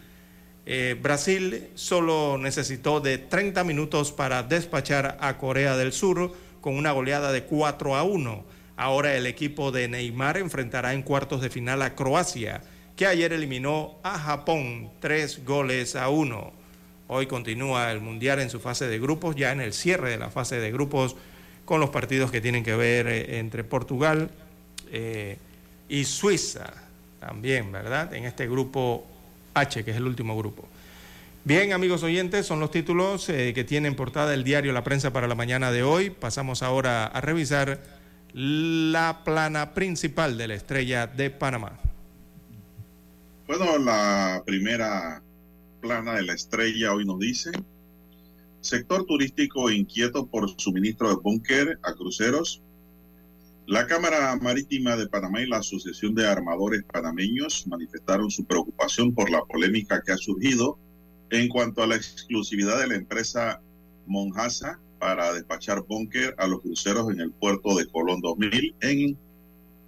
Eh, 0.64 0.97
Brasil 1.01 1.68
solo 1.74 2.37
necesitó 2.39 3.01
de 3.01 3.18
30 3.18 3.64
minutos 3.64 4.12
para 4.12 4.43
despachar 4.43 5.16
a 5.20 5.39
Corea 5.39 5.76
del 5.76 5.93
Sur 5.93 6.32
con 6.67 6.77
una 6.77 6.91
goleada 6.91 7.31
de 7.31 7.45
4 7.45 7.95
a 7.95 8.03
1. 8.03 8.45
Ahora 8.77 9.14
el 9.14 9.27
equipo 9.27 9.71
de 9.71 9.87
Neymar 9.87 10.37
enfrentará 10.37 10.95
en 10.95 11.03
cuartos 11.03 11.41
de 11.41 11.49
final 11.49 11.81
a 11.81 11.95
Croacia, 11.95 12.61
que 12.97 13.07
ayer 13.07 13.33
eliminó 13.33 14.01
a 14.03 14.19
Japón 14.19 14.91
tres 14.99 15.45
goles 15.45 15.95
a 15.95 16.09
uno. 16.09 16.53
Hoy 17.07 17.29
continúa 17.29 17.93
el 17.93 18.01
Mundial 18.01 18.41
en 18.41 18.51
su 18.51 18.59
fase 18.59 18.89
de 18.89 18.99
grupos, 18.99 19.37
ya 19.37 19.53
en 19.53 19.61
el 19.61 19.73
cierre 19.73 20.11
de 20.11 20.19
la 20.19 20.29
fase 20.29 20.59
de 20.59 20.73
grupos, 20.73 21.14
con 21.64 21.79
los 21.79 21.91
partidos 21.91 22.33
que 22.33 22.41
tienen 22.41 22.64
que 22.64 22.75
ver 22.75 23.07
eh, 23.07 23.39
entre 23.39 23.62
Portugal 23.62 24.29
eh, 24.91 25.39
y 25.89 26.03
Suiza 26.03 26.73
también, 27.21 27.71
¿verdad? 27.71 28.12
En 28.12 28.25
este 28.25 28.49
grupo 28.49 29.07
H, 29.55 29.85
que 29.85 29.93
es 29.93 29.97
el 29.99 30.05
último 30.09 30.37
grupo. 30.37 30.67
Bien, 31.47 31.72
amigos 31.72 32.03
oyentes, 32.03 32.44
son 32.44 32.59
los 32.59 32.72
títulos 32.72 33.28
eh, 33.28 33.53
que 33.55 33.62
tienen 33.62 33.94
portada 33.94 34.34
el 34.34 34.42
diario 34.42 34.72
La 34.72 34.82
Prensa 34.82 35.12
para 35.12 35.28
la 35.28 35.36
mañana 35.36 35.70
de 35.70 35.84
hoy. 35.84 36.11
Pasamos 36.11 36.64
ahora 36.64 37.07
a 37.07 37.20
revisar 37.20 37.84
la 38.34 39.22
plana 39.24 39.72
principal 39.72 40.38
de 40.38 40.49
la 40.49 40.55
estrella 40.55 41.07
de 41.07 41.30
Panamá. 41.30 41.78
Bueno, 43.47 43.78
la 43.78 44.42
primera 44.44 45.22
plana 45.80 46.14
de 46.14 46.24
la 46.24 46.32
estrella 46.32 46.92
hoy 46.92 47.05
nos 47.05 47.20
dice, 47.20 47.53
sector 48.61 49.07
turístico 49.07 49.70
inquieto 49.70 50.26
por 50.26 50.51
suministro 50.61 51.11
de 51.11 51.14
búnker 51.22 51.78
a 51.84 51.92
cruceros 51.94 52.61
la 53.68 53.86
Cámara 53.88 54.36
Marítima 54.36 54.97
de 54.97 55.09
Panamá 55.09 55.42
y 55.42 55.47
la 55.49 55.59
Asociación 55.59 56.14
de 56.14 56.26
Armadores 56.26 56.84
Panameños 56.84 57.66
manifestaron 57.66 58.30
su 58.30 58.44
preocupación 58.44 59.12
por 59.12 59.28
la 59.28 59.44
polémica 59.44 60.03
que 60.07 60.12
ha 60.12 60.16
surgido 60.16 60.78
en 61.31 61.49
cuanto 61.49 61.83
a 61.83 61.87
la 61.87 61.97
exclusividad 61.97 62.79
de 62.79 62.89
la 62.89 62.95
empresa 62.95 63.61
Monjasa 64.07 64.81
para 64.99 65.33
despachar 65.33 65.83
búnker 65.83 66.35
a 66.39 66.47
los 66.47 66.62
cruceros 66.62 67.11
en 67.12 67.20
el 67.20 67.33
puerto 67.33 67.74
de 67.77 67.87
Colón 67.87 68.20
2000, 68.20 68.74
en 68.81 69.18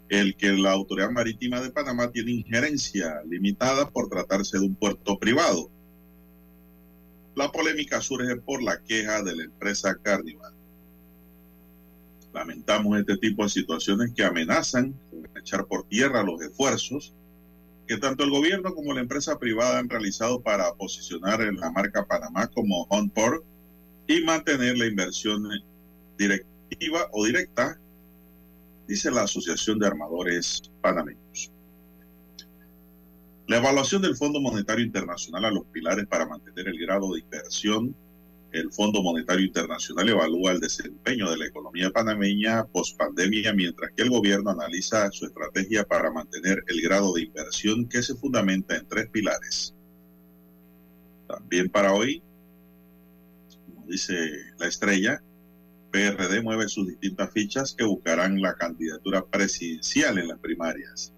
el 0.08 0.36
que 0.36 0.52
la 0.52 0.72
Autoridad 0.72 1.10
Marítima 1.10 1.60
de 1.60 1.70
Panamá 1.70 2.10
tiene 2.10 2.32
injerencia 2.32 3.22
limitada 3.28 3.88
por 3.90 4.08
tratarse 4.08 4.58
de 4.58 4.66
un 4.66 4.74
puerto 4.74 5.18
privado. 5.18 5.70
La 7.34 7.52
polémica 7.52 8.00
surge 8.00 8.36
por 8.36 8.62
la 8.62 8.82
queja 8.82 9.22
de 9.22 9.36
la 9.36 9.44
empresa 9.44 9.96
Carnival. 10.02 10.54
Lamentamos 12.32 12.98
este 12.98 13.16
tipo 13.16 13.44
de 13.44 13.50
situaciones 13.50 14.12
que 14.12 14.24
amenazan 14.24 14.92
con 15.10 15.28
echar 15.36 15.66
por 15.66 15.86
tierra 15.88 16.22
los 16.22 16.40
esfuerzos 16.42 17.14
que 17.88 17.96
tanto 17.96 18.22
el 18.22 18.30
gobierno 18.30 18.74
como 18.74 18.92
la 18.92 19.00
empresa 19.00 19.38
privada 19.38 19.78
han 19.78 19.88
realizado 19.88 20.42
para 20.42 20.74
posicionar 20.74 21.40
la 21.40 21.70
marca 21.70 22.04
Panamá 22.04 22.46
como 22.48 22.86
on 22.90 23.08
port 23.08 23.42
y 24.06 24.22
mantener 24.24 24.76
la 24.76 24.86
inversión 24.86 25.48
directiva 26.18 27.08
o 27.12 27.24
directa, 27.24 27.80
dice 28.86 29.10
la 29.10 29.22
Asociación 29.22 29.78
de 29.78 29.86
Armadores 29.86 30.70
Panameños. 30.82 31.50
La 33.46 33.56
evaluación 33.56 34.02
del 34.02 34.16
Fondo 34.16 34.38
Monetario 34.38 34.84
Internacional 34.84 35.46
a 35.46 35.50
los 35.50 35.64
pilares 35.66 36.06
para 36.06 36.26
mantener 36.26 36.68
el 36.68 36.78
grado 36.78 37.14
de 37.14 37.20
inversión 37.20 37.96
el 38.52 38.72
Fondo 38.72 39.02
Monetario 39.02 39.44
Internacional 39.44 40.08
evalúa 40.08 40.52
el 40.52 40.60
desempeño 40.60 41.30
de 41.30 41.36
la 41.36 41.46
economía 41.46 41.90
panameña 41.90 42.64
post 42.66 42.96
pandemia, 42.96 43.52
mientras 43.52 43.92
que 43.92 44.02
el 44.02 44.10
gobierno 44.10 44.50
analiza 44.50 45.10
su 45.10 45.26
estrategia 45.26 45.84
para 45.84 46.10
mantener 46.10 46.62
el 46.66 46.80
grado 46.80 47.12
de 47.12 47.22
inversión 47.22 47.88
que 47.88 48.02
se 48.02 48.14
fundamenta 48.14 48.76
en 48.76 48.88
tres 48.88 49.08
pilares. 49.10 49.74
También 51.26 51.68
para 51.68 51.92
hoy, 51.92 52.22
como 53.66 53.86
dice 53.86 54.14
la 54.58 54.66
estrella, 54.66 55.22
PRD 55.90 56.42
mueve 56.42 56.68
sus 56.68 56.86
distintas 56.88 57.30
fichas 57.32 57.74
que 57.74 57.84
buscarán 57.84 58.40
la 58.40 58.54
candidatura 58.54 59.24
presidencial 59.24 60.18
en 60.18 60.28
las 60.28 60.38
primarias. 60.38 61.12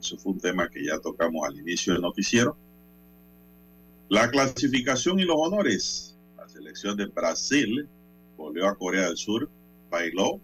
Eso 0.00 0.18
fue 0.18 0.32
un 0.32 0.40
tema 0.40 0.68
que 0.68 0.84
ya 0.84 1.00
tocamos 1.00 1.48
al 1.48 1.58
inicio 1.58 1.94
del 1.94 2.02
noticiero. 2.02 2.56
La 4.08 4.30
clasificación 4.30 5.18
y 5.18 5.24
los 5.24 5.36
honores 5.38 6.13
selección 6.54 6.96
de 6.96 7.06
Brasil 7.06 7.88
volvió 8.36 8.68
a 8.68 8.76
Corea 8.76 9.08
del 9.08 9.16
Sur, 9.16 9.50
bailó 9.90 10.40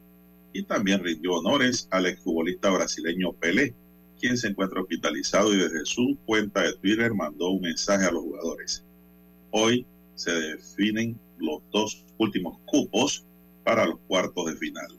y 0.52 0.64
también 0.64 1.04
rindió 1.04 1.34
honores 1.34 1.86
al 1.90 2.06
exfutbolista 2.06 2.70
brasileño 2.70 3.32
Pelé, 3.32 3.74
quien 4.18 4.36
se 4.36 4.48
encuentra 4.48 4.80
hospitalizado 4.80 5.54
y 5.54 5.58
desde 5.58 5.84
su 5.84 6.18
cuenta 6.26 6.62
de 6.62 6.72
Twitter 6.74 7.14
mandó 7.14 7.50
un 7.50 7.62
mensaje 7.62 8.04
a 8.06 8.11
los 8.11 8.22
jugadores. 8.22 8.84
Hoy 9.52 9.86
se 10.16 10.32
definen 10.32 11.18
los 11.38 11.62
dos 11.70 12.04
últimos 12.18 12.58
cupos 12.66 13.24
para 13.64 13.86
los 13.86 13.98
cuartos 14.08 14.46
de 14.46 14.56
final. 14.56 14.98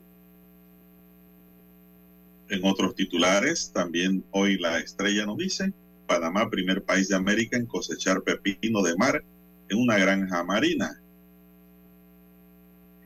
En 2.48 2.64
otros 2.64 2.94
titulares, 2.94 3.70
también 3.72 4.24
hoy 4.30 4.58
la 4.58 4.78
estrella 4.78 5.26
nos 5.26 5.36
dice, 5.36 5.72
Panamá, 6.06 6.50
primer 6.50 6.82
país 6.82 7.08
de 7.08 7.16
América 7.16 7.56
en 7.56 7.66
cosechar 7.66 8.22
pepino 8.22 8.82
de 8.82 8.96
mar 8.96 9.22
en 9.68 9.78
una 9.78 9.98
granja 9.98 10.42
marina. 10.44 11.01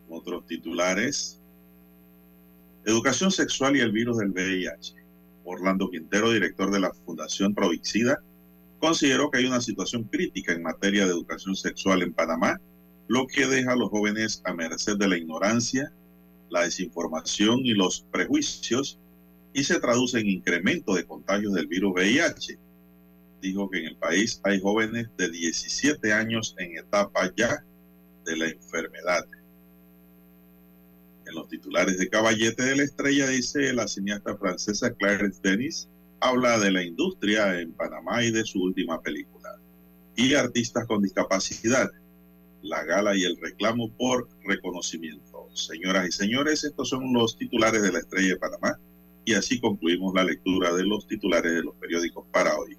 Otros 0.08 0.46
titulares. 0.46 1.40
Educación 2.84 3.30
sexual 3.30 3.76
y 3.76 3.80
el 3.80 3.92
virus 3.92 4.18
del 4.18 4.30
VIH. 4.30 4.94
Orlando 5.44 5.90
Quintero, 5.90 6.32
director 6.32 6.70
de 6.70 6.80
la 6.80 6.92
Fundación 7.04 7.54
Provixida, 7.54 8.22
consideró 8.78 9.30
que 9.30 9.38
hay 9.38 9.46
una 9.46 9.60
situación 9.60 10.04
crítica 10.04 10.52
en 10.52 10.62
materia 10.62 11.04
de 11.04 11.12
educación 11.12 11.56
sexual 11.56 12.02
en 12.02 12.12
Panamá, 12.12 12.60
lo 13.08 13.26
que 13.26 13.46
deja 13.46 13.72
a 13.72 13.76
los 13.76 13.90
jóvenes 13.90 14.42
a 14.44 14.52
merced 14.52 14.96
de 14.96 15.08
la 15.08 15.16
ignorancia, 15.16 15.92
la 16.50 16.62
desinformación 16.62 17.60
y 17.64 17.74
los 17.74 18.06
prejuicios 18.10 18.98
y 19.52 19.64
se 19.64 19.80
traduce 19.80 20.20
en 20.20 20.28
incremento 20.28 20.94
de 20.94 21.04
contagios 21.04 21.54
del 21.54 21.66
virus 21.66 21.94
VIH. 21.94 22.58
Dijo 23.40 23.70
que 23.70 23.78
en 23.78 23.86
el 23.86 23.96
país 23.96 24.40
hay 24.44 24.60
jóvenes 24.60 25.08
de 25.16 25.30
17 25.30 26.12
años 26.12 26.54
en 26.58 26.78
etapa 26.78 27.32
ya 27.36 27.64
de 28.24 28.36
la 28.36 28.48
enfermedad. 28.48 29.24
En 31.26 31.34
los 31.34 31.48
titulares 31.48 31.98
de 31.98 32.08
Caballete 32.08 32.62
de 32.62 32.76
la 32.76 32.84
Estrella 32.84 33.26
dice 33.26 33.72
la 33.72 33.88
cineasta 33.88 34.36
francesa 34.36 34.94
Clarence 34.94 35.40
Denis 35.42 35.88
habla 36.20 36.58
de 36.58 36.70
la 36.70 36.84
industria 36.84 37.60
en 37.60 37.72
Panamá 37.72 38.22
y 38.22 38.30
de 38.30 38.44
su 38.44 38.62
última 38.62 39.02
película. 39.02 39.58
Y 40.14 40.34
artistas 40.34 40.86
con 40.86 41.02
discapacidad, 41.02 41.90
la 42.62 42.84
gala 42.84 43.16
y 43.16 43.24
el 43.24 43.36
reclamo 43.38 43.90
por 43.96 44.28
reconocimiento. 44.44 45.48
Señoras 45.52 46.08
y 46.08 46.12
señores, 46.12 46.62
estos 46.62 46.88
son 46.90 47.12
los 47.12 47.36
titulares 47.36 47.82
de 47.82 47.92
la 47.92 47.98
Estrella 47.98 48.28
de 48.28 48.36
Panamá 48.36 48.78
y 49.24 49.34
así 49.34 49.60
concluimos 49.60 50.14
la 50.14 50.24
lectura 50.24 50.72
de 50.74 50.84
los 50.84 51.08
titulares 51.08 51.52
de 51.52 51.62
los 51.62 51.74
periódicos 51.74 52.24
para 52.32 52.56
hoy. 52.56 52.78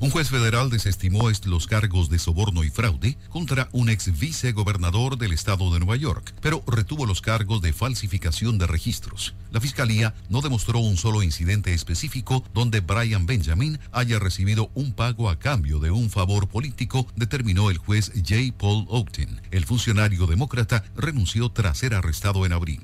Un 0.00 0.08
juez 0.08 0.30
federal 0.30 0.70
desestimó 0.70 1.28
los 1.44 1.66
cargos 1.66 2.08
de 2.08 2.18
soborno 2.18 2.64
y 2.64 2.70
fraude 2.70 3.18
contra 3.28 3.68
un 3.72 3.90
ex 3.90 4.18
vicegobernador 4.18 5.18
del 5.18 5.32
estado 5.32 5.70
de 5.74 5.78
Nueva 5.78 5.96
York, 5.96 6.32
pero 6.40 6.64
retuvo 6.66 7.04
los 7.04 7.20
cargos 7.20 7.60
de 7.60 7.74
falsificación 7.74 8.56
de 8.56 8.66
registros. 8.66 9.34
La 9.52 9.60
fiscalía 9.60 10.14
no 10.30 10.40
demostró 10.40 10.78
un 10.78 10.96
solo 10.96 11.22
incidente 11.22 11.74
específico 11.74 12.42
donde 12.54 12.80
Brian 12.80 13.26
Benjamin 13.26 13.78
haya 13.92 14.18
recibido 14.18 14.70
un 14.72 14.94
pago 14.94 15.28
a 15.28 15.38
cambio 15.38 15.80
de 15.80 15.90
un 15.90 16.08
favor 16.08 16.48
político, 16.48 17.06
determinó 17.14 17.68
el 17.68 17.76
juez 17.76 18.10
J. 18.14 18.54
Paul 18.56 18.86
Oakton. 18.88 19.42
El 19.50 19.66
funcionario 19.66 20.26
demócrata 20.26 20.82
renunció 20.96 21.50
tras 21.50 21.76
ser 21.76 21.92
arrestado 21.92 22.46
en 22.46 22.54
abril. 22.54 22.80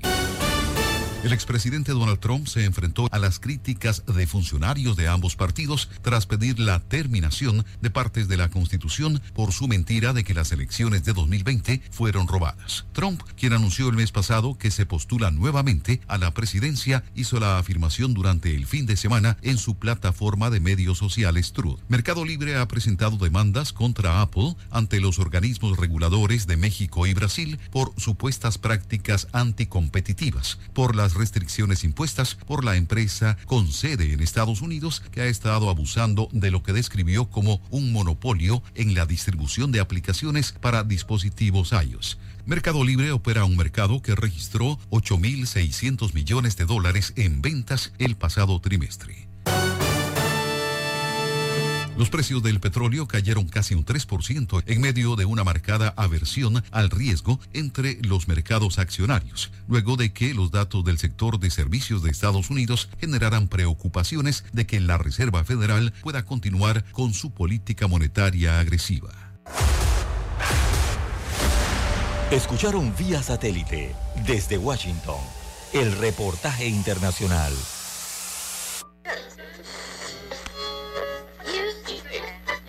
El 1.26 1.32
expresidente 1.32 1.90
Donald 1.90 2.20
Trump 2.20 2.46
se 2.46 2.64
enfrentó 2.64 3.08
a 3.10 3.18
las 3.18 3.40
críticas 3.40 4.04
de 4.06 4.28
funcionarios 4.28 4.96
de 4.96 5.08
ambos 5.08 5.34
partidos 5.34 5.88
tras 6.00 6.24
pedir 6.24 6.60
la 6.60 6.78
terminación 6.78 7.66
de 7.80 7.90
partes 7.90 8.28
de 8.28 8.36
la 8.36 8.48
Constitución 8.48 9.20
por 9.34 9.52
su 9.52 9.66
mentira 9.66 10.12
de 10.12 10.22
que 10.22 10.34
las 10.34 10.52
elecciones 10.52 11.04
de 11.04 11.12
2020 11.14 11.82
fueron 11.90 12.28
robadas. 12.28 12.86
Trump, 12.92 13.20
quien 13.36 13.54
anunció 13.54 13.88
el 13.88 13.96
mes 13.96 14.12
pasado 14.12 14.56
que 14.56 14.70
se 14.70 14.86
postula 14.86 15.32
nuevamente 15.32 16.00
a 16.06 16.16
la 16.16 16.32
presidencia, 16.32 17.02
hizo 17.16 17.40
la 17.40 17.58
afirmación 17.58 18.14
durante 18.14 18.54
el 18.54 18.64
fin 18.64 18.86
de 18.86 18.96
semana 18.96 19.36
en 19.42 19.58
su 19.58 19.74
plataforma 19.74 20.48
de 20.50 20.60
medios 20.60 20.98
sociales 20.98 21.52
Truth. 21.52 21.80
Mercado 21.88 22.24
Libre 22.24 22.54
ha 22.54 22.68
presentado 22.68 23.16
demandas 23.16 23.72
contra 23.72 24.22
Apple 24.22 24.54
ante 24.70 25.00
los 25.00 25.18
organismos 25.18 25.76
reguladores 25.76 26.46
de 26.46 26.56
México 26.56 27.04
y 27.04 27.14
Brasil 27.14 27.58
por 27.72 27.92
supuestas 27.96 28.58
prácticas 28.58 29.26
anticompetitivas, 29.32 30.60
por 30.72 30.94
las 30.94 31.15
restricciones 31.16 31.84
impuestas 31.84 32.34
por 32.34 32.64
la 32.64 32.76
empresa 32.76 33.36
con 33.46 33.72
sede 33.72 34.12
en 34.12 34.20
Estados 34.20 34.60
Unidos 34.60 35.02
que 35.10 35.22
ha 35.22 35.26
estado 35.26 35.70
abusando 35.70 36.28
de 36.32 36.50
lo 36.50 36.62
que 36.62 36.72
describió 36.72 37.30
como 37.30 37.60
un 37.70 37.92
monopolio 37.92 38.62
en 38.74 38.94
la 38.94 39.06
distribución 39.06 39.72
de 39.72 39.80
aplicaciones 39.80 40.52
para 40.52 40.84
dispositivos 40.84 41.72
iOS. 41.72 42.18
Mercado 42.46 42.84
Libre 42.84 43.10
opera 43.10 43.44
un 43.44 43.56
mercado 43.56 44.00
que 44.02 44.14
registró 44.14 44.78
8.600 44.90 46.14
millones 46.14 46.56
de 46.56 46.64
dólares 46.64 47.12
en 47.16 47.42
ventas 47.42 47.92
el 47.98 48.16
pasado 48.16 48.60
trimestre. 48.60 49.26
Los 51.96 52.10
precios 52.10 52.42
del 52.42 52.60
petróleo 52.60 53.08
cayeron 53.08 53.48
casi 53.48 53.74
un 53.74 53.84
3% 53.84 54.62
en 54.66 54.80
medio 54.82 55.16
de 55.16 55.24
una 55.24 55.44
marcada 55.44 55.94
aversión 55.96 56.62
al 56.70 56.90
riesgo 56.90 57.40
entre 57.54 57.98
los 58.02 58.28
mercados 58.28 58.78
accionarios, 58.78 59.50
luego 59.66 59.96
de 59.96 60.12
que 60.12 60.34
los 60.34 60.50
datos 60.50 60.84
del 60.84 60.98
sector 60.98 61.40
de 61.40 61.50
servicios 61.50 62.02
de 62.02 62.10
Estados 62.10 62.50
Unidos 62.50 62.90
generaran 63.00 63.48
preocupaciones 63.48 64.44
de 64.52 64.66
que 64.66 64.78
la 64.78 64.98
Reserva 64.98 65.42
Federal 65.44 65.94
pueda 66.02 66.24
continuar 66.24 66.84
con 66.92 67.14
su 67.14 67.30
política 67.30 67.86
monetaria 67.86 68.60
agresiva. 68.60 69.10
Escucharon 72.30 72.92
vía 72.98 73.22
satélite 73.22 73.94
desde 74.26 74.58
Washington 74.58 75.20
el 75.72 75.96
reportaje 75.96 76.66
internacional. 76.66 77.52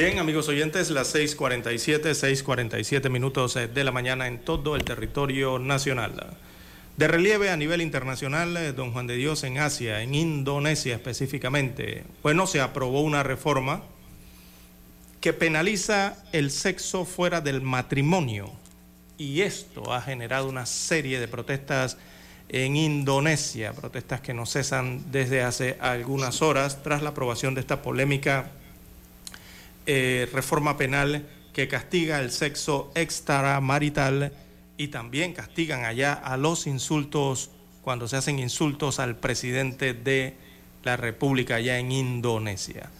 Bien, 0.00 0.20
amigos 0.20 0.46
oyentes, 0.46 0.90
las 0.90 1.12
6:47, 1.12 2.14
6:47 2.14 3.10
minutos 3.10 3.56
eh, 3.56 3.66
de 3.66 3.82
la 3.82 3.90
mañana 3.90 4.28
en 4.28 4.38
todo 4.38 4.76
el 4.76 4.84
territorio 4.84 5.58
nacional. 5.58 6.36
De 6.96 7.08
relieve 7.08 7.50
a 7.50 7.56
nivel 7.56 7.80
internacional, 7.80 8.56
eh, 8.56 8.72
don 8.72 8.92
Juan 8.92 9.08
de 9.08 9.16
Dios, 9.16 9.42
en 9.42 9.58
Asia, 9.58 10.00
en 10.00 10.14
Indonesia 10.14 10.94
específicamente, 10.94 12.04
bueno, 12.22 12.46
se 12.46 12.60
aprobó 12.60 13.00
una 13.00 13.24
reforma 13.24 13.82
que 15.20 15.32
penaliza 15.32 16.16
el 16.30 16.52
sexo 16.52 17.04
fuera 17.04 17.40
del 17.40 17.60
matrimonio. 17.60 18.52
Y 19.16 19.40
esto 19.40 19.92
ha 19.92 20.00
generado 20.00 20.48
una 20.48 20.66
serie 20.66 21.18
de 21.18 21.26
protestas 21.26 21.96
en 22.48 22.76
Indonesia, 22.76 23.72
protestas 23.72 24.20
que 24.20 24.32
no 24.32 24.46
cesan 24.46 25.10
desde 25.10 25.42
hace 25.42 25.76
algunas 25.80 26.40
horas 26.40 26.84
tras 26.84 27.02
la 27.02 27.10
aprobación 27.10 27.56
de 27.56 27.62
esta 27.62 27.82
polémica 27.82 28.52
eh, 29.90 30.28
reforma 30.34 30.76
penal 30.76 31.26
que 31.54 31.66
castiga 31.66 32.20
el 32.20 32.30
sexo 32.30 32.92
extramarital 32.94 34.34
y 34.76 34.88
también 34.88 35.32
castigan 35.32 35.86
allá 35.86 36.12
a 36.12 36.36
los 36.36 36.66
insultos 36.66 37.50
cuando 37.80 38.06
se 38.06 38.16
hacen 38.16 38.38
insultos 38.38 38.98
al 39.00 39.16
presidente 39.16 39.94
de 39.94 40.34
la 40.84 40.98
República 40.98 41.54
allá 41.54 41.78
en 41.78 41.90
Indonesia. 41.90 42.90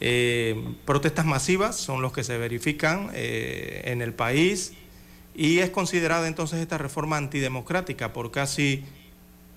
Eh, 0.00 0.74
protestas 0.84 1.24
masivas 1.26 1.76
son 1.76 2.02
los 2.02 2.12
que 2.12 2.24
se 2.24 2.36
verifican 2.38 3.10
eh, 3.14 3.82
en 3.84 4.02
el 4.02 4.12
país 4.12 4.72
y 5.36 5.60
es 5.60 5.70
considerada 5.70 6.26
entonces 6.26 6.58
esta 6.58 6.76
reforma 6.76 7.18
antidemocrática 7.18 8.12
por 8.12 8.32
casi, 8.32 8.82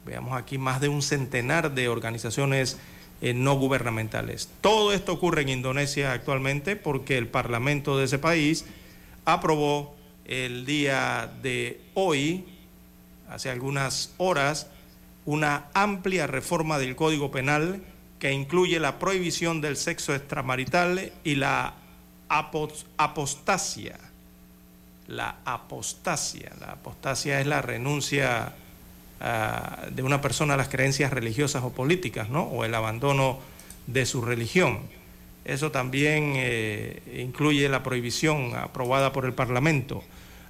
veamos 0.06 0.38
aquí, 0.38 0.60
más 0.60 0.82
de 0.82 0.90
un 0.90 1.02
centenar 1.02 1.74
de 1.74 1.90
organizaciones 1.90 2.78
eh, 3.26 3.34
no 3.34 3.56
gubernamentales. 3.56 4.50
Todo 4.62 4.94
esto 4.94 5.14
ocurre 5.14 5.42
en 5.42 5.50
Indonesia 5.50 6.12
actualmente 6.12 6.76
porque 6.76 7.18
el 7.18 7.28
Parlamento 7.28 7.98
de 7.98 8.06
ese 8.06 8.20
país 8.20 8.66
aprobó 9.26 9.96
el 10.26 10.64
día 10.68 11.34
de 11.42 11.82
hoy, 11.96 12.46
hace 13.28 13.50
algunas 13.50 14.14
horas, 14.18 14.68
una 15.26 15.66
amplia 15.74 16.28
reforma 16.28 16.78
del 16.78 16.96
Código 16.96 17.32
Penal 17.32 17.82
que 18.20 18.32
incluye 18.32 18.80
la 18.80 19.00
prohibición 19.00 19.60
del 19.60 19.76
sexo 19.76 20.14
extramarital 20.14 21.12
y 21.24 21.34
la 21.34 21.74
apostasia. 22.28 23.98
La 25.08 25.38
apostasia. 25.46 26.52
La 26.60 26.74
apostasia 26.74 27.42
es 27.42 27.48
la 27.48 27.64
renuncia 27.64 28.54
Ah, 29.22 29.88
de 29.92 30.04
una 30.04 30.20
persona 30.20 30.58
las 30.58 30.68
creencias 30.68 31.12
religiosas 31.12 31.64
o 31.64 31.72
políticas, 31.72 32.30
¿no? 32.30 32.44
O 32.44 32.66
el 32.66 32.76
abandono 32.76 33.40
de 33.88 34.06
su 34.06 34.22
religión. 34.22 34.80
Eso 35.46 35.72
también 35.72 36.34
eh, 36.36 37.02
incluye 37.18 37.70
la 37.70 37.82
prohibición 37.82 38.56
aprobada 38.56 39.14
por 39.14 39.26
el 39.26 39.34
Parlamento. 39.34 40.04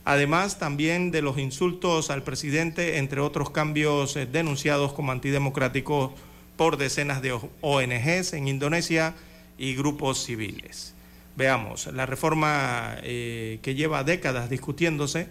Además, 0.04 0.58
también 0.58 1.12
de 1.12 1.22
los 1.22 1.38
insultos 1.38 2.10
al 2.10 2.24
presidente, 2.24 2.98
entre 2.98 3.22
otros 3.22 3.50
cambios 3.52 4.16
eh, 4.16 4.26
denunciados 4.26 4.94
como 4.94 5.12
antidemocráticos 5.12 6.12
por 6.58 6.78
decenas 6.78 7.22
de 7.22 7.38
ONGs 7.62 8.34
en 8.34 8.48
Indonesia 8.48 9.14
y 9.58 9.76
grupos 9.76 10.24
civiles. 10.24 10.96
Veamos, 11.36 11.88
la 11.88 12.06
reforma 12.06 12.96
eh, 13.04 13.60
que 13.62 13.76
lleva 13.76 14.04
décadas 14.04 14.50
discutiéndose 14.50 15.28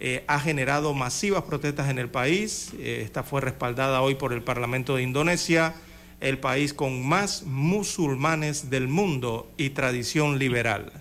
eh, 0.00 0.24
ha 0.26 0.40
generado 0.40 0.92
masivas 0.92 1.44
protestas 1.44 1.88
en 1.88 1.98
el 1.98 2.08
país. 2.08 2.72
Eh, 2.78 3.02
esta 3.04 3.22
fue 3.22 3.40
respaldada 3.40 4.02
hoy 4.02 4.16
por 4.16 4.32
el 4.32 4.42
Parlamento 4.42 4.96
de 4.96 5.02
Indonesia, 5.02 5.74
el 6.20 6.38
país 6.38 6.74
con 6.74 7.06
más 7.06 7.44
musulmanes 7.44 8.70
del 8.70 8.88
mundo 8.88 9.50
y 9.56 9.70
tradición 9.70 10.38
liberal. 10.38 10.92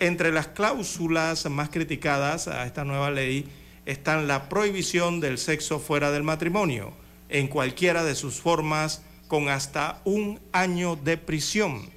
Entre 0.00 0.32
las 0.32 0.48
cláusulas 0.48 1.48
más 1.50 1.70
criticadas 1.70 2.48
a 2.48 2.66
esta 2.66 2.84
nueva 2.84 3.10
ley 3.10 3.46
están 3.86 4.28
la 4.28 4.48
prohibición 4.48 5.20
del 5.20 5.38
sexo 5.38 5.78
fuera 5.78 6.10
del 6.10 6.22
matrimonio, 6.22 6.92
en 7.28 7.48
cualquiera 7.48 8.04
de 8.04 8.14
sus 8.14 8.40
formas, 8.40 9.02
con 9.28 9.48
hasta 9.48 10.00
un 10.04 10.40
año 10.52 10.96
de 10.96 11.16
prisión, 11.16 11.88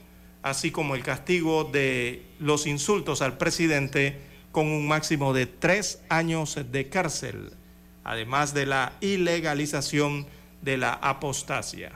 así 0.41 0.69
como 0.69 0.95
el 0.95 1.03
castigo 1.03 1.63
de 1.63 2.23
los 2.39 2.67
insultos 2.67 3.21
al 3.21 3.37
presidente 3.37 4.32
con 4.53 4.67
un 4.67 4.87
máximo 4.87 5.33
de 5.33 5.47
tres 5.47 5.99
años 6.09 6.57
de 6.71 6.87
cárcel, 6.87 7.49
además 8.03 8.53
de 8.53 8.67
la 8.67 8.93
ilegalización 9.01 10.27
de 10.61 10.77
la 10.77 10.93
apostasia. 10.93 11.91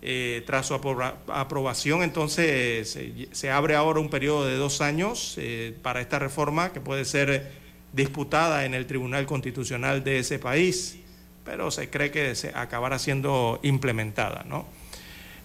Eh, 0.00 0.42
tras 0.46 0.66
su 0.66 0.74
aprobación, 0.74 2.02
entonces 2.02 2.98
se, 3.32 3.50
abre 3.50 3.74
ahora 3.74 4.00
un 4.00 4.08
periodo 4.08 4.46
de 4.46 4.56
dos 4.56 4.80
años 4.80 5.34
eh, 5.36 5.76
para 5.82 6.00
esta 6.00 6.18
reforma 6.18 6.72
que 6.72 6.80
puede 6.80 7.04
ser 7.04 7.52
disputada 7.92 8.64
en 8.64 8.72
el 8.72 8.86
Tribunal 8.86 9.26
Constitucional 9.26 10.02
de 10.02 10.20
ese 10.20 10.38
país, 10.38 10.98
pero 11.44 11.70
se 11.70 11.90
cree 11.90 12.10
que 12.10 12.34
se 12.36 12.52
acabará 12.54 12.98
siendo 12.98 13.60
implementada. 13.62 14.44
¿no? 14.48 14.66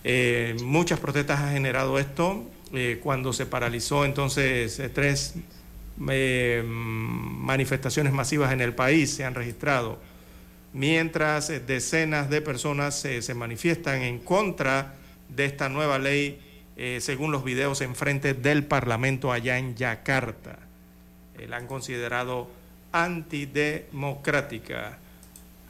Eh, 0.05 0.55
muchas 0.63 0.99
protestas 0.99 1.41
ha 1.41 1.51
generado 1.51 1.99
esto. 1.99 2.49
cuando 3.01 3.33
se 3.33 3.45
paralizó 3.45 4.03
entonces 4.03 4.81
tres 4.93 5.35
manifestaciones 5.97 8.13
masivas 8.13 8.51
en 8.51 8.61
el 8.61 8.73
país 8.73 9.13
se 9.13 9.25
han 9.25 9.35
registrado 9.35 9.99
mientras 10.73 11.49
eh, 11.49 11.59
decenas 11.59 12.29
de 12.29 12.41
personas 12.41 12.95
se 12.95 13.33
manifiestan 13.33 14.01
en 14.01 14.19
contra 14.19 14.95
de 15.29 15.45
esta 15.45 15.69
nueva 15.69 15.97
ley, 15.99 16.41
eh, 16.75 16.99
según 17.01 17.31
los 17.31 17.45
videos 17.45 17.81
en 17.81 17.95
frente 17.95 18.33
del 18.33 18.65
Parlamento 18.65 19.31
allá 19.31 19.57
en 19.57 19.75
Yakarta. 19.75 20.59
Eh, 21.37 21.47
la 21.47 21.55
han 21.57 21.67
considerado 21.67 22.49
antidemocrática. 22.91 24.97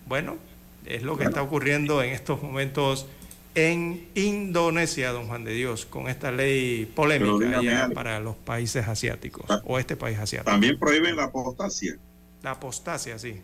Bueno, 0.06 0.38
es 0.86 1.04
lo 1.04 1.18
que 1.18 1.26
está 1.26 1.44
ocurriendo 1.44 2.02
en 2.04 2.12
estos 2.12 2.41
momentos 2.41 3.08
en 3.55 4.07
Indonesia, 4.15 5.11
don 5.11 5.27
Juan 5.27 5.43
de 5.43 5.53
Dios, 5.53 5.85
con 5.85 6.07
esta 6.09 6.31
ley 6.31 6.85
polémica 6.85 7.89
para 7.93 8.19
los 8.19 8.35
países 8.35 8.88
asiáticos 8.88 9.45
o 9.65 9.80
este 9.80 9.95
país 9.95 10.17
asiático. 10.17 10.51
También 10.51 10.80
prohíben 10.80 11.15
la 11.15 11.25
apostasia. 11.25 11.97
La 12.41 12.51
apostasia, 12.51 13.19
sí. 13.19 13.39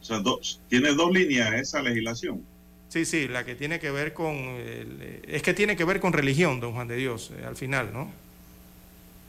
O 0.00 0.04
sea, 0.04 0.18
dos, 0.18 0.60
tiene 0.68 0.92
dos 0.92 1.10
líneas 1.12 1.54
esa 1.54 1.80
legislación. 1.80 2.42
Sí, 2.88 3.04
sí, 3.04 3.26
la 3.26 3.44
que 3.44 3.54
tiene 3.54 3.80
que 3.80 3.90
ver 3.90 4.12
con... 4.12 4.36
es 5.26 5.42
que 5.42 5.54
tiene 5.54 5.76
que 5.76 5.84
ver 5.84 5.98
con 5.98 6.12
religión, 6.12 6.60
don 6.60 6.74
Juan 6.74 6.86
de 6.86 6.96
Dios, 6.96 7.32
eh, 7.36 7.44
al 7.44 7.56
final, 7.56 7.92
¿no? 7.92 8.12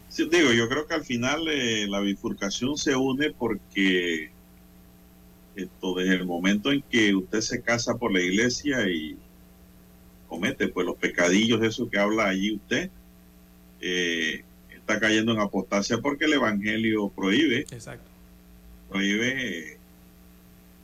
Sí, 0.09 0.27
digo, 0.29 0.51
yo 0.51 0.69
creo 0.69 0.85
que 0.85 0.93
al 0.93 1.03
final 1.03 1.47
eh, 1.47 1.87
la 1.87 1.99
bifurcación 1.99 2.77
se 2.77 2.95
une 2.95 3.31
porque 3.31 4.29
esto 5.56 5.95
desde 5.95 6.15
el 6.15 6.26
momento 6.26 6.72
en 6.72 6.82
que 6.82 7.15
usted 7.15 7.41
se 7.41 7.61
casa 7.61 7.98
por 7.98 8.11
la 8.11 8.22
iglesia 8.22 8.88
y 8.90 9.18
comete 10.27 10.68
pues 10.68 10.86
los 10.86 10.98
pecadillos 10.98 11.61
de 11.61 11.68
eso 11.68 11.90
que 11.90 11.98
habla 11.98 12.27
allí 12.27 12.56
usted, 12.56 12.90
eh, 13.80 14.44
está 14.69 14.99
cayendo 14.99 15.32
en 15.32 15.40
apostasia 15.40 15.99
porque 15.99 16.26
el 16.26 16.34
evangelio 16.34 17.10
prohíbe. 17.10 17.61
Exacto. 17.72 18.10
Prohíbe 18.90 19.77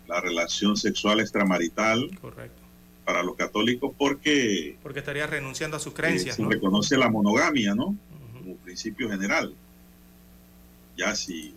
la 0.07 0.22
relación 0.22 0.76
sexual 0.77 1.19
extramarital. 1.19 2.10
Correcto. 2.19 2.61
Para 3.06 3.23
los 3.23 3.35
católicos 3.35 3.93
porque... 3.98 4.77
Porque 4.81 4.99
estaría 4.99 5.27
renunciando 5.27 5.77
a 5.77 5.80
sus 5.80 5.93
creencias. 5.93 6.35
se 6.35 6.45
reconoce 6.45 6.98
la 6.98 7.10
monogamia, 7.10 7.76
¿no? 7.76 7.95
Como 8.34 8.56
principio 8.57 9.10
general. 9.10 9.53
Ya 10.98 11.15
si 11.15 11.56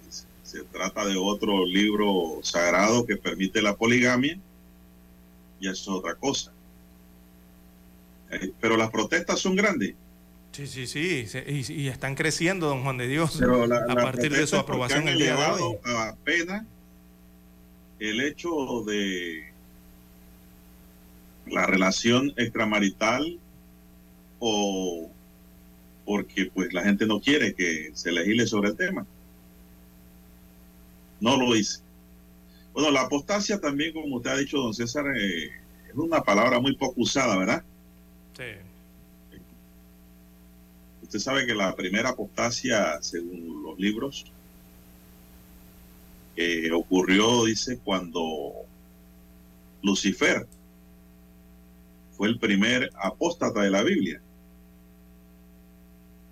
se 0.54 0.62
trata 0.62 1.04
de 1.04 1.16
otro 1.16 1.66
libro 1.66 2.38
sagrado 2.44 3.04
que 3.04 3.16
permite 3.16 3.60
la 3.60 3.74
poligamia, 3.74 4.38
ya 5.60 5.72
es 5.72 5.88
otra 5.88 6.14
cosa. 6.14 6.52
Eh, 8.30 8.52
pero 8.60 8.76
las 8.76 8.90
protestas 8.90 9.40
son 9.40 9.56
grandes. 9.56 9.96
Sí, 10.52 10.68
sí, 10.68 10.86
sí, 10.86 11.26
y, 11.70 11.88
están 11.88 12.14
creciendo, 12.14 12.68
don 12.68 12.84
Juan 12.84 12.98
de 12.98 13.08
Dios, 13.08 13.42
a 13.42 13.94
partir 13.96 14.30
de 14.30 14.46
su 14.46 14.54
aprobación 14.54 15.08
el 15.08 15.18
día 15.18 15.34
de 15.34 15.60
hoy. 15.60 15.76
A 15.84 16.14
pena 16.22 16.64
el 17.98 18.20
hecho 18.20 18.84
de 18.86 19.52
la 21.48 21.66
relación 21.66 22.32
extramarital 22.36 23.40
o 24.38 25.10
porque 26.04 26.48
pues 26.54 26.72
la 26.72 26.84
gente 26.84 27.06
no 27.06 27.20
quiere 27.20 27.54
que 27.54 27.90
se 27.94 28.12
legisle 28.12 28.46
sobre 28.46 28.68
el 28.68 28.76
tema. 28.76 29.04
No 31.24 31.38
lo 31.38 31.54
dice. 31.54 31.80
Bueno, 32.74 32.90
la 32.90 33.00
apostasia 33.00 33.58
también, 33.58 33.94
como 33.94 34.16
usted 34.16 34.30
ha 34.30 34.36
dicho, 34.36 34.58
don 34.58 34.74
César, 34.74 35.06
eh, 35.16 35.46
es 35.88 35.94
una 35.94 36.22
palabra 36.22 36.60
muy 36.60 36.76
poco 36.76 37.00
usada, 37.00 37.34
¿verdad? 37.38 37.64
Sí. 38.36 39.38
Usted 41.02 41.18
sabe 41.18 41.46
que 41.46 41.54
la 41.54 41.74
primera 41.74 42.10
apostasia, 42.10 43.00
según 43.00 43.62
los 43.62 43.78
libros, 43.78 44.26
ocurrió, 46.74 47.46
dice, 47.46 47.78
cuando 47.82 48.52
Lucifer 49.82 50.46
fue 52.18 52.28
el 52.28 52.38
primer 52.38 52.90
apóstata 53.00 53.62
de 53.62 53.70
la 53.70 53.82
Biblia. 53.82 54.20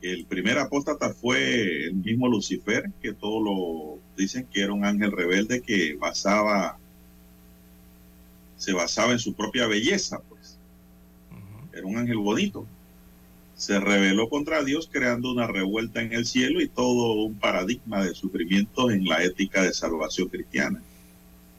El 0.03 0.24
primer 0.27 0.59
apóstata 0.59 1.15
fue 1.15 1.87
el 1.87 1.95
mismo 1.95 2.29
Lucifer, 2.29 2.91
que 3.01 3.12
todos 3.12 3.43
lo 3.43 3.99
dicen 4.16 4.47
que 4.53 4.62
era 4.62 4.73
un 4.73 4.85
ángel 4.85 5.12
rebelde 5.12 5.62
que 5.62 5.95
basaba, 5.95 6.77
se 8.57 8.73
basaba 8.73 9.12
en 9.12 9.19
su 9.19 9.35
propia 9.35 9.66
belleza, 9.66 10.20
pues. 10.29 10.59
Era 11.73 11.87
un 11.87 11.97
ángel 11.97 12.19
bonito 12.19 12.66
se 13.62 13.79
rebeló 13.79 14.29
contra 14.29 14.65
Dios 14.65 14.89
creando 14.91 15.31
una 15.31 15.47
revuelta 15.47 16.03
en 16.03 16.12
el 16.12 16.27
cielo 16.27 16.61
y 16.61 16.66
todo 16.66 17.12
un 17.12 17.37
paradigma 17.37 18.05
de 18.05 18.12
sufrimiento 18.12 18.91
en 18.91 19.05
la 19.05 19.23
ética 19.23 19.62
de 19.62 19.73
salvación 19.73 20.29
cristiana. 20.29 20.83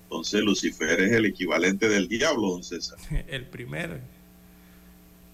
Entonces 0.03 0.41
Lucifer 0.41 0.99
es 0.99 1.13
el 1.13 1.23
equivalente 1.23 1.87
del 1.87 2.09
diablo, 2.09 2.49
don 2.49 2.63
César. 2.65 2.97
El 3.29 3.45
primero. 3.45 3.99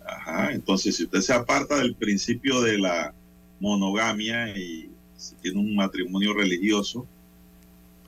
Ajá, 0.06 0.52
entonces 0.52 0.96
si 0.96 1.04
usted 1.04 1.22
se 1.22 1.34
aparta 1.34 1.78
del 1.78 1.96
principio 1.96 2.62
de 2.62 2.78
la 2.78 3.14
monogamia 3.60 4.58
y 4.58 4.90
tiene 5.42 5.60
un 5.60 5.76
matrimonio 5.76 6.34
religioso 6.34 7.06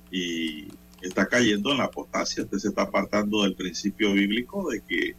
y 0.09 0.67
está 1.01 1.27
cayendo 1.27 1.71
en 1.71 1.79
la 1.79 1.85
apostasia, 1.85 2.43
usted 2.43 2.57
se 2.57 2.67
está 2.69 2.83
apartando 2.83 3.43
del 3.43 3.55
principio 3.55 4.13
bíblico 4.13 4.69
de 4.69 4.81
que 4.81 5.15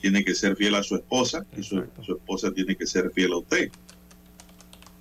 tiene 0.00 0.24
que 0.24 0.34
ser 0.34 0.56
fiel 0.56 0.74
a 0.74 0.82
su 0.82 0.96
esposa 0.96 1.44
y 1.56 1.62
su, 1.62 1.80
esposa 1.80 2.52
tiene 2.52 2.74
que 2.74 2.86
ser 2.86 3.10
fiel 3.10 3.32
a 3.32 3.38
usted. 3.38 3.70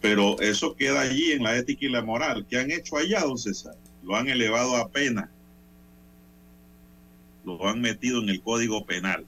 Pero 0.01 0.39
eso 0.39 0.75
queda 0.75 1.01
allí 1.01 1.31
en 1.31 1.43
la 1.43 1.57
ética 1.57 1.85
y 1.85 1.89
la 1.89 2.01
moral. 2.01 2.45
¿Qué 2.49 2.57
han 2.57 2.71
hecho 2.71 2.97
allá, 2.97 3.21
don 3.21 3.37
César? 3.37 3.75
Lo 4.03 4.15
han 4.15 4.29
elevado 4.29 4.75
a 4.75 4.89
pena. 4.89 5.29
Lo 7.45 7.67
han 7.67 7.81
metido 7.81 8.21
en 8.21 8.29
el 8.29 8.41
código 8.41 8.85
penal. 8.85 9.25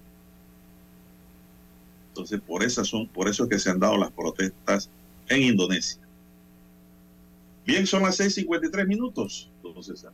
Entonces, 2.12 2.42
por 2.42 2.62
eso, 2.62 2.84
son, 2.84 3.08
por 3.08 3.30
eso 3.30 3.44
es 3.44 3.50
que 3.50 3.60
se 3.60 3.70
han 3.70 3.80
dado 3.80 3.98
las 3.98 4.12
protestas 4.12 4.90
en 5.30 5.44
Indonesia. 5.44 6.02
Bien, 7.66 7.88
son 7.88 8.04
las 8.04 8.20
6:53 8.20 8.86
minutos, 8.86 9.50
César. 9.82 10.12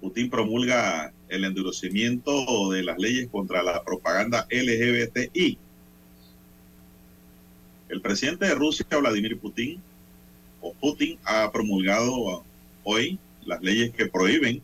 Putin 0.00 0.28
promulga 0.28 1.12
el 1.28 1.44
endurecimiento 1.44 2.70
de 2.70 2.82
las 2.82 2.98
leyes 2.98 3.28
contra 3.30 3.62
la 3.62 3.82
propaganda 3.82 4.46
LGBTI. 4.50 5.58
El 7.88 8.00
presidente 8.00 8.46
de 8.46 8.54
Rusia, 8.54 8.84
Vladimir 8.90 9.38
Putin, 9.38 9.80
o 10.60 10.74
Putin, 10.74 11.18
ha 11.24 11.50
promulgado 11.50 12.44
hoy 12.84 13.18
las 13.44 13.62
leyes 13.62 13.92
que 13.92 14.06
prohíben 14.06 14.62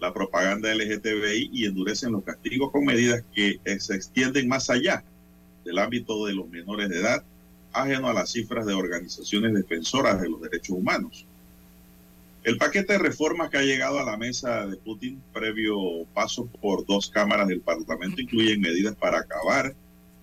la 0.00 0.12
propaganda 0.12 0.74
LGTBI 0.74 1.50
y 1.52 1.66
endurecen 1.66 2.12
los 2.12 2.24
castigos 2.24 2.70
con 2.70 2.84
medidas 2.84 3.22
que 3.34 3.60
se 3.78 3.94
extienden 3.94 4.48
más 4.48 4.70
allá 4.70 5.04
del 5.64 5.78
ámbito 5.78 6.26
de 6.26 6.34
los 6.34 6.48
menores 6.48 6.88
de 6.88 6.98
edad, 6.98 7.22
ajeno 7.72 8.08
a 8.08 8.14
las 8.14 8.30
cifras 8.32 8.66
de 8.66 8.74
organizaciones 8.74 9.54
defensoras 9.54 10.20
de 10.20 10.28
los 10.28 10.40
derechos 10.40 10.76
humanos. 10.76 11.26
El 12.42 12.56
paquete 12.56 12.94
de 12.94 12.98
reformas 12.98 13.50
que 13.50 13.58
ha 13.58 13.62
llegado 13.62 13.98
a 13.98 14.04
la 14.04 14.16
mesa 14.16 14.66
de 14.66 14.76
Putin 14.76 15.22
previo 15.32 16.06
paso 16.14 16.46
por 16.46 16.86
dos 16.86 17.10
cámaras 17.10 17.46
del 17.48 17.60
Parlamento 17.60 18.22
incluye 18.22 18.56
medidas 18.56 18.96
para 18.96 19.18
acabar 19.18 19.74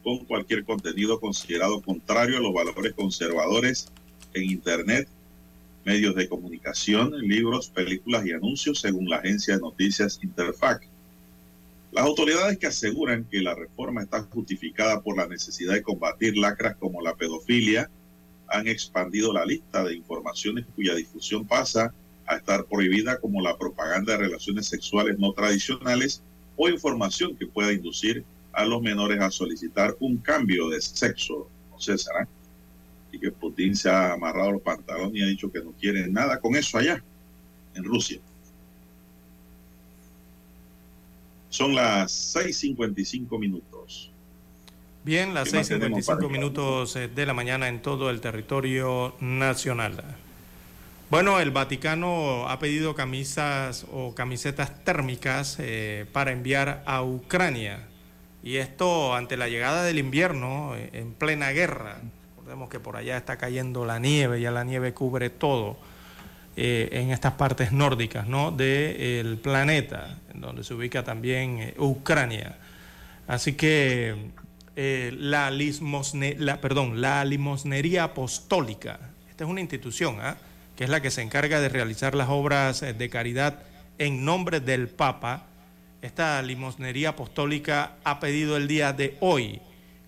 con 0.03 0.25
cualquier 0.25 0.63
contenido 0.63 1.19
considerado 1.19 1.81
contrario 1.81 2.37
a 2.37 2.41
los 2.41 2.53
valores 2.53 2.93
conservadores 2.93 3.91
en 4.33 4.45
Internet, 4.45 5.07
medios 5.87 6.15
de 6.15 6.27
comunicación, 6.27 7.17
libros, 7.17 7.69
películas 7.69 8.25
y 8.25 8.33
anuncios, 8.33 8.81
según 8.81 9.07
la 9.07 9.19
agencia 9.19 9.55
de 9.55 9.61
noticias 9.61 10.19
Interfax. 10.21 10.85
Las 11.93 12.03
autoridades 12.03 12.57
que 12.57 12.67
aseguran 12.67 13.23
que 13.23 13.39
la 13.39 13.55
reforma 13.55 14.03
está 14.03 14.21
justificada 14.23 15.01
por 15.01 15.15
la 15.15 15.27
necesidad 15.27 15.75
de 15.75 15.81
combatir 15.81 16.35
lacras 16.35 16.75
como 16.75 17.01
la 17.01 17.15
pedofilia 17.15 17.89
han 18.49 18.67
expandido 18.67 19.31
la 19.31 19.45
lista 19.45 19.85
de 19.85 19.95
informaciones 19.95 20.65
cuya 20.75 20.93
difusión 20.93 21.47
pasa 21.47 21.93
a 22.25 22.35
estar 22.35 22.65
prohibida 22.65 23.21
como 23.21 23.41
la 23.41 23.57
propaganda 23.57 24.11
de 24.11 24.25
relaciones 24.25 24.67
sexuales 24.67 25.17
no 25.17 25.31
tradicionales 25.31 26.21
o 26.57 26.67
información 26.67 27.37
que 27.37 27.47
pueda 27.47 27.71
inducir 27.71 28.25
a 28.51 28.65
los 28.65 28.81
menores 28.81 29.21
a 29.21 29.31
solicitar 29.31 29.95
un 30.01 30.17
cambio 30.17 30.67
de 30.67 30.81
sexo. 30.81 31.49
No 31.71 31.79
sé, 31.79 31.97
será. 31.97 32.27
Y 33.11 33.19
que 33.19 33.31
Putin 33.31 33.75
se 33.75 33.89
ha 33.89 34.13
amarrado 34.13 34.51
los 34.51 34.61
pantalones 34.61 35.15
y 35.15 35.23
ha 35.23 35.27
dicho 35.27 35.51
que 35.51 35.61
no 35.61 35.71
quiere 35.71 36.07
nada 36.07 36.39
con 36.39 36.55
eso 36.55 36.77
allá, 36.77 37.03
en 37.75 37.83
Rusia. 37.83 38.19
Son 41.49 41.73
las 41.73 42.35
6.55 42.35 43.39
minutos. 43.39 44.11
Bien, 45.03 45.33
las 45.33 45.53
6.55 45.53 46.29
minutos 46.29 46.95
eh, 46.97 47.07
de 47.07 47.25
la 47.25 47.33
mañana 47.33 47.69
en 47.69 47.81
todo 47.81 48.09
el 48.09 48.19
territorio 48.19 49.15
nacional. 49.21 50.03
Bueno, 51.09 51.39
el 51.39 51.51
Vaticano 51.51 52.49
ha 52.49 52.59
pedido 52.59 52.93
camisas 52.93 53.85
o 53.93 54.13
camisetas 54.13 54.83
térmicas 54.83 55.55
eh, 55.59 56.05
para 56.11 56.33
enviar 56.33 56.83
a 56.85 57.01
Ucrania. 57.03 57.87
Y 58.43 58.57
esto 58.57 59.15
ante 59.15 59.37
la 59.37 59.47
llegada 59.47 59.83
del 59.83 59.99
invierno, 59.99 60.75
eh, 60.75 60.89
en 60.91 61.13
plena 61.13 61.51
guerra. 61.51 62.01
Recordemos 62.47 62.69
que 62.69 62.79
por 62.79 62.95
allá 62.95 63.17
está 63.17 63.35
cayendo 63.35 63.85
la 63.85 63.99
nieve, 63.99 64.39
ya 64.39 64.51
la 64.51 64.63
nieve 64.63 64.93
cubre 64.93 65.29
todo 65.29 65.75
eh, 66.55 66.87
en 66.93 67.11
estas 67.11 67.33
partes 67.33 67.73
nórdicas 67.73 68.25
¿no? 68.25 68.51
del 68.51 69.37
planeta, 69.37 70.17
en 70.33 70.39
donde 70.39 70.63
se 70.63 70.73
ubica 70.73 71.03
también 71.03 71.73
Ucrania. 71.77 72.55
Así 73.27 73.55
que 73.55 74.31
la, 74.77 75.51
la, 75.51 76.61
perdón, 76.61 77.01
la 77.01 77.25
limosnería 77.25 78.05
apostólica, 78.05 78.97
esta 79.29 79.43
es 79.43 79.49
una 79.49 79.59
institución, 79.59 80.19
¿ah? 80.21 80.37
que 80.77 80.85
es 80.85 80.89
la 80.89 81.01
que 81.01 81.11
se 81.11 81.23
encarga 81.23 81.59
de 81.59 81.67
realizar 81.67 82.15
las 82.15 82.29
obras 82.29 82.81
eh, 82.81 82.93
de 82.93 83.09
caridad 83.09 83.59
en 83.97 84.23
nombre 84.23 84.61
del 84.61 84.87
Papa, 84.87 85.47
esta 86.01 86.41
limosnería 86.41 87.09
apostólica 87.09 87.97
ha 88.05 88.21
pedido 88.21 88.55
el 88.55 88.69
día 88.69 88.93
de 88.93 89.17
hoy 89.19 89.59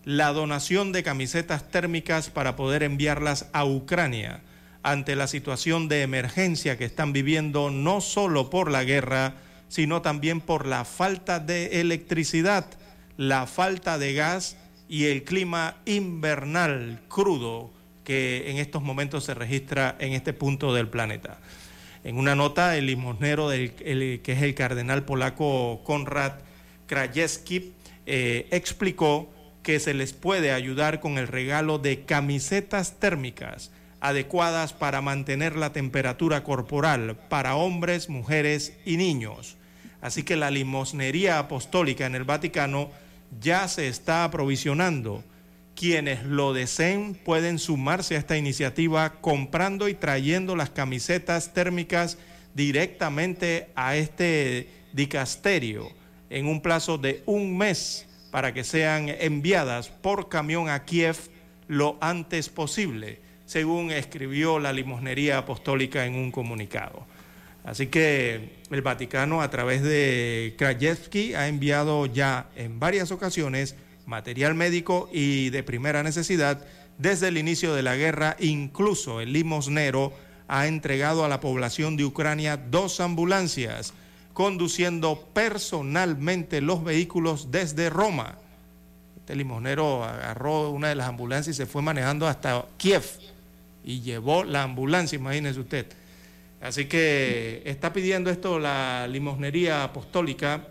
la 0.10 0.34
donación 0.34 0.91
de 0.91 1.03
camisetas 1.03 1.69
térmicas 1.69 2.31
para 2.31 2.56
poder 2.56 2.81
enviarlas 2.81 3.45
a 3.53 3.64
Ucrania 3.64 4.41
ante 4.81 5.15
la 5.15 5.27
situación 5.27 5.88
de 5.88 6.02
emergencia 6.02 6.80
que 6.80 6.86
están 6.86 7.14
viviendo 7.14 7.69
no 7.69 8.02
solo 8.02 8.49
por 8.49 8.72
la 8.72 8.84
guerra, 8.84 9.36
sino 9.68 10.02
también 10.02 10.41
por 10.41 10.65
la 10.65 10.84
falta 10.84 11.40
de 11.40 11.80
electricidad, 11.80 12.65
la 13.18 13.45
falta 13.45 13.99
de 13.99 14.15
gas 14.15 14.57
y 14.88 15.06
el 15.06 15.26
clima 15.26 15.76
invernal 15.86 17.02
crudo 17.07 17.72
que 18.03 18.49
en 18.49 18.57
estos 18.57 18.81
momentos 18.81 19.26
se 19.26 19.36
registra 19.36 19.95
en 19.99 20.14
este 20.14 20.34
punto 20.34 20.73
del 20.73 20.88
planeta. 20.88 21.38
En 22.03 22.18
una 22.18 22.34
nota, 22.34 22.76
el 22.77 22.88
limosnero, 22.88 23.48
del, 23.48 23.73
que 23.76 24.31
es 24.31 24.41
el 24.41 24.56
cardenal 24.56 25.06
polaco 25.06 25.84
Konrad 25.84 26.31
Krajewski, 26.88 27.73
eh, 28.07 28.48
explicó 28.49 29.30
que 29.69 29.79
se 29.79 29.93
les 29.93 30.13
puede 30.13 30.51
ayudar 30.51 30.99
con 30.99 31.19
el 31.19 31.27
regalo 31.27 31.77
de 31.77 32.03
camisetas 32.03 32.99
térmicas 32.99 33.69
adecuadas 34.01 34.73
para 34.73 34.99
mantener 35.03 35.55
la 35.55 35.73
temperatura 35.73 36.43
corporal 36.43 37.17
para 37.29 37.53
hombres, 37.53 38.09
mujeres 38.09 38.73
y 38.83 38.97
niños. 38.97 39.57
Así 40.01 40.23
que 40.23 40.37
la 40.37 40.49
limosnería 40.49 41.37
apostólica 41.37 42.07
en 42.07 42.15
el 42.15 42.23
Vaticano 42.23 42.89
ya 43.39 43.67
se 43.67 43.87
está 43.87 44.23
aprovisionando 44.23 45.23
quienes 45.75 46.23
lo 46.23 46.51
deseen 46.53 47.13
pueden 47.13 47.59
sumarse 47.59 48.15
a 48.15 48.17
esta 48.17 48.37
iniciativa 48.37 49.21
comprando 49.21 49.87
y 49.87 49.93
trayendo 49.93 50.55
las 50.55 50.71
camisetas 50.71 51.53
térmicas 51.53 52.17
directamente 52.55 53.69
a 53.75 53.95
este 53.95 54.67
dicasterio 54.93 55.91
en 56.31 56.47
un 56.47 56.59
plazo 56.59 56.97
de 56.97 57.21
un 57.27 57.55
mes 57.55 58.09
para 58.31 58.53
que 58.53 58.64
sean 58.64 59.10
enviadas 59.10 59.89
por 59.89 60.30
camión 60.30 60.69
a 60.69 60.85
Kiev 60.85 61.18
lo 61.68 61.97
antes 62.01 62.49
posible, 62.49 63.19
según 63.45 63.91
escribió 63.91 64.60
la 64.60 64.73
limosnería 64.73 65.39
apostólica 65.39 66.06
en 66.06 66.15
un 66.15 66.31
comunicado. 66.31 67.06
Así 67.64 67.88
que 67.88 68.57
el 68.72 68.81
Vaticano 68.81 69.41
a 69.41 69.49
través 69.49 69.84
de 69.84 70.56
Krajewski 70.57 71.34
ha 71.35 71.47
enviado 71.47 72.06
ya 72.06 72.49
en 72.56 72.80
varias 72.80 73.11
ocasiones 73.11 73.76
material 74.06 74.56
médico 74.56 75.10
y 75.14 75.49
de 75.51 75.61
primera 75.61 76.01
necesidad 76.01 76.65
desde 76.97 77.27
el 77.27 77.38
inicio 77.38 77.76
de 77.76 77.84
la 77.84 77.95
guerra. 77.95 78.35
Incluso 78.39 79.22
el 79.22 79.34
limosnero 79.34 80.14
ha 80.47 80.68
entregado 80.68 81.23
a 81.23 81.30
la 81.30 81.39
población 81.39 81.95
de 81.95 82.06
Ucrania 82.06 82.57
dos 82.57 82.99
ambulancias, 82.99 83.93
conduciendo 84.39 85.27
personalmente 85.33 86.61
los 86.61 86.81
vehículos 86.81 87.51
desde 87.51 87.89
Roma. 87.89 88.37
Este 89.17 89.35
limosnero 89.35 90.05
agarró 90.05 90.69
una 90.69 90.87
de 90.87 90.95
las 90.95 91.09
ambulancias 91.09 91.57
y 91.57 91.57
se 91.57 91.65
fue 91.65 91.81
manejando 91.81 92.25
hasta 92.25 92.65
Kiev 92.77 93.03
y 93.83 93.99
llevó 93.99 94.45
la 94.45 94.63
ambulancia, 94.63 95.17
imagínese 95.17 95.59
usted. 95.59 95.87
Así 96.61 96.85
que 96.85 97.63
está 97.65 97.91
pidiendo 97.91 98.29
esto 98.29 98.59
la 98.59 99.09
limosnería 99.09 99.83
apostólica, 99.83 100.69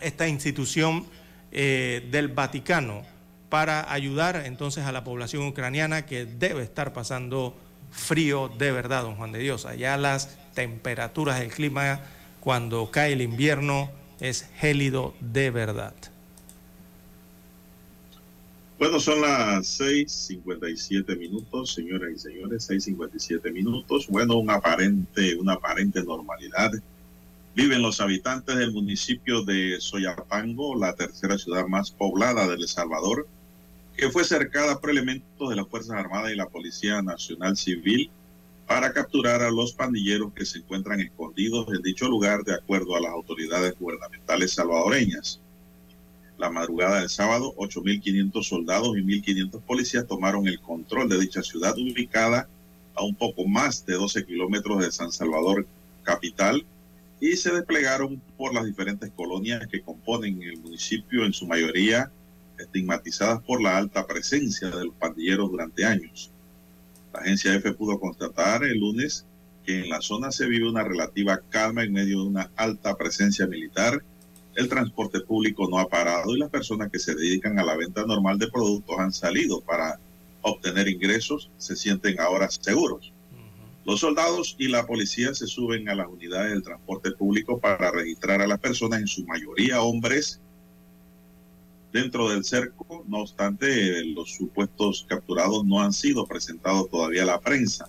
esta 0.00 0.26
institución 0.26 1.04
eh, 1.52 2.08
del 2.10 2.28
Vaticano 2.28 3.02
para 3.50 3.92
ayudar 3.92 4.44
entonces 4.46 4.86
a 4.86 4.92
la 4.92 5.04
población 5.04 5.46
ucraniana 5.46 6.06
que 6.06 6.24
debe 6.24 6.62
estar 6.62 6.94
pasando 6.94 7.58
frío 7.90 8.48
de 8.48 8.72
verdad, 8.72 9.02
don 9.02 9.16
Juan 9.16 9.32
de 9.32 9.40
Dios. 9.40 9.66
Allá 9.66 9.98
las 9.98 10.38
temperaturas 10.54 11.40
del 11.40 11.50
clima 11.50 12.00
cuando 12.46 12.88
cae 12.92 13.14
el 13.14 13.22
invierno 13.22 13.90
es 14.20 14.48
gélido 14.54 15.14
de 15.20 15.50
verdad. 15.50 15.96
Bueno, 18.78 19.00
son 19.00 19.20
las 19.20 19.66
6:57 19.80 21.18
minutos, 21.18 21.74
señoras 21.74 22.12
y 22.14 22.18
señores, 22.20 22.62
6:57 22.70 23.50
minutos. 23.50 24.06
Bueno, 24.06 24.36
un 24.36 24.48
aparente, 24.48 25.34
una 25.34 25.54
aparente 25.54 26.04
normalidad 26.04 26.70
viven 27.56 27.82
los 27.82 28.00
habitantes 28.00 28.54
del 28.54 28.70
municipio 28.70 29.42
de 29.42 29.80
Soyapango, 29.80 30.76
la 30.76 30.94
tercera 30.94 31.36
ciudad 31.38 31.66
más 31.66 31.90
poblada 31.90 32.46
de 32.46 32.54
El 32.54 32.68
Salvador, 32.68 33.26
que 33.96 34.08
fue 34.08 34.22
cercada 34.22 34.78
por 34.78 34.90
elementos 34.90 35.50
de 35.50 35.56
las 35.56 35.66
Fuerzas 35.66 35.96
Armadas 35.96 36.30
y 36.30 36.36
la 36.36 36.48
Policía 36.48 37.02
Nacional 37.02 37.56
Civil 37.56 38.08
para 38.66 38.92
capturar 38.92 39.42
a 39.42 39.50
los 39.50 39.72
pandilleros 39.72 40.32
que 40.32 40.44
se 40.44 40.58
encuentran 40.58 41.00
escondidos 41.00 41.68
en 41.72 41.82
dicho 41.82 42.08
lugar 42.08 42.42
de 42.42 42.54
acuerdo 42.54 42.96
a 42.96 43.00
las 43.00 43.12
autoridades 43.12 43.78
gubernamentales 43.78 44.52
salvadoreñas. 44.52 45.40
La 46.38 46.50
madrugada 46.50 47.00
del 47.00 47.08
sábado, 47.08 47.54
8.500 47.56 48.42
soldados 48.42 48.96
y 48.98 49.02
1.500 49.02 49.62
policías 49.62 50.06
tomaron 50.06 50.46
el 50.48 50.60
control 50.60 51.08
de 51.08 51.18
dicha 51.18 51.42
ciudad 51.42 51.76
ubicada 51.78 52.48
a 52.94 53.04
un 53.04 53.14
poco 53.14 53.46
más 53.46 53.86
de 53.86 53.94
12 53.94 54.26
kilómetros 54.26 54.80
de 54.80 54.90
San 54.90 55.12
Salvador 55.12 55.66
capital 56.02 56.64
y 57.20 57.36
se 57.36 57.52
desplegaron 57.52 58.20
por 58.36 58.52
las 58.52 58.66
diferentes 58.66 59.10
colonias 59.12 59.66
que 59.68 59.80
componen 59.80 60.42
el 60.42 60.58
municipio, 60.58 61.24
en 61.24 61.32
su 61.32 61.46
mayoría 61.46 62.10
estigmatizadas 62.58 63.42
por 63.42 63.62
la 63.62 63.76
alta 63.76 64.06
presencia 64.06 64.68
de 64.70 64.86
los 64.86 64.94
pandilleros 64.94 65.50
durante 65.50 65.84
años. 65.84 66.30
La 67.16 67.22
agencia 67.22 67.54
EFE 67.54 67.72
pudo 67.72 67.98
constatar 67.98 68.62
el 68.62 68.78
lunes 68.78 69.24
que 69.64 69.80
en 69.80 69.88
la 69.88 70.02
zona 70.02 70.30
se 70.30 70.46
vive 70.46 70.68
una 70.68 70.84
relativa 70.84 71.40
calma 71.48 71.82
en 71.82 71.94
medio 71.94 72.20
de 72.20 72.26
una 72.26 72.50
alta 72.56 72.94
presencia 72.94 73.46
militar. 73.46 74.04
El 74.54 74.68
transporte 74.68 75.20
público 75.20 75.66
no 75.66 75.78
ha 75.78 75.88
parado 75.88 76.36
y 76.36 76.38
las 76.38 76.50
personas 76.50 76.90
que 76.90 76.98
se 76.98 77.14
dedican 77.14 77.58
a 77.58 77.64
la 77.64 77.74
venta 77.74 78.04
normal 78.04 78.38
de 78.38 78.50
productos 78.50 78.98
han 78.98 79.14
salido 79.14 79.62
para 79.62 79.98
obtener 80.42 80.88
ingresos, 80.88 81.50
se 81.56 81.74
sienten 81.74 82.20
ahora 82.20 82.50
seguros. 82.50 83.14
Los 83.86 84.00
soldados 84.00 84.54
y 84.58 84.68
la 84.68 84.84
policía 84.84 85.32
se 85.32 85.46
suben 85.46 85.88
a 85.88 85.94
las 85.94 86.08
unidades 86.08 86.50
del 86.50 86.62
transporte 86.62 87.12
público 87.12 87.58
para 87.58 87.90
registrar 87.90 88.42
a 88.42 88.46
las 88.46 88.60
personas, 88.60 89.00
en 89.00 89.06
su 89.06 89.24
mayoría 89.24 89.80
hombres, 89.80 90.42
dentro 91.92 92.28
del 92.28 92.44
cerco. 92.44 93.04
No 93.08 93.18
obstante, 93.18 94.04
los 94.04 94.32
supuestos 94.34 95.06
capturados 95.08 95.64
no 95.64 95.80
han 95.80 95.92
sido 95.92 96.26
presentados 96.26 96.90
todavía 96.90 97.22
a 97.22 97.26
la 97.26 97.40
prensa. 97.40 97.88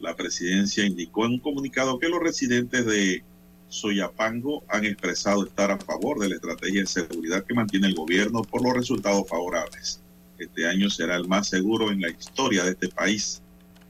La 0.00 0.14
presidencia 0.14 0.84
indicó 0.84 1.24
en 1.24 1.32
un 1.32 1.40
comunicado 1.40 1.98
que 1.98 2.08
los 2.08 2.20
residentes 2.20 2.84
de 2.86 3.24
Soyapango 3.68 4.64
han 4.68 4.84
expresado 4.84 5.44
estar 5.44 5.70
a 5.70 5.78
favor 5.78 6.18
de 6.18 6.28
la 6.28 6.36
estrategia 6.36 6.82
de 6.82 6.86
seguridad 6.86 7.44
que 7.44 7.54
mantiene 7.54 7.88
el 7.88 7.94
gobierno 7.94 8.42
por 8.42 8.62
los 8.62 8.74
resultados 8.74 9.28
favorables. 9.28 10.00
Este 10.38 10.66
año 10.66 10.90
será 10.90 11.16
el 11.16 11.26
más 11.26 11.48
seguro 11.48 11.90
en 11.90 12.00
la 12.00 12.10
historia 12.10 12.64
de 12.64 12.72
este 12.72 12.88
país. 12.88 13.42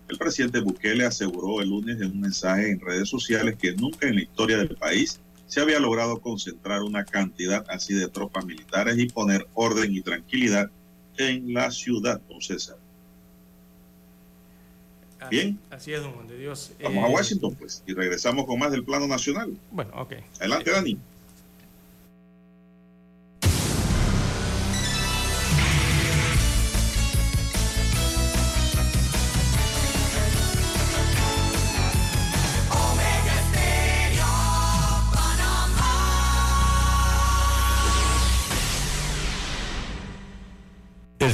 El 0.09 0.19
presidente 0.19 0.61
Bukele 0.61 1.05
aseguró 1.05 1.61
el 1.61 1.71
lunes 1.71 2.01
en 2.01 2.13
un 2.13 2.21
mensaje 2.21 2.71
en 2.71 2.81
redes 2.81 3.09
sociales 3.09 3.57
que 3.57 3.73
nunca 3.73 4.07
en 4.07 4.15
la 4.15 4.23
historia 4.23 4.59
del 4.59 4.77
país 4.77 5.21
se 5.47 5.61
había 5.61 5.79
logrado 5.81 6.21
concentrar 6.21 6.83
una 6.83 7.05
cantidad 7.05 7.65
así 7.69 7.95
de 7.95 8.09
tropas 8.09 8.45
militares 8.45 8.99
y 8.99 9.09
poner 9.09 9.47
orden 9.55 9.95
y 9.95 10.01
tranquilidad 10.03 10.71
en 11.17 11.55
la 11.55 11.71
ciudad, 11.71 12.21
don 12.29 12.41
César. 12.41 12.77
Bien. 15.31 15.59
Así 15.71 15.93
es, 15.93 16.03
don 16.03 16.13
Juan 16.13 16.29
de 16.29 16.39
Dios. 16.39 16.73
Vamos 16.83 17.05
a 17.05 17.09
eh, 17.09 17.15
Washington, 17.15 17.55
pues, 17.55 17.83
y 17.87 17.95
regresamos 17.95 18.47
con 18.47 18.59
más 18.59 18.71
del 18.71 18.85
plano 18.85 19.07
nacional. 19.07 19.57
Bueno, 19.71 19.93
ok. 19.95 20.15
Adelante, 20.39 20.71
Dani. 20.71 20.99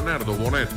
Leonardo 0.00 0.32
Bonet. 0.32 0.70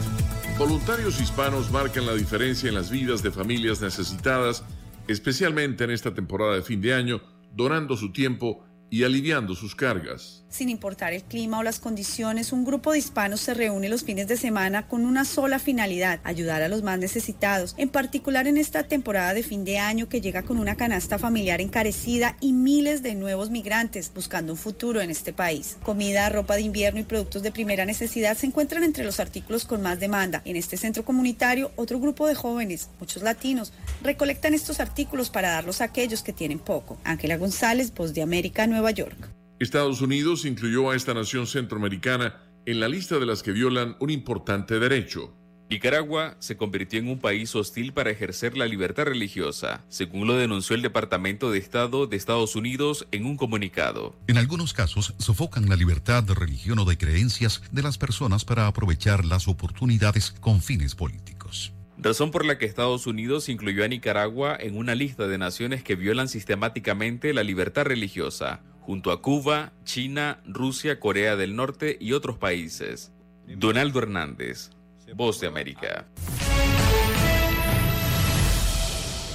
Voluntarios 0.58 1.22
hispanos 1.22 1.72
marcan 1.72 2.06
la 2.06 2.14
diferencia 2.14 2.68
en 2.68 2.76
las 2.76 2.92
vidas 2.92 3.24
de 3.24 3.32
familias 3.32 3.80
necesitadas, 3.80 4.66
especialmente 5.08 5.86
en 5.86 5.92
esta 5.92 6.14
temporada 6.14 6.56
de 6.56 6.62
fin 6.62 6.82
de 6.82 6.94
año, 6.94 7.22
donando 7.56 7.96
su 7.96 8.12
tiempo 8.12 8.66
y 8.94 9.04
aliviando 9.04 9.56
sus 9.56 9.74
cargas. 9.74 10.44
Sin 10.50 10.70
importar 10.70 11.14
el 11.14 11.24
clima 11.24 11.58
o 11.58 11.64
las 11.64 11.80
condiciones, 11.80 12.52
un 12.52 12.64
grupo 12.64 12.92
de 12.92 13.00
hispanos 13.00 13.42
se 13.42 13.56
reúne 13.56 13.90
los 13.90 14.04
fines 14.04 14.28
de 14.28 14.38
semana 14.38 14.88
con 14.88 15.08
una 15.08 15.26
sola 15.26 15.58
finalidad, 15.58 16.20
ayudar 16.24 16.62
a 16.62 16.68
los 16.68 16.84
más 16.84 17.00
necesitados, 17.00 17.74
en 17.80 17.90
particular 17.90 18.46
en 18.46 18.58
esta 18.58 18.84
temporada 18.84 19.34
de 19.34 19.42
fin 19.42 19.66
de 19.66 19.80
año 19.80 20.10
que 20.10 20.22
llega 20.22 20.44
con 20.44 20.60
una 20.60 20.76
canasta 20.76 21.18
familiar 21.18 21.60
encarecida 21.60 22.38
y 22.40 22.54
miles 22.54 23.02
de 23.02 23.16
nuevos 23.16 23.50
migrantes 23.50 24.12
buscando 24.14 24.54
un 24.54 24.60
futuro 24.60 25.02
en 25.02 25.10
este 25.10 25.34
país. 25.34 25.78
Comida, 25.82 26.30
ropa 26.30 26.54
de 26.54 26.62
invierno 26.62 27.00
y 27.00 27.04
productos 27.04 27.42
de 27.42 27.52
primera 27.52 27.86
necesidad 27.86 28.38
se 28.38 28.46
encuentran 28.46 28.84
entre 28.84 29.04
los 29.04 29.20
artículos 29.20 29.66
con 29.66 29.82
más 29.82 30.00
demanda. 30.00 30.44
En 30.46 30.56
este 30.56 30.78
centro 30.78 31.04
comunitario, 31.04 31.72
otro 31.78 32.00
grupo 32.00 32.28
de 32.28 32.36
jóvenes, 32.36 32.92
muchos 33.00 33.24
latinos, 33.24 33.74
recolectan 34.04 34.54
estos 34.54 34.80
artículos 34.80 35.32
para 35.32 35.50
darlos 35.50 35.82
a 35.82 35.86
aquellos 35.86 36.22
que 36.22 36.32
tienen 36.32 36.60
poco. 36.60 37.00
Ángela 37.04 37.38
González, 37.38 37.92
Voz 37.92 38.14
de 38.14 38.22
América, 38.22 38.68
Nueva 38.68 38.83
York. 38.92 39.30
Estados 39.60 40.02
Unidos 40.02 40.46
incluyó 40.46 40.92
a 40.92 40.96
esta 40.96 41.14
nación 41.14 41.48
centroamericana 41.48 42.42
en 42.66 42.80
la 42.80 42.90
lista 42.90 43.20
de 43.20 43.26
las 43.26 43.44
que 43.44 43.52
violan 43.52 43.96
un 44.00 44.10
importante 44.10 44.80
derecho. 44.80 45.34
Nicaragua 45.70 46.36
se 46.40 46.56
convirtió 46.56 47.00
en 47.00 47.08
un 47.08 47.20
país 47.20 47.56
hostil 47.56 47.94
para 47.94 48.12
ejercer 48.12 48.56
la 48.58 48.68
libertad 48.68 49.06
religiosa, 49.06 49.84
según 49.90 50.28
lo 50.28 50.36
denunció 50.36 50.76
el 50.76 50.82
Departamento 50.82 51.50
de 51.50 51.58
Estado 51.58 52.06
de 52.06 52.16
Estados 52.16 52.56
Unidos 52.56 53.08
en 53.12 53.26
un 53.26 53.38
comunicado. 53.38 54.16
En 54.28 54.38
algunos 54.38 54.74
casos, 54.74 55.16
sofocan 55.18 55.70
la 55.70 55.76
libertad 55.76 56.24
de 56.24 56.36
religión 56.36 56.78
o 56.80 56.86
de 56.86 56.98
creencias 56.98 57.64
de 57.72 57.82
las 57.82 57.98
personas 57.98 58.46
para 58.46 58.68
aprovechar 58.68 59.26
las 59.26 59.48
oportunidades 59.48 60.32
con 60.32 60.62
fines 60.62 60.94
políticos. 60.94 61.74
Razón 61.98 62.32
por 62.32 62.46
la 62.46 62.58
que 62.58 62.66
Estados 62.66 63.08
Unidos 63.08 63.50
incluyó 63.50 63.84
a 63.84 63.88
Nicaragua 63.88 64.58
en 64.60 64.78
una 64.78 64.94
lista 64.94 65.28
de 65.28 65.38
naciones 65.38 65.84
que 65.84 65.96
violan 65.96 66.28
sistemáticamente 66.28 67.34
la 67.34 67.44
libertad 67.44 67.86
religiosa, 67.86 68.62
junto 68.86 69.12
a 69.12 69.22
Cuba, 69.22 69.72
China, 69.86 70.42
Rusia, 70.46 71.00
Corea 71.00 71.36
del 71.36 71.56
Norte 71.56 71.98
y 72.00 72.12
otros 72.12 72.38
países. 72.38 73.12
Donaldo 73.48 74.00
Hernández, 74.00 74.72
Voz 75.16 75.40
de 75.40 75.48
América. 75.48 76.08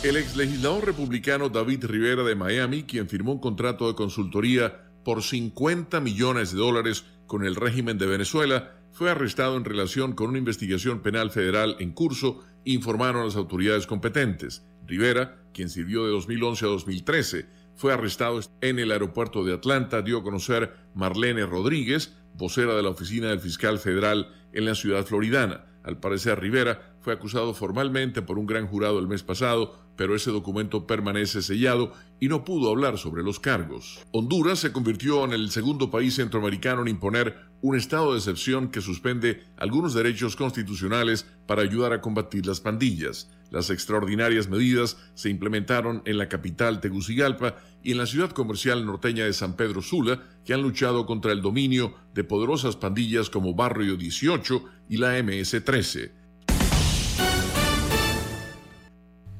El 0.02 0.16
ex 0.16 0.36
legislador 0.36 0.86
republicano 0.86 1.48
David 1.48 1.84
Rivera 1.86 2.22
de 2.22 2.34
Miami, 2.34 2.84
quien 2.84 3.08
firmó 3.08 3.32
un 3.32 3.40
contrato 3.40 3.88
de 3.88 3.94
consultoría 3.94 4.84
por 5.04 5.22
50 5.22 6.00
millones 6.00 6.52
de 6.52 6.58
dólares 6.58 7.04
con 7.26 7.44
el 7.44 7.56
régimen 7.56 7.98
de 7.98 8.06
Venezuela, 8.06 8.74
fue 8.92 9.10
arrestado 9.10 9.56
en 9.56 9.64
relación 9.64 10.12
con 10.12 10.28
una 10.30 10.38
investigación 10.38 11.00
penal 11.00 11.30
federal 11.30 11.76
en 11.78 11.92
curso, 11.92 12.44
informaron 12.64 13.24
las 13.24 13.36
autoridades 13.36 13.86
competentes. 13.86 14.64
Rivera, 14.86 15.42
quien 15.52 15.68
sirvió 15.68 16.04
de 16.04 16.10
2011 16.12 16.64
a 16.64 16.68
2013, 16.68 17.46
fue 17.78 17.92
arrestado 17.92 18.40
en 18.60 18.80
el 18.80 18.90
aeropuerto 18.90 19.44
de 19.44 19.54
Atlanta, 19.54 20.02
dio 20.02 20.18
a 20.18 20.22
conocer 20.24 20.74
Marlene 20.94 21.46
Rodríguez, 21.46 22.12
vocera 22.34 22.74
de 22.74 22.82
la 22.82 22.88
oficina 22.88 23.28
del 23.28 23.38
fiscal 23.38 23.78
federal 23.78 24.34
en 24.52 24.64
la 24.64 24.74
ciudad 24.74 25.06
floridana. 25.06 25.64
Al 25.84 26.00
parecer, 26.00 26.40
Rivera 26.40 26.96
fue 27.00 27.12
acusado 27.12 27.54
formalmente 27.54 28.20
por 28.20 28.36
un 28.36 28.46
gran 28.46 28.66
jurado 28.66 28.98
el 28.98 29.06
mes 29.06 29.22
pasado, 29.22 29.78
pero 29.94 30.16
ese 30.16 30.32
documento 30.32 30.88
permanece 30.88 31.40
sellado 31.40 31.92
y 32.18 32.26
no 32.26 32.44
pudo 32.44 32.68
hablar 32.68 32.98
sobre 32.98 33.22
los 33.22 33.38
cargos. 33.38 34.04
Honduras 34.10 34.58
se 34.58 34.72
convirtió 34.72 35.24
en 35.24 35.32
el 35.32 35.50
segundo 35.52 35.88
país 35.88 36.16
centroamericano 36.16 36.82
en 36.82 36.88
imponer 36.88 37.47
un 37.60 37.76
estado 37.76 38.12
de 38.12 38.18
excepción 38.18 38.70
que 38.70 38.80
suspende 38.80 39.42
algunos 39.56 39.94
derechos 39.94 40.36
constitucionales 40.36 41.26
para 41.46 41.62
ayudar 41.62 41.92
a 41.92 42.00
combatir 42.00 42.46
las 42.46 42.60
pandillas. 42.60 43.30
Las 43.50 43.70
extraordinarias 43.70 44.48
medidas 44.48 44.98
se 45.14 45.30
implementaron 45.30 46.02
en 46.04 46.18
la 46.18 46.28
capital 46.28 46.80
Tegucigalpa 46.80 47.56
y 47.82 47.92
en 47.92 47.98
la 47.98 48.06
ciudad 48.06 48.30
comercial 48.30 48.84
norteña 48.84 49.24
de 49.24 49.32
San 49.32 49.56
Pedro 49.56 49.82
Sula, 49.82 50.22
que 50.44 50.54
han 50.54 50.62
luchado 50.62 51.06
contra 51.06 51.32
el 51.32 51.40
dominio 51.40 51.94
de 52.14 52.24
poderosas 52.24 52.76
pandillas 52.76 53.30
como 53.30 53.54
Barrio 53.54 53.96
18 53.96 54.64
y 54.90 54.98
la 54.98 55.18
MS-13. 55.18 56.12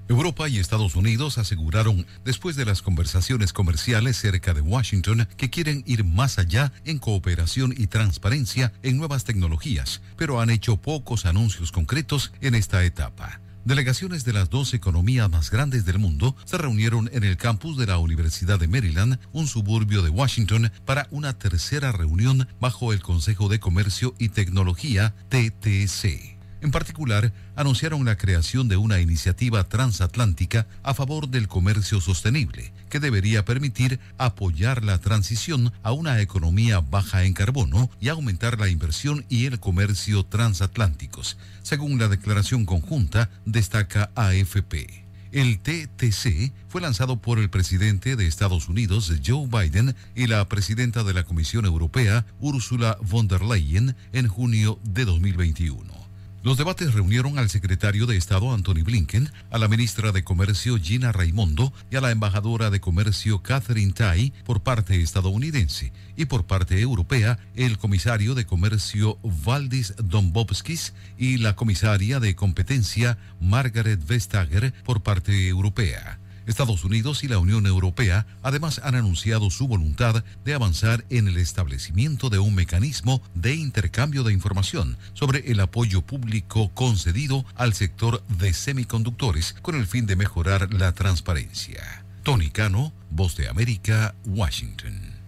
Europa 0.09 0.49
y 0.49 0.59
Estados 0.59 0.97
Unidos 0.97 1.37
aseguraron, 1.37 2.07
después 2.25 2.57
de 2.57 2.65
las 2.65 2.81
conversaciones 2.81 3.53
comerciales 3.53 4.17
cerca 4.17 4.55
de 4.55 4.63
Washington, 4.63 5.29
que 5.37 5.51
quieren 5.51 5.85
ir 5.87 6.03
más 6.03 6.39
allá 6.39 6.73
en 6.87 6.99
cooperación 6.99 7.75
y 7.77 7.89
transparencia 7.89 8.73
en 8.83 8.97
nuevas 8.97 9.25
tecnologías, 9.25 10.01
pero 10.17 10.41
han 10.41 10.49
hecho 10.49 10.79
pocos 10.79 11.27
anuncios 11.27 11.73
concretos 11.73 12.33
en 12.41 12.55
esta 12.55 12.85
etapa. 12.85 13.41
Delegaciones 13.67 14.25
de 14.25 14.33
las 14.33 14.49
dos 14.49 14.73
economías 14.73 15.31
más 15.31 15.51
grandes 15.51 15.85
del 15.85 15.99
mundo 15.99 16.35
se 16.47 16.57
reunieron 16.57 17.11
en 17.13 17.23
el 17.23 17.37
campus 17.37 17.77
de 17.77 17.85
la 17.85 17.99
Universidad 17.99 18.59
de 18.59 18.67
Maryland, 18.67 19.19
un 19.33 19.47
suburbio 19.47 20.01
de 20.01 20.09
Washington, 20.09 20.73
para 20.87 21.07
una 21.11 21.39
tercera 21.39 21.93
reunión 21.93 22.49
bajo 22.61 22.95
el 22.95 23.03
Consejo 23.03 23.51
de 23.51 23.61
Comercio 23.61 24.15
y 24.19 24.31
Tecnología, 24.31 25.15
TTC. 25.29 26.38
En 26.61 26.73
particular, 26.73 27.33
anunciaron 27.55 28.05
la 28.05 28.17
creación 28.17 28.69
de 28.69 28.77
una 28.77 29.01
iniciativa 29.01 29.65
transatlántica 29.69 30.67
a 30.83 30.93
favor 30.93 31.29
del 31.29 31.47
comercio 31.47 32.01
sostenible, 32.01 32.73
que 32.91 32.99
debería 32.99 33.45
permitir 33.45 34.01
apoyar 34.19 34.85
la 34.85 34.99
transición 34.99 35.73
a 35.85 35.93
una 35.93 36.21
economía 36.21 36.81
baja 36.81 37.25
en 37.25 37.33
carbono 37.33 37.91
y 38.01 38.09
aumentar 38.09 38.59
la 38.59 38.69
inversión 38.69 39.25
y 39.29 39.47
el 39.47 39.61
comercio 39.61 40.25
transatlánticos, 40.25 41.37
según 41.63 41.99
la 41.99 42.09
declaración 42.09 42.67
conjunta 42.67 43.31
destaca 43.45 44.11
AFP. 44.17 45.05
El 45.31 45.61
TTC 45.61 46.53
fue 46.69 46.81
lanzado 46.81 47.21
por 47.21 47.39
el 47.39 47.51
presidente 47.51 48.17
de 48.17 48.27
Estados 48.27 48.69
Unidos, 48.69 49.13
Joe 49.25 49.47
Biden, 49.47 49.95
y 50.17 50.27
la 50.27 50.49
presidenta 50.49 51.05
de 51.05 51.13
la 51.13 51.25
Comisión 51.25 51.67
Europea, 51.67 52.25
Ursula 52.41 52.97
von 53.03 53.29
der 53.29 53.43
Leyen, 53.43 53.95
en 54.13 54.27
junio 54.27 54.81
de 54.85 55.05
2021. 55.05 56.08
Los 56.45 56.57
debates 56.57 56.95
reunieron 56.95 57.37
al 57.37 57.51
secretario 57.51 58.07
de 58.07 58.17
Estado 58.17 58.55
Anthony 58.55 58.85
Blinken, 58.85 59.29
a 59.51 59.59
la 59.59 59.67
ministra 59.67 60.13
de 60.13 60.23
Comercio 60.23 60.79
Gina 60.79 61.11
Raimondo 61.11 61.73
y 61.91 61.97
a 61.97 62.01
la 62.01 62.13
embajadora 62.13 62.71
de 62.71 62.81
Comercio 62.81 63.43
Catherine 63.43 63.93
Tai 63.93 64.33
por 64.45 64.61
parte 64.61 65.03
estadounidense 65.03 65.93
y 66.17 66.27
por 66.27 66.47
parte 66.47 66.81
europea 66.81 67.41
el 67.57 67.77
comisario 67.77 68.37
de 68.37 68.47
Comercio 68.47 69.19
Valdis 69.23 69.95
Dombovskis 69.97 70.95
y 71.19 71.39
la 71.39 71.57
comisaria 71.57 72.21
de 72.21 72.37
Competencia 72.37 73.19
Margaret 73.41 74.01
Vestager 74.07 74.73
por 74.85 75.03
parte 75.03 75.49
europea. 75.49 76.18
Estados 76.49 76.85
Unidos 76.85 77.23
y 77.23 77.29
la 77.29 77.39
Unión 77.39 77.67
Europea 77.67 78.27
además 78.43 78.81
han 78.83 78.95
anunciado 78.95 79.51
su 79.51 79.69
voluntad 79.69 80.25
de 80.45 80.55
avanzar 80.55 81.05
en 81.11 81.29
el 81.29 81.37
establecimiento 81.37 82.31
de 82.31 82.39
un 82.39 82.55
mecanismo 82.55 83.21
de 83.35 83.55
intercambio 83.55 84.25
de 84.25 84.33
información 84.33 84.97
sobre 85.13 85.51
el 85.51 85.61
apoyo 85.61 86.03
público 86.03 86.71
concedido 86.75 87.45
al 87.55 87.75
sector 87.75 88.23
de 88.27 88.53
semiconductores 88.53 89.55
con 89.63 89.75
el 89.75 89.87
fin 89.87 90.07
de 90.07 90.17
mejorar 90.17 90.73
la 90.73 90.93
transparencia. 90.93 92.05
Tony 92.23 92.51
Cano, 92.51 92.93
Voz 93.11 93.37
de 93.37 93.49
América, 93.49 94.15
Washington. 94.27 95.19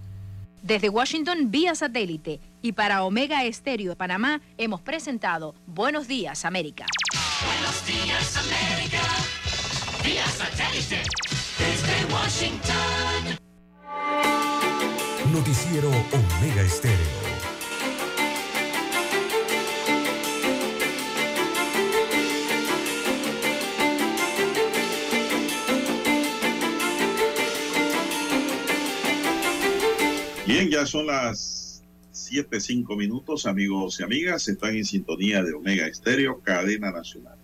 Desde 0.62 0.90
Washington 0.90 1.50
vía 1.50 1.74
satélite 1.74 2.40
y 2.60 2.72
para 2.72 3.04
Omega 3.04 3.44
Estéreo 3.44 3.90
de 3.90 3.96
Panamá 3.96 4.40
hemos 4.58 4.80
presentado 4.82 5.54
Buenos 5.66 6.08
Días 6.08 6.44
América. 6.44 6.86
Buenos 7.46 7.86
días, 7.86 8.36
América. 8.36 9.39
Vía 10.04 10.26
satélite. 10.26 11.02
Desde 11.58 12.14
Washington. 12.14 13.38
Noticiero 15.32 15.88
Omega 15.88 16.62
Estéreo. 16.62 16.96
Bien, 30.46 30.70
ya 30.70 30.86
son 30.86 31.06
las 31.06 31.82
7, 32.12 32.60
5 32.60 32.96
minutos, 32.96 33.46
amigos 33.46 34.00
y 34.00 34.02
amigas. 34.02 34.48
Están 34.48 34.76
en 34.76 34.84
sintonía 34.84 35.42
de 35.42 35.52
Omega 35.52 35.86
Estéreo, 35.86 36.40
cadena 36.42 36.90
nacional. 36.90 37.39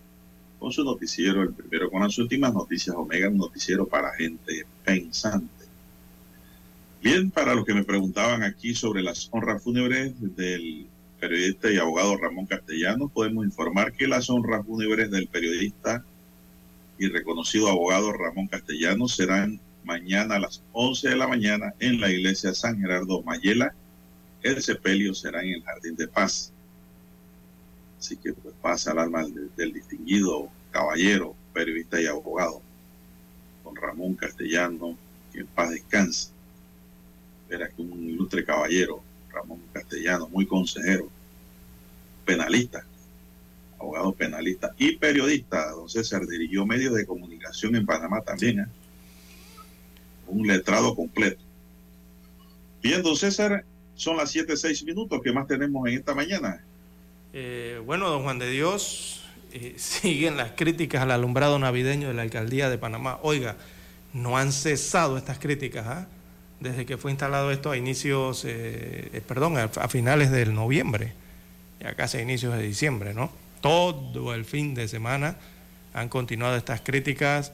Con 0.59 0.73
su 0.73 0.85
noticiero, 0.85 1.43
el 1.43 1.53
primero 1.53 1.91
con 1.91 2.03
las 2.03 2.17
últimas 2.19 2.53
noticias 2.53 2.97
Omega, 2.97 3.29
un 3.29 3.39
noticiero 3.39 3.87
para 3.87 4.15
gente 4.15 4.67
pensante. 4.85 5.67
Bien, 7.03 7.31
para 7.31 7.55
los 7.55 7.65
que 7.65 7.75
me 7.75 7.85
preguntaban 7.85 8.43
aquí 8.43 8.75
sobre 8.75 9.03
las 9.03 9.29
honras 9.31 9.63
fúnebres 9.63 10.15
del 10.35 10.87
periodista 11.21 11.71
y 11.71 11.79
abogado 11.79 12.17
Ramón 12.17 12.47
Castellano, 12.47 13.09
podemos 13.09 13.45
informar 13.45 13.93
que 13.93 14.09
las 14.09 14.29
honras 14.31 14.67
fúnebres 14.67 15.11
del 15.11 15.29
periodista 15.29 16.05
y 16.99 17.09
reconocido 17.09 17.69
abogado 17.69 18.13
Ramón 18.13 18.49
Castellano 18.49 19.09
serán 19.09 19.61
mañana 19.85 20.37
a 20.37 20.41
las 20.41 20.63
11 20.73 21.11
de 21.11 21.17
la 21.17 21.29
mañana 21.29 21.75
en 21.79 22.01
la 22.01 22.11
iglesia 22.11 22.55
San 22.55 22.81
Gerardo 22.81 23.23
Mayela. 23.23 23.75
El 24.43 24.63
sepelio 24.63 25.15
será 25.15 25.43
en 25.43 25.55
el 25.55 25.63
Jardín 25.63 25.97
de 25.97 26.09
Paz. 26.09 26.53
Así 27.99 28.17
que 28.17 28.33
pues 28.33 28.55
pasa 28.61 28.93
al 28.93 28.99
alma 28.99 29.25
del, 29.25 29.51
del 29.57 29.73
distinguido 29.73 30.49
caballero, 30.71 31.35
periodista 31.53 32.01
y 32.01 32.07
abogado, 32.07 32.61
don 33.65 33.75
Ramón 33.77 34.15
Castellano, 34.15 34.97
que 35.33 35.41
en 35.41 35.47
paz 35.47 35.71
descanse. 35.71 36.31
Era 37.49 37.69
que 37.69 37.83
un 37.83 38.09
ilustre 38.09 38.45
caballero, 38.45 39.03
Ramón 39.31 39.61
Castellano, 39.73 40.29
muy 40.29 40.47
consejero, 40.47 41.09
penalista, 42.25 42.85
abogado 43.79 44.13
penalista 44.13 44.75
y 44.79 44.97
periodista. 44.97 45.71
Don 45.71 45.89
César 45.89 46.27
dirigió 46.27 46.67
medios 46.67 46.95
de 46.95 47.07
comunicación 47.07 47.77
en 47.77 47.87
Panamá 47.87 48.21
también. 48.21 48.61
¿eh? 48.61 48.67
un 50.27 50.47
letrado 50.47 50.95
completo. 50.95 51.43
Bien, 52.83 53.03
don 53.03 53.17
César, 53.17 53.65
son 53.95 54.17
las 54.17 54.31
7, 54.31 54.57
6 54.57 54.85
minutos 54.85 55.21
que 55.23 55.33
más 55.33 55.47
tenemos 55.47 55.89
en 55.89 55.95
esta 55.95 56.15
mañana. 56.15 56.65
Eh, 57.39 57.83
bueno, 57.85 58.09
don 58.09 58.23
Juan 58.23 58.39
de 58.39 58.49
Dios, 58.49 59.21
eh, 59.53 59.75
siguen 59.77 60.39
las 60.39 60.53
críticas 60.53 61.03
al 61.03 61.11
alumbrado 61.11 61.59
navideño 61.59 62.09
de 62.09 62.15
la 62.15 62.23
alcaldía 62.23 62.71
de 62.71 62.79
Panamá. 62.79 63.19
Oiga, 63.21 63.57
no 64.15 64.39
han 64.39 64.53
cesado 64.53 65.19
estas 65.19 65.39
críticas 65.39 65.87
¿ah? 65.87 66.07
desde 66.61 66.87
que 66.87 66.97
fue 66.97 67.11
instalado 67.11 67.51
esto 67.51 67.71
a 67.71 67.77
inicios, 67.77 68.47
eh, 68.47 69.23
perdón, 69.29 69.59
a, 69.59 69.69
finales 69.89 70.31
del 70.31 70.55
noviembre, 70.55 71.13
ya 71.79 71.95
casi 71.95 72.17
a 72.17 72.23
inicios 72.23 72.57
de 72.57 72.63
diciembre, 72.63 73.13
¿no? 73.13 73.31
Todo 73.61 74.33
el 74.33 74.47
fin 74.47 74.75
de 74.75 74.89
semana 74.89 75.37
han 75.93 76.09
continuado 76.09 76.57
estas 76.57 76.81
críticas. 76.81 77.53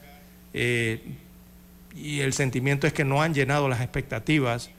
Y 0.53 2.19
el 2.21 2.31
sentimiento 2.31 2.87
es 2.87 2.93
que 2.93 3.03
no 3.03 3.21
han 3.21 3.33
llenado 3.33 3.67
las 3.67 3.81
expectativas 3.81 4.69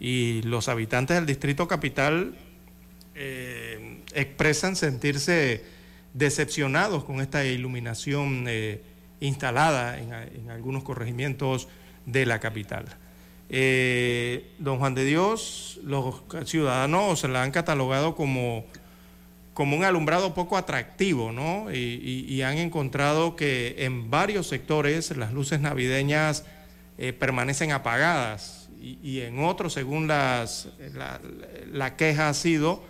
y 0.00 0.40
los 0.42 0.68
habitantes 0.68 1.16
del 1.16 1.26
distrito 1.26 1.68
capital 1.68 2.36
expresan 4.16 4.76
sentirse 4.76 5.62
decepcionados 6.14 7.04
con 7.04 7.20
esta 7.20 7.44
iluminación 7.44 8.46
eh, 8.48 8.80
instalada 9.20 9.98
en, 9.98 10.50
algunos 10.50 10.82
corregimientos 10.82 11.68
de 12.06 12.24
la 12.24 12.40
capital. 12.40 12.86
Eh, 13.50 14.52
don 14.58 14.78
Juan 14.78 14.94
de 14.94 15.04
Dios, 15.04 15.78
los 15.84 16.22
ciudadanos 16.46 17.22
la 17.24 17.42
han 17.42 17.50
catalogado 17.50 18.16
como, 18.16 18.64
como 19.52 19.76
un 19.76 19.84
alumbrado 19.84 20.34
poco 20.34 20.56
atractivo, 20.56 21.30
¿no? 21.30 21.70
Y, 21.70 22.40
han 22.42 22.56
encontrado 22.56 23.36
que 23.36 23.76
en 23.78 24.10
varios 24.10 24.48
sectores 24.48 25.14
las 25.16 25.32
luces 25.32 25.60
navideñas 25.60 26.44
eh, 26.96 27.12
permanecen 27.12 27.72
apagadas 27.72 28.70
y, 28.80 29.20
en 29.20 29.44
otros, 29.44 29.74
según 29.74 30.06
las, 30.06 30.68
la, 30.94 31.20
la, 31.72 31.96
queja 31.96 32.28
ha 32.28 32.34
sido 32.34 32.82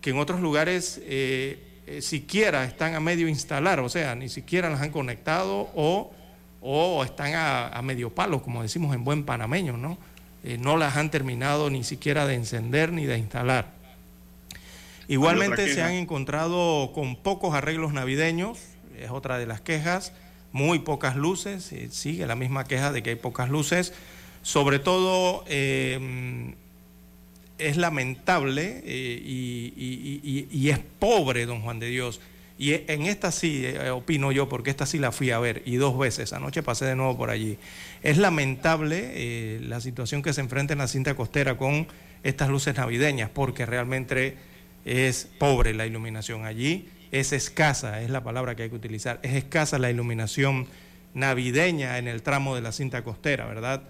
que 0.00 0.10
en 0.10 0.18
otros 0.18 0.40
lugares 0.40 1.00
eh, 1.04 1.58
eh, 1.86 2.02
siquiera 2.02 2.64
están 2.64 2.94
a 2.94 3.00
medio 3.00 3.28
instalar, 3.28 3.80
o 3.80 3.88
sea, 3.88 4.14
ni 4.14 4.28
siquiera 4.28 4.70
las 4.70 4.80
han 4.80 4.90
conectado 4.90 5.70
o, 5.74 6.12
o 6.60 7.04
están 7.04 7.34
a, 7.34 7.68
a, 7.68 7.82
medio 7.82 8.10
palo, 8.10 8.42
como 8.42 8.62
decimos 8.62 8.94
en 8.94 9.04
buen 9.04 9.24
panameño, 9.24 9.76
¿no? 9.76 9.98
Eh, 10.44 10.58
no 10.58 10.76
las 10.76 10.96
han 10.96 11.10
terminado 11.10 11.70
ni 11.70 11.82
siquiera 11.84 12.26
de 12.26 12.34
encender 12.34 12.92
ni 12.92 13.06
de 13.06 13.18
instalar. 13.18 13.72
Igualmente 15.08 15.72
se 15.72 15.82
han 15.82 15.92
encontrado 15.92 16.92
con 16.92 17.16
pocos 17.16 17.54
arreglos 17.54 17.92
navideños, 17.92 18.58
es 18.98 19.10
otra 19.10 19.38
de 19.38 19.46
las 19.46 19.60
quejas 19.60 20.12
muy 20.52 20.80
pocas 20.80 21.16
luces, 21.16 21.72
sigue 21.90 22.26
la 22.26 22.34
misma 22.34 22.64
queja 22.64 22.92
de 22.92 23.02
que 23.02 23.10
hay 23.10 23.16
pocas 23.16 23.48
luces, 23.48 23.92
sobre 24.42 24.78
todo 24.78 25.44
es 27.58 27.76
lamentable 27.76 28.82
eh, 28.84 29.22
y, 29.24 29.72
y, 29.76 30.48
y, 30.50 30.70
es 30.70 30.78
pobre, 30.98 31.46
don 31.46 31.60
Juan 31.60 31.78
de 31.78 31.88
Dios. 31.88 32.20
Y 32.58 32.72
en 32.72 33.06
esta 33.06 33.30
sí, 33.30 33.62
eh, 33.64 33.90
opino 33.90 34.32
yo, 34.32 34.48
porque 34.48 34.70
esta 34.70 34.86
sí 34.86 34.98
la 34.98 35.12
fui 35.12 35.30
a 35.30 35.38
ver 35.38 35.62
y 35.64 35.76
dos 35.76 35.96
veces, 35.98 36.32
anoche 36.32 36.62
pasé 36.62 36.84
de 36.86 36.96
nuevo 36.96 37.16
por 37.16 37.30
allí. 37.30 37.58
Es 38.02 38.16
lamentable 38.18 39.10
eh, 39.14 39.60
la 39.62 39.80
situación 39.80 40.22
que 40.22 40.32
se 40.32 40.40
enfrenta 40.40 40.72
en 40.72 40.78
la 40.78 40.88
cinta 40.88 41.14
costera 41.14 41.56
con 41.56 41.86
estas 42.22 42.48
luces 42.48 42.76
navideñas, 42.76 43.30
porque 43.30 43.66
realmente 43.66 44.36
es 44.84 45.28
pobre 45.38 45.74
la 45.74 45.86
iluminación 45.86 46.44
allí 46.44 46.88
es 47.10 47.32
escasa, 47.32 48.02
es 48.02 48.10
la 48.10 48.22
palabra 48.22 48.54
que 48.54 48.64
hay 48.64 48.68
que 48.70 48.76
utilizar, 48.76 49.18
es 49.22 49.34
escasa 49.34 49.78
la 49.78 49.90
iluminación 49.90 50.66
navideña 51.14 51.98
en 51.98 52.08
el 52.08 52.22
tramo 52.22 52.54
de 52.54 52.60
la 52.60 52.72
cinta 52.72 53.02
costera, 53.02 53.46
¿verdad? 53.46 53.82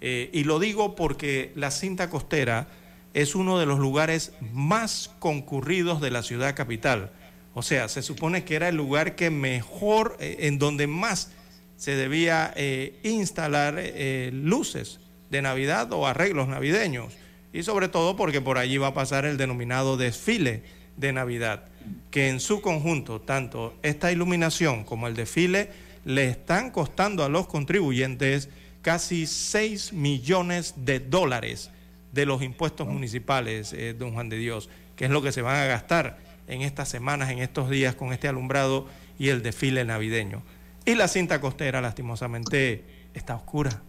Eh, 0.00 0.30
y 0.32 0.44
lo 0.44 0.58
digo 0.58 0.96
porque 0.96 1.52
la 1.54 1.70
cinta 1.70 2.10
costera 2.10 2.68
es 3.14 3.34
uno 3.34 3.58
de 3.58 3.66
los 3.66 3.78
lugares 3.78 4.32
más 4.52 5.10
concurridos 5.20 6.00
de 6.00 6.10
la 6.10 6.22
ciudad 6.22 6.54
capital. 6.54 7.12
O 7.54 7.62
sea, 7.62 7.88
se 7.88 8.02
supone 8.02 8.44
que 8.44 8.56
era 8.56 8.68
el 8.68 8.76
lugar 8.76 9.14
que 9.14 9.30
mejor, 9.30 10.16
eh, 10.20 10.36
en 10.40 10.58
donde 10.58 10.88
más 10.88 11.30
se 11.76 11.94
debía 11.94 12.52
eh, 12.56 12.98
instalar 13.04 13.76
eh, 13.78 14.30
luces 14.32 15.00
de 15.30 15.42
Navidad 15.42 15.92
o 15.92 16.06
arreglos 16.06 16.48
navideños. 16.48 17.12
Y 17.52 17.62
sobre 17.62 17.88
todo 17.88 18.16
porque 18.16 18.40
por 18.40 18.58
allí 18.58 18.78
va 18.78 18.88
a 18.88 18.94
pasar 18.94 19.24
el 19.24 19.36
denominado 19.36 19.96
desfile 19.96 20.64
de 20.96 21.12
Navidad 21.12 21.68
que 22.10 22.28
en 22.28 22.40
su 22.40 22.60
conjunto, 22.60 23.20
tanto 23.20 23.74
esta 23.82 24.10
iluminación 24.10 24.84
como 24.84 25.06
el 25.06 25.14
desfile, 25.14 25.70
le 26.04 26.28
están 26.28 26.70
costando 26.70 27.24
a 27.24 27.28
los 27.28 27.46
contribuyentes 27.46 28.48
casi 28.82 29.26
6 29.26 29.92
millones 29.92 30.74
de 30.78 31.00
dólares 31.00 31.70
de 32.14 32.26
los 32.26 32.42
impuestos 32.42 32.86
municipales, 32.86 33.72
eh, 33.72 33.94
don 33.94 34.12
Juan 34.14 34.28
de 34.28 34.38
Dios, 34.38 34.68
que 34.96 35.06
es 35.06 35.10
lo 35.10 35.22
que 35.22 35.32
se 35.32 35.42
van 35.42 35.56
a 35.56 35.64
gastar 35.64 36.18
en 36.46 36.62
estas 36.62 36.88
semanas, 36.88 37.30
en 37.30 37.40
estos 37.40 37.68
días, 37.68 37.94
con 37.94 38.12
este 38.12 38.28
alumbrado 38.28 38.86
y 39.18 39.28
el 39.28 39.42
desfile 39.42 39.84
navideño. 39.84 40.42
Y 40.84 40.94
la 40.94 41.08
cinta 41.08 41.40
costera, 41.40 41.80
lastimosamente, 41.80 42.84
está 43.14 43.34
oscura. 43.34 43.82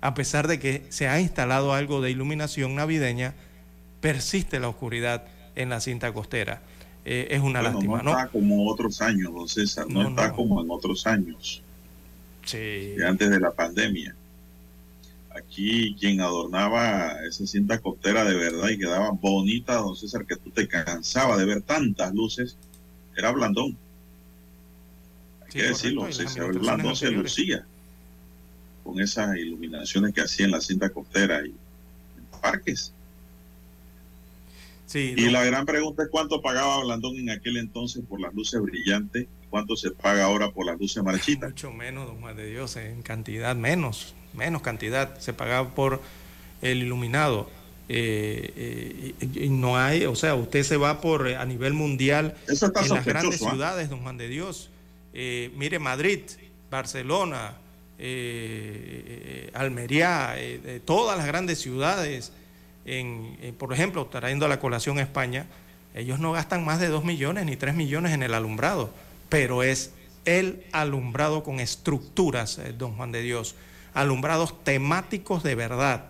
A 0.00 0.14
pesar 0.14 0.48
de 0.48 0.58
que 0.58 0.84
se 0.88 1.08
ha 1.08 1.20
instalado 1.20 1.72
algo 1.72 2.00
de 2.00 2.10
iluminación 2.10 2.74
navideña, 2.74 3.34
persiste 4.00 4.60
la 4.60 4.68
oscuridad 4.68 5.24
en 5.54 5.68
la 5.68 5.80
cinta 5.80 6.12
costera 6.12 6.62
eh, 7.04 7.28
es 7.30 7.40
una 7.40 7.60
bueno, 7.60 7.74
lástima. 7.74 8.02
No 8.02 8.10
está 8.10 8.28
como 8.28 8.70
otros 8.70 9.00
años, 9.00 9.32
don 9.34 9.48
César, 9.48 9.86
no, 9.88 10.04
no 10.04 10.08
está 10.10 10.28
no. 10.28 10.36
como 10.36 10.62
en 10.62 10.70
otros 10.70 11.06
años. 11.06 11.62
Sí. 12.44 12.58
De 12.58 13.06
antes 13.06 13.30
de 13.30 13.40
la 13.40 13.52
pandemia. 13.52 14.14
Aquí 15.36 15.96
quien 15.98 16.20
adornaba 16.20 17.24
esa 17.26 17.46
cinta 17.46 17.78
costera 17.80 18.24
de 18.24 18.34
verdad 18.34 18.68
y 18.68 18.78
quedaba 18.78 19.10
bonita, 19.10 19.76
don 19.76 19.96
César, 19.96 20.26
que 20.26 20.36
tú 20.36 20.50
te 20.50 20.68
cansaba 20.68 21.36
de 21.36 21.44
ver 21.44 21.62
tantas 21.62 22.12
luces, 22.14 22.56
era 23.16 23.30
Blandón. 23.30 23.76
Hay 25.40 25.52
sí, 25.52 25.58
que 25.58 25.64
decirlo, 25.64 26.12
César, 26.12 26.52
Blandón 26.52 26.96
se 26.96 27.10
lucía 27.10 27.64
con 28.84 29.00
esas 29.00 29.36
iluminaciones 29.36 30.12
que 30.12 30.20
hacía 30.20 30.46
en 30.46 30.52
la 30.52 30.60
cinta 30.60 30.90
costera 30.90 31.40
y 31.46 31.50
en 31.50 32.40
parques. 32.40 32.92
Sí, 34.86 35.14
y 35.16 35.24
no. 35.26 35.30
la 35.30 35.44
gran 35.44 35.64
pregunta 35.64 36.02
es 36.02 36.08
cuánto 36.10 36.42
pagaba 36.42 36.84
Blandón 36.84 37.16
en 37.16 37.30
aquel 37.30 37.56
entonces 37.56 38.02
por 38.06 38.20
las 38.20 38.34
luces 38.34 38.60
brillantes 38.60 39.26
cuánto 39.52 39.76
se 39.76 39.90
paga 39.90 40.24
ahora 40.24 40.50
por 40.50 40.64
las 40.64 40.80
luces 40.80 41.04
marchitas. 41.04 41.50
Mucho 41.50 41.70
menos, 41.70 42.06
don 42.06 42.20
Juan 42.22 42.34
de 42.34 42.46
Dios, 42.46 42.74
en 42.76 43.02
cantidad 43.02 43.54
menos. 43.54 44.14
Menos 44.34 44.62
cantidad 44.62 45.18
se 45.18 45.32
pagaba 45.32 45.74
por 45.74 46.00
el 46.60 46.82
iluminado. 46.82 47.50
Eh, 47.88 49.14
eh, 49.20 49.26
y 49.34 49.48
no 49.50 49.76
hay, 49.76 50.06
o 50.06 50.14
sea, 50.14 50.34
usted 50.34 50.62
se 50.62 50.76
va 50.76 51.00
por 51.00 51.28
a 51.28 51.44
nivel 51.44 51.74
mundial 51.74 52.36
Eso 52.46 52.66
está 52.66 52.80
en 52.82 52.88
las 52.88 53.04
grandes 53.04 53.42
¿ah? 53.42 53.50
ciudades, 53.50 53.90
don 53.90 54.00
Juan 54.02 54.16
de 54.16 54.28
Dios. 54.28 54.70
Eh, 55.12 55.50
mire 55.56 55.78
Madrid, 55.78 56.20
Barcelona, 56.70 57.56
eh, 57.98 59.50
Almería, 59.54 60.34
eh, 60.36 60.60
eh, 60.64 60.80
todas 60.84 61.16
las 61.16 61.26
grandes 61.26 61.60
ciudades, 61.60 62.32
en, 62.84 63.36
en, 63.42 63.54
por 63.54 63.72
ejemplo, 63.72 64.06
trayendo 64.06 64.46
a 64.46 64.48
la 64.48 64.58
colación 64.58 64.98
a 64.98 65.02
España, 65.02 65.46
ellos 65.94 66.18
no 66.18 66.32
gastan 66.32 66.64
más 66.64 66.80
de 66.80 66.88
2 66.88 67.04
millones 67.04 67.44
ni 67.44 67.56
3 67.56 67.74
millones 67.74 68.12
en 68.12 68.22
el 68.22 68.34
alumbrado, 68.34 68.90
pero 69.28 69.62
es 69.62 69.92
el 70.24 70.64
alumbrado 70.72 71.42
con 71.42 71.60
estructuras, 71.60 72.58
eh, 72.58 72.74
don 72.76 72.96
Juan 72.96 73.12
de 73.12 73.22
Dios, 73.22 73.54
alumbrados 73.94 74.62
temáticos 74.64 75.42
de 75.42 75.54
verdad. 75.54 76.06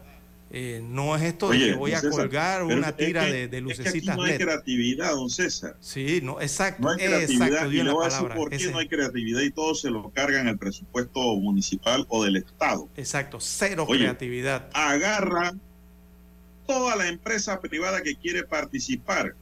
Eh, 0.54 0.82
no 0.86 1.16
es 1.16 1.22
esto 1.22 1.48
de 1.48 1.59
que 1.59 1.72
voy 1.72 1.94
a 1.94 2.02
colgar 2.02 2.62
una 2.64 2.90
es 2.90 2.96
tira 2.98 3.24
que- 3.24 3.32
de, 3.32 3.48
de 3.48 3.56
es 3.59 3.64
que 3.78 3.88
aquí 3.88 4.00
lucecitas 4.00 4.16
no 4.18 4.24
hay 4.24 4.32
LED. 4.32 4.40
creatividad, 4.42 5.12
don 5.12 5.30
César. 5.30 5.76
Sí, 5.80 6.20
no, 6.22 6.42
exacto, 6.42 6.82
No 6.82 6.90
hay 6.90 6.98
creatividad 6.98 7.48
exacto, 7.48 7.72
y 7.72 7.76
le 7.76 7.84
la 7.84 7.92
voy 7.94 8.02
a 8.02 8.04
decir 8.04 8.18
palabra. 8.18 8.34
por 8.36 8.50
qué 8.50 8.56
ese- 8.56 8.70
no 8.70 8.78
hay 8.78 8.86
creatividad 8.88 9.40
y 9.40 9.50
todo 9.50 9.74
se 9.74 9.88
lo 9.90 10.10
cargan 10.10 10.48
el 10.48 10.59
presupuesto 10.59 11.20
municipal 11.36 12.04
o 12.10 12.22
del 12.22 12.36
Estado. 12.36 12.86
Exacto, 12.98 13.38
cero 13.40 13.86
Oye, 13.88 14.00
creatividad. 14.00 14.68
Agarra 14.74 15.54
toda 16.66 16.96
la 16.96 17.09
empresa 17.09 17.59
privada 17.60 18.02
que 18.02 18.14
quiere 18.16 18.44
participar. 18.44 19.34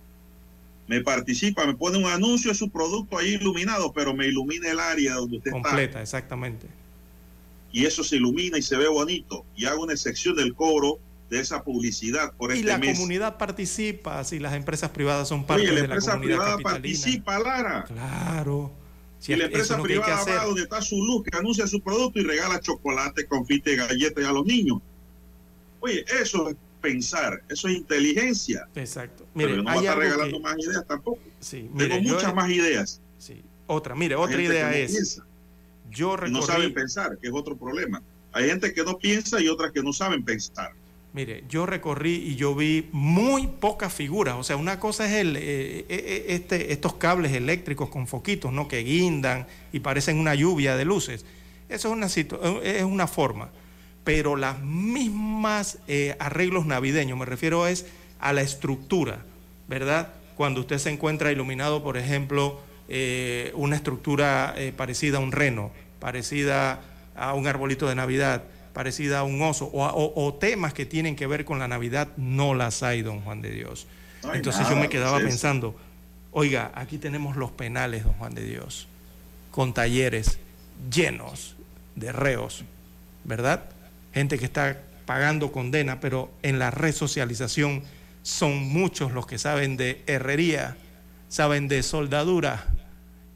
Me 0.87 1.01
participa, 1.01 1.67
me 1.67 1.75
pone 1.75 1.99
un 1.99 2.07
anuncio 2.07 2.53
de 2.53 2.57
su 2.57 2.71
producto 2.71 3.19
ahí 3.19 3.31
iluminado, 3.35 3.93
pero 3.93 4.15
me 4.15 4.27
ilumina 4.29 4.71
el 4.71 4.79
área 4.79 5.15
donde 5.15 5.39
usted 5.39 5.51
Completa, 5.51 6.01
exactamente. 6.03 6.67
Y 7.73 7.87
eso 7.87 8.03
se 8.03 8.17
ilumina 8.17 8.59
y 8.59 8.63
se 8.63 8.77
ve 8.77 8.89
bonito. 8.89 9.45
Y 9.57 9.67
hago 9.67 9.83
una 9.85 9.97
sección 9.97 10.37
del 10.37 10.55
cobro 10.55 10.99
de 11.29 11.39
esa 11.41 11.63
publicidad 11.63 12.33
por 12.35 12.51
Y 12.53 12.59
este 12.61 12.67
la 12.67 12.81
comunidad 12.81 13.39
participa, 13.39 14.25
si 14.25 14.41
las 14.41 14.55
empresas 14.55 14.91
privadas 14.91 15.29
son 15.29 15.47
parte 15.47 15.63
Oye, 15.63 15.73
la 15.73 15.83
de 15.83 15.89
la 15.89 15.95
empresa 15.95 16.13
comunidad 16.13 16.37
privada 16.37 16.51
capitalina. 16.57 16.75
participa, 16.75 17.39
Lara. 17.39 17.85
Claro. 17.85 18.73
Si 19.21 19.33
y 19.33 19.37
la 19.37 19.45
empresa 19.45 19.81
privada 19.81 20.25
va 20.25 20.45
donde 20.47 20.63
está 20.63 20.81
su 20.83 20.97
luz, 21.05 21.23
que 21.25 21.37
anuncia 21.37 21.67
su 21.67 21.81
producto 21.81 22.19
y 22.19 22.25
regala 22.25 22.59
chocolate, 22.59 23.27
confite, 23.27 23.77
galletas 23.77 24.25
a 24.25 24.33
los 24.33 24.45
niños. 24.47 24.79
Oye, 25.81 26.05
eso 26.21 26.49
es 26.51 26.57
pensar, 26.81 27.43
eso 27.49 27.69
es 27.69 27.77
inteligencia. 27.77 28.67
Exacto. 28.75 29.27
Pero 29.35 29.49
Mire, 29.51 29.63
no 29.63 29.65
va 29.65 29.73
a 29.73 29.77
estar 29.77 29.99
regalando 29.99 30.37
que- 30.39 30.43
más 30.43 30.57
ideas 30.59 30.85
tampoco. 30.87 31.21
Sí, 31.39 31.71
Tengo 31.77 31.97
yo- 31.99 32.15
muchas 32.15 32.35
más 32.35 32.51
ideas. 32.51 33.01
Sí. 33.19 33.43
Otra, 33.67 33.95
mire, 33.95 34.17
otra 34.17 34.43
idea 34.43 34.75
es, 34.75 34.91
piensa 34.93 35.25
yo 35.91 36.17
y 36.27 36.31
no 36.31 36.43
saben 36.43 36.73
pensar, 36.75 37.19
que 37.19 37.29
es 37.29 37.33
otro 37.35 37.57
problema. 37.57 38.03
Hay 38.33 38.49
gente 38.49 38.73
que 38.73 38.85
no 38.85 38.99
piensa 38.99 39.41
y 39.41 39.49
otras 39.49 39.73
que 39.73 39.83
no 39.83 39.93
saben 39.93 40.25
pensar. 40.25 40.73
mire, 41.13 41.43
yo 41.49 41.67
recorrí 41.67 42.15
y 42.15 42.37
yo 42.37 42.55
vi 42.55 42.89
muy 42.93 43.49
pocas 43.49 43.93
figuras. 43.93 44.37
O 44.37 44.45
sea, 44.45 44.57
una 44.57 44.79
cosa 44.79 45.07
es 45.07 45.13
el, 45.21 45.37
eh, 45.37 45.85
eh, 45.89 46.25
este, 46.29 46.73
estos 46.73 46.95
cables 46.95 47.33
eléctricos 47.33 47.89
con 47.89 48.07
foquitos, 48.07 48.53
¿no? 48.53 48.69
Que 48.69 48.79
guindan 48.85 49.47
y 49.73 49.81
parecen 49.81 50.19
una 50.19 50.35
lluvia 50.37 50.77
de 50.77 50.85
luces. 50.85 51.25
Eso 51.69 51.89
es 51.89 51.95
una, 51.95 52.07
situ- 52.09 52.61
es 52.63 52.85
una 52.85 53.07
forma. 53.09 53.51
Pero 54.05 54.37
las 54.37 54.61
mismas 54.63 55.79
eh, 55.89 56.17
arreglos 56.21 56.67
navideños, 56.67 57.19
me 57.19 57.27
refiero 57.27 57.67
es 57.67 57.87
a 58.21 58.33
la 58.33 58.43
estructura, 58.43 59.25
¿verdad? 59.69 60.15
Cuando 60.37 60.61
usted 60.61 60.79
se 60.79 60.91
encuentra 60.91 61.33
iluminado, 61.33 61.83
por 61.83 61.97
ejemplo, 61.97 62.61
eh, 62.91 63.53
una 63.55 63.77
estructura 63.77 64.53
eh, 64.57 64.73
parecida 64.77 65.17
a 65.19 65.21
un 65.21 65.33
reno, 65.33 65.71
parecida 66.01 66.81
a 67.15 67.35
un 67.35 67.47
arbolito 67.47 67.89
de 67.89 67.95
Navidad, 67.95 68.43
parecida 68.73 69.21
a 69.21 69.23
un 69.23 69.41
oso, 69.43 69.67
o, 69.73 69.85
a- 69.85 69.93
o- 69.95 70.13
o 70.27 70.35
temas 70.35 70.75
que 70.75 70.85
tienen 70.87 71.15
que 71.17 71.27
ver 71.27 71.45
con 71.45 71.59
la 71.59 71.69
Navidad, 71.69 72.09
no 72.17 72.55
las 72.55 72.83
hay, 72.83 73.03
don 73.03 73.21
Juan 73.21 73.41
de 73.43 73.51
Dios. 73.53 73.87
No 74.23 74.35
Entonces 74.35 74.63
nada, 74.63 74.75
yo 74.75 74.81
me 74.81 74.89
quedaba 74.89 75.13
pues, 75.19 75.25
pensando, 75.29 75.77
oiga, 76.33 76.73
aquí 76.75 76.99
tenemos 76.99 77.37
los 77.37 77.51
penales, 77.53 78.05
don 78.05 78.13
Juan 78.15 78.35
de 78.35 78.45
Dios, 78.45 78.87
con 79.51 79.73
talleres 79.73 80.39
llenos 80.93 81.57
de 81.97 82.13
reos, 82.13 82.65
¿verdad? 83.25 83.65
Gente 84.15 84.39
que 84.39 84.45
está 84.47 84.79
pagando 85.07 85.53
condena, 85.53 86.01
pero 86.01 86.31
en 86.43 86.59
la 86.59 86.71
resocialización 86.71 87.83
son 88.23 88.57
muchos 88.69 89.13
los 89.13 89.27
que 89.27 89.39
saben 89.39 89.77
de 89.77 90.03
herrería, 90.07 90.77
saben 91.29 91.69
de 91.69 91.83
soldadura, 91.83 92.67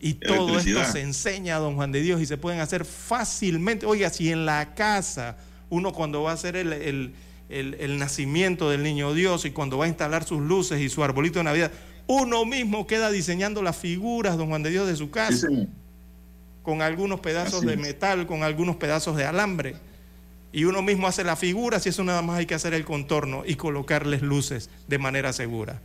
y 0.08 0.14
todo 0.14 0.58
esto 0.58 0.92
se 0.92 1.00
enseña, 1.00 1.56
don 1.58 1.76
Juan 1.76 1.90
de 1.92 2.00
Dios, 2.02 2.20
y 2.20 2.26
se 2.26 2.36
pueden 2.36 2.60
hacer 2.60 2.84
fácilmente. 2.84 3.86
Oiga, 3.86 4.10
si 4.10 4.30
en 4.30 4.44
la 4.46 4.74
casa 4.74 5.36
uno 5.70 5.92
cuando 5.92 6.22
va 6.22 6.30
a 6.32 6.34
hacer 6.34 6.56
el, 6.56 6.72
el- 6.72 7.14
el- 7.48 7.74
el 7.80 7.98
nacimiento 7.98 8.70
del 8.70 8.82
niño 8.82 9.12
Dios 9.14 9.44
y 9.44 9.50
cuando 9.50 9.78
va 9.78 9.84
a 9.86 9.88
instalar 9.88 10.24
sus 10.24 10.40
luces 10.40 10.80
y 10.80 10.88
su 10.88 11.02
arbolito 11.04 11.38
de 11.40 11.44
Navidad, 11.44 11.70
uno 12.06 12.44
mismo 12.44 12.86
queda 12.86 13.10
diseñando 13.10 13.62
las 13.62 13.76
figuras, 13.76 14.36
don 14.36 14.48
Juan 14.48 14.62
de 14.62 14.70
Dios, 14.70 14.86
de 14.86 14.96
su 14.96 15.10
casa, 15.10 15.48
con 16.62 16.82
algunos 16.82 17.20
pedazos 17.20 17.60
Así 17.60 17.66
de 17.66 17.76
metal, 17.76 18.26
con 18.26 18.42
algunos 18.42 18.76
pedazos 18.76 19.16
de 19.16 19.24
alambre. 19.24 19.76
Y 20.52 20.64
uno 20.64 20.82
mismo 20.82 21.06
hace 21.08 21.24
la 21.24 21.34
figura, 21.36 21.80
si 21.80 21.88
eso 21.88 22.04
nada 22.04 22.22
más 22.22 22.38
hay 22.38 22.46
que 22.46 22.54
hacer 22.54 22.74
el 22.74 22.84
contorno 22.84 23.42
y 23.46 23.56
colocarles 23.56 24.22
luces 24.22 24.70
de 24.86 24.98
manera 24.98 25.32
segura. 25.32 25.80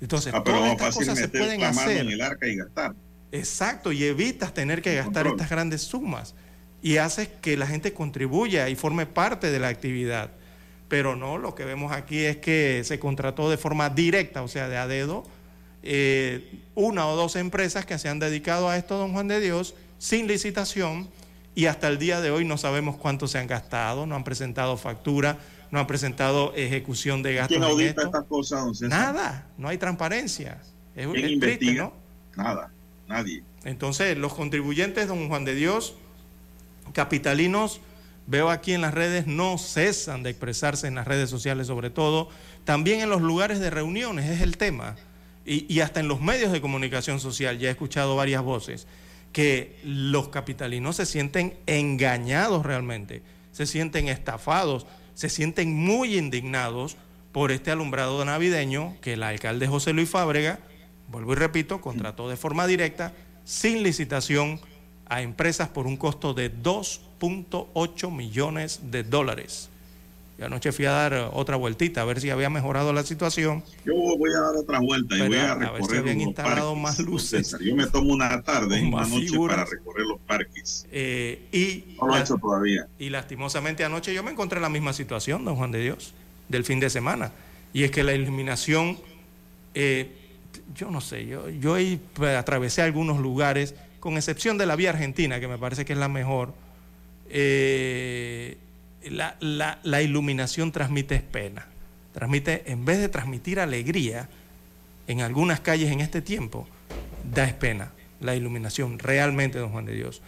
Entonces, 0.00 0.32
Ah, 0.34 0.42
todas 0.44 0.72
estas 0.72 0.94
cosas 0.94 1.18
se 1.18 1.28
pueden 1.28 1.62
hacer. 1.64 1.96
en 1.98 2.08
el 2.10 2.20
arca 2.20 2.46
y 2.46 2.56
gastar. 2.56 2.94
Exacto, 3.32 3.92
y 3.92 4.04
evitas 4.04 4.52
tener 4.52 4.82
que 4.82 4.94
gastar 4.94 5.24
control. 5.24 5.34
estas 5.34 5.50
grandes 5.50 5.82
sumas 5.82 6.34
y 6.82 6.98
haces 6.98 7.28
que 7.40 7.56
la 7.56 7.66
gente 7.66 7.94
contribuya 7.94 8.68
y 8.68 8.76
forme 8.76 9.06
parte 9.06 9.50
de 9.50 9.58
la 9.58 9.68
actividad. 9.68 10.30
Pero 10.88 11.16
no, 11.16 11.38
lo 11.38 11.54
que 11.54 11.64
vemos 11.64 11.92
aquí 11.92 12.18
es 12.18 12.36
que 12.36 12.82
se 12.84 12.98
contrató 12.98 13.48
de 13.48 13.56
forma 13.56 13.88
directa, 13.88 14.42
o 14.42 14.48
sea, 14.48 14.68
de 14.68 14.76
a 14.76 14.86
dedo, 14.86 15.24
eh, 15.82 16.60
una 16.74 17.08
o 17.08 17.16
dos 17.16 17.36
empresas 17.36 17.86
que 17.86 17.98
se 17.98 18.10
han 18.10 18.18
dedicado 18.18 18.68
a 18.68 18.76
esto, 18.76 18.98
don 18.98 19.12
Juan 19.12 19.28
de 19.28 19.40
Dios, 19.40 19.74
sin 19.98 20.26
licitación, 20.26 21.08
y 21.54 21.66
hasta 21.66 21.88
el 21.88 21.98
día 21.98 22.20
de 22.20 22.30
hoy 22.30 22.44
no 22.44 22.58
sabemos 22.58 22.96
cuánto 22.96 23.28
se 23.28 23.38
han 23.38 23.46
gastado, 23.46 24.06
no 24.06 24.14
han 24.14 24.24
presentado 24.24 24.76
factura, 24.76 25.38
no 25.70 25.80
han 25.80 25.86
presentado 25.86 26.52
ejecución 26.54 27.22
de 27.22 27.34
gastos. 27.34 27.56
¿Quién 27.56 27.62
audita 27.62 28.02
estas 28.02 28.24
cosas? 28.24 28.80
Nada, 28.82 29.46
no 29.56 29.68
hay 29.68 29.78
transparencia. 29.78 30.60
Es, 30.94 31.06
¿Quién 31.06 31.24
es 31.24 31.40
triste? 31.40 31.72
¿no? 31.74 31.94
Nada, 32.36 32.70
nadie. 33.12 33.42
Entonces, 33.64 34.16
los 34.16 34.34
contribuyentes, 34.34 35.08
don 35.08 35.28
Juan 35.28 35.44
de 35.44 35.54
Dios, 35.54 35.94
capitalinos, 36.92 37.80
veo 38.26 38.50
aquí 38.50 38.72
en 38.72 38.80
las 38.80 38.94
redes, 38.94 39.26
no 39.26 39.58
cesan 39.58 40.22
de 40.22 40.30
expresarse 40.30 40.86
en 40.86 40.94
las 40.94 41.06
redes 41.06 41.30
sociales 41.30 41.66
sobre 41.66 41.90
todo, 41.90 42.28
también 42.64 43.00
en 43.00 43.10
los 43.10 43.20
lugares 43.20 43.60
de 43.60 43.70
reuniones, 43.70 44.30
es 44.30 44.40
el 44.40 44.56
tema, 44.56 44.96
y, 45.44 45.72
y 45.72 45.80
hasta 45.80 46.00
en 46.00 46.08
los 46.08 46.20
medios 46.20 46.52
de 46.52 46.60
comunicación 46.60 47.20
social, 47.20 47.58
ya 47.58 47.68
he 47.68 47.72
escuchado 47.72 48.16
varias 48.16 48.42
voces, 48.42 48.86
que 49.32 49.78
los 49.84 50.28
capitalinos 50.28 50.96
se 50.96 51.06
sienten 51.06 51.54
engañados 51.66 52.64
realmente, 52.64 53.22
se 53.50 53.66
sienten 53.66 54.08
estafados, 54.08 54.86
se 55.14 55.28
sienten 55.28 55.74
muy 55.74 56.16
indignados 56.16 56.96
por 57.32 57.50
este 57.50 57.70
alumbrado 57.70 58.24
navideño 58.24 58.96
que 59.00 59.14
el 59.14 59.22
alcalde 59.22 59.66
José 59.66 59.92
Luis 59.92 60.08
Fábrega, 60.08 60.60
vuelvo 61.12 61.32
y 61.32 61.36
repito, 61.36 61.80
contrató 61.80 62.28
de 62.28 62.36
forma 62.36 62.66
directa, 62.66 63.12
sin 63.44 63.82
licitación, 63.82 64.60
a 65.06 65.20
empresas 65.20 65.68
por 65.68 65.86
un 65.86 65.96
costo 65.96 66.32
de 66.32 66.52
2.8 66.52 68.10
millones 68.10 68.80
de 68.90 69.04
dólares. 69.04 69.68
Y 70.38 70.42
anoche 70.42 70.72
fui 70.72 70.86
a 70.86 70.92
dar 70.92 71.12
eh, 71.12 71.28
otra 71.32 71.56
vueltita 71.56 72.00
a 72.00 72.04
ver 72.06 72.18
si 72.18 72.30
había 72.30 72.48
mejorado 72.48 72.92
la 72.94 73.02
situación. 73.02 73.62
Yo 73.84 73.94
voy 73.94 74.30
a 74.32 74.40
dar 74.40 74.56
otra 74.56 74.80
vuelta 74.80 75.16
y 75.16 75.28
voy 75.28 75.36
a 75.36 75.52
A 75.52 75.54
ver 75.56 75.64
si 75.66 75.72
recorrer 75.74 75.98
habían 75.98 76.16
los 76.18 76.26
instalado 76.28 76.74
parques, 76.74 76.82
más 76.82 76.98
luces. 77.00 77.46
César. 77.48 77.60
Yo 77.60 77.76
me 77.76 77.86
tomo 77.86 78.12
una 78.12 78.42
tarde 78.42 78.80
y 78.80 78.88
una 78.88 79.06
noche 79.06 79.28
figuras. 79.28 79.58
para 79.58 79.70
recorrer 79.70 80.06
los 80.06 80.20
parques. 80.20 80.86
Eh, 80.90 81.46
y, 81.52 81.94
No 82.00 82.08
lo 82.08 82.16
he 82.16 82.20
hecho 82.20 82.38
todavía. 82.38 82.86
y 82.98 83.10
lastimosamente 83.10 83.84
anoche 83.84 84.14
yo 84.14 84.22
me 84.22 84.30
encontré 84.30 84.56
en 84.56 84.62
la 84.62 84.70
misma 84.70 84.94
situación, 84.94 85.44
don 85.44 85.56
Juan 85.56 85.70
de 85.70 85.80
Dios, 85.80 86.14
del 86.48 86.64
fin 86.64 86.80
de 86.80 86.88
semana. 86.88 87.32
Y 87.74 87.84
es 87.84 87.90
que 87.90 88.02
la 88.02 88.14
iluminación, 88.14 88.98
eh, 89.74 90.10
yo 90.74 90.90
no 90.90 91.00
sé, 91.00 91.26
yo, 91.26 91.48
yo 91.48 91.74
ahí, 91.74 92.00
pues, 92.14 92.36
atravesé 92.36 92.82
algunos 92.82 93.18
lugares, 93.20 93.74
con 94.00 94.16
excepción 94.16 94.58
de 94.58 94.66
la 94.66 94.76
vía 94.76 94.90
argentina, 94.90 95.38
que 95.40 95.48
me 95.48 95.58
parece 95.58 95.84
que 95.84 95.92
es 95.92 95.98
la 95.98 96.08
mejor, 96.08 96.54
eh, 97.34 98.56
la, 99.04 99.36
la- 99.40 99.78
la 99.82 100.02
iluminación 100.02 100.72
transmite 100.72 101.18
pena. 101.20 101.66
Transmite, 102.12 102.70
en 102.70 102.84
vez 102.84 102.98
de 102.98 103.08
transmitir 103.08 103.58
alegría, 103.58 104.28
en 105.06 105.20
algunas 105.22 105.60
calles 105.60 105.90
en 105.90 106.00
este 106.00 106.20
tiempo, 106.22 106.68
da 107.32 107.46
pena 107.58 107.92
la 108.20 108.36
iluminación, 108.36 108.98
realmente, 108.98 109.58
don 109.58 109.70
Juan 109.70 109.86
de 109.86 109.94
Dios. 109.94 110.20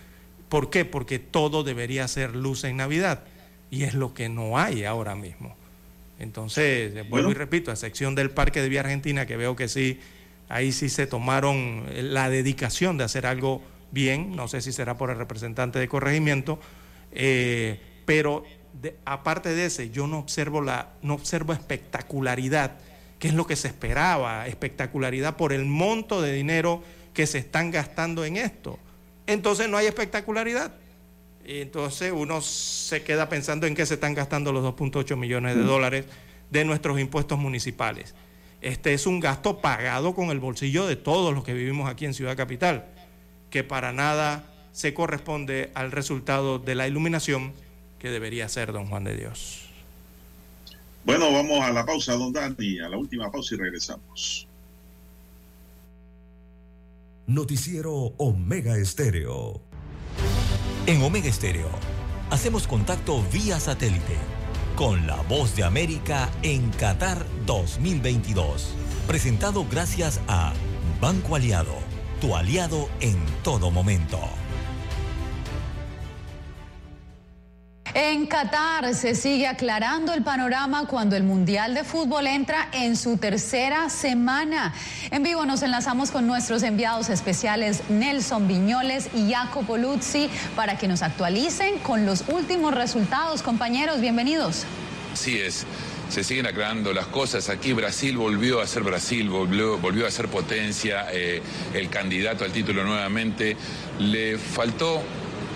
¿Por 0.48 0.70
qué? 0.70 0.84
Porque 0.84 1.18
todo 1.18 1.62
debería 1.62 2.08
ser 2.08 2.34
luz 2.34 2.64
en 2.64 2.76
Navidad 2.78 3.24
y 3.70 3.82
es 3.84 3.94
lo 3.94 4.14
que 4.14 4.28
no 4.28 4.58
hay 4.58 4.84
ahora 4.84 5.14
mismo. 5.14 5.54
Entonces, 6.18 7.08
vuelvo 7.08 7.30
y 7.30 7.34
repito, 7.34 7.70
a 7.70 7.76
sección 7.76 8.14
del 8.14 8.30
Parque 8.30 8.62
de 8.62 8.68
Vía 8.68 8.80
Argentina, 8.80 9.26
que 9.26 9.36
veo 9.36 9.56
que 9.56 9.68
sí, 9.68 10.00
ahí 10.48 10.72
sí 10.72 10.88
se 10.88 11.06
tomaron 11.06 11.84
eh, 11.88 12.02
la 12.02 12.28
dedicación 12.30 12.98
de 12.98 13.04
hacer 13.04 13.26
algo 13.26 13.62
bien, 13.90 14.34
no 14.36 14.48
sé 14.48 14.60
si 14.60 14.72
será 14.72 14.96
por 14.96 15.10
el 15.10 15.16
representante 15.18 15.78
de 15.78 15.88
corregimiento, 15.88 16.58
eh, 17.12 17.80
pero 18.04 18.44
de- 18.80 18.96
aparte 19.04 19.50
de 19.54 19.66
ese, 19.66 19.90
yo 19.90 20.06
no 20.06 20.18
observo, 20.18 20.60
la, 20.60 20.90
no 21.02 21.14
observo 21.14 21.52
espectacularidad, 21.52 22.72
que 23.18 23.28
es 23.28 23.34
lo 23.34 23.46
que 23.46 23.56
se 23.56 23.68
esperaba, 23.68 24.46
espectacularidad 24.46 25.36
por 25.36 25.52
el 25.52 25.64
monto 25.64 26.20
de 26.20 26.32
dinero 26.32 26.82
que 27.14 27.26
se 27.26 27.38
están 27.38 27.70
gastando 27.70 28.24
en 28.24 28.36
esto. 28.36 28.78
Entonces 29.26 29.68
no 29.68 29.76
hay 29.76 29.86
espectacularidad. 29.86 30.74
Entonces 31.46 32.10
uno 32.14 32.40
se 32.40 33.02
queda 33.02 33.28
pensando 33.28 33.66
en 33.66 33.74
qué 33.74 33.86
se 33.86 33.94
están 33.94 34.14
gastando 34.14 34.52
los 34.52 34.64
2.8 34.64 35.16
millones 35.16 35.56
de 35.56 35.62
dólares 35.62 36.06
de 36.50 36.64
nuestros 36.64 36.98
impuestos 36.98 37.38
municipales. 37.38 38.14
Este 38.64 38.94
es 38.94 39.06
un 39.06 39.20
gasto 39.20 39.58
pagado 39.58 40.14
con 40.14 40.30
el 40.30 40.40
bolsillo 40.40 40.86
de 40.86 40.96
todos 40.96 41.34
los 41.34 41.44
que 41.44 41.52
vivimos 41.52 41.86
aquí 41.86 42.06
en 42.06 42.14
Ciudad 42.14 42.34
Capital, 42.34 42.86
que 43.50 43.62
para 43.62 43.92
nada 43.92 44.46
se 44.72 44.94
corresponde 44.94 45.70
al 45.74 45.92
resultado 45.92 46.58
de 46.58 46.74
la 46.74 46.88
iluminación 46.88 47.52
que 47.98 48.08
debería 48.08 48.48
ser 48.48 48.72
don 48.72 48.86
Juan 48.86 49.04
de 49.04 49.18
Dios. 49.18 49.68
Bueno, 51.04 51.30
vamos 51.30 51.60
a 51.60 51.72
la 51.72 51.84
pausa, 51.84 52.14
don 52.14 52.32
Dani, 52.32 52.78
a 52.78 52.88
la 52.88 52.96
última 52.96 53.30
pausa 53.30 53.54
y 53.54 53.58
regresamos. 53.58 54.48
Noticiero 57.26 58.14
Omega 58.16 58.78
Estéreo. 58.78 59.60
En 60.86 61.02
Omega 61.02 61.28
Estéreo 61.28 61.68
hacemos 62.30 62.66
contacto 62.66 63.22
vía 63.30 63.60
satélite 63.60 64.16
con 64.76 65.06
la 65.06 65.16
voz 65.28 65.54
de 65.54 65.64
América 65.64 66.30
en 66.42 66.70
Qatar 66.70 67.24
2022. 67.46 68.74
Presentado 69.06 69.66
gracias 69.70 70.20
a 70.26 70.52
Banco 71.00 71.36
Aliado, 71.36 71.74
tu 72.20 72.34
aliado 72.34 72.88
en 73.00 73.16
todo 73.42 73.70
momento. 73.70 74.18
En 77.94 78.26
Qatar 78.26 78.92
se 78.92 79.14
sigue 79.14 79.46
aclarando 79.46 80.14
el 80.14 80.24
panorama 80.24 80.88
cuando 80.88 81.14
el 81.14 81.22
Mundial 81.22 81.74
de 81.74 81.84
Fútbol 81.84 82.26
entra 82.26 82.68
en 82.72 82.96
su 82.96 83.18
tercera 83.18 83.88
semana. 83.88 84.74
En 85.12 85.22
vivo 85.22 85.46
nos 85.46 85.62
enlazamos 85.62 86.10
con 86.10 86.26
nuestros 86.26 86.64
enviados 86.64 87.08
especiales 87.08 87.82
Nelson 87.88 88.48
Viñoles 88.48 89.10
y 89.14 89.32
Jacopo 89.32 89.76
Luzzi 89.76 90.28
para 90.56 90.76
que 90.76 90.88
nos 90.88 91.02
actualicen 91.02 91.78
con 91.78 92.04
los 92.04 92.24
últimos 92.26 92.74
resultados. 92.74 93.42
Compañeros, 93.42 94.00
bienvenidos. 94.00 94.64
Así 95.12 95.38
es. 95.38 95.64
Se 96.08 96.24
siguen 96.24 96.46
aclarando 96.46 96.92
las 96.92 97.06
cosas. 97.06 97.48
Aquí 97.48 97.72
Brasil 97.74 98.16
volvió 98.16 98.60
a 98.60 98.66
ser 98.66 98.82
Brasil, 98.82 99.30
volvió, 99.30 100.04
a 100.04 100.10
ser 100.10 100.26
potencia, 100.26 101.06
eh, 101.12 101.40
el 101.72 101.88
candidato 101.90 102.44
al 102.44 102.50
título 102.50 102.82
nuevamente. 102.82 103.56
Le 104.00 104.36
faltó 104.36 105.00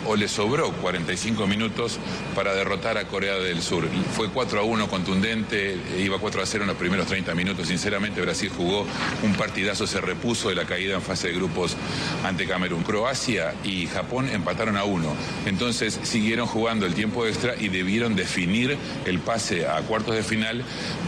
o 0.07 0.16
le 0.16 0.29
sobró 0.29 0.73
45 0.73 1.47
minutos 1.47 1.99
para 2.35 2.55
derrotar 2.55 2.99
a 2.99 3.05
Corea 3.05 3.35
del 3.37 3.62
Sur. 3.62 3.85
Fue 4.15 4.29
4 4.29 4.61
a 4.61 4.62
1 4.62 4.89
contundente, 4.89 5.79
iba 5.99 6.19
4 6.19 6.43
a 6.43 6.47
0 6.47 6.65
en 6.65 6.69
los 6.69 6.77
primeros 6.77 7.07
30 7.07 7.35
minutos. 7.35 7.69
Sinceramente 7.69 8.20
Brasil 8.20 8.51
jugó 8.55 8.87
un 9.23 9.35
partidazo, 9.35 9.87
se 9.87 10.01
repuso 10.01 10.49
de 10.49 10.55
la 10.55 10.65
caída 10.65 10.95
en 10.95 11.03
fase 11.03 11.29
de 11.29 11.35
grupos 11.35 11.77
ante 12.25 12.47
Camerún. 12.47 12.83
Croacia 12.83 13.55
y 13.65 13.87
Japón 13.87 14.29
empataron 14.29 14.77
a 14.77 14.85
1. 14.85 15.15
Entonces 15.47 15.99
siguieron 16.03 16.47
jugando 16.47 16.87
el 16.87 16.95
tiempo 16.95 17.27
extra 17.27 17.55
y 17.59 17.69
debieron 17.69 18.16
definir 18.16 18.77
el 19.05 19.19
pase 19.19 19.66
a 19.66 19.81
cuartos 19.83 20.15
de 20.15 20.23
final 20.23 20.65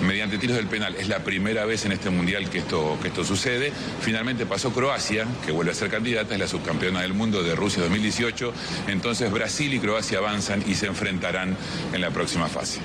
mediante 0.07 0.39
tiros 0.39 0.57
del 0.57 0.67
penal. 0.67 0.97
Es 0.97 1.09
la 1.09 1.21
primera 1.21 1.65
vez 1.65 1.85
en 1.85 1.93
este 1.93 2.11
mundial 2.11 2.49
que 2.51 2.59
esto, 2.59 2.99
que 3.03 3.09
esto 3.09 3.25
sucede. 3.25 3.73
Finalmente 4.01 4.47
pasó 4.47 4.73
Croacia, 4.73 5.27
que 5.45 5.53
vuelve 5.53 5.73
a 5.73 5.75
ser 5.75 5.91
candidata, 5.91 6.35
es 6.35 6.41
la 6.41 6.49
subcampeona 6.49 7.03
del 7.03 7.15
mundo 7.15 7.43
de 7.43 7.55
Rusia 7.55 7.83
2018. 7.83 8.53
Entonces 8.87 9.31
Brasil 9.31 9.73
y 9.75 9.81
Croacia 9.81 10.19
avanzan 10.19 10.63
y 10.67 10.75
se 10.75 10.87
enfrentarán 10.87 11.57
en 11.93 12.01
la 12.01 12.11
próxima 12.11 12.49
fase. 12.49 12.81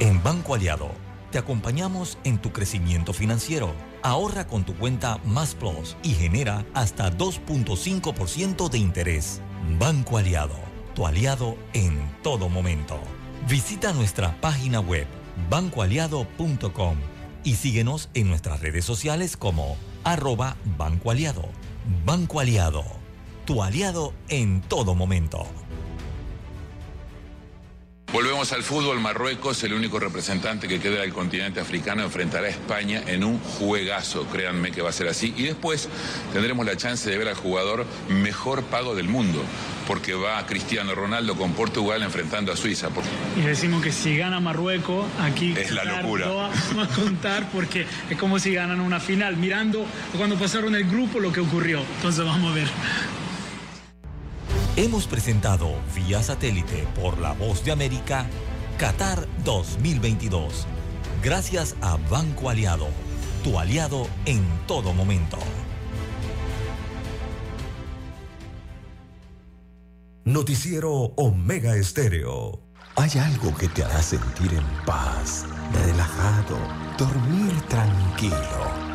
En 0.00 0.22
Banco 0.22 0.54
Aliado, 0.54 0.90
te 1.30 1.38
acompañamos 1.38 2.18
en 2.24 2.38
tu 2.38 2.52
crecimiento 2.52 3.12
financiero. 3.12 3.74
Ahorra 4.02 4.46
con 4.46 4.64
tu 4.64 4.74
cuenta 4.74 5.18
Más 5.24 5.54
Plus 5.54 5.96
y 6.02 6.10
genera 6.14 6.64
hasta 6.74 7.12
2.5% 7.12 8.68
de 8.70 8.78
interés. 8.78 9.40
Banco 9.78 10.18
Aliado, 10.18 10.56
tu 10.94 11.06
aliado 11.06 11.56
en 11.74 11.98
todo 12.22 12.48
momento. 12.48 12.98
Visita 13.48 13.92
nuestra 13.92 14.40
página 14.40 14.80
web 14.80 15.06
bancoaliado.com 15.50 16.96
y 17.44 17.54
síguenos 17.56 18.10
en 18.14 18.28
nuestras 18.28 18.60
redes 18.60 18.84
sociales 18.84 19.36
como 19.36 19.76
arroba 20.04 20.56
Banco 20.76 21.10
Aliado. 21.10 21.48
Banco 22.04 22.40
Aliado, 22.40 22.84
tu 23.48 23.62
aliado 23.62 24.12
en 24.28 24.60
todo 24.60 24.94
momento. 24.94 25.46
Volvemos 28.12 28.52
al 28.52 28.62
fútbol. 28.62 29.00
Marruecos, 29.00 29.64
el 29.64 29.72
único 29.72 29.98
representante 29.98 30.68
que 30.68 30.80
queda 30.80 31.00
del 31.00 31.14
continente 31.14 31.58
africano, 31.58 32.02
enfrentará 32.02 32.46
a 32.46 32.50
España 32.50 33.02
en 33.06 33.24
un 33.24 33.38
juegazo. 33.38 34.26
Créanme 34.26 34.70
que 34.70 34.82
va 34.82 34.90
a 34.90 34.92
ser 34.92 35.08
así. 35.08 35.32
Y 35.34 35.44
después 35.44 35.88
tendremos 36.34 36.66
la 36.66 36.76
chance 36.76 37.08
de 37.08 37.16
ver 37.16 37.28
al 37.28 37.36
jugador 37.36 37.86
mejor 38.10 38.64
pago 38.64 38.94
del 38.94 39.08
mundo, 39.08 39.42
porque 39.86 40.12
va 40.12 40.44
Cristiano 40.44 40.94
Ronaldo 40.94 41.34
con 41.34 41.52
Portugal 41.52 42.02
enfrentando 42.02 42.52
a 42.52 42.56
Suiza. 42.56 42.90
Y 43.34 43.40
decimos 43.40 43.82
que 43.82 43.92
si 43.92 44.14
gana 44.18 44.40
Marruecos, 44.40 45.06
aquí 45.22 45.54
Es 45.56 45.70
la 45.70 45.84
locura. 45.84 46.26
no 46.26 46.36
va 46.36 46.84
a 46.84 46.88
contar 46.88 47.50
porque 47.50 47.86
es 48.10 48.18
como 48.18 48.38
si 48.38 48.52
ganan 48.52 48.80
una 48.80 49.00
final, 49.00 49.38
mirando 49.38 49.86
cuando 50.18 50.36
pasaron 50.36 50.74
el 50.74 50.84
grupo 50.84 51.18
lo 51.18 51.32
que 51.32 51.40
ocurrió. 51.40 51.80
Entonces 51.96 52.26
vamos 52.26 52.52
a 52.52 52.54
ver. 52.54 52.68
Hemos 54.78 55.08
presentado 55.08 55.72
vía 55.92 56.22
satélite 56.22 56.86
por 56.94 57.18
la 57.18 57.32
voz 57.32 57.64
de 57.64 57.72
América 57.72 58.26
Qatar 58.78 59.26
2022. 59.42 60.68
Gracias 61.20 61.74
a 61.80 61.96
Banco 62.08 62.48
Aliado, 62.48 62.86
tu 63.42 63.58
aliado 63.58 64.06
en 64.24 64.40
todo 64.68 64.92
momento. 64.92 65.36
Noticiero 70.24 70.92
Omega 71.16 71.74
Estéreo. 71.74 72.60
Hay 72.94 73.10
algo 73.18 73.52
que 73.56 73.66
te 73.66 73.82
hará 73.82 74.00
sentir 74.00 74.54
en 74.54 74.84
paz, 74.86 75.44
relajado, 75.72 76.56
dormir 76.96 77.60
tranquilo. 77.62 78.87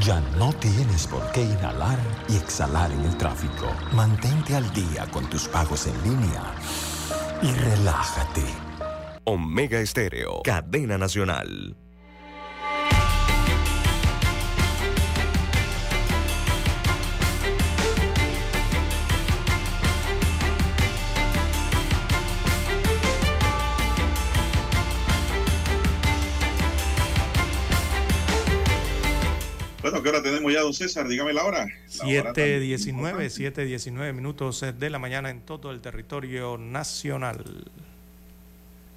Ya 0.00 0.20
no 0.38 0.52
tienes 0.54 1.06
por 1.06 1.30
qué 1.32 1.42
inhalar 1.42 1.98
y 2.28 2.36
exhalar 2.36 2.90
en 2.92 3.04
el 3.04 3.16
tráfico. 3.16 3.66
Mantente 3.92 4.56
al 4.56 4.72
día 4.72 5.06
con 5.10 5.28
tus 5.28 5.46
pagos 5.48 5.86
en 5.86 6.02
línea 6.02 6.42
y 7.42 7.52
relájate. 7.52 8.44
Omega 9.24 9.80
Estéreo, 9.80 10.42
cadena 10.42 10.98
nacional. 10.98 11.76
Hora 30.12 30.22
tenemos 30.22 30.52
ya, 30.52 30.60
don 30.60 30.74
César? 30.74 31.08
Dígame 31.08 31.32
la 31.32 31.44
hora. 31.44 31.66
La 31.98 32.20
hora 32.20 32.32
tan 32.32 32.44
7.19, 32.44 33.52
7.19 33.52 34.12
minutos 34.12 34.64
de 34.78 34.90
la 34.90 34.98
mañana 34.98 35.30
en 35.30 35.40
todo 35.40 35.70
el 35.70 35.80
territorio 35.80 36.58
nacional. 36.58 37.70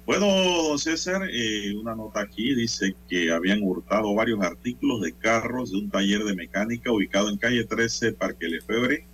Bueno, 0.04 0.26
don 0.26 0.78
César, 0.78 1.28
eh, 1.32 1.74
una 1.74 1.94
nota 1.94 2.20
aquí 2.20 2.54
dice 2.54 2.94
que 3.08 3.32
habían 3.32 3.62
hurtado 3.62 4.14
varios 4.14 4.40
artículos 4.40 5.00
de 5.00 5.12
carros 5.12 5.72
de 5.72 5.78
un 5.78 5.90
taller 5.90 6.22
de 6.22 6.36
mecánica 6.36 6.92
ubicado 6.92 7.28
en 7.30 7.38
calle 7.38 7.64
13, 7.64 8.12
Parque 8.12 8.48
Lefebvre. 8.48 9.04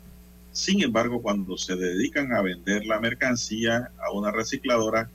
Sin 0.51 0.83
embargo, 0.83 1.23
cuando 1.23 1.57
se 1.57 1.77
dedican 1.77 2.35
a 2.35 2.43
vender 2.43 2.85
la 2.85 3.01
mercancía 3.01 3.91
a 4.05 4.12
una 4.12 4.33
recicladora, 4.33 5.09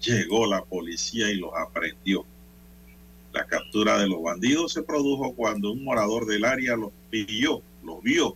llegó 0.00 0.46
la 0.46 0.64
policía 0.64 1.30
y 1.30 1.36
los 1.36 1.50
aprendió. 1.56 2.26
La 3.36 3.44
captura 3.44 3.98
de 3.98 4.08
los 4.08 4.22
bandidos 4.22 4.72
se 4.72 4.82
produjo 4.82 5.34
cuando 5.34 5.70
un 5.70 5.84
morador 5.84 6.24
del 6.24 6.46
área 6.46 6.74
los 6.74 6.90
pilló, 7.10 7.60
los 7.84 8.02
vio 8.02 8.34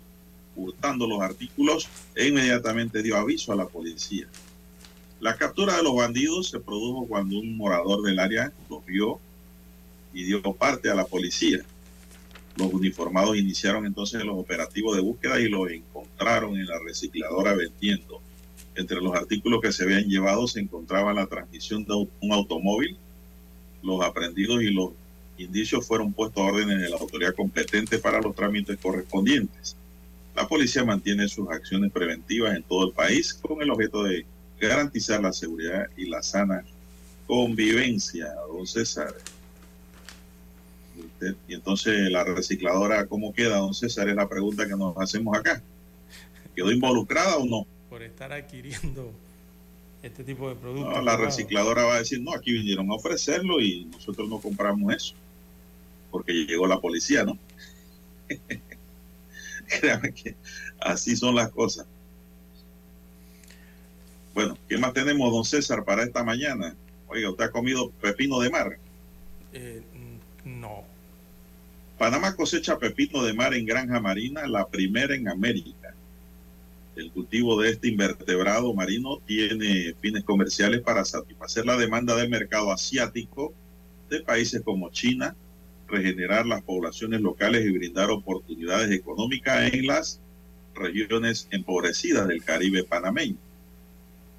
hurtando 0.55 1.06
los 1.06 1.22
artículos 1.22 1.89
e 2.14 2.28
inmediatamente 2.28 3.02
dio 3.02 3.16
aviso 3.16 3.51
a 3.51 3.56
la 3.56 3.66
policía. 3.66 4.28
La 5.18 5.36
captura 5.36 5.78
de 5.78 5.82
los 5.82 5.94
bandidos 5.94 6.51
se 6.51 6.60
produjo 6.60 7.06
cuando 7.06 7.39
un 7.39 7.56
morador 7.56 8.02
del 8.02 8.18
área 8.18 8.52
los 8.68 8.85
vio 8.85 9.18
y 10.12 10.24
dio 10.24 10.43
parte 10.52 10.90
a 10.90 10.94
la 10.94 11.06
policía. 11.06 11.60
Los 12.56 12.70
uniformados 12.70 13.39
iniciaron 13.39 13.86
entonces 13.86 14.22
los 14.22 14.39
operativos 14.39 14.97
de 14.97 15.02
búsqueda 15.02 15.40
y 15.40 15.48
los 15.48 15.70
encontraron 15.70 16.56
en 16.56 16.66
la 16.66 16.78
recicladora 16.78 17.55
vendiendo. 17.55 18.20
Entre 18.74 19.01
los 19.01 19.14
artículos 19.14 19.62
que 19.62 19.72
se 19.72 19.85
habían 19.85 20.10
llevado 20.10 20.47
se 20.47 20.60
encontraba 20.60 21.14
la 21.14 21.27
transmisión 21.27 21.86
de 21.86 21.94
un 21.94 22.32
automóvil. 22.32 22.98
Los 23.82 24.02
aprendidos 24.02 24.62
y 24.62 24.70
los 24.70 24.90
indicios 25.39 25.86
fueron 25.86 26.12
puestos 26.12 26.43
a 26.43 26.47
orden 26.47 26.70
en 26.70 26.90
la 26.90 26.97
autoridad 26.97 27.35
competente 27.35 27.98
para 27.98 28.20
los 28.20 28.35
trámites 28.35 28.78
correspondientes. 28.78 29.77
La 30.36 30.47
policía 30.47 30.85
mantiene 30.85 31.28
sus 31.28 31.48
acciones 31.51 31.90
preventivas 31.90 32.55
en 32.55 32.62
todo 32.62 32.86
el 32.86 32.93
país 32.93 33.35
con 33.35 33.61
el 33.62 33.70
objeto 33.70 34.05
de 34.05 34.24
garantizar 34.61 35.23
la 35.23 35.32
seguridad 35.32 35.86
y 35.97 36.07
la 36.07 36.23
sana 36.23 36.65
convivencia, 37.27 38.32
don 38.48 38.66
César. 38.66 39.15
Y 41.48 41.55
entonces 41.55 42.11
la 42.11 42.24
recicladora, 42.24 43.07
¿cómo 43.07 43.32
queda, 43.32 43.59
don 43.59 43.74
César? 43.74 44.09
Es 44.09 44.16
la 44.16 44.28
pregunta 44.28 44.66
que 44.66 44.77
nos 44.77 44.97
hacemos 44.98 45.36
acá. 45.36 45.62
¿Quedó 46.55 46.70
involucrada 46.70 47.36
o 47.36 47.47
no? 47.47 47.66
Por 47.89 48.02
estar 48.02 48.32
adquiriendo 48.32 49.12
este 50.02 50.24
tipo 50.24 50.48
de 50.48 50.55
productos. 50.56 50.94
No, 50.94 51.02
la 51.02 51.16
recicladora 51.16 51.85
va 51.85 51.97
a 51.97 51.98
decir, 51.98 52.20
no, 52.20 52.35
aquí 52.35 52.52
vinieron 52.52 52.90
a 52.90 52.94
ofrecerlo 52.94 53.60
y 53.60 53.85
nosotros 53.86 54.28
no 54.28 54.40
compramos 54.40 54.94
eso. 54.94 55.14
Porque 56.10 56.32
llegó 56.32 56.66
la 56.66 56.81
policía, 56.81 57.24
¿no? 57.24 57.39
Créame 59.81 60.12
que 60.12 60.35
así 60.81 61.16
son 61.16 61.35
las 61.35 61.51
cosas. 61.51 61.86
Bueno, 64.35 64.56
¿qué 64.68 64.78
más 64.78 64.93
tenemos, 64.93 65.32
don 65.32 65.44
César, 65.44 65.85
para 65.85 66.02
esta 66.02 66.24
mañana? 66.24 66.74
Oiga, 67.09 67.31
¿usted 67.31 67.44
ha 67.44 67.51
comido 67.51 67.90
pepino 67.90 68.40
de 68.40 68.51
mar? 68.51 68.78
Eh, 69.52 69.82
no. 70.44 70.85
Panamá 71.98 72.35
cosecha 72.35 72.78
pepino 72.78 73.22
de 73.22 73.35
mar 73.35 73.52
en 73.55 73.66
granja 73.66 74.01
marina, 74.01 74.47
la 74.47 74.66
primera 74.68 75.14
en 75.14 75.28
América. 75.28 75.80
El 76.97 77.12
cultivo 77.12 77.61
de 77.61 77.71
este 77.71 77.89
invertebrado 77.89 78.75
marino 78.75 79.19
tiene 79.27 79.95
fines 80.01 80.25
comerciales 80.25 80.81
para 80.81 81.05
satisfacer 81.05 81.65
la 81.65 81.77
demanda 81.77 82.17
del 82.17 82.29
mercado 82.29 82.73
asiático 82.73 83.55
de 84.09 84.21
países 84.21 84.62
como 84.62 84.91
China, 84.91 85.37
regenerar 85.89 86.47
las 86.47 86.62
poblaciones 86.62 87.21
locales 87.21 87.65
y 87.65 87.71
brindar 87.71 88.11
oportunidades 88.11 88.91
económicas 88.91 89.73
en 89.73 89.87
las 89.87 90.21
regiones 90.75 91.49
empobrecidas 91.51 92.27
del 92.27 92.43
Caribe 92.43 92.85
panameño. 92.85 93.37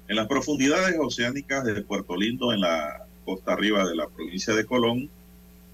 En 0.08 0.16
las 0.16 0.26
profundidades 0.26 0.96
oceánicas 0.98 1.64
de 1.64 1.80
Puerto 1.82 2.16
Lindo, 2.16 2.52
en 2.52 2.60
la 2.60 3.06
costa 3.24 3.54
arriba 3.54 3.88
de 3.88 3.96
la 3.96 4.08
provincia 4.08 4.54
de 4.54 4.66
Colón, 4.66 5.08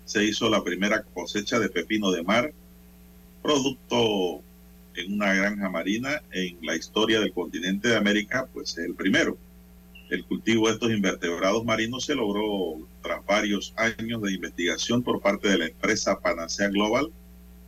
se 0.04 0.24
hizo 0.24 0.48
la 0.48 0.62
primera 0.62 1.02
cosecha 1.02 1.58
de 1.58 1.68
pepino 1.68 2.10
de 2.12 2.22
mar, 2.22 2.52
producto 3.42 4.42
en 4.98 5.14
una 5.14 5.32
granja 5.32 5.68
marina 5.70 6.22
en 6.32 6.58
la 6.62 6.76
historia 6.76 7.20
del 7.20 7.32
continente 7.32 7.88
de 7.88 7.96
América, 7.96 8.48
pues 8.52 8.76
es 8.78 8.84
el 8.84 8.94
primero. 8.94 9.36
El 10.10 10.24
cultivo 10.24 10.66
de 10.66 10.74
estos 10.74 10.90
invertebrados 10.90 11.64
marinos 11.64 12.06
se 12.06 12.14
logró 12.14 12.86
tras 13.02 13.24
varios 13.26 13.74
años 13.76 14.22
de 14.22 14.32
investigación 14.32 15.02
por 15.02 15.20
parte 15.20 15.48
de 15.48 15.58
la 15.58 15.66
empresa 15.66 16.18
Panacea 16.18 16.68
Global, 16.68 17.10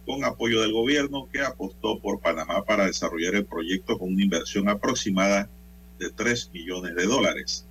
con 0.07 0.25
apoyo 0.25 0.63
del 0.63 0.73
gobierno 0.73 1.29
que 1.33 1.41
apostó 1.41 1.99
por 2.01 2.21
Panamá 2.21 2.65
para 2.65 2.87
desarrollar 2.87 3.35
el 3.35 3.45
proyecto 3.45 3.99
con 3.99 4.13
una 4.13 4.23
inversión 4.23 4.69
aproximada 4.69 5.49
de 5.99 6.11
3 6.11 6.51
millones 6.53 6.95
de 6.95 7.05
dólares 7.05 7.67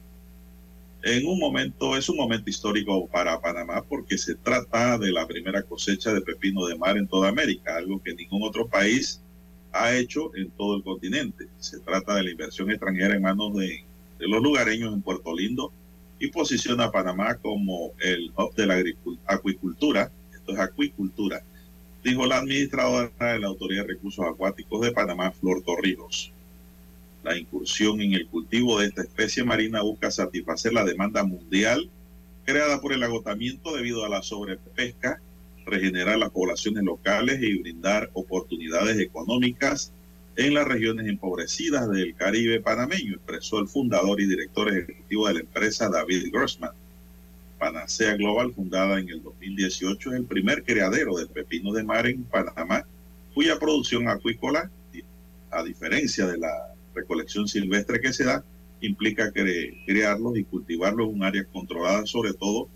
en 1.03 1.25
un 1.25 1.39
momento, 1.39 1.95
es 1.95 2.09
un 2.09 2.17
momento 2.17 2.49
histórico 2.49 3.07
para 3.07 3.39
Panamá 3.39 3.83
porque 3.87 4.17
se 4.17 4.35
trata 4.35 4.97
de 4.97 5.11
la 5.11 5.25
primera 5.27 5.63
cosecha 5.63 6.13
de 6.13 6.21
pepino 6.21 6.65
de 6.65 6.77
mar 6.77 6.97
en 6.97 7.07
toda 7.07 7.29
América, 7.29 7.77
algo 7.77 8.01
que 8.03 8.13
ningún 8.13 8.43
otro 8.43 8.67
país 8.67 9.21
ha 9.71 9.95
hecho 9.95 10.35
en 10.35 10.49
todo 10.51 10.77
el 10.77 10.83
continente. 10.83 11.47
Se 11.59 11.79
trata 11.79 12.15
de 12.15 12.23
la 12.23 12.31
inversión 12.31 12.69
extranjera 12.69 13.15
en 13.15 13.21
manos 13.21 13.55
de, 13.55 13.83
los 14.19 14.41
lugareños 14.41 14.93
en 14.93 15.01
Puerto 15.01 15.35
Lindo 15.35 15.71
y 16.19 16.27
posiciona 16.27 16.85
a 16.85 16.91
Panamá 16.91 17.35
como 17.35 17.93
el 17.99 18.31
hub 18.35 18.53
de 18.55 18.67
la 18.67 18.83
acuicultura. 19.25 20.11
Esto 20.33 20.51
es 20.53 20.59
acuicultura, 20.59 21.41
dijo 22.03 22.25
la 22.25 22.39
administradora 22.39 23.33
de 23.33 23.39
la 23.39 23.47
Autoridad 23.47 23.83
de 23.83 23.93
Recursos 23.93 24.25
Acuáticos 24.25 24.81
de 24.81 24.91
Panamá, 24.91 25.31
Flor 25.31 25.63
Torrijos. 25.63 26.31
La 27.23 27.37
incursión 27.37 28.01
en 28.01 28.13
el 28.13 28.27
cultivo 28.27 28.79
de 28.79 28.87
esta 28.87 29.01
especie 29.01 29.43
marina 29.43 29.81
busca 29.81 30.11
satisfacer 30.11 30.73
la 30.73 30.85
demanda 30.85 31.23
mundial 31.23 31.89
creada 32.49 32.81
por 32.81 32.93
el 32.93 33.03
agotamiento 33.03 33.75
debido 33.75 34.03
a 34.03 34.09
la 34.09 34.23
sobrepesca, 34.23 35.21
regenerar 35.69 36.17
las 36.17 36.31
poblaciones 36.31 36.83
locales 36.83 37.41
y 37.41 37.57
brindar 37.59 38.09
oportunidades 38.13 38.99
económicas 38.99 39.91
en 40.35 40.53
las 40.53 40.67
regiones 40.67 41.07
empobrecidas 41.07 41.89
del 41.89 42.15
Caribe 42.15 42.61
panameño, 42.61 43.15
expresó 43.15 43.59
el 43.59 43.67
fundador 43.67 44.21
y 44.21 44.25
director 44.27 44.69
ejecutivo 44.69 45.27
de 45.27 45.33
la 45.35 45.39
empresa 45.41 45.89
David 45.89 46.29
Grossman. 46.31 46.71
Panacea 47.57 48.15
Global, 48.15 48.53
fundada 48.53 48.99
en 48.99 49.09
el 49.09 49.21
2018, 49.21 50.11
es 50.11 50.15
el 50.15 50.25
primer 50.25 50.63
criadero 50.63 51.17
de 51.17 51.25
pepino 51.25 51.73
de 51.73 51.83
mar 51.83 52.07
en 52.07 52.23
Panamá, 52.23 52.85
cuya 53.33 53.59
producción 53.59 54.07
acuícola, 54.07 54.71
a 55.51 55.63
diferencia 55.63 56.25
de 56.25 56.37
la 56.37 56.73
recolección 56.95 57.47
silvestre 57.49 57.99
que 57.99 58.13
se 58.13 58.23
da, 58.23 58.45
implica 58.81 59.33
cre- 59.33 59.83
crearlos 59.85 60.37
y 60.37 60.45
cultivarlos 60.45 61.09
en 61.09 61.15
un 61.15 61.23
área 61.23 61.43
controlada, 61.43 62.05
sobre 62.05 62.33
todo 62.33 62.69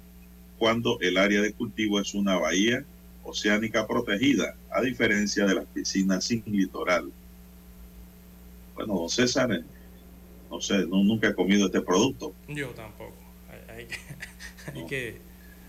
cuando 0.58 1.00
el 1.02 1.18
área 1.18 1.42
de 1.42 1.54
cultivo 1.54 2.00
es 2.00 2.14
una 2.14 2.38
bahía 2.38 2.84
oceánica 3.24 3.88
protegida, 3.88 4.56
a 4.72 4.82
diferencia 4.82 5.46
de 5.46 5.56
las 5.56 5.66
piscinas 5.66 6.24
sin 6.26 6.44
litoral. 6.46 7.12
Bueno, 8.76 8.96
don 8.96 9.10
César, 9.10 9.52
eh, 9.52 9.64
no 10.50 10.60
sé, 10.62 10.80
no, 10.88 11.04
nunca 11.04 11.30
he 11.30 11.34
comido 11.34 11.68
este 11.68 11.82
producto, 11.82 12.34
Yo 12.48 12.70
tampoco. 12.70 13.14
Hay, 13.50 13.76
hay 13.78 13.88
hay 14.76 14.88
que, 14.88 15.18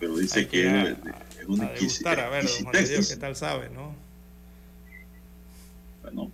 pero 0.01 0.17
dice 0.17 0.41
hay 0.41 0.47
que 0.47 0.63
que 0.63 0.69
a- 0.69 0.83
es, 0.83 0.97
es 1.43 1.49
una 1.49 1.67
a 1.67 2.29
ver, 2.31 2.45
don 2.45 2.63
Juan 2.65 2.87
Dios, 2.89 3.09
qué 3.09 3.17
tal 3.17 3.37
sabe, 3.37 3.71
¿no? 3.71 3.95
Bueno, 6.03 6.31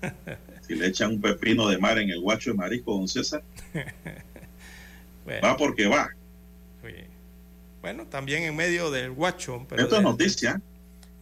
si 0.66 0.74
le 0.74 0.86
echan 0.86 1.10
un 1.12 1.20
pepino 1.20 1.68
de 1.68 1.78
mar 1.78 1.98
en 1.98 2.10
el 2.10 2.20
guacho 2.20 2.50
de 2.50 2.56
marisco, 2.56 2.94
don 2.94 3.08
César, 3.08 3.42
Bueno, 5.24 5.46
va 5.46 5.56
porque 5.56 5.86
va. 5.86 6.10
Bueno, 7.82 8.06
también 8.06 8.42
en 8.42 8.54
medio 8.56 8.90
del 8.90 9.10
guacho, 9.10 9.64
pero 9.68 9.82
Esto 9.82 9.96
es 9.96 10.02
del- 10.02 10.10
noticia. 10.10 10.60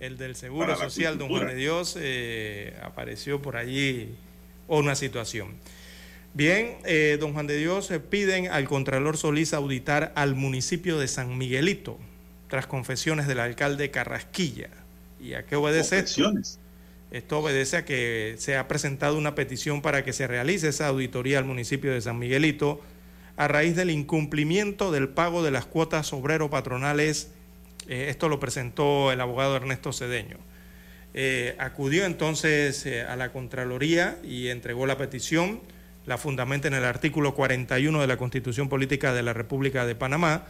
el 0.00 0.16
del 0.16 0.34
Seguro 0.36 0.76
Social, 0.76 1.18
don 1.18 1.28
Juan 1.28 1.46
de 1.48 1.54
Dios, 1.54 1.96
eh, 2.00 2.76
apareció 2.82 3.40
por 3.40 3.56
allí 3.56 4.14
una 4.66 4.94
situación. 4.94 5.54
Bien, 6.34 6.76
eh, 6.84 7.16
don 7.20 7.32
Juan 7.32 7.46
de 7.46 7.56
Dios, 7.56 7.90
eh, 7.90 8.00
piden 8.00 8.48
al 8.48 8.64
Contralor 8.68 9.16
Solís 9.16 9.54
auditar 9.54 10.12
al 10.14 10.34
municipio 10.34 10.98
de 10.98 11.08
San 11.08 11.38
Miguelito, 11.38 11.98
tras 12.48 12.66
confesiones 12.66 13.26
del 13.26 13.40
alcalde 13.40 13.90
Carrasquilla. 13.90 14.68
¿Y 15.20 15.34
a 15.34 15.44
qué 15.44 15.56
obedece. 15.56 16.04
Esto 17.10 17.38
obedece 17.38 17.78
a 17.78 17.84
que 17.86 18.34
se 18.38 18.56
ha 18.56 18.68
presentado 18.68 19.16
una 19.16 19.34
petición 19.34 19.80
para 19.80 20.04
que 20.04 20.12
se 20.12 20.26
realice 20.26 20.68
esa 20.68 20.88
auditoría 20.88 21.38
al 21.38 21.44
municipio 21.46 21.90
de 21.92 22.00
San 22.02 22.18
Miguelito 22.18 22.82
a 23.38 23.46
raíz 23.46 23.76
del 23.76 23.90
incumplimiento 23.90 24.90
del 24.90 25.08
pago 25.08 25.44
de 25.44 25.52
las 25.52 25.64
cuotas 25.64 26.12
obrero 26.12 26.50
patronales. 26.50 27.30
Eh, 27.88 28.06
esto 28.10 28.28
lo 28.28 28.40
presentó 28.40 29.12
el 29.12 29.20
abogado 29.20 29.54
Ernesto 29.54 29.92
Cedeño. 29.92 30.38
Eh, 31.14 31.54
acudió 31.60 32.04
entonces 32.04 32.84
eh, 32.84 33.02
a 33.02 33.14
la 33.14 33.30
Contraloría 33.30 34.18
y 34.24 34.48
entregó 34.48 34.86
la 34.86 34.98
petición, 34.98 35.60
la 36.04 36.18
fundamenta 36.18 36.66
en 36.66 36.74
el 36.74 36.84
artículo 36.84 37.36
41 37.36 38.00
de 38.00 38.06
la 38.08 38.16
Constitución 38.16 38.68
Política 38.68 39.14
de 39.14 39.22
la 39.22 39.34
República 39.34 39.86
de 39.86 39.94
Panamá, 39.94 40.46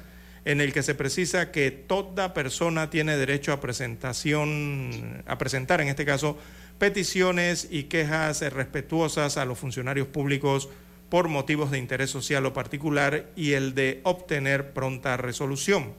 en 0.46 0.62
el 0.62 0.72
que 0.72 0.82
se 0.82 0.94
precisa 0.94 1.52
que 1.52 1.70
toda 1.70 2.32
persona 2.32 2.88
tiene 2.88 3.18
derecho 3.18 3.52
a 3.52 3.60
presentación, 3.60 5.22
a 5.26 5.36
presentar 5.36 5.82
en 5.82 5.88
este 5.88 6.06
caso 6.06 6.38
peticiones 6.78 7.68
y 7.70 7.84
quejas 7.84 8.40
respetuosas 8.50 9.36
a 9.36 9.44
los 9.44 9.58
funcionarios 9.58 10.08
públicos 10.08 10.70
por 11.08 11.28
motivos 11.28 11.70
de 11.70 11.78
interés 11.78 12.10
social 12.10 12.44
o 12.46 12.52
particular 12.52 13.26
y 13.34 13.52
el 13.52 13.74
de 13.74 14.00
obtener 14.04 14.72
pronta 14.72 15.16
resolución. 15.16 15.92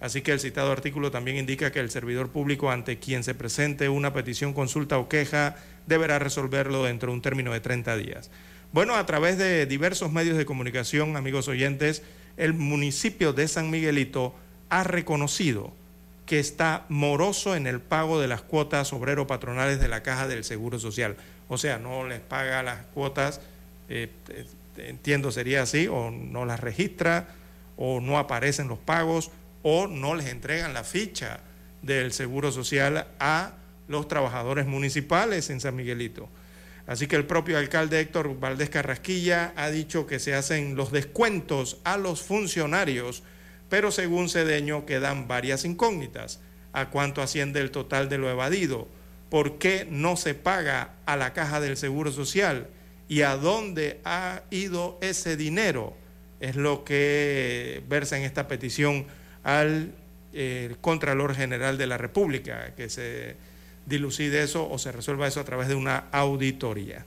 Así 0.00 0.22
que 0.22 0.32
el 0.32 0.40
citado 0.40 0.70
artículo 0.70 1.10
también 1.10 1.36
indica 1.36 1.72
que 1.72 1.80
el 1.80 1.90
servidor 1.90 2.30
público 2.30 2.70
ante 2.70 2.98
quien 2.98 3.24
se 3.24 3.34
presente 3.34 3.88
una 3.88 4.12
petición, 4.12 4.52
consulta 4.52 4.98
o 4.98 5.08
queja 5.08 5.56
deberá 5.86 6.18
resolverlo 6.20 6.84
dentro 6.84 7.10
de 7.10 7.14
un 7.14 7.22
término 7.22 7.52
de 7.52 7.60
30 7.60 7.96
días. 7.96 8.30
Bueno, 8.72 8.94
a 8.94 9.06
través 9.06 9.38
de 9.38 9.66
diversos 9.66 10.12
medios 10.12 10.36
de 10.36 10.46
comunicación, 10.46 11.16
amigos 11.16 11.48
oyentes, 11.48 12.02
el 12.36 12.54
municipio 12.54 13.32
de 13.32 13.48
San 13.48 13.70
Miguelito 13.70 14.34
ha 14.68 14.84
reconocido 14.84 15.72
que 16.26 16.38
está 16.38 16.84
moroso 16.90 17.56
en 17.56 17.66
el 17.66 17.80
pago 17.80 18.20
de 18.20 18.28
las 18.28 18.42
cuotas 18.42 18.92
obrero 18.92 19.26
patronales 19.26 19.80
de 19.80 19.88
la 19.88 20.02
Caja 20.02 20.28
del 20.28 20.44
Seguro 20.44 20.78
Social. 20.78 21.16
O 21.48 21.56
sea, 21.56 21.78
no 21.78 22.06
les 22.06 22.20
paga 22.20 22.62
las 22.62 22.82
cuotas, 22.92 23.40
eh, 23.88 24.10
entiendo 24.76 25.30
sería 25.32 25.62
así, 25.62 25.88
o 25.88 26.10
no 26.10 26.44
las 26.44 26.60
registra, 26.60 27.28
o 27.76 28.00
no 28.00 28.18
aparecen 28.18 28.68
los 28.68 28.78
pagos, 28.78 29.30
o 29.62 29.86
no 29.86 30.14
les 30.14 30.26
entregan 30.26 30.74
la 30.74 30.84
ficha 30.84 31.40
del 31.82 32.12
Seguro 32.12 32.52
Social 32.52 33.06
a 33.18 33.52
los 33.88 34.08
trabajadores 34.08 34.66
municipales 34.66 35.50
en 35.50 35.60
San 35.60 35.76
Miguelito. 35.76 36.28
Así 36.86 37.06
que 37.06 37.16
el 37.16 37.26
propio 37.26 37.58
alcalde 37.58 38.00
Héctor 38.00 38.38
Valdés 38.40 38.70
Carrasquilla 38.70 39.52
ha 39.56 39.70
dicho 39.70 40.06
que 40.06 40.18
se 40.18 40.34
hacen 40.34 40.74
los 40.74 40.90
descuentos 40.90 41.78
a 41.84 41.98
los 41.98 42.22
funcionarios, 42.22 43.22
pero 43.68 43.90
según 43.90 44.30
Cedeño 44.30 44.86
quedan 44.86 45.28
varias 45.28 45.64
incógnitas. 45.64 46.40
¿A 46.72 46.90
cuánto 46.90 47.22
asciende 47.22 47.60
el 47.60 47.70
total 47.70 48.08
de 48.08 48.18
lo 48.18 48.30
evadido? 48.30 48.88
¿Por 49.30 49.58
qué 49.58 49.86
no 49.90 50.16
se 50.16 50.34
paga 50.34 50.94
a 51.04 51.16
la 51.16 51.34
caja 51.34 51.60
del 51.60 51.76
Seguro 51.76 52.10
Social? 52.12 52.68
¿Y 53.08 53.22
a 53.22 53.36
dónde 53.36 54.00
ha 54.04 54.42
ido 54.50 54.98
ese 55.00 55.36
dinero? 55.36 55.96
Es 56.40 56.56
lo 56.56 56.84
que 56.84 57.82
versa 57.88 58.18
en 58.18 58.24
esta 58.24 58.46
petición 58.46 59.06
al 59.42 59.92
eh, 60.34 60.76
Contralor 60.82 61.34
General 61.34 61.78
de 61.78 61.86
la 61.86 61.96
República, 61.96 62.74
que 62.76 62.90
se 62.90 63.36
dilucide 63.86 64.42
eso 64.42 64.68
o 64.70 64.78
se 64.78 64.92
resuelva 64.92 65.26
eso 65.26 65.40
a 65.40 65.44
través 65.44 65.68
de 65.68 65.74
una 65.74 66.04
auditoría. 66.12 67.06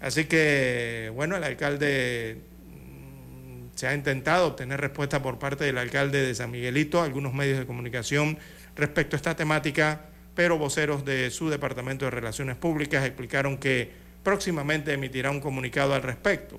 Así 0.00 0.24
que, 0.24 1.12
bueno, 1.14 1.36
el 1.36 1.44
alcalde 1.44 2.38
mm, 2.66 3.76
se 3.76 3.86
ha 3.86 3.94
intentado 3.94 4.46
obtener 4.46 4.80
respuesta 4.80 5.20
por 5.20 5.38
parte 5.38 5.64
del 5.64 5.76
alcalde 5.76 6.26
de 6.26 6.34
San 6.34 6.50
Miguelito, 6.50 7.02
algunos 7.02 7.34
medios 7.34 7.58
de 7.58 7.66
comunicación 7.66 8.38
respecto 8.76 9.16
a 9.16 9.18
esta 9.18 9.36
temática, 9.36 10.06
pero 10.34 10.56
voceros 10.56 11.04
de 11.04 11.30
su 11.30 11.50
Departamento 11.50 12.06
de 12.06 12.12
Relaciones 12.12 12.56
Públicas 12.56 13.04
explicaron 13.04 13.58
que 13.58 14.07
próximamente 14.28 14.92
emitirá 14.92 15.30
un 15.30 15.40
comunicado 15.40 15.94
al 15.94 16.02
respecto. 16.02 16.58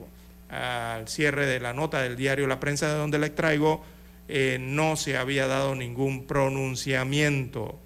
Al 0.49 1.07
cierre 1.07 1.45
de 1.45 1.59
la 1.59 1.71
nota 1.71 2.01
del 2.01 2.15
diario 2.15 2.47
La 2.47 2.59
Prensa 2.59 2.87
de 2.87 2.95
donde 2.95 3.19
le 3.19 3.29
traigo, 3.29 3.85
eh, 4.27 4.57
no 4.59 4.95
se 4.95 5.17
había 5.17 5.45
dado 5.45 5.75
ningún 5.75 6.25
pronunciamiento 6.25 7.79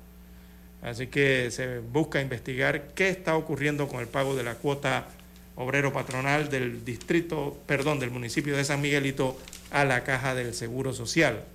Así 0.83 1.07
que 1.07 1.49
se 1.49 1.79
busca 1.79 2.21
investigar 2.21 2.89
qué 2.93 3.07
está 3.07 3.37
ocurriendo 3.37 3.87
con 3.87 4.01
el 4.01 4.07
pago 4.07 4.35
de 4.35 4.43
la 4.43 4.55
cuota 4.55 5.07
obrero 5.55 5.93
patronal 5.93 6.49
del 6.49 6.83
distrito, 6.83 7.57
perdón, 7.65 7.99
del 7.99 8.11
municipio 8.11 8.57
de 8.57 8.65
San 8.65 8.81
Miguelito 8.81 9.39
a 9.71 9.85
la 9.85 10.03
caja 10.03 10.35
del 10.35 10.53
Seguro 10.53 10.91
Social. 10.91 11.45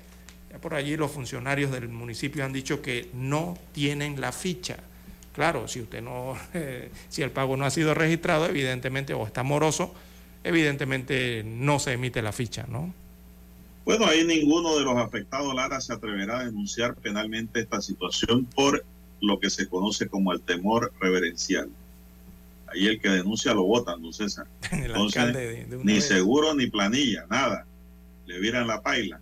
Ya 0.50 0.58
por 0.58 0.74
allí 0.74 0.96
los 0.96 1.10
funcionarios 1.10 1.70
del 1.70 1.88
municipio 1.88 2.42
han 2.42 2.54
dicho 2.54 2.80
que 2.80 3.10
no 3.12 3.58
tienen 3.72 4.18
la 4.18 4.32
ficha. 4.32 4.78
Claro, 5.38 5.68
si 5.68 5.80
usted 5.80 6.02
no, 6.02 6.36
si 7.08 7.22
el 7.22 7.30
pago 7.30 7.56
no 7.56 7.64
ha 7.64 7.70
sido 7.70 7.94
registrado, 7.94 8.46
evidentemente, 8.46 9.14
o 9.14 9.24
está 9.24 9.44
moroso, 9.44 9.94
evidentemente 10.42 11.44
no 11.46 11.78
se 11.78 11.92
emite 11.92 12.22
la 12.22 12.32
ficha, 12.32 12.66
¿no? 12.68 12.92
Bueno, 13.84 14.06
ahí 14.06 14.24
ninguno 14.24 14.76
de 14.76 14.84
los 14.84 14.96
afectados, 14.96 15.54
Lara, 15.54 15.80
se 15.80 15.92
atreverá 15.92 16.40
a 16.40 16.44
denunciar 16.46 16.96
penalmente 16.96 17.60
esta 17.60 17.80
situación 17.80 18.46
por 18.46 18.84
lo 19.20 19.38
que 19.38 19.48
se 19.48 19.68
conoce 19.68 20.08
como 20.08 20.32
el 20.32 20.40
temor 20.40 20.92
reverencial. 21.00 21.68
Ahí 22.66 22.88
el 22.88 23.00
que 23.00 23.08
denuncia 23.08 23.54
lo 23.54 23.62
votan, 23.62 24.02
don 24.02 24.12
César. 24.12 24.48
Entonces, 24.72 25.68
ni 25.84 26.00
seguro 26.00 26.52
ni 26.52 26.66
planilla, 26.66 27.26
nada. 27.30 27.64
Le 28.26 28.40
vieran 28.40 28.66
la 28.66 28.82
paila. 28.82 29.20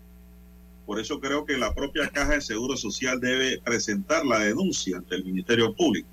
Por 0.86 1.00
eso 1.00 1.20
creo 1.20 1.44
que 1.44 1.58
la 1.58 1.74
propia 1.74 2.08
Caja 2.08 2.34
de 2.34 2.40
Seguro 2.40 2.76
Social 2.76 3.20
debe 3.20 3.58
presentar 3.58 4.24
la 4.24 4.38
denuncia 4.38 4.98
ante 4.98 5.16
el 5.16 5.24
Ministerio 5.24 5.74
Público. 5.74 6.08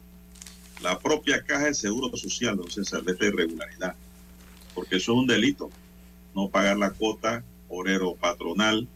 La 0.81 0.99
propia 0.99 1.41
Caja 1.43 1.65
de 1.65 1.73
Seguro 1.73 2.15
Social, 2.17 2.57
don 2.57 2.69
César, 2.69 3.03
de 3.03 3.13
esta 3.13 3.25
irregularidad. 3.25 3.95
Porque 4.73 4.97
eso 4.97 5.13
es 5.13 5.17
un 5.19 5.27
delito. 5.27 5.69
No 6.35 6.49
pagar 6.49 6.77
la 6.77 6.89
cuota 6.89 7.43
obrero 7.69 8.15
patronal 8.15 8.87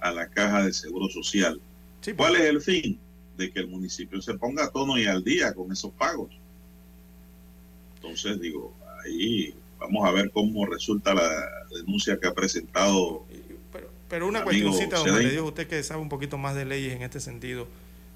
a 0.00 0.10
la 0.10 0.28
Caja 0.28 0.64
de 0.64 0.72
Seguro 0.72 1.08
Social. 1.08 1.60
¿Cuál 2.16 2.36
es 2.36 2.42
el 2.42 2.60
fin? 2.60 2.98
de 3.36 3.50
que 3.50 3.60
el 3.60 3.68
municipio 3.68 4.20
se 4.20 4.34
ponga 4.34 4.64
a 4.64 4.70
tono 4.70 4.98
y 4.98 5.06
al 5.06 5.24
día 5.24 5.52
con 5.54 5.72
esos 5.72 5.92
pagos. 5.92 6.30
Entonces, 7.96 8.40
digo, 8.40 8.74
ahí 9.04 9.54
vamos 9.78 10.06
a 10.06 10.12
ver 10.12 10.30
cómo 10.30 10.66
resulta 10.66 11.14
la 11.14 11.30
denuncia 11.74 12.18
que 12.18 12.28
ha 12.28 12.34
presentado. 12.34 13.24
Pero, 14.12 14.28
una 14.28 14.44
cuestioncita, 14.44 14.98
donde 14.98 15.22
le 15.22 15.30
digo 15.30 15.46
usted 15.46 15.66
que 15.66 15.82
sabe 15.82 16.02
un 16.02 16.10
poquito 16.10 16.36
más 16.36 16.54
de 16.54 16.66
leyes 16.66 16.92
en 16.92 17.00
este 17.00 17.18
sentido. 17.18 17.66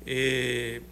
Eh, 0.04 0.82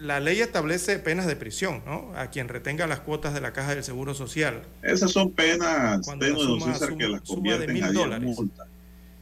la 0.00 0.18
ley 0.18 0.40
establece 0.40 0.98
penas 0.98 1.28
de 1.28 1.36
prisión, 1.36 1.84
¿no? 1.86 2.10
A 2.16 2.26
quien 2.26 2.48
retenga 2.48 2.88
las 2.88 2.98
cuotas 2.98 3.32
de 3.32 3.40
la 3.40 3.52
caja 3.52 3.76
del 3.76 3.84
Seguro 3.84 4.12
Social. 4.12 4.62
Esas 4.82 5.12
son 5.12 5.30
penas, 5.30 6.04
suma, 6.04 6.96
que 6.98 7.08
las 7.08 7.20
convierten 7.20 7.84
a 7.84 7.92
dólares. 7.92 8.36
multa. 8.36 8.66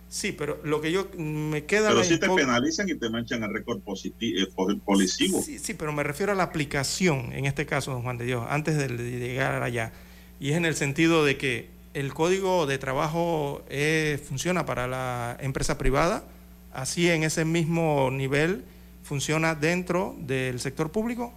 Sí, 0.08 0.32
pero 0.32 0.58
lo 0.64 0.80
que 0.80 0.90
yo 0.90 1.10
me 1.18 1.66
queda... 1.66 1.90
Pero 1.90 2.02
si 2.02 2.18
te 2.18 2.30
penalizan 2.30 2.88
y 2.88 2.94
te 2.94 3.10
manchan 3.10 3.42
el 3.42 3.52
récord 3.52 3.80
positivo, 3.80 4.70
eh, 4.70 4.76
policivo. 4.82 5.42
Sí, 5.42 5.58
sí, 5.58 5.74
pero 5.74 5.92
me 5.92 6.04
refiero 6.04 6.32
a 6.32 6.34
la 6.34 6.44
aplicación, 6.44 7.34
en 7.34 7.44
este 7.44 7.66
caso, 7.66 7.92
don 7.92 8.00
Juan 8.00 8.16
de 8.16 8.24
Dios, 8.24 8.46
antes 8.48 8.78
de 8.78 8.88
llegar 8.88 9.62
allá. 9.62 9.92
Y 10.40 10.52
es 10.52 10.56
en 10.56 10.64
el 10.64 10.74
sentido 10.74 11.22
de 11.22 11.36
que 11.36 11.79
el 11.94 12.14
código 12.14 12.66
de 12.66 12.78
trabajo 12.78 13.62
eh, 13.68 14.20
funciona 14.28 14.64
para 14.64 14.86
la 14.86 15.36
empresa 15.40 15.78
privada, 15.78 16.24
así 16.72 17.08
en 17.08 17.24
ese 17.24 17.44
mismo 17.44 18.10
nivel 18.10 18.64
funciona 19.02 19.54
dentro 19.54 20.14
del 20.18 20.60
sector 20.60 20.90
público 20.90 21.32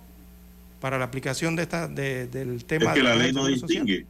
para 0.80 0.98
la 0.98 1.06
aplicación 1.06 1.56
de 1.56 1.64
esta 1.64 1.88
del 1.88 2.66
tema 2.66 2.92
es 2.92 2.98
que 2.98 3.04
la 3.04 3.16
ley 3.16 3.32
no 3.32 3.48
distingue 3.48 4.06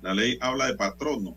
la 0.00 0.14
ley 0.14 0.38
habla 0.40 0.68
de 0.68 0.74
patrono 0.74 1.34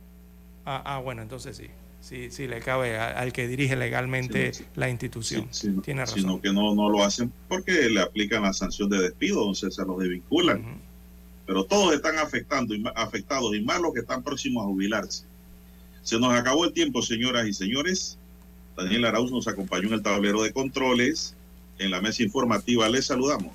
Ah, 0.66 0.82
ah, 0.86 1.00
bueno, 1.00 1.22
entonces 1.22 1.58
sí. 1.58 1.68
Sí, 2.00 2.32
sí, 2.32 2.48
le 2.48 2.60
cabe 2.60 2.98
al 2.98 3.32
que 3.32 3.48
dirige 3.48 3.78
legalmente 3.78 4.52
la 4.76 4.90
institución. 4.90 5.48
Tiene 5.84 6.02
razón. 6.02 6.20
Sino 6.20 6.42
que 6.42 6.52
no, 6.52 6.76
no 6.76 6.90
lo 6.90 7.02
hacen 7.02 7.32
porque 7.48 7.90
le 7.90 8.02
aplican 8.02 8.44
la 8.44 8.52
sanción 8.52 8.90
de 8.90 9.02
despido, 9.02 9.40
entonces 9.40 9.74
se 9.76 9.86
los 9.86 10.00
desvinculan. 10.00 10.82
Pero 11.54 11.66
todos 11.66 11.94
están 11.94 12.18
afectando, 12.18 12.74
afectados 12.96 13.56
y 13.56 13.62
más 13.62 13.80
los 13.80 13.94
que 13.94 14.00
están 14.00 14.24
próximos 14.24 14.64
a 14.64 14.70
jubilarse. 14.70 15.26
Se 16.02 16.20
nos 16.20 16.34
acabó 16.34 16.66
el 16.66 16.74
tiempo, 16.74 17.04
señoras 17.04 17.46
y 17.46 17.54
señores. 17.54 18.18
Daniel 18.76 19.06
Arauz 19.06 19.32
nos 19.32 19.48
acompañó 19.48 19.90
en 19.90 19.94
el 19.94 20.02
tablero 20.02 20.42
de 20.42 20.52
controles. 20.52 21.36
En 21.78 21.92
la 21.92 22.02
mesa 22.02 22.24
informativa 22.24 22.90
les 22.90 23.06
saludamos. 23.06 23.52